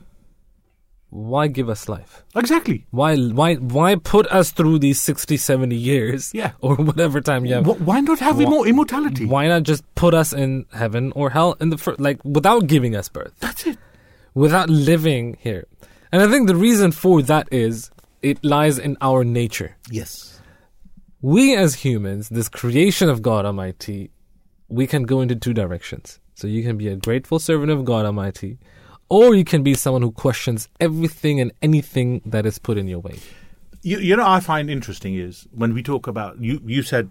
why 1.09 1.47
give 1.47 1.69
us 1.69 1.87
life? 1.95 2.23
Exactly. 2.35 2.77
Why 2.91 3.15
why 3.39 3.55
why 3.55 3.95
put 3.95 4.25
us 4.39 4.51
through 4.51 4.79
these 4.79 4.99
60 4.99 5.37
70 5.37 5.75
years 5.75 6.31
Yeah. 6.33 6.51
or 6.65 6.75
whatever 6.75 7.21
time 7.21 7.45
you 7.45 7.53
have? 7.55 7.65
Wh- 7.65 7.81
Why 7.87 7.99
not 8.01 8.19
have 8.19 8.41
immo- 8.41 8.65
immortality? 8.65 9.25
Why 9.25 9.47
not 9.47 9.63
just 9.63 9.83
put 9.95 10.13
us 10.13 10.33
in 10.33 10.65
heaven 10.73 11.11
or 11.15 11.29
hell 11.29 11.55
in 11.61 11.69
the 11.69 11.77
fir- 11.77 11.95
like 11.99 12.19
without 12.25 12.67
giving 12.67 12.95
us 12.95 13.07
birth? 13.09 13.33
That's 13.39 13.65
it. 13.67 13.77
without 14.33 14.69
living 14.69 15.37
here. 15.39 15.63
And 16.11 16.21
I 16.21 16.27
think 16.27 16.47
the 16.47 16.57
reason 16.67 16.91
for 16.91 17.21
that 17.31 17.47
is 17.51 17.89
it 18.21 18.43
lies 18.43 18.77
in 18.77 18.97
our 18.99 19.23
nature. 19.23 19.77
Yes. 19.89 20.41
We 21.21 21.55
as 21.55 21.75
humans, 21.85 22.27
this 22.29 22.49
creation 22.49 23.07
of 23.09 23.21
God 23.21 23.45
Almighty, 23.45 24.11
we 24.67 24.87
can 24.87 25.03
go 25.03 25.21
into 25.21 25.35
two 25.35 25.53
directions. 25.53 26.19
So 26.35 26.47
you 26.47 26.63
can 26.63 26.77
be 26.77 26.87
a 26.87 26.95
grateful 26.95 27.39
servant 27.39 27.71
of 27.71 27.85
God 27.85 28.05
Almighty, 28.05 28.57
or 29.09 29.35
you 29.35 29.45
can 29.45 29.63
be 29.63 29.73
someone 29.73 30.01
who 30.01 30.11
questions 30.11 30.67
everything 30.79 31.39
and 31.39 31.51
anything 31.61 32.21
that 32.25 32.45
is 32.45 32.59
put 32.59 32.77
in 32.77 32.87
your 32.87 32.99
way. 32.99 33.19
You, 33.81 33.99
you 33.99 34.15
know, 34.15 34.27
I 34.27 34.39
find 34.39 34.69
interesting 34.69 35.15
is 35.15 35.47
when 35.51 35.73
we 35.73 35.83
talk 35.83 36.07
about 36.07 36.41
you. 36.41 36.59
You 36.65 36.81
said 36.81 37.09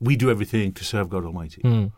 we 0.00 0.16
do 0.16 0.30
everything 0.30 0.72
to 0.74 0.84
serve 0.84 1.08
God 1.08 1.24
Almighty. 1.24 1.90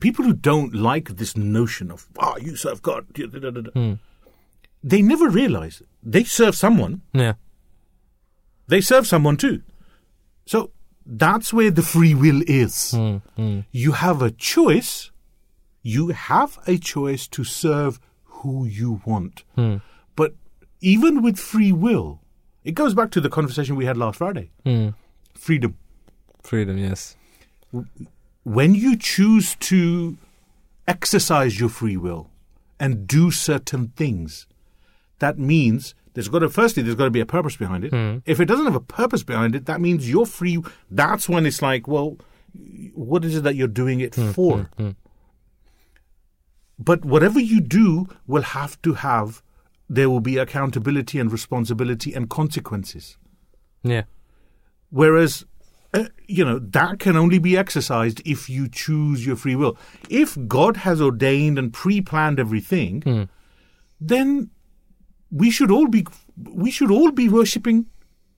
People 0.00 0.24
who 0.24 0.32
don't 0.32 0.74
like 0.74 1.16
this 1.16 1.36
notion 1.36 1.90
of 1.90 2.06
ah, 2.18 2.36
you 2.36 2.56
serve 2.56 2.82
God, 2.82 3.06
da," 3.14 3.96
they 4.82 5.00
never 5.00 5.28
realize 5.28 5.80
they 6.02 6.24
serve 6.24 6.54
someone. 6.54 7.02
Yeah. 7.12 7.34
They 8.66 8.80
serve 8.80 9.06
someone 9.06 9.36
too. 9.36 9.62
So 10.44 10.72
that's 11.06 11.52
where 11.52 11.70
the 11.70 11.82
free 11.82 12.14
will 12.14 12.42
is. 12.46 12.90
Hmm, 12.92 13.16
hmm. 13.36 13.60
You 13.70 13.92
have 13.92 14.22
a 14.22 14.30
choice. 14.30 15.10
You 15.82 16.08
have 16.08 16.58
a 16.66 16.78
choice 16.78 17.28
to 17.28 17.44
serve 17.44 18.00
who 18.24 18.64
you 18.64 19.00
want. 19.06 19.44
Hmm. 19.54 19.76
But 20.16 20.34
even 20.80 21.22
with 21.22 21.38
free 21.38 21.72
will, 21.72 22.20
it 22.64 22.72
goes 22.72 22.94
back 22.94 23.10
to 23.12 23.20
the 23.20 23.28
conversation 23.28 23.76
we 23.76 23.84
had 23.84 23.96
last 23.96 24.18
Friday. 24.18 24.50
Freedom. 25.34 25.76
Freedom, 26.42 26.76
yes. 26.78 27.16
when 28.44 28.74
you 28.74 28.96
choose 28.96 29.56
to 29.56 30.16
exercise 30.86 31.58
your 31.58 31.68
free 31.68 31.96
will 31.96 32.30
and 32.78 33.06
do 33.06 33.30
certain 33.30 33.88
things, 33.96 34.46
that 35.18 35.38
means 35.38 35.94
there's 36.16 36.28
got 36.28 36.38
to 36.38 36.48
firstly 36.48 36.82
there's 36.82 36.96
got 36.96 37.04
to 37.04 37.10
be 37.10 37.20
a 37.20 37.26
purpose 37.26 37.56
behind 37.56 37.84
it. 37.84 37.90
Hmm. 37.92 38.18
If 38.24 38.40
it 38.40 38.46
doesn't 38.46 38.64
have 38.64 38.74
a 38.74 38.80
purpose 38.80 39.22
behind 39.22 39.54
it, 39.54 39.66
that 39.66 39.82
means 39.82 40.08
you're 40.08 40.24
free. 40.24 40.62
That's 40.90 41.28
when 41.28 41.44
it's 41.44 41.60
like, 41.60 41.86
well, 41.86 42.16
what 42.94 43.22
is 43.22 43.36
it 43.36 43.44
that 43.44 43.54
you're 43.54 43.68
doing 43.68 44.00
it 44.00 44.14
hmm, 44.14 44.30
for? 44.30 44.70
Hmm, 44.78 44.90
but 46.78 47.04
whatever 47.04 47.38
you 47.38 47.60
do 47.60 48.08
will 48.26 48.42
have 48.42 48.80
to 48.80 48.94
have 48.94 49.42
there 49.90 50.08
will 50.08 50.20
be 50.20 50.38
accountability 50.38 51.18
and 51.20 51.30
responsibility 51.30 52.14
and 52.14 52.30
consequences. 52.30 53.18
Yeah. 53.82 54.04
Whereas, 54.88 55.44
uh, 55.92 56.06
you 56.26 56.44
know, 56.46 56.58
that 56.58 56.98
can 56.98 57.14
only 57.14 57.38
be 57.38 57.58
exercised 57.58 58.22
if 58.24 58.48
you 58.48 58.68
choose 58.68 59.26
your 59.26 59.36
free 59.36 59.54
will. 59.54 59.76
If 60.08 60.36
God 60.48 60.78
has 60.78 61.00
ordained 61.00 61.58
and 61.58 61.72
pre-planned 61.72 62.40
everything, 62.40 63.28
then 64.00 64.50
we 65.42 65.50
should 65.50 65.70
all 65.70 65.88
be 65.96 66.02
we 66.64 66.70
should 66.70 66.90
all 66.90 67.10
be 67.22 67.28
worshiping 67.28 67.84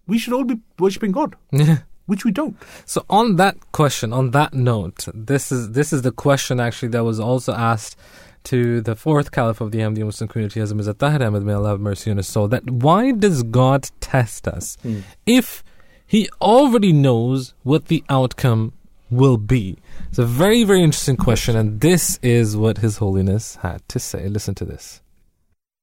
we 0.07 0.19
should 0.19 0.33
all 0.33 0.45
be 0.45 0.57
worshiping 0.79 1.13
God, 1.13 1.37
Yeah. 1.53 1.79
which 2.07 2.25
we 2.25 2.33
don't. 2.33 2.57
So 2.87 3.05
on 3.11 3.37
that 3.37 3.57
question, 3.73 4.13
on 4.21 4.31
that 4.39 4.55
note, 4.55 5.07
this 5.15 5.53
is 5.53 5.73
this 5.73 5.93
is 5.93 6.01
the 6.03 6.13
question 6.27 6.61
actually 6.67 6.89
that 6.97 7.05
was 7.05 7.21
also 7.21 7.53
asked 7.53 7.97
to 8.45 8.81
the 8.81 8.97
fourth 8.97 9.31
caliph 9.31 9.61
of 9.61 9.71
the 9.73 9.81
Ahmadiyya 9.81 10.07
Muslim 10.07 10.29
community, 10.29 10.61
Hazrat 10.61 10.77
Mirza 10.77 10.95
Tahir 10.95 11.23
Ahmad, 11.27 11.43
may 11.43 11.53
Allah 11.53 11.71
have 11.71 11.81
mercy 11.81 12.11
on 12.11 12.17
his 12.17 12.29
soul, 12.29 12.49
that 12.49 12.65
why 12.71 13.13
does 13.13 13.43
God 13.43 13.91
test 14.01 14.49
us 14.49 14.77
hmm. 14.83 15.01
if 15.27 15.63
He 16.07 16.23
already 16.41 16.93
knows 16.95 17.53
what 17.65 17.87
the 17.87 18.03
outcome 18.09 18.73
will 19.11 19.37
be? 19.37 19.77
It's 20.09 20.19
a 20.19 20.25
very, 20.25 20.65
very 20.65 20.83
interesting 20.83 21.19
question, 21.19 21.55
and 21.61 21.83
this 21.83 22.19
is 22.23 22.57
what 22.57 22.79
His 22.79 22.97
Holiness 22.97 23.57
had 23.57 23.87
to 23.91 23.99
say. 23.99 24.27
Listen 24.29 24.55
to 24.55 24.65
this. 24.65 25.03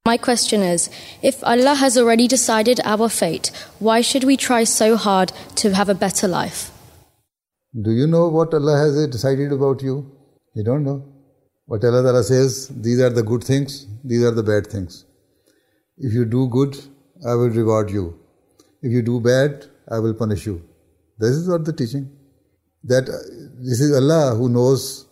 My 0.07 0.18
question 0.18 0.61
is 0.61 0.91
if 1.23 1.44
Allah 1.44 1.73
has 1.73 1.98
already 1.98 2.27
decided 2.27 2.80
our 2.86 3.10
fate, 3.10 3.49
why 3.80 4.02
should 4.02 4.23
we 4.23 4.38
try 4.38 4.64
so 4.64 4.98
hard 4.98 5.32
to 5.61 5.73
have 5.73 5.90
a 5.90 5.95
better 5.95 6.27
life? 6.27 6.69
Do 7.88 7.91
you 7.91 8.06
know 8.06 8.27
what 8.27 8.53
Allah 8.53 8.77
has 8.77 9.07
decided 9.07 9.52
about 9.52 9.82
you? 9.82 9.95
You 10.53 10.64
don't 10.64 10.84
know. 10.84 11.03
What 11.65 11.84
Allah 11.84 12.23
says, 12.23 12.68
these 12.68 12.99
are 12.99 13.10
the 13.10 13.23
good 13.23 13.44
things, 13.44 13.88
these 14.03 14.23
are 14.23 14.30
the 14.30 14.44
bad 14.44 14.68
things. 14.68 15.06
If 15.98 16.14
you 16.14 16.26
do 16.26 16.48
good, 16.49 16.77
I 17.27 17.34
will 17.34 17.49
reward 17.49 17.90
you. 17.90 18.19
If 18.84 18.91
you 18.91 19.02
do 19.02 19.19
bad, 19.19 19.65
I 19.90 19.98
will 19.98 20.14
punish 20.14 20.45
you. 20.45 20.61
This 21.18 21.32
is 21.32 21.49
what 21.49 21.65
the 21.65 21.73
teaching. 21.73 22.11
That 22.84 23.10
uh, 23.10 23.18
this 23.57 23.82
is 23.82 23.95
Allah 23.95 24.36
who 24.36 24.49
knows 24.49 25.07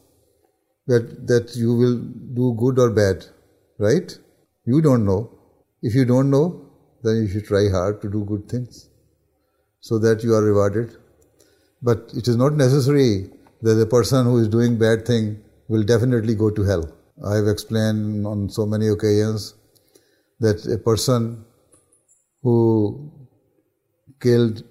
that 0.86 1.26
that 1.26 1.56
you 1.56 1.74
will 1.74 1.98
do 2.41 2.53
good 2.60 2.78
or 2.78 2.91
bad, 2.91 3.26
right? 3.80 4.15
You 4.65 4.81
don't 4.81 5.06
know. 5.06 5.30
If 5.81 5.95
you 5.95 6.06
don't 6.06 6.30
know, 6.30 6.61
then 7.03 7.18
you 7.18 7.27
should 7.27 7.45
try 7.45 7.69
hard 7.69 8.02
to 8.02 8.10
do 8.10 8.23
good 8.23 8.48
things 8.49 8.90
so 9.81 9.99
that 9.99 10.23
you 10.23 10.34
are 10.34 10.44
rewarded. 10.44 10.95
But 11.81 12.11
it 12.15 12.27
is 12.27 12.38
not 12.38 12.53
necessary 12.53 13.30
that 13.61 13.73
the 13.73 13.85
person 13.85 14.26
who 14.26 14.38
is 14.38 14.48
doing 14.48 14.77
bad 14.77 15.06
thing 15.06 15.41
will 15.68 15.84
definitely 15.84 16.35
go 16.35 16.49
to 16.49 16.64
hell. 16.64 16.90
I 17.26 17.35
have 17.35 17.48
explained 17.48 18.26
on 18.26 18.49
so 18.49 18.65
many 18.65 18.88
occasions 18.88 19.53
that 20.40 20.65
a 20.65 20.77
person 20.77 21.45
who 22.41 23.11
killed 24.19 24.64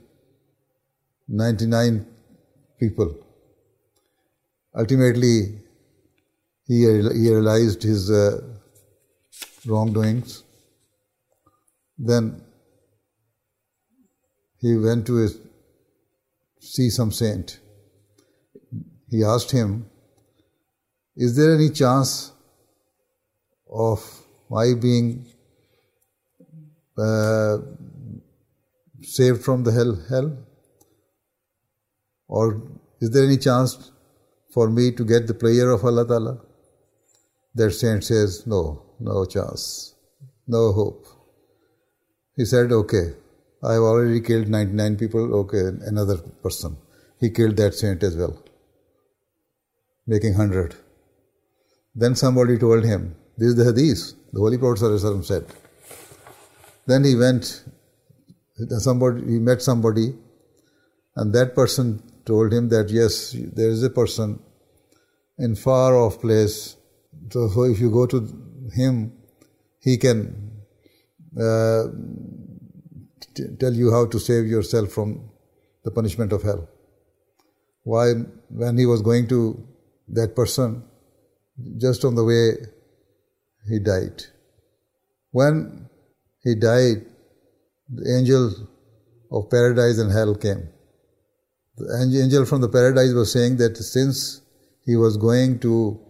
99 1.29 2.07
people 2.79 3.15
ultimately 4.77 5.61
he, 6.67 6.81
he 6.81 7.31
realized 7.31 7.83
his 7.83 8.11
uh, 8.11 8.41
wrongdoings 9.67 10.43
then 11.99 12.43
he 14.61 14.77
went 14.77 15.07
to 15.07 15.25
a, 15.25 15.29
see 16.61 16.89
some 16.91 17.13
saint. 17.13 17.61
He 19.09 19.23
asked 19.25 19.51
him, 19.51 19.87
Is 21.17 21.37
there 21.37 21.55
any 21.55 21.71
chance 21.71 22.33
of 23.71 24.01
my 24.51 24.75
being 24.75 25.27
uh, 26.99 27.59
saved 29.03 29.43
from 29.43 29.65
the 29.65 29.73
hell, 29.73 29.99
hell? 30.09 30.37
Or 32.29 32.63
is 33.01 33.11
there 33.11 33.25
any 33.25 33.37
chance 33.37 33.91
for 34.53 34.71
me 34.71 34.93
to 34.93 35.05
get 35.05 35.27
the 35.27 35.35
prayer 35.35 35.71
of 35.71 35.85
Allah 35.85 36.07
Ta'ala? 36.07 36.41
That 37.55 37.73
saint 37.73 38.05
says, 38.05 38.47
No, 38.47 38.82
no 39.03 39.25
chance, 39.25 39.95
no 40.47 40.73
hope. 40.73 41.07
He 42.37 42.45
said, 42.45 42.73
Okay, 42.73 43.13
I 43.63 43.75
have 43.75 43.83
already 43.83 44.21
killed 44.21 44.49
99 44.49 44.97
people, 44.97 45.35
okay, 45.41 45.65
another 45.87 46.19
person. 46.43 46.77
He 47.21 47.31
killed 47.31 47.57
that 47.57 47.75
saint 47.75 48.03
as 48.03 48.17
well, 48.17 48.37
making 50.07 50.33
100. 50.33 50.75
Then 51.95 52.15
somebody 52.15 52.59
told 52.59 52.85
him, 52.85 53.15
This 53.37 53.49
is 53.49 53.57
the 53.57 53.65
hadith, 53.65 54.15
the 54.33 54.41
Holy 54.41 54.59
Prophet 54.59 55.25
said. 55.25 55.47
Then 56.87 57.05
he 57.05 57.15
went, 57.15 57.65
somebody, 58.79 59.21
he 59.25 59.39
met 59.39 59.63
somebody, 59.63 60.15
and 61.17 61.33
that 61.35 61.55
person 61.55 62.03
told 62.25 62.53
him 62.53 62.69
that 62.71 62.89
yes, 62.91 63.37
there 63.55 63.69
is 63.69 63.83
a 63.83 63.91
person 63.91 64.41
in 65.39 65.55
far 65.55 65.97
off 65.97 66.21
place. 66.21 66.77
So 67.31 67.65
if 67.65 67.81
you 67.81 67.91
go 67.91 68.07
to 68.07 68.52
him, 68.73 69.13
he 69.81 69.97
can 69.97 70.53
uh, 71.39 71.85
t- 73.35 73.57
tell 73.59 73.73
you 73.73 73.91
how 73.91 74.07
to 74.07 74.19
save 74.19 74.47
yourself 74.47 74.91
from 74.91 75.31
the 75.85 75.91
punishment 75.91 76.33
of 76.33 76.43
hell. 76.43 76.69
Why, 77.85 78.13
when 78.49 78.79
he 78.79 78.87
was 78.87 79.03
going 79.03 79.29
to 79.29 79.67
that 80.09 80.37
person, 80.37 80.85
just 81.79 82.05
on 82.05 82.15
the 82.15 82.25
way, 82.25 82.53
he 83.69 83.79
died. 83.79 84.23
When 85.31 85.89
he 86.43 86.55
died, 86.55 87.07
the 87.89 88.19
angel 88.19 88.69
of 89.31 89.51
paradise 89.51 89.99
and 89.99 90.13
hell 90.13 90.35
came. 90.35 90.69
The 91.77 92.21
angel 92.23 92.45
from 92.45 92.61
the 92.61 92.69
paradise 92.69 93.13
was 93.13 93.33
saying 93.33 93.57
that 93.57 93.77
since 93.77 94.41
he 94.85 94.97
was 94.97 95.17
going 95.17 95.59
to 95.61 96.01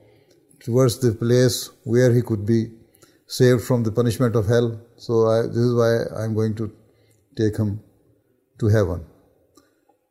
towards 0.65 0.99
the 0.99 1.13
place 1.13 1.71
where 1.85 2.13
he 2.13 2.23
could 2.23 2.47
be 2.47 2.71
saved 3.27 3.63
from 3.63 3.83
the 3.83 3.91
punishment 3.91 4.37
of 4.37 4.47
hell, 4.47 4.81
so 4.97 5.27
I, 5.27 5.43
this 5.43 5.57
is 5.57 5.75
why 5.75 6.23
I'm 6.23 6.35
going 6.35 6.55
to 6.57 6.71
take 7.37 7.57
him 7.57 7.81
to 8.61 8.69
heaven. 8.69 9.05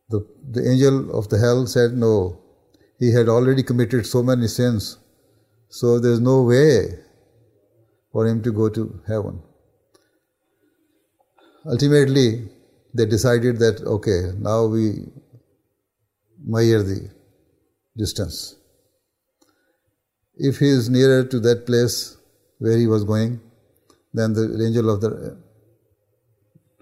The, 0.09 0.27
the 0.51 0.69
angel 0.69 1.17
of 1.17 1.29
the 1.29 1.37
hell 1.37 1.65
said 1.67 1.93
no. 1.93 2.39
He 2.99 3.11
had 3.11 3.29
already 3.29 3.63
committed 3.63 4.05
so 4.05 4.21
many 4.21 4.47
sins, 4.47 4.97
so 5.69 5.99
there's 5.99 6.19
no 6.19 6.43
way 6.43 6.99
for 8.11 8.27
him 8.27 8.43
to 8.43 8.51
go 8.51 8.69
to 8.69 9.01
heaven. 9.07 9.41
Ultimately, 11.65 12.49
they 12.93 13.05
decided 13.05 13.57
that 13.59 13.81
okay, 13.81 14.31
now 14.37 14.65
we 14.65 15.05
measure 16.43 16.83
the 16.83 17.09
distance. 17.95 18.55
If 20.43 20.57
he 20.57 20.69
is 20.69 20.89
nearer 20.89 21.23
to 21.23 21.39
that 21.41 21.67
place 21.67 22.17
where 22.57 22.75
he 22.75 22.87
was 22.87 23.03
going, 23.03 23.39
then 24.11 24.33
the 24.33 24.65
angel 24.65 24.89
of 24.89 24.99
the 24.99 25.37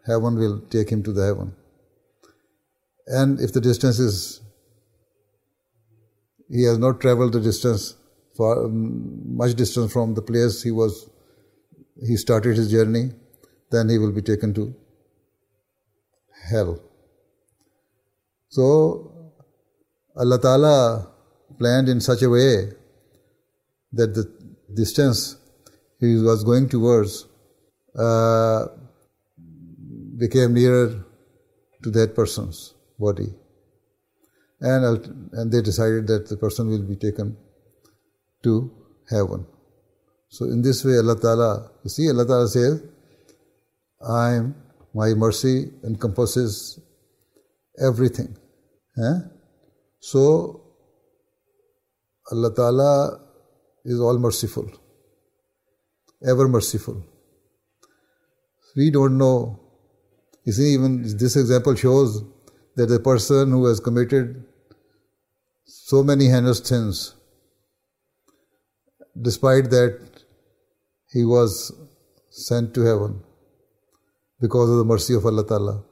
heaven 0.07 0.39
will 0.39 0.61
take 0.69 0.89
him 0.89 1.03
to 1.03 1.11
the 1.11 1.25
heaven. 1.25 1.53
And 3.07 3.41
if 3.41 3.51
the 3.51 3.59
distance 3.59 3.99
is, 3.99 4.39
he 6.49 6.63
has 6.63 6.77
not 6.77 7.01
traveled 7.01 7.33
the 7.33 7.41
distance, 7.41 7.97
far, 8.37 8.69
much 8.69 9.55
distance 9.55 9.91
from 9.91 10.13
the 10.13 10.21
place 10.21 10.63
he 10.63 10.71
was, 10.71 11.09
he 12.07 12.15
started 12.15 12.55
his 12.55 12.71
journey, 12.71 13.11
then 13.71 13.89
he 13.89 13.97
will 13.97 14.13
be 14.13 14.21
taken 14.21 14.53
to 14.53 14.73
hell. 16.49 16.79
So, 18.47 19.33
Allah 20.15 20.39
Ta'ala 20.39 21.11
planned 21.57 21.89
in 21.89 21.99
such 21.99 22.21
a 22.21 22.29
way 22.29 22.78
that 23.93 24.13
the 24.13 24.31
distance 24.73 25.37
he 25.99 26.15
was 26.15 26.43
going 26.43 26.69
towards 26.69 27.27
uh, 27.97 28.65
became 30.17 30.53
nearer 30.53 31.05
to 31.83 31.91
that 31.91 32.15
person's 32.15 32.73
body. 32.97 33.33
And, 34.61 35.29
and 35.33 35.51
they 35.51 35.61
decided 35.61 36.07
that 36.07 36.27
the 36.27 36.37
person 36.37 36.67
will 36.69 36.83
be 36.83 36.95
taken 36.95 37.37
to 38.43 38.71
heaven. 39.09 39.45
So 40.27 40.45
in 40.45 40.61
this 40.61 40.83
way 40.85 40.97
Allah 40.97 41.19
Ta'ala, 41.19 41.71
you 41.83 41.89
see 41.89 42.09
Allah 42.09 42.25
Ta'ala 42.25 42.47
says, 42.47 42.83
I 44.01 44.33
am, 44.33 44.55
my 44.93 45.13
mercy 45.13 45.71
encompasses 45.83 46.79
everything. 47.79 48.35
Eh? 48.97 49.19
So, 49.99 50.61
Allah 52.31 52.53
Ta'ala 52.53 53.19
is 53.85 53.99
all 53.99 54.17
merciful, 54.17 54.69
ever 56.25 56.47
merciful. 56.47 57.03
We 58.75 58.91
don't 58.91 59.17
know. 59.17 59.59
You 60.45 60.53
see, 60.53 60.73
even 60.73 61.01
this 61.17 61.35
example 61.35 61.75
shows 61.75 62.23
that 62.75 62.87
the 62.87 62.99
person 62.99 63.51
who 63.51 63.65
has 63.65 63.79
committed 63.79 64.43
so 65.65 66.03
many 66.03 66.27
heinous 66.27 66.59
sins, 66.59 67.15
despite 69.19 69.69
that, 69.71 69.99
he 71.11 71.25
was 71.25 71.71
sent 72.29 72.73
to 72.75 72.81
heaven 72.81 73.21
because 74.39 74.69
of 74.69 74.77
the 74.77 74.85
mercy 74.85 75.13
of 75.13 75.25
Allah 75.25 75.45
Ta'ala. 75.45 75.83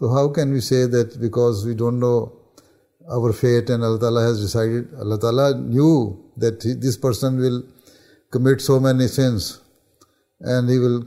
So, 0.00 0.08
how 0.08 0.28
can 0.28 0.52
we 0.52 0.60
say 0.60 0.86
that 0.86 1.20
because 1.20 1.64
we 1.64 1.74
don't 1.74 2.00
know 2.00 2.36
our 3.10 3.32
fate 3.32 3.70
and 3.70 3.84
Allah 3.84 4.00
Ta'ala 4.00 4.22
has 4.22 4.40
decided, 4.40 4.88
Allah 4.98 5.18
Ta'ala 5.18 5.54
knew 5.58 6.25
that 6.36 6.62
he, 6.62 6.74
this 6.74 6.96
person 6.96 7.38
will 7.38 7.62
commit 8.30 8.60
so 8.60 8.78
many 8.80 9.06
sins 9.06 9.60
and 10.40 10.68
he 10.68 10.78
will 10.78 11.06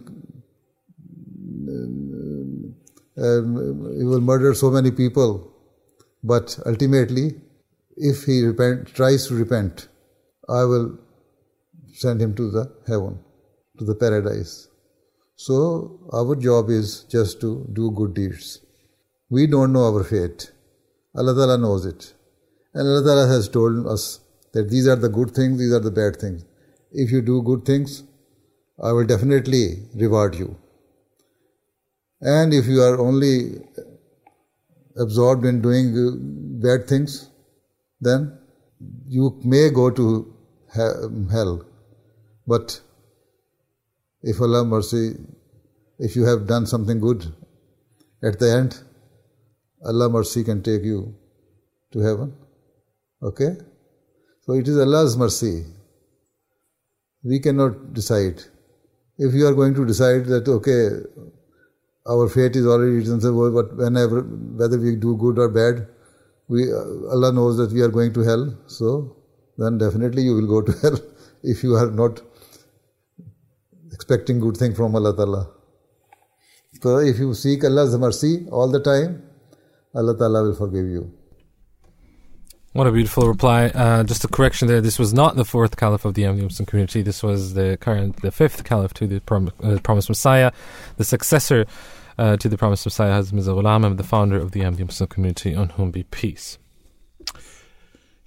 um, 3.18 3.96
he 3.98 4.06
will 4.06 4.22
murder 4.22 4.54
so 4.54 4.72
many 4.72 4.92
people. 4.92 5.52
But 6.24 6.58
ultimately 6.66 7.36
if 8.00 8.24
he 8.24 8.44
repent, 8.44 8.94
tries 8.96 9.28
to 9.28 9.36
repent 9.36 9.90
i 10.48 10.64
will 10.64 10.98
send 11.94 12.22
him 12.22 12.34
to 12.40 12.50
the 12.50 12.64
heaven 12.88 13.20
to 13.78 13.86
the 13.86 13.96
paradise. 13.96 14.68
So 15.36 16.00
our 16.12 16.36
job 16.36 16.70
is 16.70 17.04
just 17.04 17.40
to 17.42 17.68
do 17.72 17.92
good 17.92 18.14
deeds. 18.14 18.62
We 19.30 19.48
don't 19.48 19.72
know 19.74 19.86
our 19.94 20.04
fate. 20.04 20.52
Allah 21.16 21.58
knows 21.58 21.86
it. 21.86 22.14
And 22.74 22.88
Allah 22.88 23.28
has 23.28 23.48
told 23.48 23.88
us 23.88 24.20
that 24.54 24.70
these 24.70 24.88
are 24.88 24.96
the 24.96 25.10
good 25.10 25.32
things, 25.32 25.60
these 25.60 25.74
are 25.74 25.80
the 25.80 25.92
bad 25.92 26.18
things. 26.18 26.46
If 26.92 27.12
you 27.12 27.22
do 27.22 27.42
good 27.42 27.66
things, 27.66 28.04
I 28.82 28.92
will 28.92 29.06
definitely 29.06 29.84
reward 29.96 30.36
you. 30.36 30.58
And 32.22 32.54
if 32.54 32.66
you 32.66 32.82
are 32.82 33.00
only 33.00 33.62
absorbed 34.98 35.46
in 35.46 35.62
doing 35.62 36.60
bad 36.62 36.88
things, 36.88 37.30
then 38.02 38.38
you 39.08 39.40
may 39.44 39.70
go 39.70 39.90
to 39.90 40.34
hell. 40.74 41.66
But 42.48 42.82
if 44.22 44.42
Allah 44.42 44.66
mercy, 44.66 45.16
if 45.98 46.16
you 46.16 46.26
have 46.26 46.48
done 46.48 46.66
something 46.66 47.00
good 47.00 47.26
at 48.24 48.40
the 48.40 48.52
end, 48.52 48.82
Allah 49.86 50.10
mercy 50.10 50.44
can 50.44 50.62
take 50.62 50.84
you 50.84 51.16
to 51.92 52.00
heaven. 52.00 52.34
Okay? 53.22 53.58
So 54.50 54.56
it 54.56 54.68
is 54.68 54.80
Allah's 54.80 55.16
mercy. 55.16 55.64
We 57.24 57.40
cannot 57.40 57.94
decide. 57.94 58.42
If 59.20 59.36
you 59.36 59.46
are 59.46 59.54
going 59.54 59.76
to 59.76 59.86
decide 59.86 60.26
that, 60.26 60.48
okay, 60.48 60.88
our 62.08 62.28
fate 62.28 62.56
is 62.56 62.66
already 62.66 62.94
written, 62.94 63.20
but 63.54 63.78
whenever, 63.78 64.22
whether 64.22 64.80
we 64.80 64.96
do 64.96 65.16
good 65.18 65.38
or 65.38 65.50
bad, 65.50 65.88
we, 66.48 66.64
Allah 66.74 67.32
knows 67.32 67.58
that 67.58 67.72
we 67.72 67.82
are 67.82 67.90
going 67.90 68.12
to 68.14 68.22
hell, 68.22 68.58
so 68.66 69.18
then 69.60 69.78
definitely 69.78 70.24
you 70.24 70.34
will 70.34 70.48
go 70.48 70.64
to 70.64 70.72
hell 70.82 70.98
if 71.44 71.62
you 71.62 71.76
are 71.76 71.92
not 71.92 72.20
expecting 73.92 74.40
good 74.40 74.58
thing 74.58 74.74
from 74.74 74.96
Allah 74.96 75.16
Ta'ala. 75.16 75.48
So 76.82 76.98
if 76.98 77.20
you 77.20 77.36
seek 77.36 77.64
Allah's 77.64 77.96
mercy 77.96 78.48
all 78.52 78.68
the 78.68 78.82
time, 78.82 79.22
Allah 79.94 80.18
Ta'ala 80.18 80.42
will 80.42 80.56
forgive 80.56 80.88
you. 80.88 81.19
What 82.74 82.86
a 82.86 82.92
beautiful 82.92 83.28
reply. 83.28 83.66
Uh, 83.68 84.04
just 84.04 84.24
a 84.24 84.28
correction 84.28 84.68
there. 84.68 84.80
This 84.80 85.00
was 85.00 85.12
not 85.12 85.36
the 85.36 85.44
fourth 85.44 85.76
caliph 85.76 86.06
of 86.06 86.14
the 86.14 86.24
Ahmadi 86.24 86.44
Muslim 86.44 86.68
community. 86.68 87.02
This 87.02 87.24
was 87.24 87.56
the 87.56 87.78
current, 87.82 88.22
the 88.22 88.32
fifth 88.32 88.64
caliph 88.64 88.94
to 88.96 89.08
the 89.08 89.22
prom- 89.22 89.52
uh, 89.64 89.80
promised 89.82 90.08
Messiah, 90.08 90.52
the 90.98 91.04
successor 91.04 91.66
uh, 92.20 92.38
to 92.38 92.48
the 92.48 92.60
promised 92.60 92.86
Messiah, 92.86 93.14
Hazrat 93.14 93.34
Mirza 93.34 93.52
Ghulam, 93.52 93.98
the 93.98 94.04
founder 94.04 94.38
of 94.38 94.52
the 94.52 94.60
Ahmadi 94.60 94.86
Muslim 94.86 95.08
community, 95.08 95.56
on 95.56 95.70
whom 95.70 95.90
be 95.90 96.04
peace. 96.04 96.60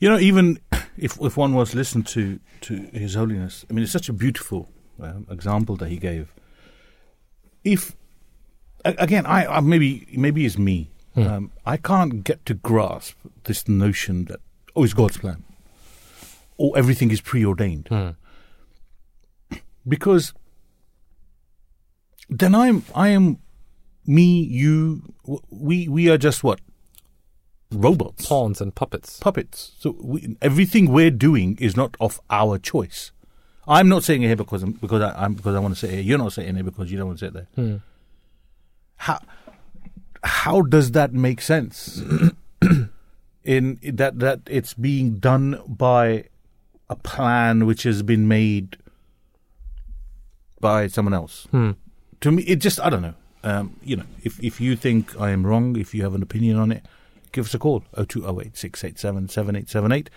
You 0.01 0.09
know, 0.09 0.19
even 0.19 0.59
if 0.99 1.21
if 1.21 1.37
one 1.37 1.55
was 1.55 1.71
to 1.71 1.77
listen 1.77 2.03
to, 2.03 2.41
to 2.63 2.75
His 2.93 3.15
Holiness, 3.15 3.65
I 3.71 3.75
mean, 3.75 3.85
it's 3.85 3.93
such 3.93 4.09
a 4.09 4.13
beautiful 4.13 4.69
um, 5.01 5.25
example 5.31 5.77
that 5.77 5.89
he 5.89 5.99
gave. 5.99 6.35
If 7.63 7.95
again, 8.85 9.25
I, 9.27 9.47
I 9.47 9.61
maybe 9.61 10.09
maybe 10.17 10.45
it's 10.45 10.59
me. 10.59 10.91
Hmm. 11.15 11.27
Um, 11.27 11.51
I 11.67 11.77
can't 11.77 12.25
get 12.25 12.45
to 12.47 12.55
grasp 12.55 13.17
this 13.45 13.69
notion 13.69 14.25
that 14.27 14.41
oh, 14.75 14.85
it's 14.85 14.95
God's 14.95 15.19
plan, 15.19 15.45
or 16.57 16.77
everything 16.77 17.11
is 17.11 17.21
preordained, 17.21 17.89
hmm. 17.89 18.11
because 19.89 20.33
then 22.31 22.55
I'm 22.55 22.85
I 22.95 23.09
am 23.09 23.39
me, 24.07 24.43
you, 24.43 25.15
we 25.51 25.89
we 25.89 26.09
are 26.09 26.19
just 26.19 26.43
what 26.43 26.61
robots, 27.71 28.27
pawns 28.27 28.61
and 28.61 28.75
puppets, 28.75 29.21
puppets. 29.21 29.73
So 29.79 29.97
we, 30.01 30.37
everything 30.41 30.91
we're 30.91 31.11
doing 31.11 31.57
is 31.61 31.77
not 31.77 31.97
of 32.01 32.21
our 32.31 32.59
choice. 32.59 33.13
I'm 33.67 33.89
not 33.89 34.03
saying 34.03 34.23
it 34.23 34.27
here 34.27 34.37
because 34.37 34.63
I'm, 34.63 34.73
because 34.73 35.03
I, 35.03 35.25
am 35.25 35.35
because 35.35 35.55
I 35.55 35.61
want 35.61 35.75
to 35.75 35.81
say 35.81 35.89
it. 35.89 35.95
Here. 35.95 36.03
You're 36.03 36.19
not 36.19 36.33
saying 36.33 36.57
it 36.57 36.65
because 36.65 36.91
you 36.91 36.99
don't 36.99 37.09
want 37.09 37.19
to 37.21 37.25
say 37.25 37.29
it 37.29 37.35
there. 37.35 37.49
Hmm. 37.55 37.77
How 38.97 39.21
how 40.25 40.63
does 40.63 40.93
that 40.93 41.13
make 41.13 41.41
sense? 41.41 42.03
in 43.45 43.79
that 43.83 44.19
that 44.21 44.41
it's 44.47 44.75
being 44.75 45.17
done 45.17 45.61
by 45.67 46.25
a 46.89 46.97
plan 46.97 47.67
which 47.67 47.83
has 47.83 48.03
been 48.03 48.29
made 48.29 48.77
by 50.61 50.87
someone 50.87 51.15
else. 51.15 51.49
Hmm. 51.51 51.73
To 52.21 52.31
me, 52.31 52.43
it 52.45 52.57
just 52.57 52.81
I 52.81 52.91
don't 52.91 53.03
know. 53.03 53.15
Um, 53.45 53.77
you 53.83 53.97
know, 53.97 54.05
if 54.23 54.43
if 54.43 54.61
you 54.61 54.77
think 54.77 55.21
I 55.21 55.31
am 55.31 55.45
wrong, 55.45 55.77
if 55.77 55.95
you 55.95 56.03
have 56.05 56.15
an 56.15 56.23
opinion 56.23 56.59
on 56.59 56.71
it, 56.71 56.85
give 57.33 57.47
us 57.47 57.55
a 57.55 57.59
call 57.59 57.85
0208 57.95 58.57
687 58.57 59.29
7878. 59.29 60.11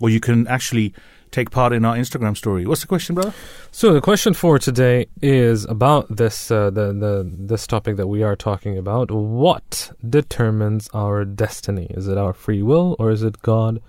Or 0.00 0.08
you 0.08 0.20
can 0.20 0.46
actually 0.46 0.94
take 1.30 1.50
part 1.50 1.72
in 1.72 1.84
our 1.84 1.96
Instagram 1.96 2.36
story. 2.36 2.66
What's 2.66 2.80
the 2.80 2.86
question, 2.86 3.14
brother? 3.14 3.32
So 3.70 3.92
the 3.92 4.00
question 4.00 4.34
for 4.34 4.58
today 4.58 5.06
is 5.22 5.64
about 5.66 6.14
this 6.14 6.50
uh, 6.50 6.70
the 6.70 6.92
the 6.92 7.30
this 7.30 7.66
topic 7.66 7.96
that 7.96 8.06
we 8.06 8.22
are 8.22 8.36
talking 8.36 8.76
about. 8.78 9.10
What 9.10 9.92
determines 10.08 10.88
our 10.94 11.24
destiny? 11.24 11.86
Is 11.90 12.08
it 12.08 12.18
our 12.18 12.32
free 12.32 12.62
will, 12.62 12.96
or 12.98 13.10
is 13.10 13.22
it 13.22 13.42
God 13.42 13.82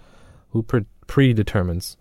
who 0.52 0.64
pre- 0.64 0.86
predetermines 1.08 1.98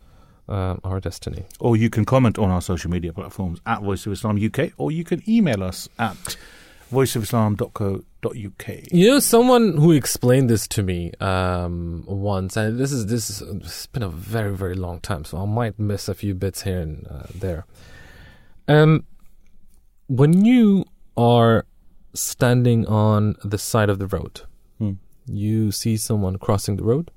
uh, 0.48 0.76
our 0.84 1.00
destiny? 1.00 1.44
Or 1.60 1.76
you 1.76 1.90
can 1.90 2.04
comment 2.04 2.38
on 2.38 2.50
our 2.50 2.62
social 2.62 2.90
media 2.90 3.12
platforms 3.12 3.60
at 3.66 3.82
Voice 3.82 4.06
of 4.06 4.12
Islam 4.12 4.38
UK, 4.42 4.72
or 4.76 4.90
you 4.90 5.04
can 5.04 5.22
email 5.28 5.62
us 5.62 5.88
at 5.98 6.36
voiceofislam.co.uk. 6.90 8.92
You 8.92 9.10
know, 9.10 9.18
someone 9.18 9.76
who 9.76 9.92
explained 9.92 10.50
this 10.50 10.66
to 10.68 10.82
me 10.82 11.12
um, 11.20 12.04
once, 12.06 12.56
and 12.56 12.78
this 12.78 12.92
is 12.92 13.06
this 13.06 13.30
is 13.30 13.42
it's 13.42 13.86
been 13.86 14.02
a 14.02 14.08
very 14.08 14.56
very 14.56 14.74
long 14.74 15.00
time, 15.00 15.24
so 15.24 15.38
I 15.38 15.44
might 15.44 15.78
miss 15.78 16.08
a 16.08 16.14
few 16.14 16.34
bits 16.34 16.62
here 16.62 16.80
and 16.80 17.06
uh, 17.08 17.26
there. 17.34 17.66
Um, 18.66 19.04
when 20.08 20.44
you 20.44 20.84
are 21.16 21.66
standing 22.14 22.86
on 22.86 23.36
the 23.44 23.58
side 23.58 23.90
of 23.90 23.98
the 23.98 24.06
road, 24.06 24.42
hmm. 24.78 24.92
you 25.26 25.70
see 25.70 25.96
someone 25.96 26.38
crossing 26.38 26.76
the 26.76 26.84
road, 26.84 27.10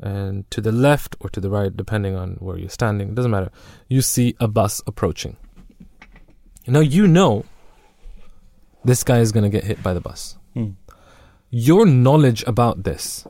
and 0.00 0.50
to 0.50 0.60
the 0.60 0.72
left 0.72 1.16
or 1.20 1.30
to 1.30 1.40
the 1.40 1.50
right, 1.50 1.76
depending 1.76 2.16
on 2.16 2.32
where 2.40 2.58
you're 2.58 2.68
standing, 2.68 3.10
it 3.10 3.14
doesn't 3.14 3.30
matter. 3.30 3.50
You 3.88 4.02
see 4.02 4.36
a 4.40 4.48
bus 4.48 4.82
approaching. 4.86 5.36
Now 6.66 6.80
you 6.80 7.06
know 7.06 7.46
this 8.84 9.04
guy 9.04 9.18
is 9.18 9.32
going 9.32 9.44
to 9.44 9.50
get 9.50 9.64
hit 9.64 9.82
by 9.82 9.92
the 9.92 10.00
bus. 10.00 10.36
Hmm. 10.54 10.70
Your 11.50 11.86
knowledge 11.86 12.44
about 12.46 12.84
this, 12.84 13.26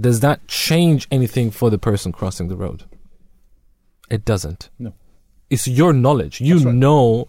does 0.00 0.20
that 0.20 0.46
change 0.48 1.06
anything 1.10 1.50
for 1.50 1.70
the 1.70 1.78
person 1.78 2.12
crossing 2.12 2.48
the 2.48 2.56
road? 2.56 2.84
It 4.10 4.24
doesn't. 4.24 4.70
No. 4.78 4.92
It's 5.48 5.68
your 5.68 5.92
knowledge. 5.92 6.40
You 6.40 6.58
right. 6.58 6.74
know, 6.74 7.28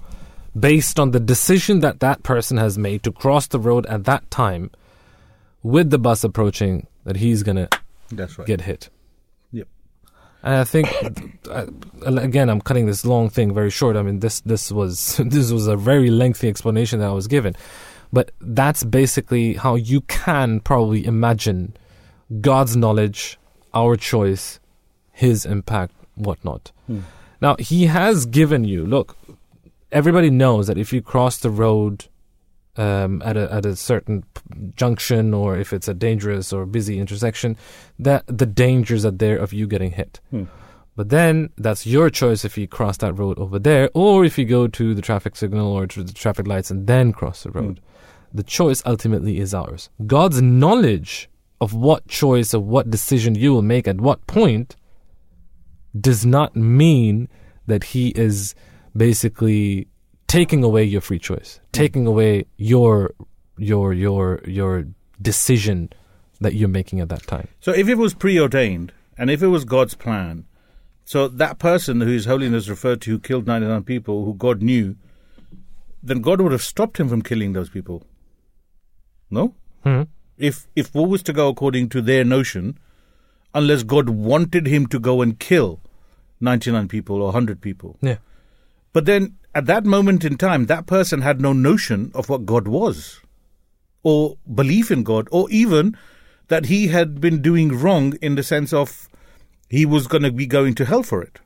based 0.58 1.00
on 1.00 1.12
the 1.12 1.20
decision 1.20 1.80
that 1.82 2.00
that 2.00 2.24
person 2.24 2.58
has 2.58 2.78
made 2.78 3.04
to 3.04 3.12
cross 3.12 3.48
the 3.48 3.60
road 3.60 3.86
at 3.88 4.06
that 4.06 4.30
time, 4.32 4.72
with 5.62 5.90
the 5.90 6.00
bus 6.00 6.24
approaching, 6.24 6.88
that 7.06 7.18
he's 7.18 7.44
going 7.44 7.56
to 7.56 7.70
right. 8.16 8.46
get 8.46 8.62
hit. 8.62 8.90
And 10.44 10.56
I 10.56 10.66
think, 10.66 10.90
again, 12.06 12.50
I'm 12.50 12.60
cutting 12.60 12.86
this 12.86 13.06
long 13.06 13.30
thing 13.30 13.54
very 13.54 13.70
short. 13.70 13.96
I 13.96 14.02
mean, 14.02 14.20
this 14.20 14.42
this 14.42 14.72
was 14.72 15.18
this 15.26 15.52
was 15.52 15.68
a 15.68 15.78
very 15.78 16.10
lengthy 16.10 16.50
explanation 16.50 17.00
that 17.00 17.10
I 17.10 17.14
was 17.14 17.28
given, 17.28 17.56
but 18.12 18.32
that's 18.42 18.84
basically 18.84 19.54
how 19.54 19.76
you 19.76 20.02
can 20.02 20.60
probably 20.60 21.06
imagine 21.06 21.78
God's 22.42 22.76
knowledge, 22.76 23.40
our 23.74 23.96
choice, 23.96 24.60
His 25.14 25.46
impact, 25.46 25.94
whatnot. 26.16 26.72
Hmm. 26.88 27.00
Now 27.42 27.56
He 27.58 27.86
has 27.86 28.26
given 28.26 28.66
you. 28.66 28.86
Look, 28.86 29.16
everybody 29.94 30.30
knows 30.30 30.68
that 30.68 30.78
if 30.78 30.92
you 30.92 31.02
cross 31.02 31.38
the 31.38 31.50
road 31.50 32.08
um, 32.76 33.22
at 33.24 33.38
a 33.38 33.52
at 33.54 33.66
a 33.66 33.76
certain 33.76 34.24
p- 34.34 34.72
junction, 34.76 35.34
or 35.34 35.58
if 35.58 35.74
it's 35.74 35.88
a 35.88 35.94
dangerous 35.94 36.52
or 36.52 36.66
busy 36.66 37.00
intersection, 37.00 37.58
that 38.00 38.24
the 38.28 38.46
dangers 38.46 39.06
are 39.06 39.12
there 39.12 39.38
of 39.38 39.54
you 39.54 39.68
getting 39.68 39.92
hit. 39.92 40.20
Hmm. 40.32 40.46
But 40.96 41.10
then 41.10 41.50
that's 41.58 41.88
your 41.88 42.10
choice 42.10 42.46
if 42.46 42.58
you 42.58 42.68
cross 42.68 42.98
that 42.98 43.14
road 43.14 43.40
over 43.40 43.58
there, 43.58 43.90
or 43.94 44.26
if 44.26 44.38
you 44.38 44.46
go 44.46 44.68
to 44.68 44.94
the 44.94 45.02
traffic 45.02 45.36
signal 45.36 45.72
or 45.72 45.88
to 45.88 46.04
the 46.04 46.14
traffic 46.14 46.48
lights 46.48 46.70
and 46.70 46.86
then 46.86 47.14
cross 47.14 47.44
the 47.44 47.52
road. 47.52 47.80
The 48.32 48.44
choice 48.44 48.82
ultimately 48.86 49.40
is 49.40 49.54
ours. 49.54 49.90
God's 50.06 50.42
knowledge 50.42 51.30
of 51.62 51.74
what 51.74 52.08
choice, 52.08 52.54
of 52.54 52.64
what 52.64 52.90
decision 52.90 53.36
you 53.36 53.54
will 53.54 53.62
make 53.62 53.88
at 53.88 54.02
what 54.02 54.26
point, 54.28 54.76
does 56.00 56.26
not 56.26 56.56
mean 56.56 57.28
that 57.68 57.86
He 57.86 58.10
is 58.10 58.56
basically 58.96 59.88
taking 60.34 60.64
away 60.64 60.84
your 60.84 61.02
free 61.02 61.20
choice, 61.20 61.60
taking 61.72 62.08
away 62.08 62.46
your 62.58 63.14
your 63.58 63.94
your 63.94 64.42
your 64.48 64.86
decision 65.22 65.92
that 66.42 66.56
you're 66.56 66.76
making 66.80 67.00
at 67.00 67.10
that 67.10 67.28
time. 67.28 67.48
So 67.60 67.72
if 67.72 67.88
it 67.88 68.00
was 68.00 68.16
preordained 68.16 68.92
and 69.16 69.30
if 69.30 69.44
it 69.44 69.48
was 69.48 69.64
God's 69.64 69.94
plan, 69.94 70.46
so 71.06 71.28
that 71.28 71.60
person 71.60 72.02
whose 72.02 72.26
holiness 72.26 72.68
referred 72.68 73.02
to 73.02 73.12
who 73.12 73.20
killed 73.20 73.46
99 73.46 73.84
people 73.84 74.26
who 74.26 74.34
God 74.34 74.64
knew, 74.64 74.96
then 76.02 76.22
God 76.22 76.42
would 76.42 76.52
have 76.52 76.64
stopped 76.64 77.00
him 77.00 77.10
from 77.10 77.22
killing 77.22 77.54
those 77.54 77.70
people. 77.70 78.04
No? 79.30 79.54
Hmm. 79.84 80.04
If 80.38 80.68
if 80.76 80.96
what 80.96 81.10
was 81.10 81.22
to 81.24 81.34
go 81.34 81.48
according 81.48 81.90
to 81.90 82.02
their 82.02 82.24
notion, 82.24 82.80
unless 83.54 83.84
God 83.84 84.10
wanted 84.10 84.66
him 84.66 84.88
to 84.88 85.00
go 85.00 85.22
and 85.22 85.40
kill 85.40 85.80
99 86.42 86.88
people 86.88 87.18
or 87.18 87.26
100 87.26 87.62
people. 87.62 87.98
Yeah. 88.02 88.18
But 88.94 89.06
then 89.06 89.38
at 89.56 89.66
that 89.68 89.86
moment 89.86 90.24
in 90.26 90.38
time, 90.38 90.66
that 90.66 90.86
person 90.88 91.22
had 91.22 91.40
no 91.42 91.54
notion 91.54 92.12
of 92.14 92.30
what 92.30 92.46
God 92.46 92.68
was, 92.68 93.22
or 94.04 94.38
belief 94.54 94.92
in 94.92 95.04
God, 95.04 95.28
or 95.32 95.50
even 95.52 95.98
that 96.48 96.66
he 96.66 96.88
had 96.88 97.22
been 97.22 97.42
doing 97.42 97.70
wrong 97.78 98.14
in 98.22 98.36
the 98.36 98.44
sense 98.44 98.74
of 98.74 99.08
he 99.70 99.86
was 99.86 100.08
going 100.08 100.24
to 100.24 100.32
be 100.32 100.46
going 100.46 100.76
to 100.76 100.86
hell 100.86 101.04
for 101.04 101.22
it 101.22 101.40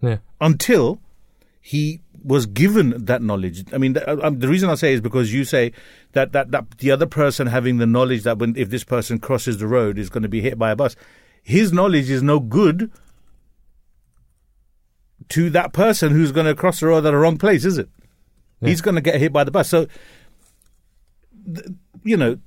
Yeah. 0.00 0.18
until 0.40 1.00
he 1.60 2.00
was 2.24 2.46
given 2.46 3.04
that 3.04 3.22
knowledge. 3.22 3.64
I 3.72 3.78
mean, 3.78 3.92
the, 3.92 4.26
um, 4.26 4.38
the 4.40 4.48
reason 4.48 4.70
I 4.70 4.74
say 4.74 4.92
is 4.92 5.00
because 5.00 5.32
you 5.32 5.44
say 5.44 5.72
that, 6.12 6.32
that, 6.32 6.50
that 6.50 6.78
the 6.78 6.90
other 6.90 7.06
person 7.06 7.46
having 7.46 7.76
the 7.78 7.86
knowledge 7.86 8.22
that 8.24 8.38
when 8.38 8.56
if 8.56 8.70
this 8.70 8.84
person 8.84 9.18
crosses 9.18 9.58
the 9.58 9.66
road 9.68 9.98
is 9.98 10.08
going 10.10 10.22
to 10.24 10.28
be 10.28 10.40
hit 10.40 10.58
by 10.58 10.70
a 10.72 10.76
bus, 10.76 10.96
his 11.42 11.72
knowledge 11.72 12.10
is 12.10 12.22
no 12.22 12.40
good 12.40 12.90
to 15.30 15.50
that 15.50 15.72
person 15.72 16.12
who's 16.12 16.32
going 16.32 16.46
to 16.46 16.54
cross 16.54 16.80
the 16.80 16.86
road 16.86 16.98
at 16.98 17.10
the 17.10 17.16
wrong 17.16 17.38
place, 17.38 17.64
is 17.64 17.78
it? 17.78 17.88
He's 18.60 18.80
going 18.80 18.96
to 18.96 19.00
get 19.00 19.20
hit 19.20 19.32
by 19.32 19.44
the 19.44 19.50
bus. 19.50 19.68
So, 19.68 19.86
you 22.02 22.16
know, 22.16 22.38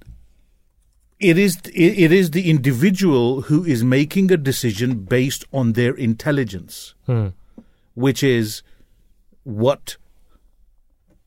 it 1.20 1.38
is 1.38 1.58
it, 1.74 2.12
is 2.12 2.32
the 2.32 2.50
individual 2.50 3.42
who 3.42 3.64
is 3.64 3.84
making 3.84 4.32
a 4.32 4.38
decision 4.38 5.06
based 5.06 5.46
on 5.54 5.74
their 5.74 5.94
intelligence, 5.94 6.96
hmm. 7.06 7.28
which 7.94 8.24
is 8.24 8.64
what 9.44 9.98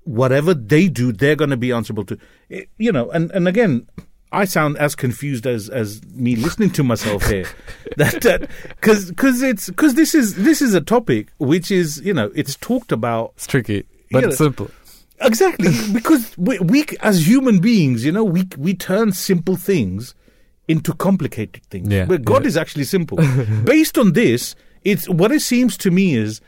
whatever 0.02 0.52
they 0.52 0.88
do, 0.88 1.12
they're 1.12 1.36
going 1.36 1.50
to 1.50 1.56
be 1.56 1.72
answerable 1.72 2.04
to. 2.04 2.18
You 2.76 2.92
know, 2.92 3.10
and 3.10 3.30
and 3.30 3.48
again. 3.48 3.88
I 4.34 4.44
sound 4.46 4.76
as 4.78 4.94
confused 4.94 5.46
as, 5.46 5.68
as 5.68 6.02
me 6.12 6.36
listening 6.36 6.70
to 6.70 6.82
myself 6.82 7.26
here. 7.26 7.46
that 7.96 8.20
that 8.22 8.50
because 8.80 9.10
because 9.10 9.42
it's 9.42 9.68
because 9.68 9.94
this 9.94 10.14
is 10.14 10.34
this 10.36 10.60
is 10.60 10.74
a 10.74 10.80
topic 10.80 11.28
which 11.38 11.70
is 11.70 12.00
you 12.04 12.12
know 12.12 12.30
it's 12.34 12.56
talked 12.56 12.92
about 12.92 13.32
It's 13.36 13.46
tricky, 13.46 13.84
but 14.10 14.22
Yeah. 14.22 14.28
it's 14.28 14.38
simple. 14.38 14.70
Exactly, 15.20 15.70
because 15.92 16.36
we, 16.36 16.58
we 16.58 16.84
as 17.00 17.26
human 17.26 17.60
beings, 17.60 18.04
you 18.04 18.12
know, 18.12 18.24
we 18.24 18.48
we 18.58 18.74
turn 18.74 19.12
simple 19.12 19.56
things 19.56 20.14
into 20.66 20.92
complicated 20.94 21.62
things. 21.66 21.88
Yeah, 21.88 22.06
but 22.06 22.24
God 22.24 22.42
yeah. 22.42 22.48
is 22.48 22.56
actually 22.56 22.84
simple. 22.84 23.18
Based 23.64 23.96
on 23.96 24.12
this, 24.12 24.56
it's 24.82 25.08
what 25.08 25.30
it 25.30 25.40
seems 25.40 25.76
to 25.78 25.90
me 25.90 26.16
is 26.16 26.40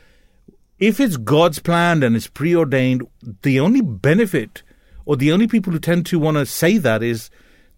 if 0.79 0.99
it's 0.99 1.17
God's 1.17 1.59
plan 1.59 2.03
and 2.03 2.15
it's 2.15 2.27
preordained, 2.27 3.03
the 3.41 3.59
only 3.59 3.81
benefit 3.81 4.63
or 5.05 5.15
the 5.15 5.31
only 5.31 5.47
people 5.47 5.71
who 5.71 5.79
tend 5.79 6.05
to 6.07 6.19
want 6.19 6.35
to 6.37 6.45
say 6.45 6.77
that 6.77 7.01
is 7.01 7.29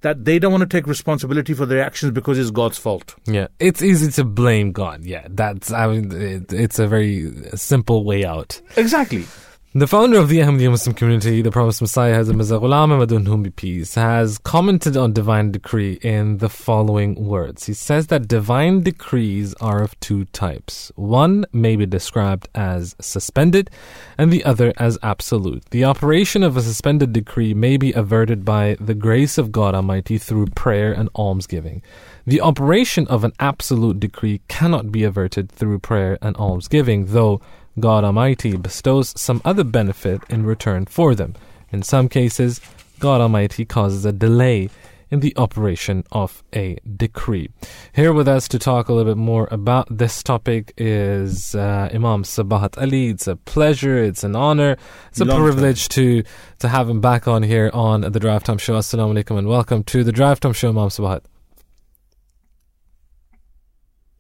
that 0.02 0.26
they 0.26 0.40
don't 0.40 0.52
want 0.52 0.62
to 0.62 0.78
take 0.78 0.88
responsibility 0.88 1.54
for 1.54 1.66
their 1.66 1.84
actions 1.84 2.12
because 2.12 2.40
it's 2.40 2.52
God's 2.52 2.78
fault. 2.78 3.16
Yeah, 3.26 3.48
it's 3.60 3.82
easy 3.82 4.12
to 4.14 4.24
blame 4.24 4.72
God. 4.72 5.04
Yeah, 5.04 5.28
that's 5.30 5.72
I 5.72 5.88
mean, 5.88 6.12
it, 6.12 6.54
it's 6.54 6.80
a 6.80 6.88
very 6.88 7.32
simple 7.56 8.04
way 8.04 8.26
out. 8.26 8.62
Exactly. 8.78 9.26
The 9.76 9.86
founder 9.86 10.18
of 10.18 10.30
the 10.30 10.40
Ahmadiyya 10.40 10.72
Muslim 10.72 10.96
community, 10.96 11.44
the 11.44 11.52
Promised 11.52 11.80
Messiah, 11.80 12.16
Hazrat 12.16 12.34
Mirza 12.34 12.56
Ghulam 12.56 12.92
Ahmad 12.92 13.12
whom 13.12 13.44
be 13.44 13.52
peace, 13.52 13.94
has 13.94 14.40
commented 14.40 14.98
on 14.98 15.14
divine 15.14 15.52
decree 15.52 16.00
in 16.02 16.40
the 16.40 16.50
following 16.50 17.14
words. 17.28 17.68
He 17.68 17.76
says 17.76 18.08
that 18.08 18.28
divine 18.28 18.82
decrees 18.82 19.54
are 19.62 19.84
of 19.84 20.00
two 20.00 20.26
types. 20.26 20.92
One 20.96 21.46
may 21.54 21.76
be 21.76 21.86
described 21.86 22.50
as 22.56 22.96
suspended, 23.00 23.70
and 24.18 24.34
the 24.34 24.44
other 24.44 24.74
as 24.78 24.98
absolute. 25.04 25.66
The 25.70 25.86
operation 25.86 26.42
of 26.42 26.58
a 26.58 26.64
suspended 26.64 27.14
decree 27.14 27.54
may 27.54 27.78
be 27.78 27.94
averted 27.94 28.44
by 28.44 28.76
the 28.80 28.96
grace 28.96 29.38
of 29.38 29.52
God 29.52 29.76
Almighty 29.76 30.18
through 30.18 30.48
prayer 30.48 30.92
and 30.92 31.10
almsgiving. 31.16 31.84
The 32.26 32.42
operation 32.42 33.06
of 33.06 33.24
an 33.24 33.34
absolute 33.40 34.00
decree 34.00 34.42
cannot 34.48 34.92
be 34.92 35.04
averted 35.04 35.52
through 35.52 35.78
prayer 35.78 36.18
and 36.24 36.36
almsgiving, 36.38 37.06
though 37.14 37.40
God 37.78 38.04
Almighty 38.04 38.56
bestows 38.56 39.14
some 39.20 39.42
other 39.44 39.64
benefit 39.64 40.22
in 40.30 40.46
return 40.46 40.86
for 40.86 41.16
them. 41.16 41.36
In 41.72 41.84
some 41.84 42.08
cases, 42.10 42.62
God 43.00 43.22
Almighty 43.22 43.66
causes 43.66 44.06
a 44.06 44.12
delay 44.12 44.70
in 45.12 45.22
the 45.22 45.34
operation 45.38 46.04
of 46.12 46.44
a 46.54 46.78
decree. 46.98 47.50
Here 47.94 48.14
with 48.14 48.28
us 48.28 48.48
to 48.50 48.60
talk 48.60 48.90
a 48.90 48.94
little 48.94 49.12
bit 49.12 49.18
more 49.18 49.48
about 49.52 49.88
this 49.90 50.22
topic 50.22 50.74
is 50.78 51.56
uh, 51.56 51.90
Imam 51.92 52.24
Sabahat 52.24 52.80
Ali. 52.80 53.10
It's 53.10 53.28
a 53.28 53.36
pleasure, 53.36 53.98
it's 53.98 54.24
an 54.24 54.36
honor, 54.36 54.78
it's 55.10 55.20
a 55.20 55.26
Long 55.26 55.38
time. 55.38 55.46
privilege 55.46 55.90
to 55.90 56.24
to 56.60 56.68
have 56.68 56.90
him 56.90 57.02
back 57.02 57.28
on 57.28 57.44
here 57.44 57.72
on 57.74 58.02
the 58.02 58.20
Drive 58.20 58.44
Time 58.44 58.58
Show. 58.58 58.78
Assalamu 58.78 59.24
alaikum 59.24 59.38
and 59.38 59.48
welcome 59.48 59.84
to 59.86 60.04
the 60.04 60.12
Drive 60.12 60.40
Time 60.40 60.54
Show, 60.54 60.70
Imam 60.70 60.90
Sabahat. 60.90 61.22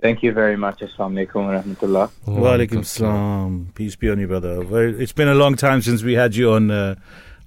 Thank 0.02 0.24
you 0.24 0.32
very 0.32 0.56
much. 0.56 0.80
Assalamu 0.80 1.28
alaikum 1.28 1.46
wa 1.46 1.62
rahmatullah. 1.62 2.10
Wa 2.26 2.58
alaikum 2.58 2.86
salam. 2.86 3.72
Peace 3.76 3.98
be 3.98 4.10
on 4.10 4.20
you, 4.20 4.28
brother. 4.28 4.62
Well, 4.62 4.96
it's 4.98 5.12
been 5.12 5.28
a 5.28 5.36
long 5.36 5.56
time 5.56 5.82
since 5.82 6.04
we 6.04 6.14
had 6.14 6.36
you 6.36 6.52
on 6.54 6.72
uh, 6.72 6.96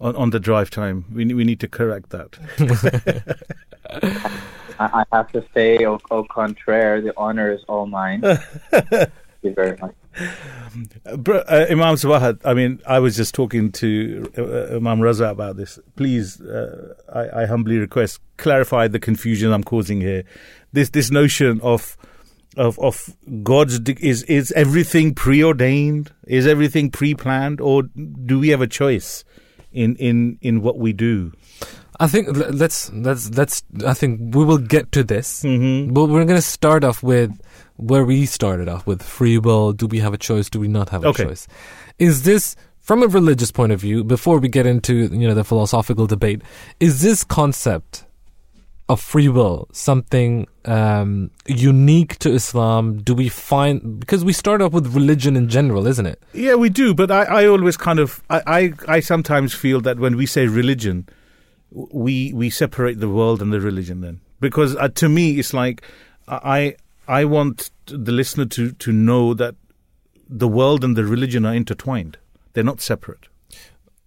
on, 0.03 0.15
on 0.17 0.31
the 0.31 0.41
drive 0.41 0.69
time. 0.69 1.07
We 1.13 1.25
we 1.33 1.45
need 1.45 1.61
to 1.61 1.69
correct 1.69 2.11
that. 2.11 2.39
I, 4.79 5.05
I 5.13 5.17
have 5.17 5.33
to 5.33 5.45
say, 5.55 5.85
au, 5.87 5.99
au 6.11 6.25
contraire, 6.25 7.01
the 7.01 7.15
honor 7.17 7.53
is 7.53 7.61
all 7.69 7.87
mine. 7.87 8.21
Thank 8.71 9.11
you 9.43 9.55
very 9.55 9.77
much. 9.79 9.95
Uh, 11.07 11.67
Imam 11.71 11.95
Sabahat, 11.97 12.41
I 12.45 12.53
mean, 12.53 12.81
I 12.87 12.99
was 12.99 13.17
just 13.17 13.35
talking 13.35 13.73
to 13.73 14.31
uh, 14.37 14.77
Imam 14.77 15.01
Raza 15.01 15.31
about 15.31 15.57
this. 15.57 15.79
Please, 15.97 16.41
uh, 16.41 16.95
I, 17.13 17.43
I 17.43 17.47
humbly 17.47 17.79
request 17.79 18.21
clarify 18.37 18.89
the 18.89 18.99
confusion 18.99 19.53
I'm 19.53 19.65
causing 19.65 20.01
here. 20.01 20.25
This 20.73 20.91
this 20.91 21.11
notion 21.11 21.61
of 21.63 21.97
of 22.57 22.79
of 22.79 23.15
God's 23.43 23.81
is 24.01 24.23
is 24.25 24.53
everything 24.53 25.15
preordained? 25.15 26.13
Is 26.27 26.47
everything 26.47 26.91
pre-planned, 26.91 27.61
or 27.61 27.83
do 27.83 28.39
we 28.39 28.49
have 28.49 28.61
a 28.61 28.67
choice 28.67 29.25
in 29.73 29.97
in 29.97 30.39
in 30.41 30.63
what 30.63 30.79
we 30.79 30.93
do? 30.93 31.33
I 32.01 32.07
think 32.09 32.29
let's 32.33 32.91
let's 32.93 33.31
let's. 33.31 33.63
I 33.87 33.95
think 33.95 34.35
we 34.35 34.45
will 34.45 34.59
get 34.59 34.91
to 34.93 35.05
this, 35.05 35.43
Mm-hmm. 35.43 35.93
but 35.93 36.07
we're 36.07 36.25
going 36.25 36.37
to 36.37 36.43
start 36.43 36.85
off 36.85 37.03
with 37.03 37.31
where 37.77 38.05
we 38.05 38.27
started 38.27 38.69
off 38.69 38.87
with 38.87 39.03
free 39.03 39.39
will. 39.39 39.73
Do 39.73 39.87
we 39.87 40.01
have 40.01 40.13
a 40.15 40.19
choice? 40.19 40.51
Do 40.51 40.59
we 40.59 40.69
not 40.69 40.89
have 40.91 41.05
a 41.05 41.09
Okay. 41.09 41.25
choice? 41.25 41.47
Is 41.99 42.25
this 42.25 42.57
from 42.81 43.03
a 43.03 43.07
religious 43.07 43.53
point 43.53 43.73
of 43.73 43.81
view? 43.81 44.03
Before 44.05 44.39
we 44.39 44.49
get 44.49 44.67
into 44.67 44.95
you 44.95 45.29
know 45.29 45.35
the 45.35 45.45
philosophical 45.45 46.07
debate, 46.07 46.43
is 46.81 47.03
this 47.03 47.23
concept 47.25 48.05
of 48.93 49.01
free 49.01 49.29
will 49.29 49.69
something 49.73 50.47
um, 50.65 51.31
unique 51.47 52.19
to 52.21 52.31
Islam? 52.31 53.03
Do 53.03 53.15
we 53.15 53.29
find 53.29 53.99
because 53.99 54.25
we 54.25 54.33
start 54.33 54.63
off 54.63 54.73
with 54.73 54.95
religion 54.95 55.37
in 55.37 55.49
general, 55.49 55.87
isn't 55.87 56.07
it? 56.07 56.23
Yeah, 56.33 56.55
we 56.55 56.69
do, 56.69 56.95
but 56.95 57.11
I, 57.11 57.25
I 57.25 57.47
always 57.47 57.77
kind 57.77 57.99
of 57.99 58.23
I, 58.31 58.43
I, 58.47 58.73
I 58.97 59.01
sometimes 59.01 59.55
feel 59.55 59.81
that 59.81 59.99
when 59.99 60.17
we 60.17 60.27
say 60.27 60.47
religion, 60.47 61.09
we 61.71 62.33
we 62.33 62.51
separate 62.51 63.01
the 63.01 63.09
world 63.09 63.43
and 63.43 63.53
the 63.53 63.61
religion 63.61 64.01
then 64.01 64.21
because 64.41 64.77
uh, 64.77 64.89
to 64.89 65.09
me 65.09 65.39
it's 65.39 65.55
like 65.55 65.83
I 66.29 66.77
I 67.09 67.25
want 67.25 67.71
the 67.87 68.13
listener 68.13 68.45
to 68.47 68.73
to 68.73 68.93
know 68.93 69.35
that 69.35 69.55
the 70.29 70.49
world 70.49 70.85
and 70.85 70.97
the 70.97 71.05
religion 71.05 71.45
are 71.45 71.55
intertwined. 71.55 72.19
They're 72.53 72.65
not 72.65 72.81
separate. 72.81 73.29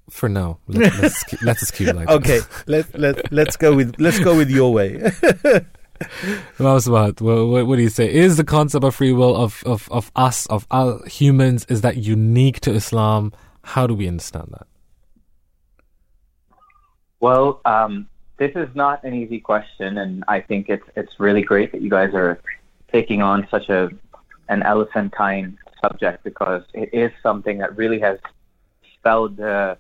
For 0.10 0.30
now, 0.30 0.60
let, 0.68 0.96
let's 1.00 1.24
keep, 1.30 1.42
let's 1.42 1.72
keep 1.72 1.88
it 1.88 1.96
like. 1.96 2.10
Okay, 2.10 2.42
let 2.68 2.98
let 2.98 3.32
let's 3.32 3.58
go 3.58 3.76
with 3.76 3.96
let's 4.00 4.20
go 4.20 4.38
with 4.38 4.50
your 4.50 4.72
way. 4.72 4.98
Imam 6.60 6.78
Sabahat, 6.78 7.22
what, 7.22 7.48
what, 7.48 7.68
what 7.68 7.76
do 7.78 7.82
you 7.82 7.90
say? 7.90 8.14
Is 8.14 8.38
the 8.38 8.44
concept 8.44 8.84
of 8.84 8.94
free 8.94 9.14
will 9.14 9.36
of, 9.36 9.64
of, 9.66 9.90
of 9.90 10.12
us, 10.16 10.46
of 10.48 10.68
all 10.70 11.02
humans, 11.06 11.66
is 11.70 11.82
that 11.82 11.96
unique 11.98 12.60
to 12.62 12.72
Islam? 12.72 13.32
How 13.64 13.88
do 13.88 13.96
we 13.96 14.06
understand 14.08 14.50
that? 14.52 14.68
Well, 17.22 17.62
um, 17.64 18.08
this 18.38 18.52
is 18.56 18.68
not 18.76 19.04
an 19.04 19.14
easy 19.14 19.40
question, 19.40 19.98
and 19.98 20.24
I 20.28 20.42
think 20.42 20.70
it's 20.70 20.86
it's 20.96 21.20
really 21.20 21.42
great 21.42 21.72
that 21.72 21.82
you 21.82 21.90
guys 21.90 22.14
are 22.14 22.40
taking 22.92 23.22
on 23.22 23.48
such 23.50 23.70
a 23.70 23.90
an 24.50 24.62
elephantine 24.64 25.58
subject 25.82 26.24
because 26.24 26.64
it 26.74 26.94
is 26.94 27.12
something 27.24 27.58
that 27.60 27.76
really 27.78 28.00
has 28.00 28.20
spelled 28.94 29.40
uh, 29.40 29.76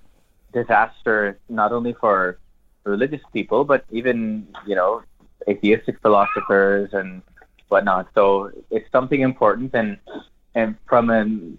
disaster 0.60 1.38
not 1.50 1.70
only 1.78 1.94
for 2.02 2.40
religious 2.84 3.26
people 3.38 3.62
but 3.72 3.82
even 4.00 4.48
you 4.66 4.76
know 4.80 4.92
atheistic 5.48 5.96
philosophers 6.02 6.90
and 6.94 7.22
whatnot. 7.70 8.08
So 8.16 8.52
it's 8.76 8.90
something 8.92 9.22
important, 9.22 9.72
and 9.82 9.98
and 10.54 10.70
from 10.90 11.10
an 11.10 11.58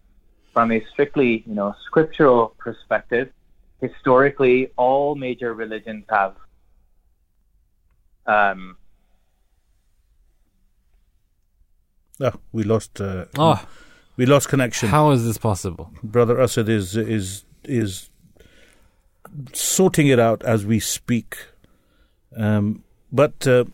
from 0.52 0.72
a 0.72 0.80
strictly 0.92 1.44
you 1.46 1.54
know 1.54 1.74
scriptural 1.86 2.54
perspective, 2.58 3.26
historically 3.80 4.56
all 4.76 5.14
major 5.14 5.50
religions 5.54 6.04
have 6.08 6.34
um, 8.26 8.76
Oh, 12.20 12.32
we 12.52 12.62
lost. 12.64 13.00
Uh, 13.00 13.26
Oh, 13.36 13.58
we 14.16 14.24
lost 14.24 14.48
connection. 14.48 14.88
how 14.88 15.10
is 15.10 15.24
this 15.24 15.38
possible? 15.38 15.86
Brother 16.02 16.40
Asad 16.40 16.68
is 16.68 16.96
is 16.96 17.44
is 17.64 18.10
sorting 19.52 20.08
it 20.08 20.18
out 20.18 20.42
as 20.44 20.64
we 20.66 20.80
speak. 20.80 21.36
Um, 22.36 22.84
but 23.12 23.46
uh, 23.46 23.64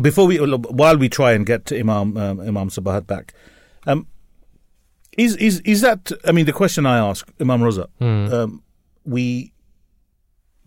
before 0.00 0.26
we, 0.26 0.38
while 0.38 0.96
we 0.96 1.08
try 1.08 1.32
and 1.32 1.46
get 1.46 1.72
Imam 1.72 2.16
um, 2.16 2.40
Imam 2.40 2.68
Sabahat 2.68 3.06
back, 3.06 3.34
um, 3.86 4.06
is 5.16 5.36
is 5.36 5.60
is 5.60 5.80
that? 5.80 6.12
I 6.24 6.32
mean, 6.32 6.46
the 6.46 6.52
question 6.52 6.86
I 6.86 6.98
ask 6.98 7.28
Imam 7.40 7.60
Raza, 7.60 7.88
um, 8.32 8.62
we 9.04 9.52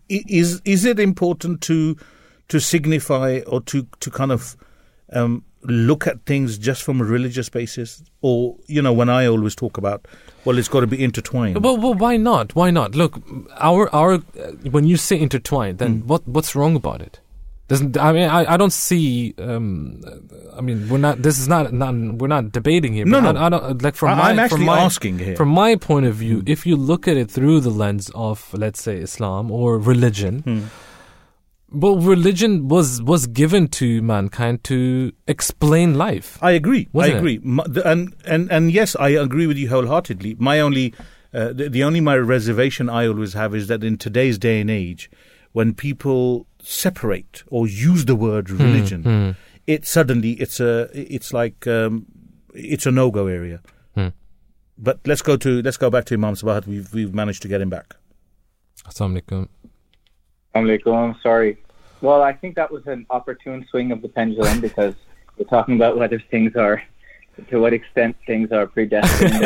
is 0.10 0.62
is 0.66 0.86
it 0.86 1.00
important 1.00 1.62
to 1.62 1.96
to 2.48 2.60
signify 2.60 3.42
or 3.46 3.62
to 3.62 3.88
to 4.00 4.10
kind 4.10 4.32
of 4.32 4.58
um, 5.14 5.44
look 5.64 6.08
at 6.08 6.26
things 6.26 6.58
just 6.58 6.84
from 6.84 7.02
a 7.02 7.04
religious 7.04 7.50
basis, 7.50 8.02
or 8.22 8.56
you 8.68 8.82
know, 8.82 8.94
when 8.94 9.10
I 9.10 9.26
always 9.28 9.56
talk 9.56 9.78
about, 9.78 10.08
well, 10.46 10.58
it's 10.58 10.68
got 10.70 10.82
to 10.82 10.88
be 10.88 11.04
intertwined. 11.04 11.64
Well, 11.64 11.78
well, 11.78 11.94
why 11.94 12.18
not? 12.18 12.56
Why 12.56 12.70
not? 12.72 12.96
Look, 12.96 13.22
our 13.58 13.94
our 13.94 14.14
uh, 14.14 14.20
when 14.72 14.86
you 14.86 14.98
say 14.98 15.20
intertwined, 15.20 15.80
then 15.80 16.06
what 16.08 16.28
what's 16.28 16.56
wrong 16.56 16.76
about 16.76 17.02
it? 17.02 17.20
Doesn't 17.68 17.98
I 17.98 18.12
mean 18.14 18.28
I, 18.28 18.54
I 18.54 18.58
don't 18.58 18.74
see 18.74 19.36
um 19.38 20.02
I 20.58 20.62
mean 20.62 20.90
we're 20.90 20.98
not 20.98 21.22
this 21.22 21.38
is 21.38 21.48
not, 21.48 21.72
not 21.72 21.94
we're 21.94 22.28
not 22.28 22.52
debating 22.52 22.94
here. 22.94 23.06
No, 23.06 23.20
no. 23.20 23.30
I, 23.40 23.46
I 23.46 23.50
don't 23.50 23.82
like 23.84 23.94
from 23.96 24.10
I- 24.10 24.16
my 24.16 24.30
I'm 24.30 24.36
from 24.38 24.44
actually 24.46 24.66
my, 24.66 24.80
asking 24.80 25.20
here. 25.20 25.36
From 25.36 25.50
my 25.50 25.76
point 25.76 26.08
of 26.08 26.16
view. 26.16 26.42
If 26.48 26.66
you 26.66 26.76
look 26.76 27.08
at 27.08 27.16
it 27.16 27.30
through 27.30 27.60
the 27.60 27.70
lens 27.70 28.10
of 28.16 28.52
let's 28.54 28.82
say 28.82 28.98
Islam 28.98 29.52
or 29.52 29.78
religion, 29.78 30.40
Hmm. 30.40 30.62
Well, 31.72 31.98
religion 31.98 32.68
was 32.68 33.02
was 33.02 33.28
given 33.28 33.68
to 33.70 34.02
mankind 34.02 34.64
to 34.66 35.12
explain 35.28 35.96
life. 35.96 36.38
I 36.42 36.52
agree. 36.52 36.88
I 36.96 37.08
agree. 37.08 37.38
The- 37.38 37.84
And 37.86 38.16
and 38.26 38.52
and 38.52 38.72
yes, 38.72 38.96
I 38.96 39.10
agree 39.10 39.48
with 39.48 39.58
you 39.58 39.70
wholeheartedly. 39.70 40.36
My 40.40 40.60
only, 40.60 40.94
uh, 41.34 41.54
the, 41.54 41.70
the 41.70 41.84
only 41.84 42.02
my 42.02 42.16
reservation 42.18 42.90
I 42.90 43.08
always 43.08 43.34
have 43.34 43.54
is 43.56 43.68
that 43.68 43.84
in 43.84 43.98
today's 43.98 44.38
day 44.38 44.62
and 44.62 44.70
age, 44.72 45.10
when 45.52 45.74
people 45.74 46.48
separate 46.62 47.44
or 47.48 47.68
use 47.68 48.06
the 48.06 48.16
word 48.16 48.50
religion, 48.50 49.36
it 49.68 49.86
suddenly 49.86 50.32
it's 50.34 50.60
a 50.60 50.90
it's 50.94 51.34
like 51.34 51.68
um, 51.68 52.06
it's 52.54 52.86
a 52.86 52.92
no 52.92 53.12
go 53.12 53.28
area. 53.28 53.62
Hmm. 53.96 54.08
But 54.78 55.00
let's 55.06 55.22
go 55.22 55.38
to 55.38 55.62
let's 55.62 55.78
go 55.78 55.90
back 55.90 56.06
to 56.06 56.16
Imam 56.16 56.34
Sabahat. 56.36 56.66
We've 56.68 56.92
we've 56.94 57.14
managed 57.14 57.42
to 57.44 57.48
get 57.48 57.62
him 57.62 57.70
back. 57.70 57.96
Assalamu 58.88 59.22
alaikum. 59.22 59.48
Alaikum, 60.56 61.22
sorry. 61.22 61.58
Well, 62.02 62.22
I 62.22 62.34
think 62.34 62.56
that 62.56 62.72
was 62.72 62.88
an 62.88 63.06
opportune 63.10 63.66
swing 63.70 63.92
of 63.92 64.02
the 64.02 64.10
pendulum 64.10 64.62
because 64.62 64.96
we're 65.38 65.46
talking 65.46 65.76
about 65.76 65.98
whether 65.98 66.20
things 66.32 66.56
are, 66.56 66.82
to 67.50 67.60
what 67.60 67.74
extent 67.74 68.16
things 68.26 68.52
are 68.52 68.68
predestined. 68.68 69.34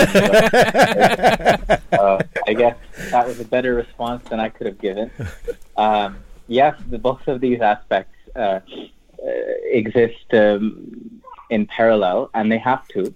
uh, 1.93 2.19
I 2.47 2.53
guess 2.53 2.77
that 3.11 3.27
was 3.27 3.39
a 3.39 3.45
better 3.45 3.73
response 3.75 4.27
than 4.29 4.39
I 4.39 4.49
could 4.49 4.67
have 4.67 4.79
given. 4.79 5.11
Um, 5.77 6.17
yes, 6.47 6.79
the, 6.89 6.97
both 6.99 7.27
of 7.27 7.41
these 7.41 7.61
aspects 7.61 8.15
uh, 8.35 8.39
uh, 8.39 8.61
exist 9.65 10.33
um, 10.33 11.21
in 11.49 11.65
parallel, 11.65 12.29
and 12.33 12.51
they 12.51 12.59
have 12.59 12.87
to. 12.89 13.13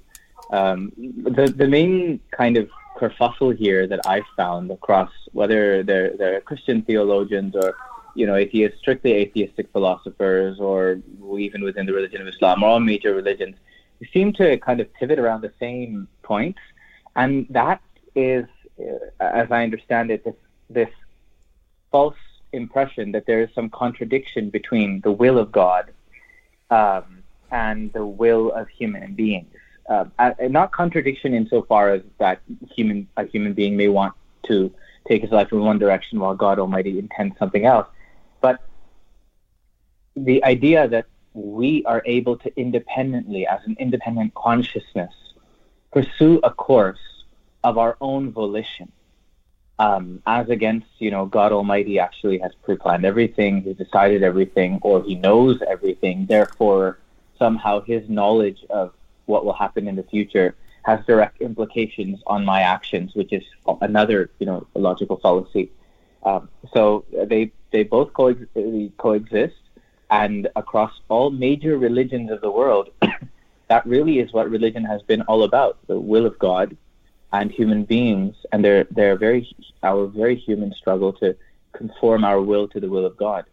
Um, 0.52 0.92
the 0.98 1.54
the 1.54 1.68
main 1.68 2.22
kind 2.32 2.56
of 2.56 2.70
kerfuffle 2.98 3.56
here 3.56 3.88
that 3.88 4.02
I've 4.06 4.30
found 4.36 4.72
across 4.72 5.12
whether 5.32 5.84
they're 5.84 6.16
they're 6.18 6.42
Christian 6.42 6.82
theologians 6.82 7.56
or 7.56 7.76
you 8.16 8.26
know 8.26 8.36
atheist, 8.36 8.78
strictly 8.80 9.14
atheistic 9.14 9.72
philosophers, 9.72 10.60
or 10.60 11.00
even 11.38 11.64
within 11.64 11.86
the 11.86 11.94
religion 11.94 12.22
of 12.22 12.28
Islam, 12.28 12.64
or 12.64 12.70
all 12.70 12.80
major 12.80 13.14
religions, 13.14 13.56
seem 14.14 14.34
to 14.34 14.58
kind 14.58 14.80
of 14.80 14.92
pivot 14.96 15.20
around 15.20 15.42
the 15.42 15.54
same 15.60 16.08
points, 16.24 16.60
and 17.16 17.46
that 17.50 17.82
is, 18.16 18.46
uh, 18.80 19.24
as 19.24 19.52
I 19.52 19.64
understand 19.64 20.12
it, 20.12 20.24
this 20.26 20.36
this 20.70 20.90
false 21.92 22.18
impression 22.54 23.12
that 23.12 23.26
there 23.26 23.42
is 23.42 23.50
some 23.54 23.70
contradiction 23.70 24.50
between 24.50 25.02
the 25.02 25.12
will 25.12 25.38
of 25.38 25.52
God 25.52 25.92
um, 26.70 27.24
and 27.52 27.94
the 27.94 28.06
will 28.06 28.52
of 28.52 28.68
human 28.70 29.14
beings. 29.14 29.54
Uh, 29.88 30.06
not 30.50 30.72
contradiction 30.72 31.34
insofar 31.34 31.92
as 31.92 32.02
that 32.18 32.42
human 32.70 33.08
a 33.16 33.26
human 33.26 33.54
being 33.54 33.78
may 33.78 33.88
want 33.88 34.14
to 34.46 34.72
take 35.08 35.22
his 35.22 35.32
life 35.32 35.52
in 35.54 35.60
one 35.62 35.80
direction 35.80 36.20
while 36.20 36.36
God 36.36 36.60
Almighty 36.60 37.00
intends 37.00 37.38
something 37.40 37.66
else, 37.66 37.88
but 38.42 38.60
the 40.16 40.44
idea 40.44 40.88
that 40.88 41.06
we 41.34 41.86
are 41.86 42.02
able 42.06 42.36
to 42.38 42.52
independently, 42.60 43.46
as 43.46 43.60
an 43.66 43.76
independent 43.80 44.34
consciousness, 44.34 45.14
pursue 45.94 46.40
a 46.44 46.50
course 46.50 47.00
of 47.64 47.78
our 47.78 47.96
own 48.02 48.32
volition, 48.32 48.92
um, 49.80 50.22
as 50.26 50.50
against, 50.50 50.88
you 50.98 51.12
know, 51.12 51.26
God 51.28 51.52
Almighty 51.52 52.00
actually 52.00 52.40
has 52.40 52.52
pre-planned 52.64 53.06
everything, 53.06 53.62
He's 53.62 53.78
decided 53.78 54.24
everything, 54.24 54.80
or 54.82 55.04
He 55.04 55.16
knows 55.16 55.62
everything. 55.62 56.26
Therefore, 56.26 56.98
somehow 57.38 57.82
His 57.82 58.10
knowledge 58.10 58.66
of 58.70 58.94
what 59.28 59.46
will 59.46 59.54
happen 59.54 59.88
in 59.88 59.96
the 59.96 60.04
future 60.04 60.56
has 60.88 61.06
direct 61.06 61.42
implications 61.42 62.20
on 62.28 62.46
my 62.46 62.62
actions, 62.62 63.14
which 63.14 63.32
is 63.34 63.44
another, 63.82 64.32
you 64.40 64.46
know, 64.46 64.66
logical 64.74 65.18
fallacy. 65.18 65.70
Um, 66.24 66.50
so 66.74 67.06
they 67.12 67.52
they 67.72 67.84
both 67.84 68.14
coex- 68.14 68.48
coexist, 68.98 69.62
and 70.10 70.48
across 70.56 70.94
all 71.10 71.30
major 71.30 71.78
religions 71.78 72.32
of 72.32 72.40
the 72.42 72.50
world, 72.50 72.90
that 73.68 73.86
really 73.86 74.20
is 74.20 74.32
what 74.32 74.50
religion 74.50 74.84
has 74.86 75.02
been 75.04 75.22
all 75.24 75.44
about: 75.44 75.78
the 75.88 76.00
will 76.00 76.26
of 76.26 76.40
God 76.40 76.76
and 77.34 77.52
human 77.52 77.84
beings, 77.84 78.36
and 78.52 78.64
their 78.64 78.86
their 78.86 79.18
very 79.18 79.42
our 79.84 80.08
very 80.08 80.36
human 80.36 80.74
struggle 80.74 81.12
to 81.14 81.36
conform 81.74 82.24
our 82.24 82.42
will 82.42 82.68
to 82.70 82.80
the 82.80 82.90
will 82.90 83.06
of 83.06 83.16
God, 83.18 83.46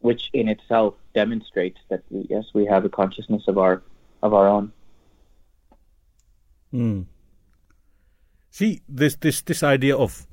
which 0.00 0.30
in 0.32 0.48
itself 0.48 0.94
demonstrates 1.14 1.78
that 1.88 2.02
yes, 2.10 2.46
we 2.52 2.66
have 2.66 2.84
a 2.84 2.88
consciousness 2.88 3.44
of 3.46 3.58
our 3.58 3.82
of 4.22 4.34
our 4.34 4.48
own. 4.48 4.72
Mm. 6.72 7.06
See 8.50 8.82
this 8.88 9.16
this 9.16 9.42
this 9.42 9.62
idea 9.62 9.96
of 9.96 10.26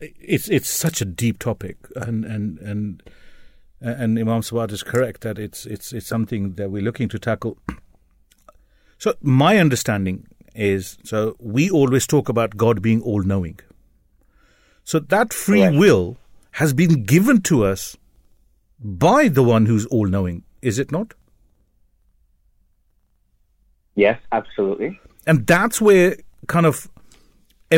it's 0.00 0.48
it's 0.48 0.68
such 0.68 1.00
a 1.00 1.04
deep 1.04 1.38
topic, 1.38 1.76
and 1.96 2.24
and 2.24 2.58
and 2.58 3.02
and 3.80 4.18
Imam 4.18 4.40
Sabahat 4.40 4.72
is 4.72 4.82
correct 4.82 5.22
that 5.22 5.38
it's 5.38 5.66
it's 5.66 5.92
it's 5.92 6.06
something 6.06 6.54
that 6.54 6.70
we're 6.70 6.82
looking 6.82 7.08
to 7.10 7.18
tackle. 7.18 7.58
So 8.98 9.14
my 9.22 9.58
understanding 9.58 10.26
is 10.54 10.98
so 11.04 11.36
we 11.38 11.70
always 11.70 12.06
talk 12.06 12.28
about 12.28 12.56
God 12.56 12.82
being 12.82 13.02
all 13.02 13.22
knowing. 13.22 13.60
So 14.84 14.98
that 14.98 15.32
free 15.32 15.60
Correct. 15.60 15.76
will 15.76 16.16
has 16.52 16.72
been 16.72 17.04
given 17.04 17.42
to 17.42 17.64
us 17.64 17.96
by 18.78 19.28
the 19.28 19.42
one 19.42 19.66
who's 19.66 19.86
all 19.86 20.06
knowing, 20.06 20.42
is 20.62 20.78
it 20.78 20.90
not? 20.90 21.14
Yes, 24.00 24.18
absolutely. 24.32 24.90
and 25.26 25.46
that's 25.46 25.78
where 25.86 26.16
kind 26.46 26.66
of 26.66 26.88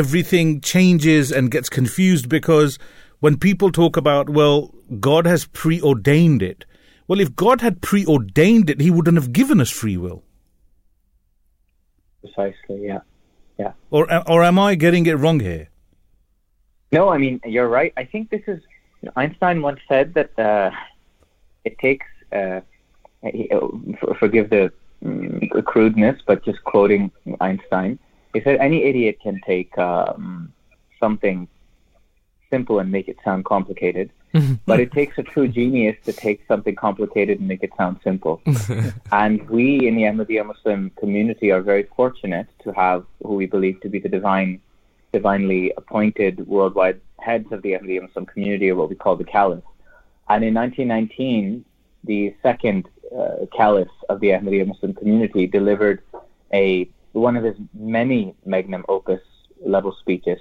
everything 0.01 0.61
changes 0.61 1.31
and 1.31 1.51
gets 1.55 1.69
confused 1.69 2.27
because 2.29 2.79
when 3.19 3.37
people 3.47 3.71
talk 3.71 3.97
about 4.03 4.29
well 4.29 4.59
god 5.09 5.25
has 5.31 5.45
preordained 5.61 6.41
it 6.51 6.65
well 7.07 7.19
if 7.25 7.35
god 7.35 7.61
had 7.67 7.81
preordained 7.89 8.69
it 8.75 8.79
he 8.85 8.89
wouldn't 8.99 9.17
have 9.21 9.31
given 9.41 9.59
us 9.65 9.69
free 9.81 9.97
will 10.05 10.23
Precisely. 12.21 12.85
Yeah. 12.85 13.01
Yeah. 13.59 13.73
or 13.91 14.07
or 14.31 14.43
am 14.43 14.57
i 14.57 14.75
getting 14.75 15.05
it 15.05 15.17
wrong 15.25 15.39
here 15.49 15.67
No, 16.91 17.03
I 17.09 17.17
mean 17.23 17.39
you're 17.55 17.67
right. 17.79 17.91
I 17.97 18.05
think 18.05 18.29
this 18.29 18.45
is 18.53 18.59
you 19.01 19.07
know, 19.07 19.13
Einstein 19.21 19.61
once 19.61 19.81
said 19.91 20.13
that 20.13 20.31
uh, 20.39 20.69
it 21.65 21.77
takes. 21.79 22.05
Uh, 22.31 22.61
he, 23.35 23.49
uh, 23.55 23.59
for- 23.99 24.13
forgive 24.21 24.49
the 24.55 24.63
mm, 25.03 25.65
crudeness, 25.65 26.21
but 26.25 26.43
just 26.43 26.63
quoting 26.63 27.11
Einstein, 27.39 27.99
he 28.33 28.41
said 28.41 28.57
any 28.57 28.83
idiot 28.83 29.19
can 29.21 29.39
take 29.45 29.77
um, 29.77 30.51
something 30.99 31.47
simple 32.49 32.79
and 32.79 32.91
make 32.91 33.07
it 33.07 33.17
sound 33.23 33.45
complicated. 33.45 34.11
but 34.65 34.79
it 34.79 34.91
takes 34.91 35.15
a 35.19 35.23
true 35.23 35.47
genius 35.47 35.95
to 36.05 36.11
take 36.11 36.43
something 36.47 36.75
complicated 36.75 37.39
and 37.39 37.47
make 37.47 37.61
it 37.61 37.71
sound 37.77 37.99
simple. 38.03 38.41
and 39.11 39.47
we 39.47 39.87
in 39.87 39.95
the 39.95 40.03
Ahmadiyya 40.03 40.45
Muslim 40.45 40.91
community 41.01 41.51
are 41.51 41.61
very 41.61 41.83
fortunate 41.95 42.47
to 42.63 42.71
have 42.73 43.05
who 43.23 43.35
we 43.35 43.45
believe 43.45 43.79
to 43.81 43.89
be 43.89 43.99
the 43.99 44.09
divine, 44.09 44.59
divinely 45.11 45.71
appointed 45.77 46.47
worldwide 46.47 46.99
heads 47.19 47.51
of 47.51 47.61
the 47.61 47.73
Ahmadiyya 47.73 48.01
Muslim 48.07 48.25
community, 48.25 48.71
or 48.71 48.75
what 48.75 48.89
we 48.89 48.95
call 48.95 49.15
the 49.15 49.23
Caliph. 49.23 49.63
And 50.29 50.43
in 50.43 50.53
1919, 50.55 51.63
the 52.03 52.33
second 52.41 52.89
uh, 53.17 53.45
Caliph 53.55 53.87
of 54.09 54.19
the 54.19 54.29
Ahmadiyya 54.29 54.67
Muslim 54.67 54.93
community 54.93 55.47
delivered 55.47 56.01
a 56.53 56.89
one 57.13 57.37
of 57.37 57.43
his 57.43 57.55
many 57.73 58.35
magnum 58.45 58.83
opus 58.89 59.21
level 59.65 59.95
speeches, 59.99 60.39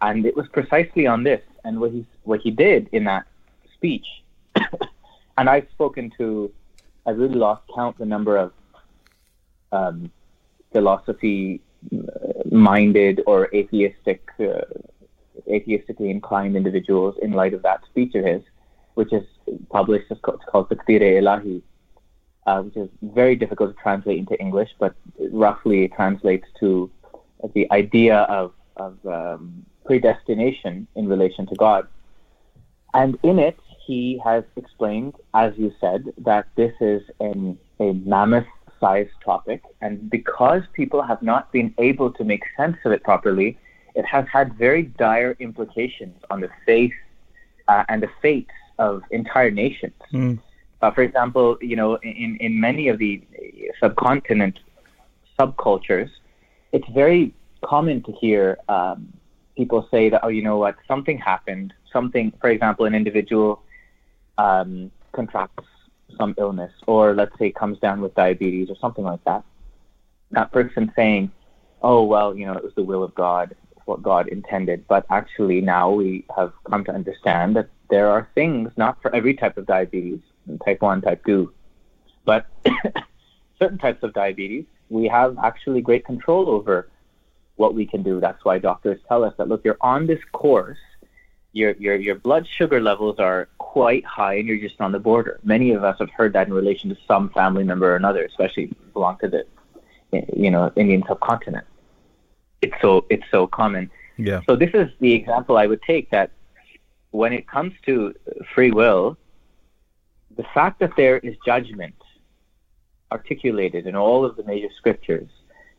and 0.00 0.26
it 0.26 0.36
was 0.36 0.46
precisely 0.48 1.06
on 1.06 1.22
this 1.22 1.40
and 1.64 1.80
what 1.80 1.92
he 1.92 2.06
what 2.24 2.40
he 2.40 2.50
did 2.50 2.88
in 2.92 3.04
that 3.04 3.26
speech. 3.74 4.06
and 5.38 5.48
I've 5.48 5.66
spoken 5.72 6.12
to, 6.18 6.52
I 7.06 7.10
really 7.10 7.34
lost 7.34 7.62
count 7.74 7.98
the 7.98 8.06
number 8.06 8.36
of 8.36 8.52
um, 9.72 10.10
philosophy 10.72 11.60
minded 12.50 13.22
or 13.26 13.48
atheistic, 13.54 14.28
uh, 14.40 14.62
atheistically 15.48 16.10
inclined 16.10 16.56
individuals 16.56 17.16
in 17.22 17.32
light 17.32 17.54
of 17.54 17.62
that 17.62 17.80
speech 17.90 18.14
of 18.14 18.24
his, 18.24 18.42
which 18.94 19.12
is 19.12 19.24
published. 19.70 20.10
It's 20.10 20.20
called, 20.20 20.42
called 20.46 20.68
Ilahi, 20.68 21.62
uh, 22.46 22.62
which 22.62 22.76
is 22.76 22.88
very 23.02 23.36
difficult 23.36 23.76
to 23.76 23.82
translate 23.82 24.18
into 24.18 24.38
English, 24.40 24.70
but 24.78 24.94
roughly 25.30 25.88
translates 25.88 26.46
to 26.60 26.90
the 27.54 27.70
idea 27.70 28.18
of, 28.22 28.52
of 28.76 28.94
um, 29.06 29.64
predestination 29.84 30.86
in 30.96 31.08
relation 31.08 31.46
to 31.46 31.54
God. 31.56 31.86
And 32.94 33.18
in 33.22 33.38
it, 33.38 33.58
he 33.86 34.20
has 34.24 34.44
explained, 34.56 35.14
as 35.34 35.52
you 35.56 35.72
said, 35.80 36.12
that 36.18 36.46
this 36.56 36.74
is 36.80 37.02
an, 37.20 37.58
a 37.80 37.92
mammoth 37.92 38.46
sized 38.80 39.10
topic. 39.24 39.62
And 39.80 40.10
because 40.10 40.62
people 40.72 41.02
have 41.02 41.22
not 41.22 41.50
been 41.52 41.74
able 41.78 42.12
to 42.12 42.24
make 42.24 42.42
sense 42.56 42.76
of 42.84 42.92
it 42.92 43.02
properly, 43.02 43.58
it 43.94 44.04
has 44.04 44.26
had 44.32 44.54
very 44.54 44.82
dire 44.82 45.36
implications 45.38 46.16
on 46.30 46.40
the 46.40 46.50
faith 46.66 46.92
uh, 47.68 47.84
and 47.88 48.02
the 48.02 48.10
fates 48.20 48.50
of 48.78 49.02
entire 49.10 49.50
nations. 49.50 49.94
Mm. 50.12 50.38
Uh, 50.82 50.90
for 50.90 51.02
example, 51.02 51.56
you 51.60 51.76
know, 51.76 51.94
in, 51.96 52.36
in 52.40 52.60
many 52.60 52.88
of 52.88 52.98
the 52.98 53.22
subcontinent 53.80 54.58
subcultures, 55.38 56.10
it's 56.72 56.88
very 56.88 57.32
common 57.62 58.02
to 58.02 58.12
hear 58.12 58.58
um, 58.68 59.12
people 59.56 59.86
say 59.90 60.08
that, 60.08 60.20
oh, 60.24 60.28
you 60.28 60.42
know 60.42 60.58
what, 60.58 60.74
something 60.88 61.18
happened. 61.18 61.72
Something, 61.92 62.32
for 62.40 62.50
example, 62.50 62.84
an 62.86 62.94
individual 62.94 63.62
um, 64.38 64.90
contracts 65.12 65.64
some 66.18 66.34
illness, 66.36 66.72
or 66.86 67.14
let's 67.14 67.36
say 67.38 67.50
comes 67.50 67.78
down 67.78 68.00
with 68.00 68.14
diabetes 68.14 68.68
or 68.68 68.76
something 68.80 69.04
like 69.04 69.22
that. 69.24 69.44
That 70.32 70.52
person 70.52 70.92
saying, 70.94 71.30
oh, 71.82 72.04
well, 72.04 72.36
you 72.36 72.44
know, 72.46 72.54
it 72.54 72.64
was 72.64 72.74
the 72.74 72.82
will 72.82 73.02
of 73.02 73.14
God, 73.14 73.54
what 73.86 74.02
God 74.02 74.28
intended. 74.28 74.86
But 74.88 75.06
actually, 75.10 75.60
now 75.60 75.90
we 75.90 76.26
have 76.36 76.52
come 76.68 76.84
to 76.84 76.92
understand 76.92 77.56
that 77.56 77.68
there 77.88 78.08
are 78.08 78.28
things, 78.34 78.70
not 78.76 79.00
for 79.00 79.14
every 79.14 79.34
type 79.34 79.56
of 79.56 79.66
diabetes, 79.66 80.20
type 80.64 80.82
1, 80.82 81.02
type 81.02 81.24
2, 81.24 81.52
but 82.24 82.46
certain 83.58 83.78
types 83.78 84.02
of 84.02 84.12
diabetes, 84.12 84.64
we 84.88 85.08
have 85.08 85.36
actually 85.42 85.80
great 85.80 86.04
control 86.04 86.48
over 86.48 86.88
what 87.56 87.74
we 87.74 87.86
can 87.86 88.02
do. 88.02 88.20
That's 88.20 88.44
why 88.44 88.58
doctors 88.58 89.00
tell 89.08 89.24
us 89.24 89.34
that 89.38 89.48
look, 89.48 89.64
you're 89.64 89.78
on 89.80 90.06
this 90.06 90.20
course, 90.32 90.78
your 91.52 91.72
your 91.72 91.96
your 91.96 92.14
blood 92.14 92.46
sugar 92.46 92.80
levels 92.80 93.18
are 93.18 93.48
quite 93.58 94.04
high, 94.04 94.34
and 94.34 94.48
you're 94.48 94.58
just 94.58 94.80
on 94.80 94.92
the 94.92 94.98
border. 94.98 95.38
Many 95.42 95.72
of 95.72 95.84
us 95.84 95.96
have 95.98 96.10
heard 96.10 96.32
that 96.32 96.46
in 96.46 96.54
relation 96.54 96.90
to 96.90 96.96
some 97.06 97.28
family 97.30 97.64
member 97.64 97.92
or 97.92 97.96
another, 97.96 98.24
especially 98.24 98.72
belong 98.92 99.18
to 99.18 99.28
the 99.28 99.44
you 100.34 100.50
know 100.50 100.72
Indian 100.76 101.04
subcontinent. 101.06 101.66
It's 102.62 102.74
so 102.80 103.04
it's 103.10 103.24
so 103.30 103.46
common. 103.46 103.90
Yeah. 104.16 104.40
So 104.46 104.56
this 104.56 104.70
is 104.74 104.88
the 105.00 105.12
example 105.12 105.56
I 105.56 105.66
would 105.66 105.82
take 105.82 106.10
that 106.10 106.30
when 107.10 107.32
it 107.32 107.46
comes 107.46 107.74
to 107.86 108.14
free 108.54 108.70
will, 108.70 109.16
the 110.36 110.44
fact 110.54 110.80
that 110.80 110.92
there 110.96 111.18
is 111.18 111.36
judgment 111.44 111.94
articulated 113.10 113.86
in 113.86 113.94
all 113.94 114.24
of 114.24 114.36
the 114.36 114.44
major 114.44 114.68
scriptures 114.76 115.28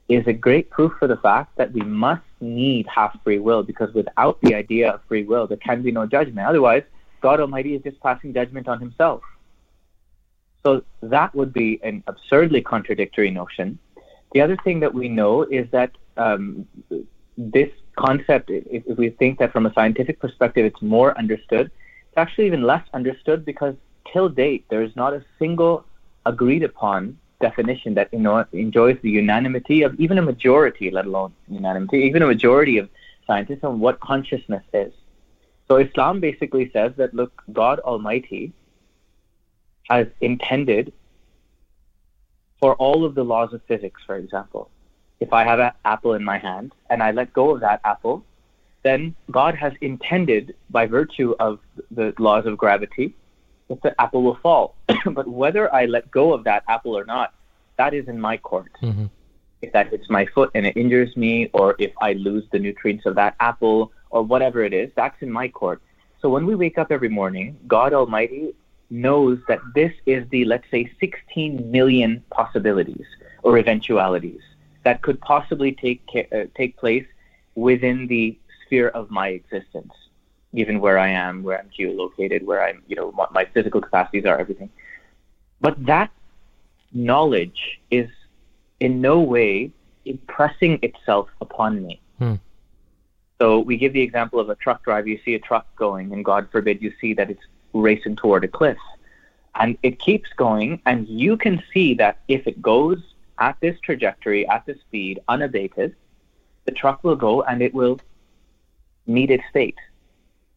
is 0.10 0.26
a 0.28 0.34
great 0.34 0.70
proof 0.70 0.92
for 1.00 1.08
the 1.08 1.18
fact 1.18 1.56
that 1.58 1.72
we 1.72 1.82
must 1.82 2.24
need 2.40 2.86
half 2.88 3.18
free 3.24 3.40
will 3.40 3.64
because 3.64 3.94
without 3.94 4.40
the 4.42 4.54
idea 4.54 4.92
of 4.92 5.02
free 5.08 5.24
will, 5.24 5.48
there 5.48 5.58
can 5.58 5.82
be 5.82 5.92
no 5.92 6.06
judgment. 6.06 6.48
Otherwise, 6.48 6.84
God 7.22 7.40
Almighty 7.40 7.74
is 7.76 7.82
just 7.82 8.00
passing 8.02 8.34
judgment 8.34 8.68
on 8.68 8.80
himself. 8.80 9.22
So 10.64 10.84
that 11.02 11.34
would 11.34 11.54
be 11.54 11.80
an 11.84 12.04
absurdly 12.08 12.62
contradictory 12.62 13.32
notion. 13.32 13.80
The 14.34 14.42
other 14.42 14.58
thing 14.64 14.80
that 14.82 14.94
we 14.94 15.10
know 15.10 15.44
is 15.44 15.68
that 15.72 15.92
um, 16.18 16.68
this 17.38 17.70
concept, 17.98 18.50
if, 18.50 18.84
if 18.86 18.98
we 18.98 19.10
think 19.12 19.40
that 19.40 19.52
from 19.52 19.66
a 19.66 19.74
scientific 19.74 20.20
perspective 20.20 20.66
it's 20.66 20.82
more 20.82 21.18
understood, 21.18 21.72
it's 22.08 22.18
actually 22.18 22.48
even 22.48 22.64
less 22.64 22.86
understood 22.94 23.46
because 23.46 23.76
till 24.12 24.30
date 24.30 24.66
there 24.70 24.84
is 24.84 24.96
not 24.96 25.14
a 25.14 25.24
single 25.40 25.86
agreed 26.26 26.64
upon 26.64 27.18
definition 27.42 27.94
that 27.96 28.12
enjoys 28.14 28.98
the 29.02 29.10
unanimity 29.10 29.84
of 29.84 29.94
even 30.00 30.18
a 30.18 30.22
majority, 30.22 30.90
let 30.90 31.06
alone 31.06 31.34
unanimity, 31.50 31.98
even 32.00 32.22
a 32.22 32.28
majority 32.28 32.78
of 32.78 32.90
scientists 33.28 33.64
on 33.64 33.80
what 33.80 34.00
consciousness 34.00 34.64
is. 34.74 34.94
So 35.68 35.78
Islam 35.78 36.20
basically 36.20 36.70
says 36.72 36.94
that 36.98 37.14
look, 37.14 37.42
God 37.52 37.80
Almighty 37.80 38.54
has 39.90 40.08
intended 40.22 40.94
for 42.60 42.76
all 42.76 43.04
of 43.04 43.16
the 43.16 43.24
laws 43.24 43.54
of 43.54 43.62
physics, 43.68 44.02
for 44.06 44.16
example. 44.16 44.70
If 45.20 45.34
I 45.34 45.44
have 45.44 45.60
an 45.60 45.72
apple 45.84 46.14
in 46.14 46.24
my 46.24 46.38
hand 46.38 46.74
and 46.90 47.04
I 47.04 47.12
let 47.12 47.34
go 47.34 47.54
of 47.54 47.62
that 47.62 47.82
apple, 47.84 48.26
then 48.84 49.16
God 49.32 49.56
has 49.56 49.74
intended, 49.82 50.56
by 50.70 50.86
virtue 50.86 51.36
of 51.40 51.60
the 51.92 52.14
laws 52.20 52.46
of 52.46 52.58
gravity, 52.58 53.16
the 53.82 54.00
apple 54.02 54.24
will 54.24 54.38
fall. 54.42 54.76
but 55.06 55.28
whether 55.28 55.74
I 55.74 55.86
let 55.86 56.12
go 56.12 56.34
of 56.34 56.44
that 56.44 56.64
apple 56.68 56.98
or 56.98 57.06
not, 57.06 57.34
that 57.78 57.94
is 57.94 58.08
in 58.08 58.20
my 58.20 58.38
court. 58.38 58.72
Mm-hmm. 58.82 59.06
If 59.62 59.72
that 59.74 59.90
hits 59.90 60.10
my 60.10 60.26
foot 60.26 60.52
and 60.54 60.66
it 60.66 60.76
injures 60.76 61.16
me, 61.16 61.50
or 61.54 61.76
if 61.80 61.92
I 62.02 62.14
lose 62.14 62.44
the 62.52 62.60
nutrients 62.60 63.06
of 63.06 63.16
that 63.16 63.36
apple, 63.40 63.92
or 64.10 64.22
whatever 64.22 64.64
it 64.64 64.74
is, 64.74 64.92
that's 64.96 65.20
in 65.22 65.32
my 65.32 65.48
court. 65.48 65.82
So 66.22 66.30
when 66.30 66.46
we 66.46 66.56
wake 66.56 66.78
up 66.78 66.92
every 66.92 67.10
morning, 67.10 67.58
God 67.68 67.94
Almighty 67.94 68.54
knows 68.90 69.40
that 69.48 69.60
this 69.74 69.92
is 70.06 70.28
the, 70.30 70.46
let's 70.46 70.70
say, 70.70 70.92
16 71.00 71.72
million 71.72 72.24
possibilities 72.30 73.06
or 73.42 73.58
eventualities 73.58 74.42
that 74.84 75.02
could 75.02 75.20
possibly 75.22 75.72
take 75.72 76.02
uh, 76.32 76.46
take 76.56 76.78
place 76.78 77.06
within 77.56 78.08
the 78.08 78.38
sphere 78.66 78.90
of 78.90 79.10
my 79.10 79.30
existence 79.30 79.94
given 80.56 80.80
where 80.80 80.98
I 80.98 81.10
am, 81.10 81.44
where 81.44 81.60
I'm 81.60 81.70
geolocated, 81.78 82.44
where 82.44 82.64
I'm, 82.64 82.84
you 82.88 82.96
know, 82.96 83.10
what 83.12 83.34
my 83.34 83.46
physical 83.46 83.82
capacities 83.82 84.26
are, 84.26 84.38
everything. 84.38 84.70
But 85.62 85.86
that 85.86 86.12
knowledge 86.94 87.80
is 87.90 88.10
in 88.80 89.02
no 89.02 89.20
way 89.20 89.72
impressing 90.06 90.80
itself 90.82 91.30
upon 91.42 91.86
me. 91.86 92.00
Hmm. 92.20 92.36
So 93.40 93.60
we 93.60 93.78
give 93.78 93.94
the 93.94 94.02
example 94.02 94.40
of 94.40 94.50
a 94.50 94.56
truck 94.56 94.84
driver. 94.84 95.08
You 95.08 95.20
see 95.26 95.36
a 95.36 95.40
truck 95.40 95.66
going, 95.76 96.14
and 96.14 96.24
God 96.24 96.48
forbid 96.52 96.82
you 96.82 96.94
see 97.02 97.14
that 97.14 97.30
it's 97.30 97.44
racing 97.74 98.16
toward 98.16 98.44
a 98.44 98.48
cliff. 98.48 98.78
And 99.56 99.78
it 99.84 100.00
keeps 100.00 100.30
going, 100.36 100.82
and 100.86 101.08
you 101.08 101.38
can 101.38 101.62
see 101.74 101.94
that 101.96 102.20
if 102.28 102.48
it 102.48 102.62
goes 102.62 103.00
at 103.40 103.58
this 103.60 103.80
trajectory, 103.82 104.48
at 104.48 104.66
this 104.66 104.80
speed, 104.82 105.20
unabated, 105.28 105.96
the 106.66 106.72
truck 106.72 107.04
will 107.04 107.16
go 107.16 107.42
and 107.44 107.62
it 107.62 107.74
will 107.74 108.00
meet 109.06 109.30
its 109.30 109.44
fate. 109.52 109.78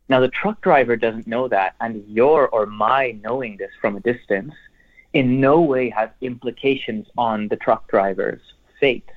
Now, 0.09 0.21
the 0.21 0.29
truck 0.29 0.61
driver 0.61 0.97
doesn't 0.97 1.27
know 1.27 1.49
that, 1.49 1.75
and 1.81 2.05
your 2.07 2.49
or 2.49 2.67
my 2.67 3.19
knowing 3.23 3.57
this 3.57 3.71
from 3.81 3.97
a 3.97 4.01
distance 4.01 4.55
in 5.13 5.41
no 5.41 5.61
way 5.61 5.91
has 5.91 6.11
implications 6.21 7.07
on 7.17 7.49
the 7.49 7.57
truck 7.57 7.89
driver's 7.89 8.41
fate. 8.79 9.09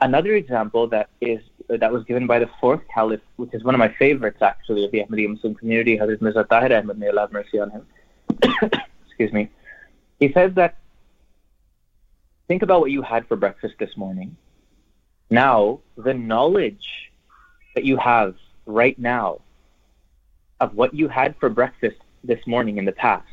Another 0.00 0.34
example 0.34 0.86
that 0.88 1.08
is 1.20 1.40
that 1.68 1.92
was 1.92 2.04
given 2.04 2.26
by 2.26 2.38
the 2.38 2.50
fourth 2.60 2.80
caliph, 2.92 3.20
which 3.36 3.54
is 3.54 3.62
one 3.64 3.74
of 3.74 3.78
my 3.78 3.88
favorites 3.88 4.42
actually 4.42 4.84
of 4.84 4.90
the 4.90 5.00
Ahmadiyya 5.04 5.30
Muslim 5.30 5.54
community, 5.54 5.96
Hazrat 5.96 6.20
Mirza 6.20 6.44
Tahir 6.44 6.76
Ahmad, 6.76 6.98
may 6.98 7.08
Allah 7.08 7.22
have 7.22 7.32
mercy 7.32 7.60
on 7.60 7.70
him. 7.70 7.86
Excuse 9.06 9.32
me. 9.32 9.50
He 10.18 10.32
says 10.32 10.52
that 10.54 10.76
think 12.48 12.62
about 12.62 12.80
what 12.80 12.90
you 12.90 13.02
had 13.02 13.26
for 13.26 13.36
breakfast 13.36 13.74
this 13.78 13.96
morning. 13.96 14.36
Now, 15.30 15.80
the 15.96 16.14
knowledge 16.14 17.12
that 17.74 17.84
you 17.84 17.96
have 17.96 18.34
right 18.66 18.98
now 18.98 19.40
of 20.60 20.74
what 20.74 20.94
you 20.94 21.08
had 21.08 21.34
for 21.36 21.48
breakfast 21.48 21.96
this 22.22 22.46
morning 22.46 22.78
in 22.78 22.84
the 22.84 22.92
past, 22.92 23.26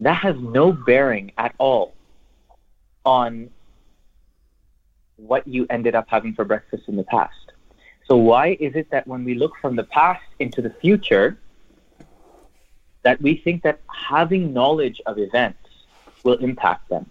that 0.00 0.14
has 0.14 0.36
no 0.38 0.72
bearing 0.72 1.32
at 1.36 1.54
all 1.58 1.94
on 3.04 3.50
what 5.16 5.46
you 5.48 5.66
ended 5.70 5.94
up 5.94 6.06
having 6.08 6.34
for 6.34 6.44
breakfast 6.44 6.84
in 6.88 6.96
the 6.96 7.04
past. 7.04 7.52
So 8.06 8.16
why 8.16 8.56
is 8.60 8.76
it 8.76 8.90
that 8.90 9.06
when 9.06 9.24
we 9.24 9.34
look 9.34 9.56
from 9.60 9.74
the 9.74 9.84
past 9.84 10.24
into 10.38 10.62
the 10.62 10.70
future, 10.70 11.38
that 13.02 13.20
we 13.20 13.36
think 13.36 13.62
that 13.62 13.80
having 13.88 14.52
knowledge 14.52 15.00
of 15.06 15.18
events 15.18 15.68
will 16.22 16.36
impact 16.36 16.88
them? 16.88 17.06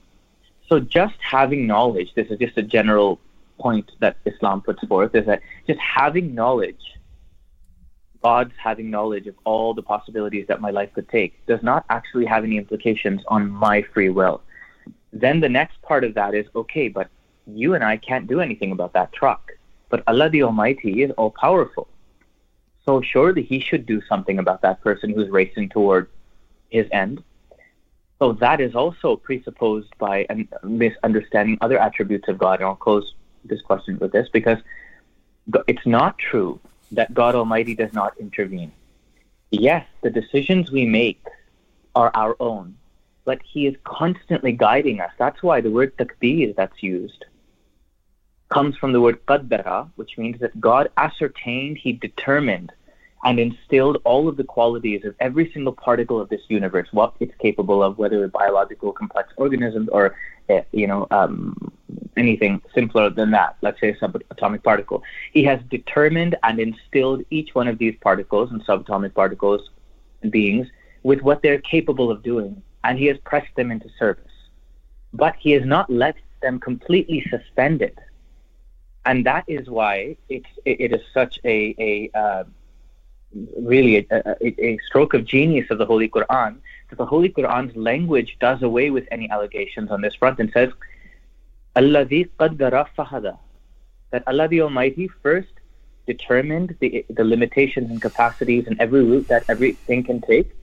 So 0.69 0.79
just 0.79 1.15
having 1.19 1.67
knowledge, 1.67 2.13
this 2.15 2.27
is 2.29 2.39
just 2.39 2.57
a 2.57 2.63
general 2.63 3.19
point 3.59 3.91
that 3.99 4.17
Islam 4.25 4.61
puts 4.61 4.85
forth, 4.87 5.15
is 5.15 5.25
that 5.25 5.41
just 5.67 5.79
having 5.79 6.33
knowledge, 6.33 6.95
God's 8.25 8.55
having 8.57 8.89
knowledge 8.89 9.27
of 9.27 9.35
all 9.43 9.75
the 9.75 9.83
possibilities 9.83 10.47
that 10.47 10.59
my 10.59 10.71
life 10.71 10.91
could 10.95 11.07
take, 11.09 11.31
does 11.45 11.61
not 11.61 11.85
actually 11.91 12.25
have 12.25 12.43
any 12.43 12.57
implications 12.57 13.21
on 13.27 13.51
my 13.51 13.83
free 13.93 14.09
will. 14.09 14.41
Then 15.13 15.41
the 15.41 15.53
next 15.59 15.79
part 15.83 16.03
of 16.03 16.15
that 16.15 16.33
is 16.33 16.47
okay, 16.55 16.87
but 16.87 17.07
you 17.45 17.75
and 17.75 17.83
I 17.83 17.97
can't 17.97 18.25
do 18.25 18.41
anything 18.41 18.71
about 18.71 18.93
that 18.93 19.13
truck. 19.13 19.51
But 19.91 20.01
Allah 20.07 20.27
the 20.31 20.41
Almighty 20.41 21.03
is 21.03 21.11
all 21.19 21.33
powerful. 21.39 21.87
So 22.83 22.99
surely 22.99 23.43
He 23.43 23.59
should 23.59 23.85
do 23.85 24.01
something 24.09 24.39
about 24.39 24.63
that 24.63 24.81
person 24.81 25.11
who's 25.11 25.29
racing 25.29 25.69
toward 25.69 26.09
his 26.69 26.87
end. 26.91 27.23
So 28.17 28.33
that 28.45 28.59
is 28.59 28.73
also 28.73 29.17
presupposed 29.17 29.91
by 29.99 30.25
misunderstanding 30.63 31.59
other 31.61 31.77
attributes 31.77 32.27
of 32.27 32.39
God. 32.39 32.55
And 32.59 32.67
I'll 32.69 32.83
close 32.89 33.13
this 33.51 33.61
question 33.61 33.99
with 33.99 34.11
this 34.11 34.27
because 34.33 34.57
it's 35.67 35.85
not 35.85 36.17
true 36.17 36.59
that 36.91 37.13
God 37.13 37.35
Almighty 37.35 37.75
does 37.75 37.93
not 37.93 38.17
intervene. 38.19 38.71
Yes, 39.51 39.85
the 40.01 40.09
decisions 40.09 40.71
we 40.71 40.85
make 40.85 41.23
are 41.95 42.11
our 42.13 42.35
own, 42.39 42.77
but 43.23 43.39
He 43.43 43.67
is 43.67 43.75
constantly 43.83 44.51
guiding 44.51 44.99
us. 44.99 45.11
That's 45.17 45.41
why 45.41 45.61
the 45.61 45.71
word 45.71 45.95
taqdeer 45.97 46.55
that's 46.55 46.81
used 46.81 47.25
comes 48.49 48.75
from 48.77 48.91
the 48.93 49.01
word 49.01 49.25
qaddara, 49.25 49.89
which 49.95 50.17
means 50.17 50.39
that 50.39 50.59
God 50.59 50.89
ascertained, 50.97 51.77
He 51.77 51.93
determined, 51.93 52.71
and 53.25 53.39
instilled 53.39 53.97
all 54.03 54.29
of 54.29 54.37
the 54.37 54.43
qualities 54.43 55.03
of 55.03 55.15
every 55.19 55.51
single 55.51 55.73
particle 55.73 56.21
of 56.21 56.29
this 56.29 56.41
universe, 56.47 56.87
what 56.91 57.13
it's 57.19 57.33
capable 57.39 57.81
of, 57.81 57.97
whether 57.97 58.23
a 58.23 58.27
biological 58.29 58.93
complex 58.93 59.33
organisms 59.35 59.89
or, 59.91 60.15
uh, 60.49 60.61
you 60.71 60.85
know, 60.85 61.07
um, 61.09 61.73
anything 62.15 62.61
simpler 62.73 63.09
than 63.09 63.31
that, 63.31 63.57
let's 63.61 63.81
say 63.81 63.89
a 63.89 63.95
subatomic 63.95 64.63
particle. 64.63 65.03
He 65.33 65.43
has 65.43 65.59
determined 65.69 66.35
and 66.43 66.59
instilled 66.59 67.23
each 67.31 67.55
one 67.55 67.67
of 67.67 67.79
these 67.79 67.95
particles 67.99 68.51
and 68.51 68.63
subatomic 68.63 69.15
particles 69.15 69.69
and 70.21 70.31
beings 70.31 70.67
with 71.01 71.21
what 71.21 71.41
they're 71.41 71.59
capable 71.61 72.11
of 72.11 72.21
doing, 72.21 72.61
and 72.83 72.97
he 72.97 73.07
has 73.07 73.17
pressed 73.25 73.53
them 73.55 73.71
into 73.71 73.89
service. 73.97 74.31
But 75.13 75.35
he 75.39 75.51
has 75.51 75.65
not 75.65 75.89
left 75.89 76.19
them 76.41 76.59
completely 76.59 77.25
suspended 77.29 77.99
and 79.05 79.25
that 79.25 79.43
is 79.47 79.69
why 79.69 80.17
it's 80.29 80.49
it, 80.65 80.81
it 80.81 80.93
is 80.93 81.01
such 81.13 81.39
a 81.45 81.75
a 81.79 82.17
uh, 82.17 82.43
really 83.57 83.97
a, 83.97 84.05
a, 84.11 84.65
a, 84.65 84.77
stroke 84.87 85.13
of 85.13 85.25
genius 85.25 85.67
of 85.69 85.77
the 85.77 85.85
Holy 85.85 86.07
Quran 86.07 86.57
that 86.89 86.97
the 86.97 87.05
Holy 87.05 87.29
Quran's 87.29 87.75
language 87.75 88.37
does 88.39 88.61
away 88.61 88.89
with 88.89 89.05
any 89.11 89.29
allegations 89.29 89.91
on 89.91 90.01
this 90.01 90.15
front 90.15 90.39
and 90.39 90.51
says, 90.51 90.69
"Alladhi 91.75 92.29
qaddara 92.39 92.87
fahada," 92.97 93.37
that 94.11 94.23
Allah 94.27 94.47
the 94.47 94.61
Almighty 94.61 95.07
first 95.21 95.53
determined 96.07 96.75
the 96.79 97.05
the 97.09 97.23
limitations 97.23 97.89
and 97.91 98.01
capacities 98.01 98.67
and 98.67 98.79
every 98.79 99.03
route 99.03 99.27
that 99.27 99.43
everything 99.49 100.03
can 100.03 100.21
take, 100.21 100.55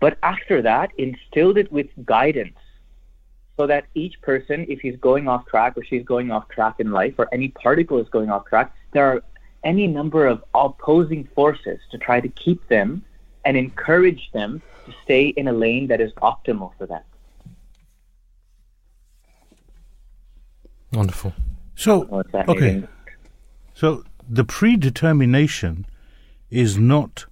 but 0.00 0.18
after 0.22 0.60
that 0.62 0.90
instilled 0.98 1.56
it 1.56 1.72
with 1.72 1.88
guidance 2.04 2.58
so 3.58 3.66
that 3.66 3.86
each 3.94 4.20
person, 4.22 4.64
if 4.68 4.80
he's 4.80 4.96
going 4.96 5.26
off 5.26 5.44
track 5.46 5.76
or 5.76 5.84
she's 5.84 6.04
going 6.04 6.30
off 6.30 6.48
track 6.48 6.76
in 6.78 6.92
life, 6.92 7.14
or 7.18 7.28
any 7.32 7.48
particle 7.48 7.98
is 7.98 8.08
going 8.08 8.30
off 8.30 8.46
track, 8.46 8.72
there 8.92 9.04
are 9.04 9.22
any 9.64 9.86
number 9.86 10.26
of 10.26 10.42
opposing 10.54 11.28
forces 11.34 11.80
to 11.90 11.98
try 11.98 12.20
to 12.20 12.28
keep 12.28 12.66
them 12.68 13.04
and 13.44 13.56
encourage 13.56 14.30
them 14.32 14.62
to 14.86 14.92
stay 15.04 15.28
in 15.28 15.48
a 15.48 15.52
lane 15.52 15.86
that 15.88 16.00
is 16.00 16.12
optimal 16.14 16.72
for 16.78 16.86
them. 16.86 17.02
Wonderful. 20.92 21.34
So, 21.76 22.24
okay. 22.34 22.82
So 23.74 24.04
the 24.28 24.44
predetermination 24.44 25.86
is 26.50 26.78
not. 26.78 27.26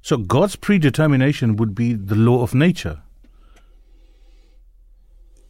So 0.00 0.16
God's 0.16 0.56
predetermination 0.56 1.56
would 1.56 1.74
be 1.74 1.92
the 1.92 2.14
law 2.14 2.42
of 2.42 2.54
nature. 2.54 3.02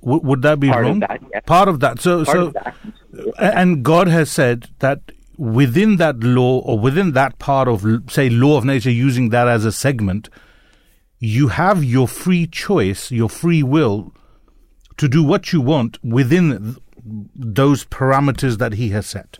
W- 0.03 0.21
would 0.23 0.43
that 0.43 0.61
be 0.61 0.69
Part 0.69 0.83
wrong? 0.83 1.03
Of 1.03 1.09
that, 1.09 1.21
yes. 1.33 1.43
Part 1.47 1.69
of 1.69 1.81
that. 1.81 2.01
So, 2.01 2.25
Part 2.25 2.37
so, 2.37 2.47
of 2.49 2.53
that. 2.55 2.75
and 3.39 3.83
God 3.85 4.09
has 4.09 4.31
said 4.31 4.69
that 4.81 5.01
within 5.39 5.97
that 5.97 6.19
law 6.19 6.59
or 6.59 6.79
within 6.79 7.13
that 7.13 7.39
part 7.39 7.69
of, 7.69 7.87
say, 8.11 8.29
law 8.29 8.59
of 8.59 8.65
nature, 8.65 8.91
using 8.91 9.31
that 9.31 9.49
as 9.49 9.65
a 9.65 9.73
segment, 9.73 10.29
you 11.21 11.49
have 11.49 11.83
your 11.83 12.09
free 12.09 12.47
choice, 12.47 13.11
your 13.11 13.29
free 13.29 13.63
will 13.63 14.13
to 14.97 15.09
do 15.09 15.23
what 15.23 15.53
you 15.53 15.61
want 15.61 16.03
within 16.05 16.63
th- 16.63 16.77
those 17.35 17.85
parameters 17.85 18.59
that 18.59 18.75
He 18.75 18.91
has 18.91 19.07
set. 19.07 19.39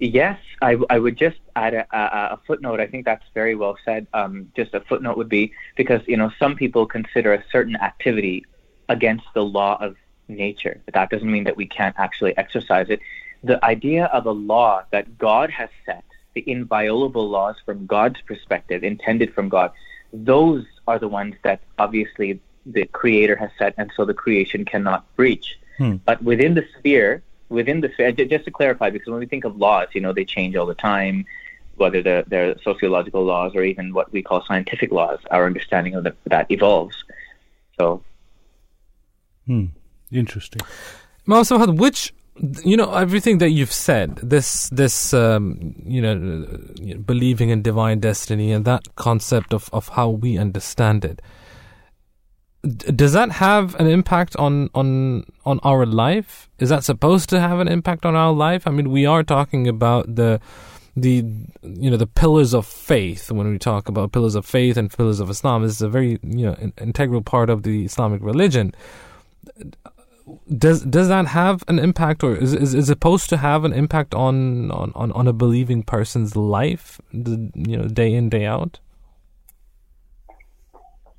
Yes, 0.00 0.38
I, 0.60 0.76
I 0.90 0.98
would 0.98 1.16
just 1.16 1.38
add 1.54 1.74
a, 1.74 1.86
a, 1.96 2.34
a, 2.34 2.40
footnote. 2.46 2.80
I 2.80 2.86
think 2.86 3.04
that's 3.04 3.24
very 3.32 3.54
well 3.54 3.76
said. 3.84 4.06
Um, 4.12 4.50
just 4.56 4.74
a 4.74 4.80
footnote 4.80 5.16
would 5.16 5.28
be 5.28 5.52
because 5.76 6.00
you 6.06 6.16
know 6.16 6.30
some 6.38 6.56
people 6.56 6.84
consider 6.84 7.32
a 7.32 7.44
certain 7.50 7.76
activity 7.76 8.44
against 8.88 9.24
the 9.34 9.42
law 9.42 9.78
of 9.80 9.96
nature, 10.28 10.80
but 10.84 10.94
that 10.94 11.10
doesn't 11.10 11.30
mean 11.30 11.44
that 11.44 11.56
we 11.56 11.66
can't 11.66 11.94
actually 11.98 12.36
exercise 12.36 12.90
it. 12.90 13.00
The 13.42 13.62
idea 13.64 14.06
of 14.06 14.26
a 14.26 14.32
law 14.32 14.84
that 14.90 15.18
God 15.18 15.50
has 15.50 15.68
set, 15.84 16.04
the 16.34 16.44
inviolable 16.50 17.28
laws 17.28 17.56
from 17.64 17.86
God's 17.86 18.20
perspective, 18.22 18.82
intended 18.82 19.34
from 19.34 19.48
God, 19.48 19.72
those 20.12 20.64
are 20.86 20.98
the 20.98 21.08
ones 21.08 21.34
that 21.42 21.60
obviously 21.78 22.40
the 22.66 22.86
Creator 22.86 23.36
has 23.36 23.50
set, 23.58 23.74
and 23.76 23.90
so 23.96 24.04
the 24.04 24.14
creation 24.14 24.64
cannot 24.64 25.04
breach. 25.16 25.58
Hmm. 25.76 25.96
But 26.04 26.22
within 26.22 26.54
the 26.54 26.66
sphere 26.78 27.22
within 27.48 27.80
the 27.80 27.90
sphere, 27.92 28.12
just 28.12 28.44
to 28.44 28.50
clarify, 28.50 28.90
because 28.90 29.08
when 29.08 29.20
we 29.20 29.26
think 29.26 29.44
of 29.44 29.56
laws, 29.56 29.88
you 29.92 30.00
know, 30.00 30.12
they 30.12 30.24
change 30.24 30.56
all 30.56 30.66
the 30.66 30.74
time, 30.74 31.24
whether 31.76 32.02
they're, 32.02 32.22
they're 32.22 32.58
sociological 32.58 33.24
laws 33.24 33.52
or 33.54 33.62
even 33.62 33.92
what 33.92 34.12
we 34.12 34.22
call 34.22 34.44
scientific 34.44 34.92
laws. 34.92 35.18
Our 35.30 35.46
understanding 35.46 35.94
of 35.94 36.04
the, 36.04 36.14
that 36.26 36.50
evolves. 36.50 36.96
So, 37.78 38.02
hmm. 39.46 39.66
Interesting. 40.14 40.62
Mausahad, 41.26 41.76
which 41.78 42.14
you 42.64 42.76
know 42.76 42.92
everything 42.94 43.38
that 43.38 43.50
you've 43.50 43.72
said 43.72 44.16
this 44.16 44.68
this 44.70 45.14
um, 45.14 45.74
you 45.84 46.02
know 46.02 46.48
believing 47.06 47.50
in 47.50 47.62
divine 47.62 48.00
destiny 48.00 48.50
and 48.50 48.64
that 48.64 48.96
concept 48.96 49.54
of, 49.54 49.70
of 49.72 49.88
how 49.90 50.08
we 50.08 50.36
understand 50.36 51.04
it 51.04 51.22
does 52.64 53.12
that 53.12 53.30
have 53.32 53.74
an 53.76 53.86
impact 53.86 54.36
on 54.36 54.70
on 54.74 55.24
on 55.44 55.60
our 55.62 55.84
life? 55.84 56.48
Is 56.58 56.70
that 56.70 56.84
supposed 56.84 57.28
to 57.30 57.40
have 57.40 57.60
an 57.60 57.68
impact 57.68 58.06
on 58.06 58.16
our 58.16 58.32
life? 58.32 58.66
I 58.66 58.70
mean, 58.70 58.90
we 58.90 59.04
are 59.06 59.22
talking 59.22 59.68
about 59.68 60.14
the 60.14 60.40
the 60.96 61.24
you 61.62 61.90
know 61.90 61.96
the 61.96 62.06
pillars 62.06 62.54
of 62.54 62.66
faith 62.66 63.30
when 63.30 63.50
we 63.50 63.58
talk 63.58 63.88
about 63.88 64.12
pillars 64.12 64.34
of 64.34 64.46
faith 64.46 64.76
and 64.76 64.90
pillars 64.90 65.20
of 65.20 65.28
Islam. 65.28 65.62
This 65.62 65.72
is 65.72 65.82
a 65.82 65.88
very 65.88 66.18
you 66.22 66.46
know 66.46 66.56
integral 66.80 67.22
part 67.22 67.50
of 67.50 67.64
the 67.64 67.84
Islamic 67.84 68.22
religion. 68.22 68.74
Does 70.56 70.82
does 70.82 71.08
that 71.08 71.26
have 71.26 71.64
an 71.68 71.78
impact, 71.78 72.24
or 72.24 72.34
is 72.34 72.54
is, 72.54 72.74
is 72.74 72.86
supposed 72.86 73.28
to 73.28 73.36
have 73.36 73.64
an 73.64 73.72
impact 73.74 74.14
on, 74.14 74.70
on, 74.70 74.90
on, 74.94 75.12
on 75.12 75.28
a 75.28 75.34
believing 75.34 75.82
person's 75.82 76.34
life, 76.34 76.98
you 77.12 77.50
know, 77.54 77.88
day 77.88 78.14
in 78.14 78.30
day 78.30 78.46
out? 78.46 78.80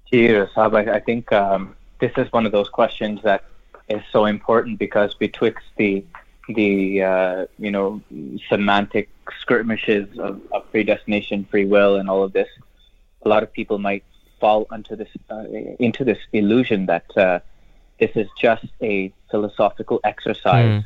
Cheers, 0.10 0.50
I, 0.58 0.66
I 0.66 1.00
think 1.00 1.32
um, 1.32 1.76
this 2.00 2.12
is 2.18 2.32
one 2.32 2.48
of 2.48 2.52
those 2.52 2.70
questions 2.70 3.22
that 3.24 3.44
is 3.90 4.02
so 4.12 4.26
important 4.26 4.80
because 4.80 5.14
betwixt 5.14 5.66
the 5.78 6.04
the 6.48 7.04
uh, 7.04 7.46
you 7.60 7.72
know 7.72 8.02
semantic 8.50 9.10
skirmishes 9.40 10.08
of, 10.20 10.42
of, 10.52 10.72
predestination, 10.72 11.46
free 11.46 11.66
will, 11.66 11.96
and 11.96 12.10
all 12.10 12.24
of 12.24 12.34
this, 12.34 12.48
a 13.24 13.30
lot 13.30 13.44
of 13.44 13.52
people 13.52 13.78
might 13.78 14.04
fall 14.40 14.68
into 14.72 14.96
this 14.96 15.10
uh, 15.30 15.46
into 15.80 16.04
this 16.04 16.20
illusion 16.34 16.86
that 16.88 17.18
uh, 17.18 17.40
this 18.00 18.12
is 18.16 18.28
just 18.40 18.66
a 18.82 19.14
philosophical 19.32 20.00
exercise 20.04 20.84
mm. 20.84 20.86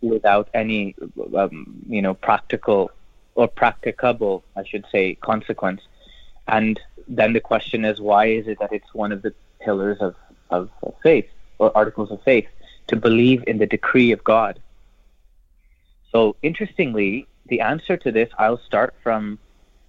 without 0.00 0.48
any 0.54 0.94
um, 1.36 1.82
you 1.88 2.02
know 2.02 2.14
practical 2.14 2.90
or 3.34 3.48
practicable, 3.48 4.44
I 4.56 4.64
should 4.64 4.84
say, 4.92 5.14
consequence. 5.16 5.82
And 6.46 6.78
then 7.08 7.32
the 7.32 7.40
question 7.40 7.84
is, 7.84 8.00
why 8.00 8.26
is 8.26 8.46
it 8.46 8.58
that 8.60 8.72
it's 8.72 8.94
one 8.94 9.12
of 9.12 9.22
the 9.22 9.34
pillars 9.60 9.98
of, 10.00 10.14
of, 10.50 10.70
of 10.82 10.94
faith 11.02 11.28
or 11.58 11.76
articles 11.76 12.10
of 12.10 12.22
faith 12.22 12.46
to 12.88 12.96
believe 12.96 13.42
in 13.46 13.58
the 13.58 13.66
decree 13.66 14.12
of 14.12 14.22
God? 14.24 14.60
So, 16.12 16.36
interestingly, 16.42 17.26
the 17.46 17.60
answer 17.60 17.96
to 17.96 18.12
this, 18.12 18.30
I'll 18.38 18.58
start 18.58 18.94
from 19.02 19.38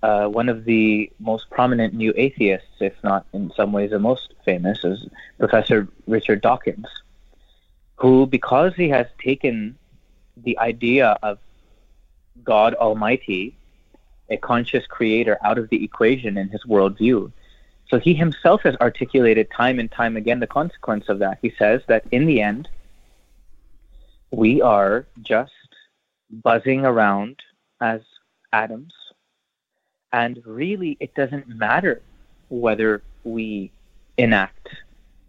uh, 0.05 0.27
one 0.27 0.49
of 0.49 0.65
the 0.65 1.11
most 1.19 1.49
prominent 1.49 1.95
new 1.95 2.13
atheists, 2.15 2.75
if 2.79 2.93
not 3.03 3.25
in 3.33 3.51
some 3.55 3.71
ways 3.71 3.89
the 3.89 3.97
most 3.97 4.35
famous, 4.45 4.83
is 4.83 5.07
Professor 5.39 5.87
Richard 6.05 6.41
Dawkins, 6.41 6.85
who, 7.95 8.27
because 8.27 8.75
he 8.75 8.87
has 8.89 9.07
taken 9.17 9.75
the 10.37 10.59
idea 10.59 11.17
of 11.23 11.39
God 12.43 12.75
Almighty, 12.75 13.57
a 14.29 14.37
conscious 14.37 14.85
creator, 14.85 15.39
out 15.43 15.57
of 15.57 15.69
the 15.69 15.83
equation 15.83 16.37
in 16.37 16.49
his 16.49 16.63
worldview. 16.65 17.31
So 17.89 17.97
he 17.97 18.13
himself 18.13 18.61
has 18.61 18.75
articulated 18.75 19.49
time 19.49 19.79
and 19.79 19.91
time 19.91 20.17
again 20.17 20.39
the 20.39 20.45
consequence 20.59 21.09
of 21.09 21.17
that. 21.17 21.39
He 21.41 21.51
says 21.57 21.81
that 21.87 22.05
in 22.11 22.27
the 22.27 22.43
end, 22.43 22.69
we 24.29 24.61
are 24.61 25.07
just 25.23 25.51
buzzing 26.29 26.85
around 26.85 27.39
as 27.81 28.01
atoms, 28.53 28.93
and 30.15 30.41
really 30.45 30.95
it 31.01 31.13
doesn't 31.13 31.45
matter 31.49 32.01
whether 32.47 33.03
we 33.25 33.69
enact 34.17 34.69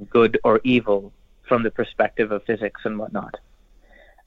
good 0.08 0.38
or 0.44 0.60
evil 0.62 1.12
from 1.48 1.64
the 1.64 1.72
perspective 1.72 2.30
of 2.30 2.44
physics 2.44 2.82
and 2.84 2.96
whatnot. 2.96 3.34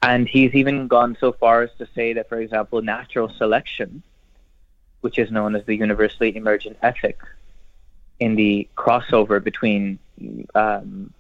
And 0.02 0.28
he's 0.28 0.54
even 0.54 0.90
gone 0.90 1.16
so 1.20 1.32
far 1.32 1.62
as 1.62 1.70
to 1.78 1.88
say 1.96 2.12
that, 2.14 2.28
for 2.28 2.42
example, 2.42 2.82
natural 2.82 3.30
selection, 3.30 4.04
which 5.00 5.18
is 5.18 5.32
known 5.32 5.56
as 5.56 5.64
the 5.66 5.76
universally 5.76 6.36
emergent 6.36 6.78
ethic, 6.82 7.20
in 8.20 8.36
the 8.36 8.68
crossover 8.76 9.42
between, 9.42 9.98
um, 10.56 11.14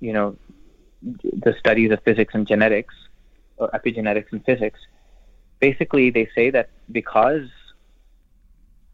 you 0.00 0.14
know, 0.14 0.36
the 1.02 1.54
studies 1.58 1.90
of 1.90 2.02
physics 2.02 2.32
and 2.34 2.46
genetics, 2.46 2.94
or 3.58 3.68
epigenetics 3.78 4.32
and 4.32 4.42
physics, 4.46 4.80
basically 5.60 6.08
they 6.08 6.26
say 6.34 6.48
that 6.48 6.70
because 6.90 7.48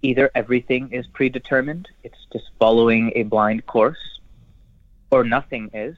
either 0.03 0.31
everything 0.35 0.93
is 0.93 1.07
predetermined, 1.07 1.89
it's 2.03 2.27
just 2.33 2.51
following 2.59 3.13
a 3.15 3.23
blind 3.23 3.67
course, 3.67 4.21
or 5.11 5.25
nothing 5.25 5.71
is. 5.73 5.97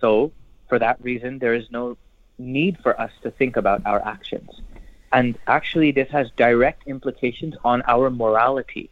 So, 0.00 0.32
for 0.68 0.78
that 0.78 1.02
reason, 1.02 1.38
there 1.38 1.54
is 1.54 1.70
no 1.70 1.96
need 2.38 2.78
for 2.82 2.98
us 3.00 3.10
to 3.22 3.30
think 3.30 3.56
about 3.56 3.82
our 3.84 4.04
actions. 4.06 4.50
And 5.12 5.38
actually, 5.46 5.92
this 5.92 6.08
has 6.10 6.30
direct 6.36 6.86
implications 6.86 7.54
on 7.64 7.82
our 7.86 8.10
morality. 8.10 8.90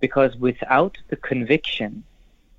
Because 0.00 0.36
without 0.36 0.96
the 1.08 1.16
conviction 1.16 2.04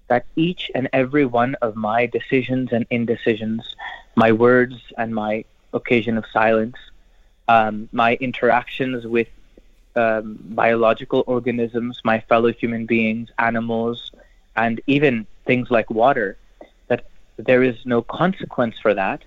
that 0.09 0.25
each 0.35 0.69
and 0.75 0.89
every 0.91 1.25
one 1.25 1.55
of 1.61 1.75
my 1.75 2.05
decisions 2.07 2.69
and 2.71 2.85
indecisions, 2.89 3.75
my 4.15 4.31
words 4.31 4.75
and 4.97 5.15
my 5.15 5.45
occasion 5.73 6.17
of 6.17 6.25
silence, 6.33 6.75
um, 7.47 7.87
my 7.91 8.15
interactions 8.15 9.05
with 9.05 9.27
um, 9.99 10.37
biological 10.63 11.21
organisms, 11.27 12.01
my 12.03 12.19
fellow 12.29 12.51
human 12.53 12.85
beings, 12.85 13.29
animals, 13.37 14.11
and 14.55 14.81
even 14.87 15.27
things 15.45 15.69
like 15.69 15.89
water, 15.89 16.37
that 16.87 17.01
there 17.37 17.63
is 17.63 17.77
no 17.85 18.01
consequence 18.01 18.75
for 18.83 18.93
that, 18.93 19.19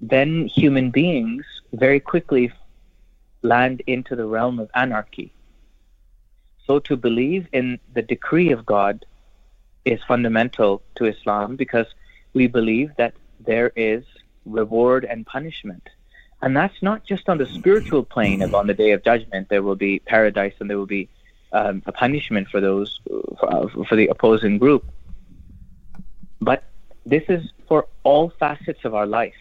then 0.00 0.46
human 0.46 0.90
beings 0.90 1.44
very 1.72 2.00
quickly 2.12 2.52
land 3.42 3.82
into 3.86 4.14
the 4.16 4.26
realm 4.26 4.58
of 4.58 4.68
anarchy. 4.74 5.32
So 6.66 6.78
to 6.80 6.96
believe 6.96 7.46
in 7.52 7.78
the 7.94 8.02
decree 8.02 8.50
of 8.50 8.66
God 8.66 9.06
is 9.84 10.00
fundamental 10.12 10.82
to 10.96 11.06
Islam 11.06 11.56
because 11.56 11.86
we 12.34 12.48
believe 12.48 12.90
that 12.96 13.14
there 13.40 13.72
is 13.76 14.04
reward 14.44 15.04
and 15.04 15.24
punishment. 15.24 15.88
And 16.42 16.56
that's 16.56 16.82
not 16.82 17.04
just 17.04 17.28
on 17.28 17.38
the 17.38 17.46
spiritual 17.46 18.04
plane 18.04 18.42
of 18.42 18.54
on 18.54 18.66
the 18.66 18.74
day 18.74 18.92
of 18.92 19.02
judgment, 19.02 19.48
there 19.48 19.62
will 19.62 19.76
be 19.76 19.98
paradise 20.00 20.54
and 20.60 20.68
there 20.68 20.78
will 20.78 20.86
be 20.86 21.08
um, 21.52 21.82
a 21.86 21.92
punishment 21.92 22.48
for 22.48 22.60
those, 22.60 23.00
for, 23.40 23.70
for 23.88 23.96
the 23.96 24.08
opposing 24.08 24.58
group. 24.58 24.84
But 26.40 26.64
this 27.06 27.24
is 27.28 27.50
for 27.68 27.86
all 28.02 28.30
facets 28.38 28.84
of 28.84 28.94
our 28.94 29.06
life. 29.06 29.34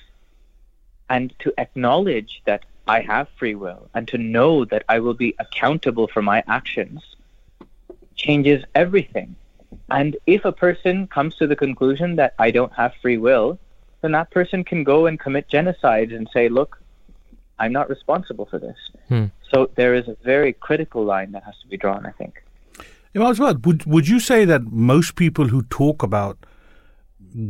And 1.09 1.33
to 1.39 1.53
acknowledge 1.57 2.41
that 2.45 2.63
I 2.87 3.01
have 3.01 3.27
free 3.37 3.55
will 3.55 3.89
and 3.93 4.07
to 4.09 4.17
know 4.17 4.65
that 4.65 4.83
I 4.87 4.99
will 4.99 5.13
be 5.13 5.35
accountable 5.39 6.07
for 6.07 6.21
my 6.21 6.43
actions 6.47 7.03
changes 8.15 8.63
everything. 8.73 9.35
And 9.89 10.15
if 10.25 10.45
a 10.45 10.51
person 10.51 11.07
comes 11.07 11.35
to 11.35 11.47
the 11.47 11.55
conclusion 11.55 12.15
that 12.15 12.33
I 12.39 12.51
don't 12.51 12.73
have 12.73 12.93
free 13.01 13.17
will, 13.17 13.59
then 14.01 14.13
that 14.13 14.31
person 14.31 14.63
can 14.63 14.83
go 14.83 15.05
and 15.05 15.19
commit 15.19 15.47
genocide 15.49 16.11
and 16.11 16.29
say, 16.31 16.47
look, 16.47 16.79
I'm 17.59 17.71
not 17.71 17.89
responsible 17.89 18.45
for 18.45 18.59
this. 18.59 18.77
Hmm. 19.07 19.25
So 19.53 19.69
there 19.75 19.93
is 19.93 20.07
a 20.07 20.17
very 20.23 20.53
critical 20.53 21.03
line 21.03 21.31
that 21.31 21.43
has 21.43 21.55
to 21.61 21.67
be 21.67 21.77
drawn, 21.77 22.05
I 22.05 22.11
think. 22.11 22.43
Imam 23.15 23.61
would, 23.61 23.85
would 23.85 24.07
you 24.07 24.19
say 24.19 24.43
that 24.45 24.63
most 24.63 25.15
people 25.15 25.47
who 25.47 25.61
talk 25.63 26.03
about 26.03 26.45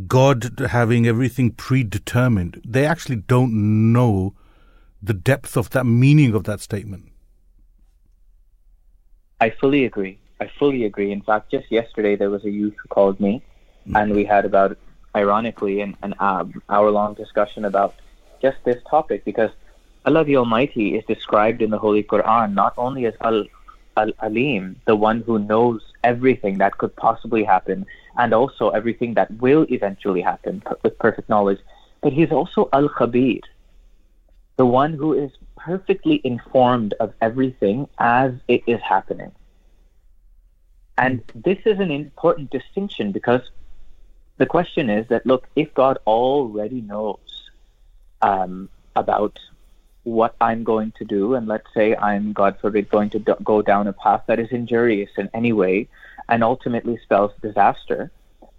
God 0.08 0.60
having 0.70 1.08
everything 1.08 1.52
predetermined, 1.52 2.62
they 2.66 2.86
actually 2.86 3.18
don't 3.18 3.92
know 3.94 4.36
the 5.02 5.14
depth 5.14 5.58
of 5.58 5.72
that 5.72 5.86
meaning 5.86 6.36
of 6.36 6.44
that 6.44 6.60
statement? 6.60 7.12
I 9.42 9.50
fully 9.50 9.86
agree. 9.86 10.20
I 10.40 10.50
fully 10.60 10.86
agree. 10.86 11.12
In 11.12 11.22
fact, 11.22 11.52
just 11.52 11.72
yesterday 11.72 12.16
there 12.16 12.30
was 12.30 12.46
a 12.46 12.50
youth 12.50 12.76
who 12.82 12.88
called 12.90 13.20
me, 13.20 13.42
mm-hmm. 13.82 13.96
and 13.96 14.14
we 14.14 14.24
had 14.24 14.46
about, 14.46 14.78
ironically, 15.16 15.82
an, 15.82 15.98
an 16.04 16.14
hour-long 16.20 17.16
discussion 17.16 17.66
about 17.66 17.96
just 18.42 18.58
this 18.66 18.82
topic 18.90 19.26
because 19.26 19.50
Allah 20.06 20.24
the 20.24 20.38
Almighty 20.38 20.96
is 20.96 21.04
described 21.06 21.62
in 21.62 21.72
the 21.72 21.80
Holy 21.80 22.04
Quran 22.04 22.54
not 22.54 22.74
only 22.78 23.06
as 23.06 23.14
Al 23.22 23.46
Al 23.98 24.12
Alim, 24.22 24.76
the 24.86 24.96
one 24.96 25.22
who 25.22 25.40
knows 25.40 25.82
everything 26.04 26.58
that 26.60 26.78
could 26.78 26.96
possibly 26.96 27.44
happen, 27.44 27.86
and 28.18 28.34
also 28.34 28.70
everything 28.70 29.14
that 29.16 29.32
will 29.40 29.66
eventually 29.70 30.22
happen 30.22 30.62
with 30.84 31.00
perfect 31.00 31.30
knowledge, 31.30 31.60
but 32.02 32.14
He's 32.14 32.32
also 32.32 32.70
Al 32.74 32.90
Khabir, 32.90 33.42
the 34.58 34.66
one 34.66 34.94
who 34.94 35.14
is 35.14 35.32
perfectly 35.56 36.22
informed 36.24 36.94
of 37.00 37.14
everything 37.22 37.88
as 37.98 38.34
it 38.48 38.64
is 38.68 38.80
happening. 38.82 39.32
And 40.98 41.24
this 41.34 41.60
is 41.66 41.80
an 41.80 41.92
important 41.92 42.52
distinction 42.52 43.12
because 43.12 43.42
the 44.38 44.46
question 44.46 44.90
is 44.90 45.08
that 45.08 45.26
look, 45.26 45.48
if 45.56 45.74
God 45.74 45.98
already 46.06 46.82
knows 46.82 47.50
um, 48.22 48.70
about 48.96 49.40
what 50.06 50.36
I'm 50.40 50.64
going 50.64 50.94
to 51.00 51.04
do, 51.04 51.34
and 51.34 51.48
let's 51.48 51.68
say 51.74 51.96
I'm, 51.96 52.32
God 52.32 52.58
forbid, 52.62 52.90
going 52.90 53.10
to 53.10 53.20
do- 53.20 53.36
go 53.44 53.62
down 53.62 53.88
a 53.88 53.94
path 53.94 54.24
that 54.28 54.40
is 54.40 54.50
injurious 54.52 55.10
in 55.18 55.30
any 55.34 55.52
way 55.52 55.88
and 56.30 56.44
ultimately 56.44 56.98
spells 57.04 57.32
disaster, 57.42 58.12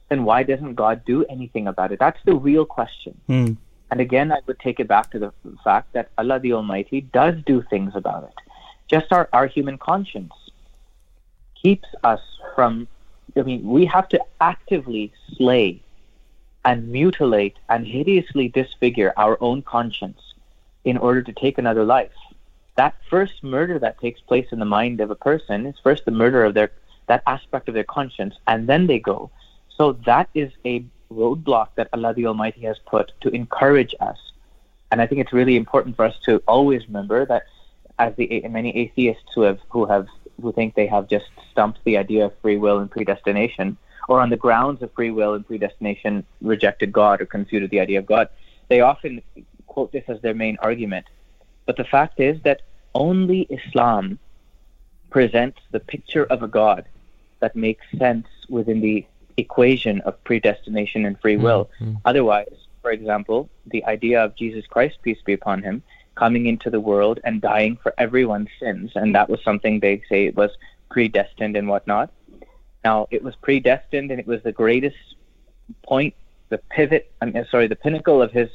then 0.09 0.25
why 0.25 0.43
doesn't 0.43 0.75
God 0.75 1.05
do 1.05 1.25
anything 1.27 1.69
about 1.69 1.93
it? 1.93 1.99
That's 1.99 2.19
the 2.25 2.35
real 2.35 2.65
question. 2.65 3.21
Mm. 3.29 3.57
And 3.91 4.01
again, 4.01 4.33
I 4.33 4.41
would 4.47 4.59
take 4.59 4.81
it 4.81 4.89
back 4.89 5.11
to 5.13 5.19
the 5.19 5.33
fact 5.63 5.93
that 5.93 6.11
Allah 6.19 6.41
the 6.41 6.53
Almighty 6.53 7.01
does 7.01 7.37
do 7.47 7.63
things 7.71 7.93
about 7.95 8.25
it. 8.25 8.35
Just 8.89 9.13
our, 9.13 9.29
our 9.33 9.47
human 9.47 9.79
conscience 9.79 10.33
keeps 11.61 11.89
us 12.03 12.21
from, 12.57 12.89
I 13.37 13.43
mean, 13.43 13.65
we 13.65 13.87
have 13.87 14.09
to 14.09 14.21
actively 14.41 15.13
slay 15.37 15.81
and 16.65 16.89
mutilate 16.89 17.57
and 17.69 17.87
hideously 17.87 18.49
disfigure 18.49 19.13
our 19.17 19.39
own 19.41 19.63
conscience 19.63 20.26
in 20.87 20.97
order 20.97 21.21
to 21.21 21.33
take 21.33 21.59
another 21.59 21.85
life. 21.85 22.17
That 22.77 22.95
first 23.11 23.43
murder 23.43 23.79
that 23.81 24.01
takes 24.01 24.21
place 24.21 24.47
in 24.53 24.59
the 24.59 24.65
mind 24.65 25.01
of 25.01 25.11
a 25.11 25.17
person 25.17 25.67
is 25.67 25.75
first 25.83 26.05
the 26.07 26.13
murder 26.13 26.45
of 26.45 26.55
their 26.55 26.71
that 27.09 27.23
aspect 27.27 27.69
of 27.69 27.75
their 27.75 27.85
conscience, 27.85 28.35
and 28.49 28.69
then 28.69 28.87
they 28.87 28.99
go. 28.99 29.31
So 29.77 29.93
that 30.07 30.29
is 30.35 30.51
a 30.65 30.85
roadblock 31.13 31.69
that 31.77 31.89
Allah 31.93 32.15
the 32.15 32.27
Almighty 32.27 32.63
has 32.63 32.79
put 32.85 33.13
to 33.21 33.29
encourage 33.29 33.95
us. 34.01 34.19
And 34.91 35.01
I 35.01 35.07
think 35.07 35.21
it's 35.21 35.33
really 35.33 35.57
important 35.57 35.95
for 35.95 36.05
us 36.05 36.19
to 36.25 36.43
always 36.49 36.87
remember 36.89 37.25
that 37.27 37.45
as 37.99 38.15
the 38.17 38.45
many 38.49 38.77
atheists 38.77 39.31
who 39.35 39.43
have 39.43 39.61
who 39.69 39.87
have 39.87 40.07
who 40.41 40.53
think 40.53 40.75
they 40.75 40.87
have 40.87 41.09
just 41.09 41.27
stumped 41.51 41.81
the 41.85 41.97
idea 41.97 42.27
of 42.27 42.33
free 42.43 42.57
will 42.57 42.79
and 42.79 42.91
predestination, 42.91 43.77
or 44.09 44.21
on 44.21 44.31
the 44.31 44.37
grounds 44.37 44.83
of 44.83 44.93
free 44.93 45.11
will 45.11 45.35
and 45.35 45.47
predestination 45.47 46.25
rejected 46.41 46.93
God 46.93 47.21
or 47.21 47.27
confuted 47.27 47.71
the 47.71 47.81
idea 47.81 47.99
of 47.99 48.07
God, 48.07 48.29
they 48.69 48.81
often 48.81 49.23
quote 49.77 49.93
this 49.93 50.05
as 50.09 50.19
their 50.23 50.33
main 50.33 50.57
argument. 50.63 51.05
But 51.67 51.77
the 51.77 51.85
fact 51.85 52.19
is 52.19 52.41
that 52.45 52.63
only 52.95 53.43
Islam 53.59 54.19
presents 55.11 55.59
the 55.71 55.81
picture 55.81 56.25
of 56.25 56.43
a 56.43 56.49
God 56.49 56.87
that 57.41 57.55
makes 57.55 57.85
sense 57.99 58.27
within 58.49 58.81
the 58.81 59.05
equation 59.37 60.01
of 60.09 60.13
predestination 60.25 61.05
and 61.05 61.21
free 61.21 61.37
will. 61.37 61.69
Mm-hmm. 61.79 61.97
Otherwise, 62.07 62.57
for 62.81 62.91
example, 62.91 63.51
the 63.67 63.85
idea 63.85 64.25
of 64.25 64.35
Jesus 64.35 64.65
Christ, 64.67 64.97
peace 65.03 65.19
be 65.27 65.35
upon 65.35 65.63
him, 65.63 65.83
coming 66.15 66.47
into 66.47 66.71
the 66.71 66.81
world 66.81 67.21
and 67.25 67.43
dying 67.43 67.77
for 67.83 67.93
everyone's 67.99 68.49
sins, 68.59 68.93
and 68.95 69.15
that 69.15 69.29
was 69.29 69.41
something 69.45 69.81
they 69.81 70.01
say 70.09 70.31
was 70.31 70.53
predestined 70.91 71.55
and 71.55 71.69
whatnot. 71.69 72.11
Now, 72.83 73.09
it 73.11 73.23
was 73.23 73.35
predestined, 73.43 74.11
and 74.11 74.19
it 74.19 74.27
was 74.27 74.43
the 74.43 74.53
greatest 74.53 74.97
point, 75.83 76.15
the 76.49 76.59
pivot, 76.71 77.13
I'm 77.21 77.35
sorry, 77.51 77.67
the 77.67 77.77
pinnacle 77.77 78.23
of 78.23 78.33
his 78.33 78.49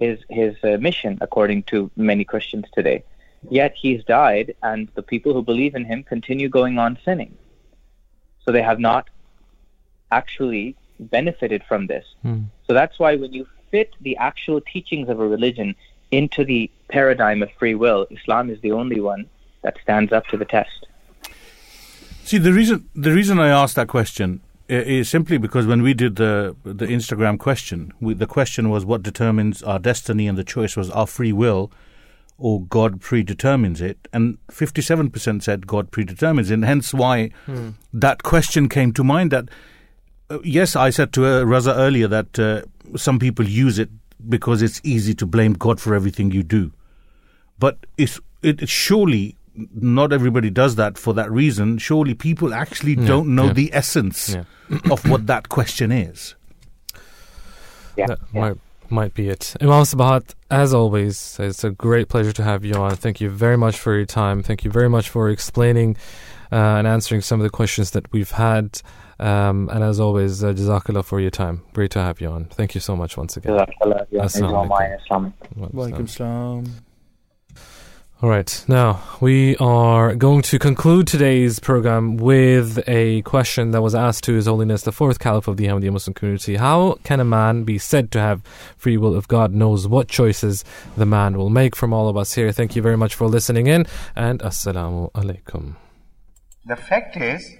his 0.00 0.18
his 0.28 0.56
uh, 0.64 0.78
mission, 0.80 1.18
according 1.20 1.62
to 1.64 1.90
many 1.96 2.24
Christians 2.24 2.66
today. 2.72 3.04
Yet 3.48 3.74
he's 3.80 4.02
died, 4.04 4.54
and 4.62 4.88
the 4.94 5.02
people 5.02 5.32
who 5.32 5.42
believe 5.42 5.74
in 5.74 5.84
him 5.84 6.02
continue 6.02 6.48
going 6.48 6.78
on 6.78 6.98
sinning. 7.04 7.36
So 8.44 8.52
they 8.52 8.62
have 8.62 8.80
not 8.80 9.08
actually 10.10 10.76
benefited 10.98 11.62
from 11.68 11.86
this. 11.86 12.04
Hmm. 12.22 12.42
So 12.66 12.74
that's 12.74 12.98
why 12.98 13.16
when 13.16 13.32
you 13.32 13.46
fit 13.70 13.94
the 14.00 14.16
actual 14.16 14.60
teachings 14.60 15.08
of 15.08 15.20
a 15.20 15.28
religion 15.28 15.74
into 16.10 16.44
the 16.44 16.70
paradigm 16.88 17.42
of 17.42 17.50
free 17.58 17.74
will, 17.74 18.06
Islam 18.10 18.50
is 18.50 18.60
the 18.60 18.72
only 18.72 19.00
one 19.00 19.26
that 19.62 19.76
stands 19.82 20.12
up 20.12 20.26
to 20.28 20.36
the 20.36 20.44
test. 20.44 20.86
See, 22.24 22.38
the 22.38 22.52
reason 22.52 22.88
the 22.94 23.12
reason 23.12 23.38
I 23.38 23.48
asked 23.48 23.76
that 23.76 23.88
question 23.88 24.40
is 24.70 25.08
simply 25.08 25.38
because 25.38 25.66
when 25.66 25.82
we 25.82 25.94
did 25.94 26.16
the 26.16 26.56
the 26.64 26.86
Instagram 26.86 27.38
question, 27.38 27.92
we, 28.00 28.14
the 28.14 28.26
question 28.26 28.70
was 28.70 28.84
what 28.84 29.02
determines 29.02 29.62
our 29.62 29.78
destiny, 29.78 30.26
and 30.26 30.38
the 30.38 30.44
choice 30.44 30.76
was 30.76 30.90
our 30.90 31.06
free 31.06 31.32
will 31.32 31.70
or 32.40 32.62
God 32.62 33.02
predetermines 33.02 33.82
it, 33.82 34.08
and 34.14 34.38
57% 34.48 35.42
said 35.42 35.66
God 35.66 35.90
predetermines 35.90 36.50
it, 36.50 36.54
and 36.54 36.64
hence 36.64 36.94
why 36.94 37.30
hmm. 37.44 37.70
that 37.92 38.22
question 38.22 38.68
came 38.68 38.92
to 38.94 39.04
mind. 39.04 39.30
That 39.30 39.50
uh, 40.30 40.38
yes, 40.42 40.74
I 40.74 40.88
said 40.88 41.12
to 41.14 41.26
uh, 41.26 41.44
Raza 41.44 41.76
earlier 41.76 42.08
that 42.08 42.38
uh, 42.38 42.62
some 42.96 43.18
people 43.18 43.46
use 43.46 43.78
it 43.78 43.90
because 44.28 44.62
it's 44.62 44.80
easy 44.82 45.14
to 45.14 45.26
blame 45.26 45.52
God 45.52 45.80
for 45.80 45.94
everything 45.94 46.30
you 46.30 46.42
do, 46.42 46.72
but 47.58 47.76
it's 47.98 48.18
it, 48.42 48.66
surely 48.68 49.36
not 49.54 50.12
everybody 50.12 50.50
does 50.50 50.76
that 50.76 50.98
for 50.98 51.14
that 51.14 51.30
reason. 51.30 51.78
Surely 51.78 52.14
people 52.14 52.54
actually 52.54 52.94
yeah, 52.94 53.06
don't 53.06 53.34
know 53.34 53.46
yeah. 53.46 53.52
the 53.52 53.70
essence 53.72 54.34
yeah. 54.34 54.44
of 54.90 55.08
what 55.08 55.26
that 55.26 55.48
question 55.48 55.92
is. 55.92 56.34
Yeah, 57.96 58.06
that 58.06 58.34
might 58.34 58.56
might 58.90 59.14
be 59.14 59.28
it. 59.28 59.54
Imam 59.60 59.82
Sabahat, 59.84 60.34
as 60.50 60.74
always, 60.74 61.38
it's 61.38 61.64
a 61.64 61.70
great 61.70 62.08
pleasure 62.08 62.32
to 62.32 62.42
have 62.42 62.64
you 62.64 62.74
on. 62.74 62.96
Thank 62.96 63.20
you 63.20 63.30
very 63.30 63.56
much 63.56 63.78
for 63.78 63.94
your 63.94 64.06
time. 64.06 64.42
Thank 64.42 64.64
you 64.64 64.70
very 64.70 64.88
much 64.88 65.08
for 65.08 65.28
explaining 65.28 65.96
uh, 66.52 66.56
and 66.56 66.86
answering 66.86 67.20
some 67.20 67.40
of 67.40 67.44
the 67.44 67.50
questions 67.50 67.92
that 67.92 68.12
we've 68.12 68.30
had. 68.30 68.80
Um, 69.18 69.68
and 69.70 69.84
as 69.84 70.00
always, 70.00 70.42
uh, 70.42 70.52
Jazakallah 70.52 71.04
for 71.04 71.20
your 71.20 71.30
time. 71.30 71.62
Great 71.74 71.90
to 71.92 72.00
have 72.00 72.20
you 72.20 72.28
on. 72.30 72.46
Thank 72.46 72.74
you 72.74 72.80
so 72.80 72.96
much 72.96 73.16
once 73.16 73.36
again. 73.36 73.52
Jazakallah. 73.52 74.10
Assalamu 74.12 74.68
alaikum. 75.68 76.70
All 78.22 78.28
right. 78.28 78.64
Now, 78.68 79.02
we 79.22 79.56
are 79.56 80.14
going 80.14 80.42
to 80.42 80.58
conclude 80.58 81.06
today's 81.06 81.58
program 81.58 82.18
with 82.18 82.86
a 82.86 83.22
question 83.22 83.70
that 83.70 83.80
was 83.80 83.94
asked 83.94 84.24
to 84.24 84.34
His 84.34 84.44
Holiness, 84.44 84.82
the 84.82 84.92
fourth 84.92 85.18
Caliph 85.18 85.48
of 85.48 85.56
the 85.56 85.64
Ahmadiyya 85.64 85.90
Muslim 85.90 86.12
community. 86.12 86.56
How 86.56 86.98
can 87.02 87.18
a 87.20 87.24
man 87.24 87.64
be 87.64 87.78
said 87.78 88.12
to 88.12 88.20
have 88.20 88.42
free 88.76 88.98
will 88.98 89.16
if 89.16 89.26
God 89.26 89.54
knows 89.54 89.88
what 89.88 90.08
choices 90.08 90.66
the 90.98 91.06
man 91.06 91.38
will 91.38 91.48
make? 91.48 91.74
From 91.74 91.94
all 91.94 92.10
of 92.10 92.18
us 92.18 92.34
here, 92.34 92.52
thank 92.52 92.76
you 92.76 92.82
very 92.82 92.98
much 92.98 93.14
for 93.14 93.26
listening 93.26 93.68
in, 93.68 93.86
and 94.14 94.40
Assalamu 94.40 95.10
alaikum. 95.12 95.76
The 96.66 96.76
fact 96.76 97.16
is 97.16 97.50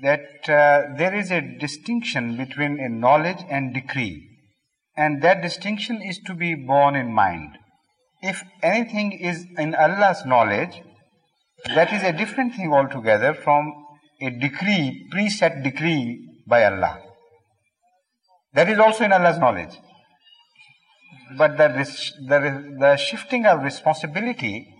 that 0.00 0.48
uh, 0.48 0.96
there 0.96 1.14
is 1.14 1.30
a 1.30 1.42
distinction 1.42 2.38
between 2.38 2.80
a 2.80 2.88
knowledge 2.88 3.44
and 3.50 3.74
decree, 3.74 4.30
and 4.96 5.20
that 5.20 5.42
distinction 5.42 6.00
is 6.00 6.18
to 6.20 6.32
be 6.32 6.54
borne 6.54 6.96
in 6.96 7.12
mind 7.12 7.58
if 8.20 8.42
anything 8.62 9.12
is 9.12 9.46
in 9.56 9.74
Allah's 9.74 10.24
knowledge, 10.26 10.82
that 11.74 11.92
is 11.92 12.02
a 12.02 12.12
different 12.12 12.54
thing 12.54 12.72
altogether 12.72 13.34
from 13.34 13.72
a 14.20 14.30
decree, 14.30 15.08
preset 15.12 15.62
decree 15.62 16.28
by 16.46 16.64
Allah. 16.64 17.00
That 18.54 18.68
is 18.68 18.78
also 18.78 19.04
in 19.04 19.12
Allah's 19.12 19.38
knowledge. 19.38 19.74
But 21.36 21.56
the, 21.58 21.68
the, 22.26 22.76
the 22.78 22.96
shifting 22.96 23.44
of 23.44 23.62
responsibility 23.62 24.74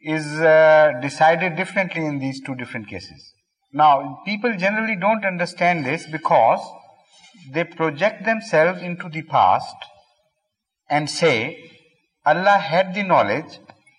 is 0.00 0.24
uh, 0.40 0.92
decided 1.00 1.56
differently 1.56 2.04
in 2.04 2.18
these 2.18 2.40
two 2.40 2.54
different 2.54 2.88
cases. 2.88 3.32
Now, 3.72 4.20
people 4.24 4.56
generally 4.56 4.96
don't 4.96 5.24
understand 5.24 5.84
this 5.84 6.06
because 6.06 6.60
they 7.50 7.64
project 7.64 8.24
themselves 8.24 8.82
into 8.82 9.08
the 9.08 9.22
past 9.22 9.74
and 10.88 11.08
say, 11.08 11.71
Allah 12.24 12.58
had 12.58 12.94
the 12.94 13.02
knowledge 13.02 13.58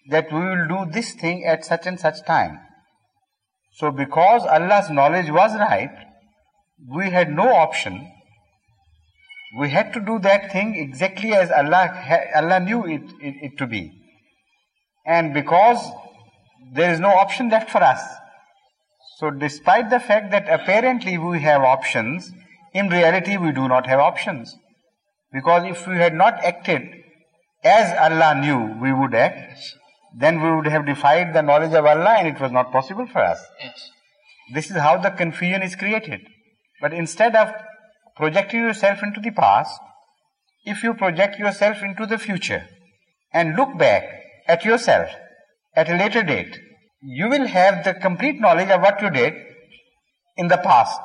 that 0.09 0.31
we 0.31 0.39
will 0.39 0.67
do 0.67 0.91
this 0.91 1.13
thing 1.13 1.45
at 1.45 1.65
such 1.65 1.85
and 1.85 1.99
such 1.99 2.25
time. 2.25 2.59
So 3.73 3.91
because 3.91 4.43
Allah's 4.45 4.89
knowledge 4.89 5.29
was 5.29 5.55
right, 5.55 5.91
we 6.89 7.09
had 7.09 7.31
no 7.31 7.53
option. 7.53 8.09
We 9.59 9.69
had 9.69 9.93
to 9.93 9.99
do 9.99 10.19
that 10.19 10.51
thing 10.51 10.75
exactly 10.75 11.33
as 11.33 11.51
Allah, 11.51 12.29
Allah 12.35 12.59
knew 12.59 12.85
it, 12.85 13.03
it, 13.21 13.35
it 13.41 13.57
to 13.57 13.67
be. 13.67 13.91
And 15.05 15.33
because 15.33 15.91
there 16.73 16.91
is 16.93 16.99
no 16.99 17.09
option 17.09 17.49
left 17.49 17.69
for 17.69 17.83
us. 17.83 18.01
So 19.17 19.29
despite 19.29 19.89
the 19.89 19.99
fact 19.99 20.31
that 20.31 20.49
apparently 20.49 21.17
we 21.17 21.41
have 21.41 21.61
options, 21.61 22.31
in 22.73 22.89
reality 22.89 23.37
we 23.37 23.51
do 23.51 23.67
not 23.67 23.85
have 23.87 23.99
options. 23.99 24.55
Because 25.31 25.65
if 25.65 25.87
we 25.87 25.97
had 25.97 26.13
not 26.13 26.43
acted 26.43 27.02
as 27.63 27.97
Allah 27.97 28.39
knew 28.39 28.79
we 28.81 28.91
would 28.91 29.15
act, 29.15 29.59
then 30.15 30.41
we 30.41 30.55
would 30.55 30.67
have 30.67 30.85
defied 30.85 31.33
the 31.33 31.41
knowledge 31.41 31.73
of 31.73 31.85
Allah 31.85 32.15
and 32.19 32.27
it 32.27 32.39
was 32.39 32.51
not 32.51 32.71
possible 32.71 33.07
for 33.07 33.19
us. 33.19 33.39
Yes. 33.59 33.89
This 34.53 34.69
is 34.69 34.77
how 34.77 34.97
the 34.97 35.09
confusion 35.09 35.63
is 35.63 35.75
created. 35.75 36.21
But 36.81 36.93
instead 36.93 37.35
of 37.35 37.53
projecting 38.15 38.59
yourself 38.61 39.01
into 39.01 39.21
the 39.21 39.31
past, 39.31 39.79
if 40.65 40.83
you 40.83 40.93
project 40.93 41.39
yourself 41.39 41.81
into 41.81 42.05
the 42.05 42.17
future 42.17 42.67
and 43.33 43.55
look 43.55 43.77
back 43.77 44.03
at 44.47 44.65
yourself 44.65 45.09
at 45.75 45.89
a 45.89 45.97
later 45.97 46.23
date, 46.23 46.57
you 47.01 47.29
will 47.29 47.47
have 47.47 47.83
the 47.83 47.93
complete 47.93 48.39
knowledge 48.39 48.69
of 48.69 48.81
what 48.81 49.01
you 49.01 49.09
did 49.09 49.33
in 50.37 50.47
the 50.47 50.57
past 50.57 51.01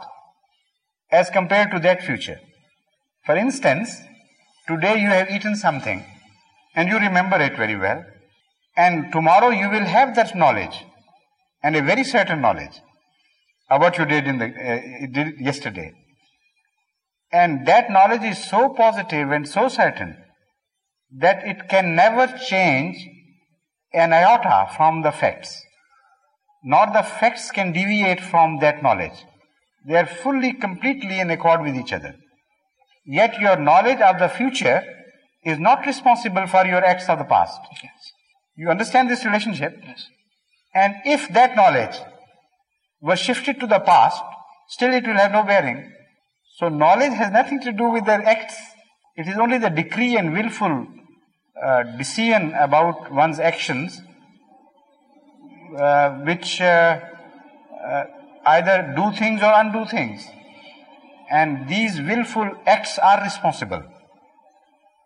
as 1.11 1.31
compared 1.31 1.71
to 1.71 1.79
that 1.81 2.03
future. 2.03 2.41
For 3.25 3.37
instance, 3.37 3.97
today 4.67 5.01
you 5.01 5.09
have 5.09 5.31
eaten 5.31 5.57
something 5.57 6.05
and 6.75 6.89
you 6.89 6.99
remember 6.99 7.41
it 7.41 7.57
very 7.57 7.77
well. 7.77 8.05
And 8.77 9.11
tomorrow 9.13 9.51
you 9.51 9.69
will 9.71 9.85
have 9.85 10.15
that 10.15 10.37
knowledge 10.37 10.85
and 11.63 11.75
a 11.75 11.83
very 11.83 12.05
certain 12.05 12.41
knowledge 12.41 12.81
of 13.71 13.81
what 13.81 13.99
you 13.99 14.05
did 14.05 14.27
in 14.27 14.39
the 14.39 14.47
uh, 14.47 15.07
did 15.13 15.41
yesterday. 15.41 15.93
And 17.33 17.67
that 17.67 17.91
knowledge 17.91 18.23
is 18.23 18.43
so 18.43 18.71
positive 18.71 19.31
and 19.31 19.49
so 19.49 19.69
certain 19.69 20.17
that 21.11 21.47
it 21.47 21.69
can 21.69 21.95
never 21.95 22.27
change 22.39 22.97
an 23.93 24.13
iota 24.13 24.71
from 24.77 25.03
the 25.03 25.11
facts. 25.11 25.63
Nor 26.63 26.87
the 26.87 27.03
facts 27.03 27.51
can 27.51 27.73
deviate 27.73 28.21
from 28.21 28.59
that 28.61 28.83
knowledge. 28.83 29.25
They 29.87 29.97
are 29.97 30.07
fully, 30.07 30.53
completely 30.53 31.21
in 31.21 31.31
accord 31.31 31.63
with 31.63 31.77
each 31.77 31.93
other. 31.93 32.15
Yet 33.07 33.41
your 33.41 33.57
knowledge 33.57 34.01
of 34.01 34.19
the 34.19 34.29
future 34.29 34.83
is 35.45 35.59
not 35.59 35.87
responsible 35.87 36.47
for 36.47 36.67
your 36.67 36.85
acts 36.85 37.09
of 37.09 37.19
the 37.19 37.25
past. 37.25 37.61
Yes. 37.83 38.13
You 38.57 38.71
understand 38.71 39.09
this 39.09 39.25
relationship? 39.25 39.79
Yes. 39.85 40.07
And 40.75 40.95
if 41.05 41.29
that 41.29 41.57
knowledge 41.57 41.97
was 43.01 43.19
shifted 43.19 43.61
to 43.61 43.67
the 43.67 43.81
past, 43.81 44.23
still 44.69 44.93
it 44.93 45.07
will 45.07 45.15
have 45.15 45.33
no 45.33 45.45
bearing. 45.45 45.93
So 46.57 46.69
knowledge 46.69 47.13
has 47.13 47.33
nothing 47.33 47.61
to 47.61 47.73
do 47.73 47.89
with 47.89 48.05
their 48.05 48.25
acts. 48.25 48.57
It 49.17 49.29
is 49.29 49.37
only 49.37 49.59
the 49.59 49.71
decree 49.71 50.17
and 50.17 50.33
willful 50.33 50.87
uh, 51.63 51.83
decision 51.97 52.53
about 52.55 53.13
one's 53.13 53.39
actions 53.39 54.01
uh, 55.77 56.11
which 56.21 56.61
uh, 56.61 57.01
uh 57.87 58.05
either 58.47 58.95
do 58.97 59.13
things 59.13 59.43
or 59.43 59.53
undo 59.55 59.85
things. 59.85 60.27
And 61.31 61.69
these 61.69 62.01
willful 62.01 62.51
acts 62.67 62.99
are 62.99 63.23
responsible. 63.23 63.83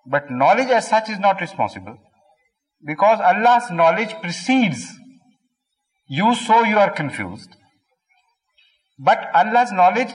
But 0.06 0.30
knowledge 0.30 0.68
as 0.68 0.88
such 0.88 1.08
is 1.08 1.18
not 1.18 1.40
responsible. 1.40 1.98
Because 2.84 3.20
Allah's 3.20 3.70
knowledge 3.70 4.14
precedes 4.20 4.92
you, 6.08 6.34
so 6.34 6.64
you 6.64 6.78
are 6.78 6.90
confused. 6.90 7.50
But 8.98 9.30
Allah's 9.34 9.72
knowledge 9.72 10.14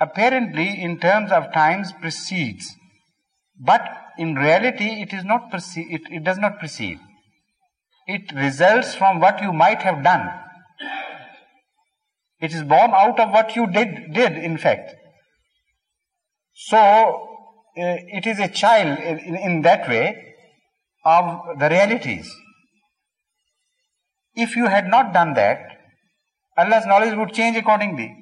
apparently 0.00 0.82
in 0.82 0.98
terms 0.98 1.30
of 1.30 1.52
times 1.52 1.92
precedes. 2.00 2.74
But 3.58 3.88
in 4.18 4.34
reality 4.34 5.02
it 5.02 5.12
is 5.12 5.24
not 5.24 5.50
perce- 5.50 5.76
it, 5.76 6.02
it 6.10 6.24
does 6.24 6.38
not 6.38 6.58
precede. 6.58 6.98
It 8.06 8.32
results 8.34 8.94
from 8.94 9.20
what 9.20 9.40
you 9.40 9.52
might 9.52 9.82
have 9.82 10.02
done. 10.02 10.28
It 12.40 12.52
is 12.52 12.64
born 12.64 12.90
out 12.92 13.20
of 13.20 13.30
what 13.30 13.54
you 13.54 13.68
did, 13.68 14.12
did 14.12 14.32
in 14.32 14.58
fact. 14.58 14.94
So, 16.52 17.31
Uh, 17.74 17.96
it 18.18 18.26
is 18.26 18.38
a 18.38 18.48
child 18.48 18.98
in, 18.98 19.34
in 19.36 19.62
that 19.62 19.88
way 19.88 20.34
of 21.04 21.58
the 21.58 21.68
realities. 21.68 22.30
If 24.34 24.56
you 24.56 24.66
had 24.66 24.88
not 24.88 25.12
done 25.14 25.34
that, 25.34 25.58
Allah's 26.56 26.86
knowledge 26.86 27.16
would 27.16 27.32
change 27.32 27.56
accordingly. 27.56 28.14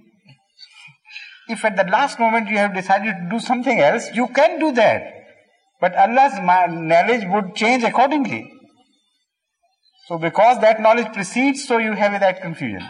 If 1.48 1.64
at 1.64 1.77
the 1.77 1.85
last 1.85 2.20
moment 2.20 2.48
you 2.48 2.59
have 2.59 2.74
decided 2.74 3.12
to 3.12 3.28
do 3.28 3.40
something 3.40 3.81
else, 3.81 4.09
you 4.14 4.28
can 4.28 4.60
do 4.60 4.70
that. 4.72 5.02
But 5.81 5.97
Allah's 5.97 6.39
knowledge 6.39 7.27
would 7.28 7.56
change 7.56 7.82
accordingly. 7.82 8.52
So 10.06 10.18
because 10.18 10.60
that 10.60 10.81
knowledge 10.81 11.12
precedes, 11.12 11.66
so 11.66 11.78
you 11.78 11.93
have 11.93 12.20
that 12.20 12.40
confusion. 12.40 12.86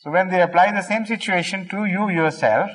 So 0.00 0.10
when 0.10 0.28
they 0.28 0.42
apply 0.42 0.70
the 0.72 0.82
same 0.82 1.06
situation 1.06 1.68
to 1.70 1.86
you 1.86 2.08
yourself, 2.08 2.70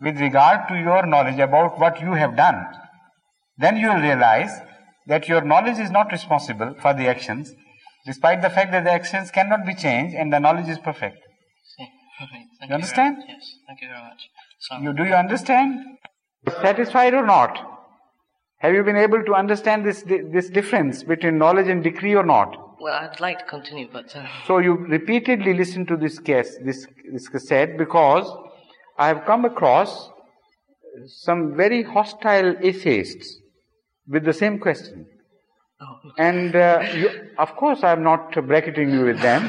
with 0.00 0.18
regard 0.20 0.68
to 0.68 0.74
your 0.74 1.06
knowledge 1.06 1.38
about 1.38 1.78
what 1.78 2.00
you 2.00 2.12
have 2.12 2.36
done, 2.36 2.66
then 3.58 3.76
you 3.76 3.88
will 3.88 4.00
realize 4.00 4.50
that 5.06 5.28
your 5.28 5.42
knowledge 5.42 5.78
is 5.78 5.90
not 5.90 6.10
responsible 6.12 6.74
for 6.80 6.94
the 6.94 7.06
actions, 7.08 7.52
despite 8.06 8.42
the 8.42 8.50
fact 8.50 8.72
that 8.72 8.84
the 8.84 8.92
actions 8.92 9.30
cannot 9.30 9.66
be 9.66 9.74
changed 9.74 10.14
and 10.14 10.32
the 10.32 10.38
knowledge 10.38 10.68
is 10.68 10.78
perfect. 10.78 11.18
See. 11.76 11.88
Right. 12.20 12.46
Thank 12.58 12.70
You 12.70 12.74
understand? 12.74 13.16
Very, 13.16 13.28
yes. 13.28 13.54
Thank 13.66 13.82
you 13.82 13.88
very 13.88 14.00
much. 14.00 14.28
So, 14.60 14.78
You, 14.78 14.92
do 14.92 15.04
you 15.04 15.14
understand? 15.14 15.98
Satisfied 16.62 17.14
or 17.14 17.26
not? 17.26 17.58
Have 18.58 18.74
you 18.74 18.82
been 18.82 18.96
able 18.96 19.22
to 19.24 19.34
understand 19.34 19.86
this, 19.86 20.02
this 20.06 20.50
difference 20.50 21.02
between 21.02 21.38
knowledge 21.38 21.68
and 21.68 21.82
decree 21.82 22.14
or 22.14 22.24
not? 22.24 22.56
well, 22.80 22.94
I'd 22.94 23.20
like 23.20 23.40
to 23.40 23.44
continue, 23.44 23.88
but 23.92 24.16
uh, 24.16 24.26
So 24.46 24.58
you 24.58 24.74
repeatedly 24.74 25.52
listen 25.52 25.84
to 25.86 25.96
this 25.96 26.18
case, 26.18 26.56
this, 26.64 26.86
this 27.12 27.28
cassette 27.28 27.76
because 27.76 28.24
I 29.00 29.08
have 29.08 29.24
come 29.24 29.46
across 29.46 30.10
some 31.06 31.56
very 31.56 31.82
hostile 31.82 32.54
atheists 32.60 33.38
with 34.06 34.24
the 34.24 34.34
same 34.34 34.58
question. 34.58 35.06
oh, 35.80 36.10
And 36.18 36.54
uh, 36.54 36.84
you, 36.94 37.08
of 37.38 37.56
course, 37.56 37.82
I 37.82 37.92
am 37.92 38.02
not 38.02 38.34
bracketing 38.46 38.90
you 38.90 39.04
with 39.06 39.22
them, 39.22 39.48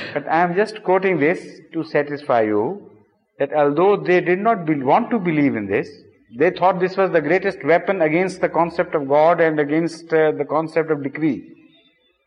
but 0.12 0.28
I 0.28 0.42
am 0.42 0.54
just 0.54 0.82
quoting 0.82 1.18
this 1.18 1.60
to 1.72 1.82
satisfy 1.82 2.42
you 2.42 2.90
that 3.38 3.54
although 3.54 3.96
they 3.96 4.20
did 4.20 4.38
not 4.38 4.66
be, 4.66 4.74
want 4.74 5.08
to 5.12 5.18
believe 5.18 5.56
in 5.56 5.66
this, 5.66 5.88
they 6.36 6.50
thought 6.50 6.78
this 6.78 6.98
was 6.98 7.10
the 7.10 7.22
greatest 7.22 7.64
weapon 7.64 8.02
against 8.02 8.42
the 8.42 8.50
concept 8.50 8.94
of 8.94 9.08
God 9.08 9.40
and 9.40 9.58
against 9.58 10.12
uh, 10.12 10.32
the 10.32 10.44
concept 10.44 10.90
of 10.90 11.02
decree 11.02 11.56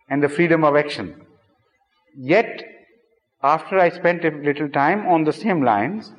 and 0.09 0.23
the 0.23 0.27
freedom 0.27 0.63
of 0.63 0.75
action. 0.75 1.23
Yet, 2.17 2.63
after 3.43 3.77
I 3.77 3.89
spent 3.89 4.25
a 4.25 4.31
little 4.31 4.69
time 4.69 5.05
on 5.05 5.23
the 5.23 5.33
same 5.33 5.63
lines, 5.63 6.11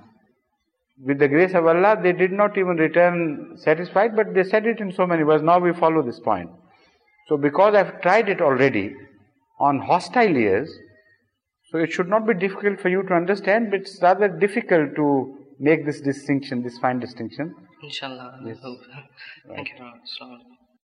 with 1.03 1.19
the 1.19 1.29
grace 1.29 1.55
of 1.55 1.67
Allah, 1.67 1.97
they 2.01 2.13
did 2.13 2.33
not 2.33 2.57
even 2.57 2.77
return 2.77 3.55
satisfied, 3.57 4.15
but 4.15 4.35
they 4.35 4.45
said 4.45 4.67
it 4.67 4.81
in 4.81 4.93
so 4.93 5.07
many 5.07 5.25
words. 5.25 5.43
Now 5.43 5.59
we 5.59 5.73
follow 5.73 6.03
this 6.03 6.21
point. 6.21 6.51
So 7.29 7.37
because 7.37 7.75
I've 7.75 8.01
tried 8.01 8.29
it 8.29 8.41
already 8.41 8.95
on 9.59 9.81
hostile 9.81 10.37
ears, 10.37 10.71
so 11.71 11.79
it 11.79 11.93
should 11.93 12.09
not 12.09 12.27
be 12.27 12.35
difficult 12.35 12.81
for 12.81 12.89
you 12.89 13.03
to 13.03 13.15
understand, 13.15 13.71
but 13.71 13.81
it's 13.81 13.99
rather 14.03 14.29
difficult 14.29 14.95
to 14.97 15.39
make 15.59 15.85
this 15.87 16.01
distinction, 16.01 16.63
this 16.63 16.79
fine 16.79 17.01
distinction. 17.01 17.55
inshallah, 17.83 18.41
hope. 18.63 18.79
Thank 19.49 19.71
you 19.71 19.75
very 19.79 19.91
much. 19.91 20.49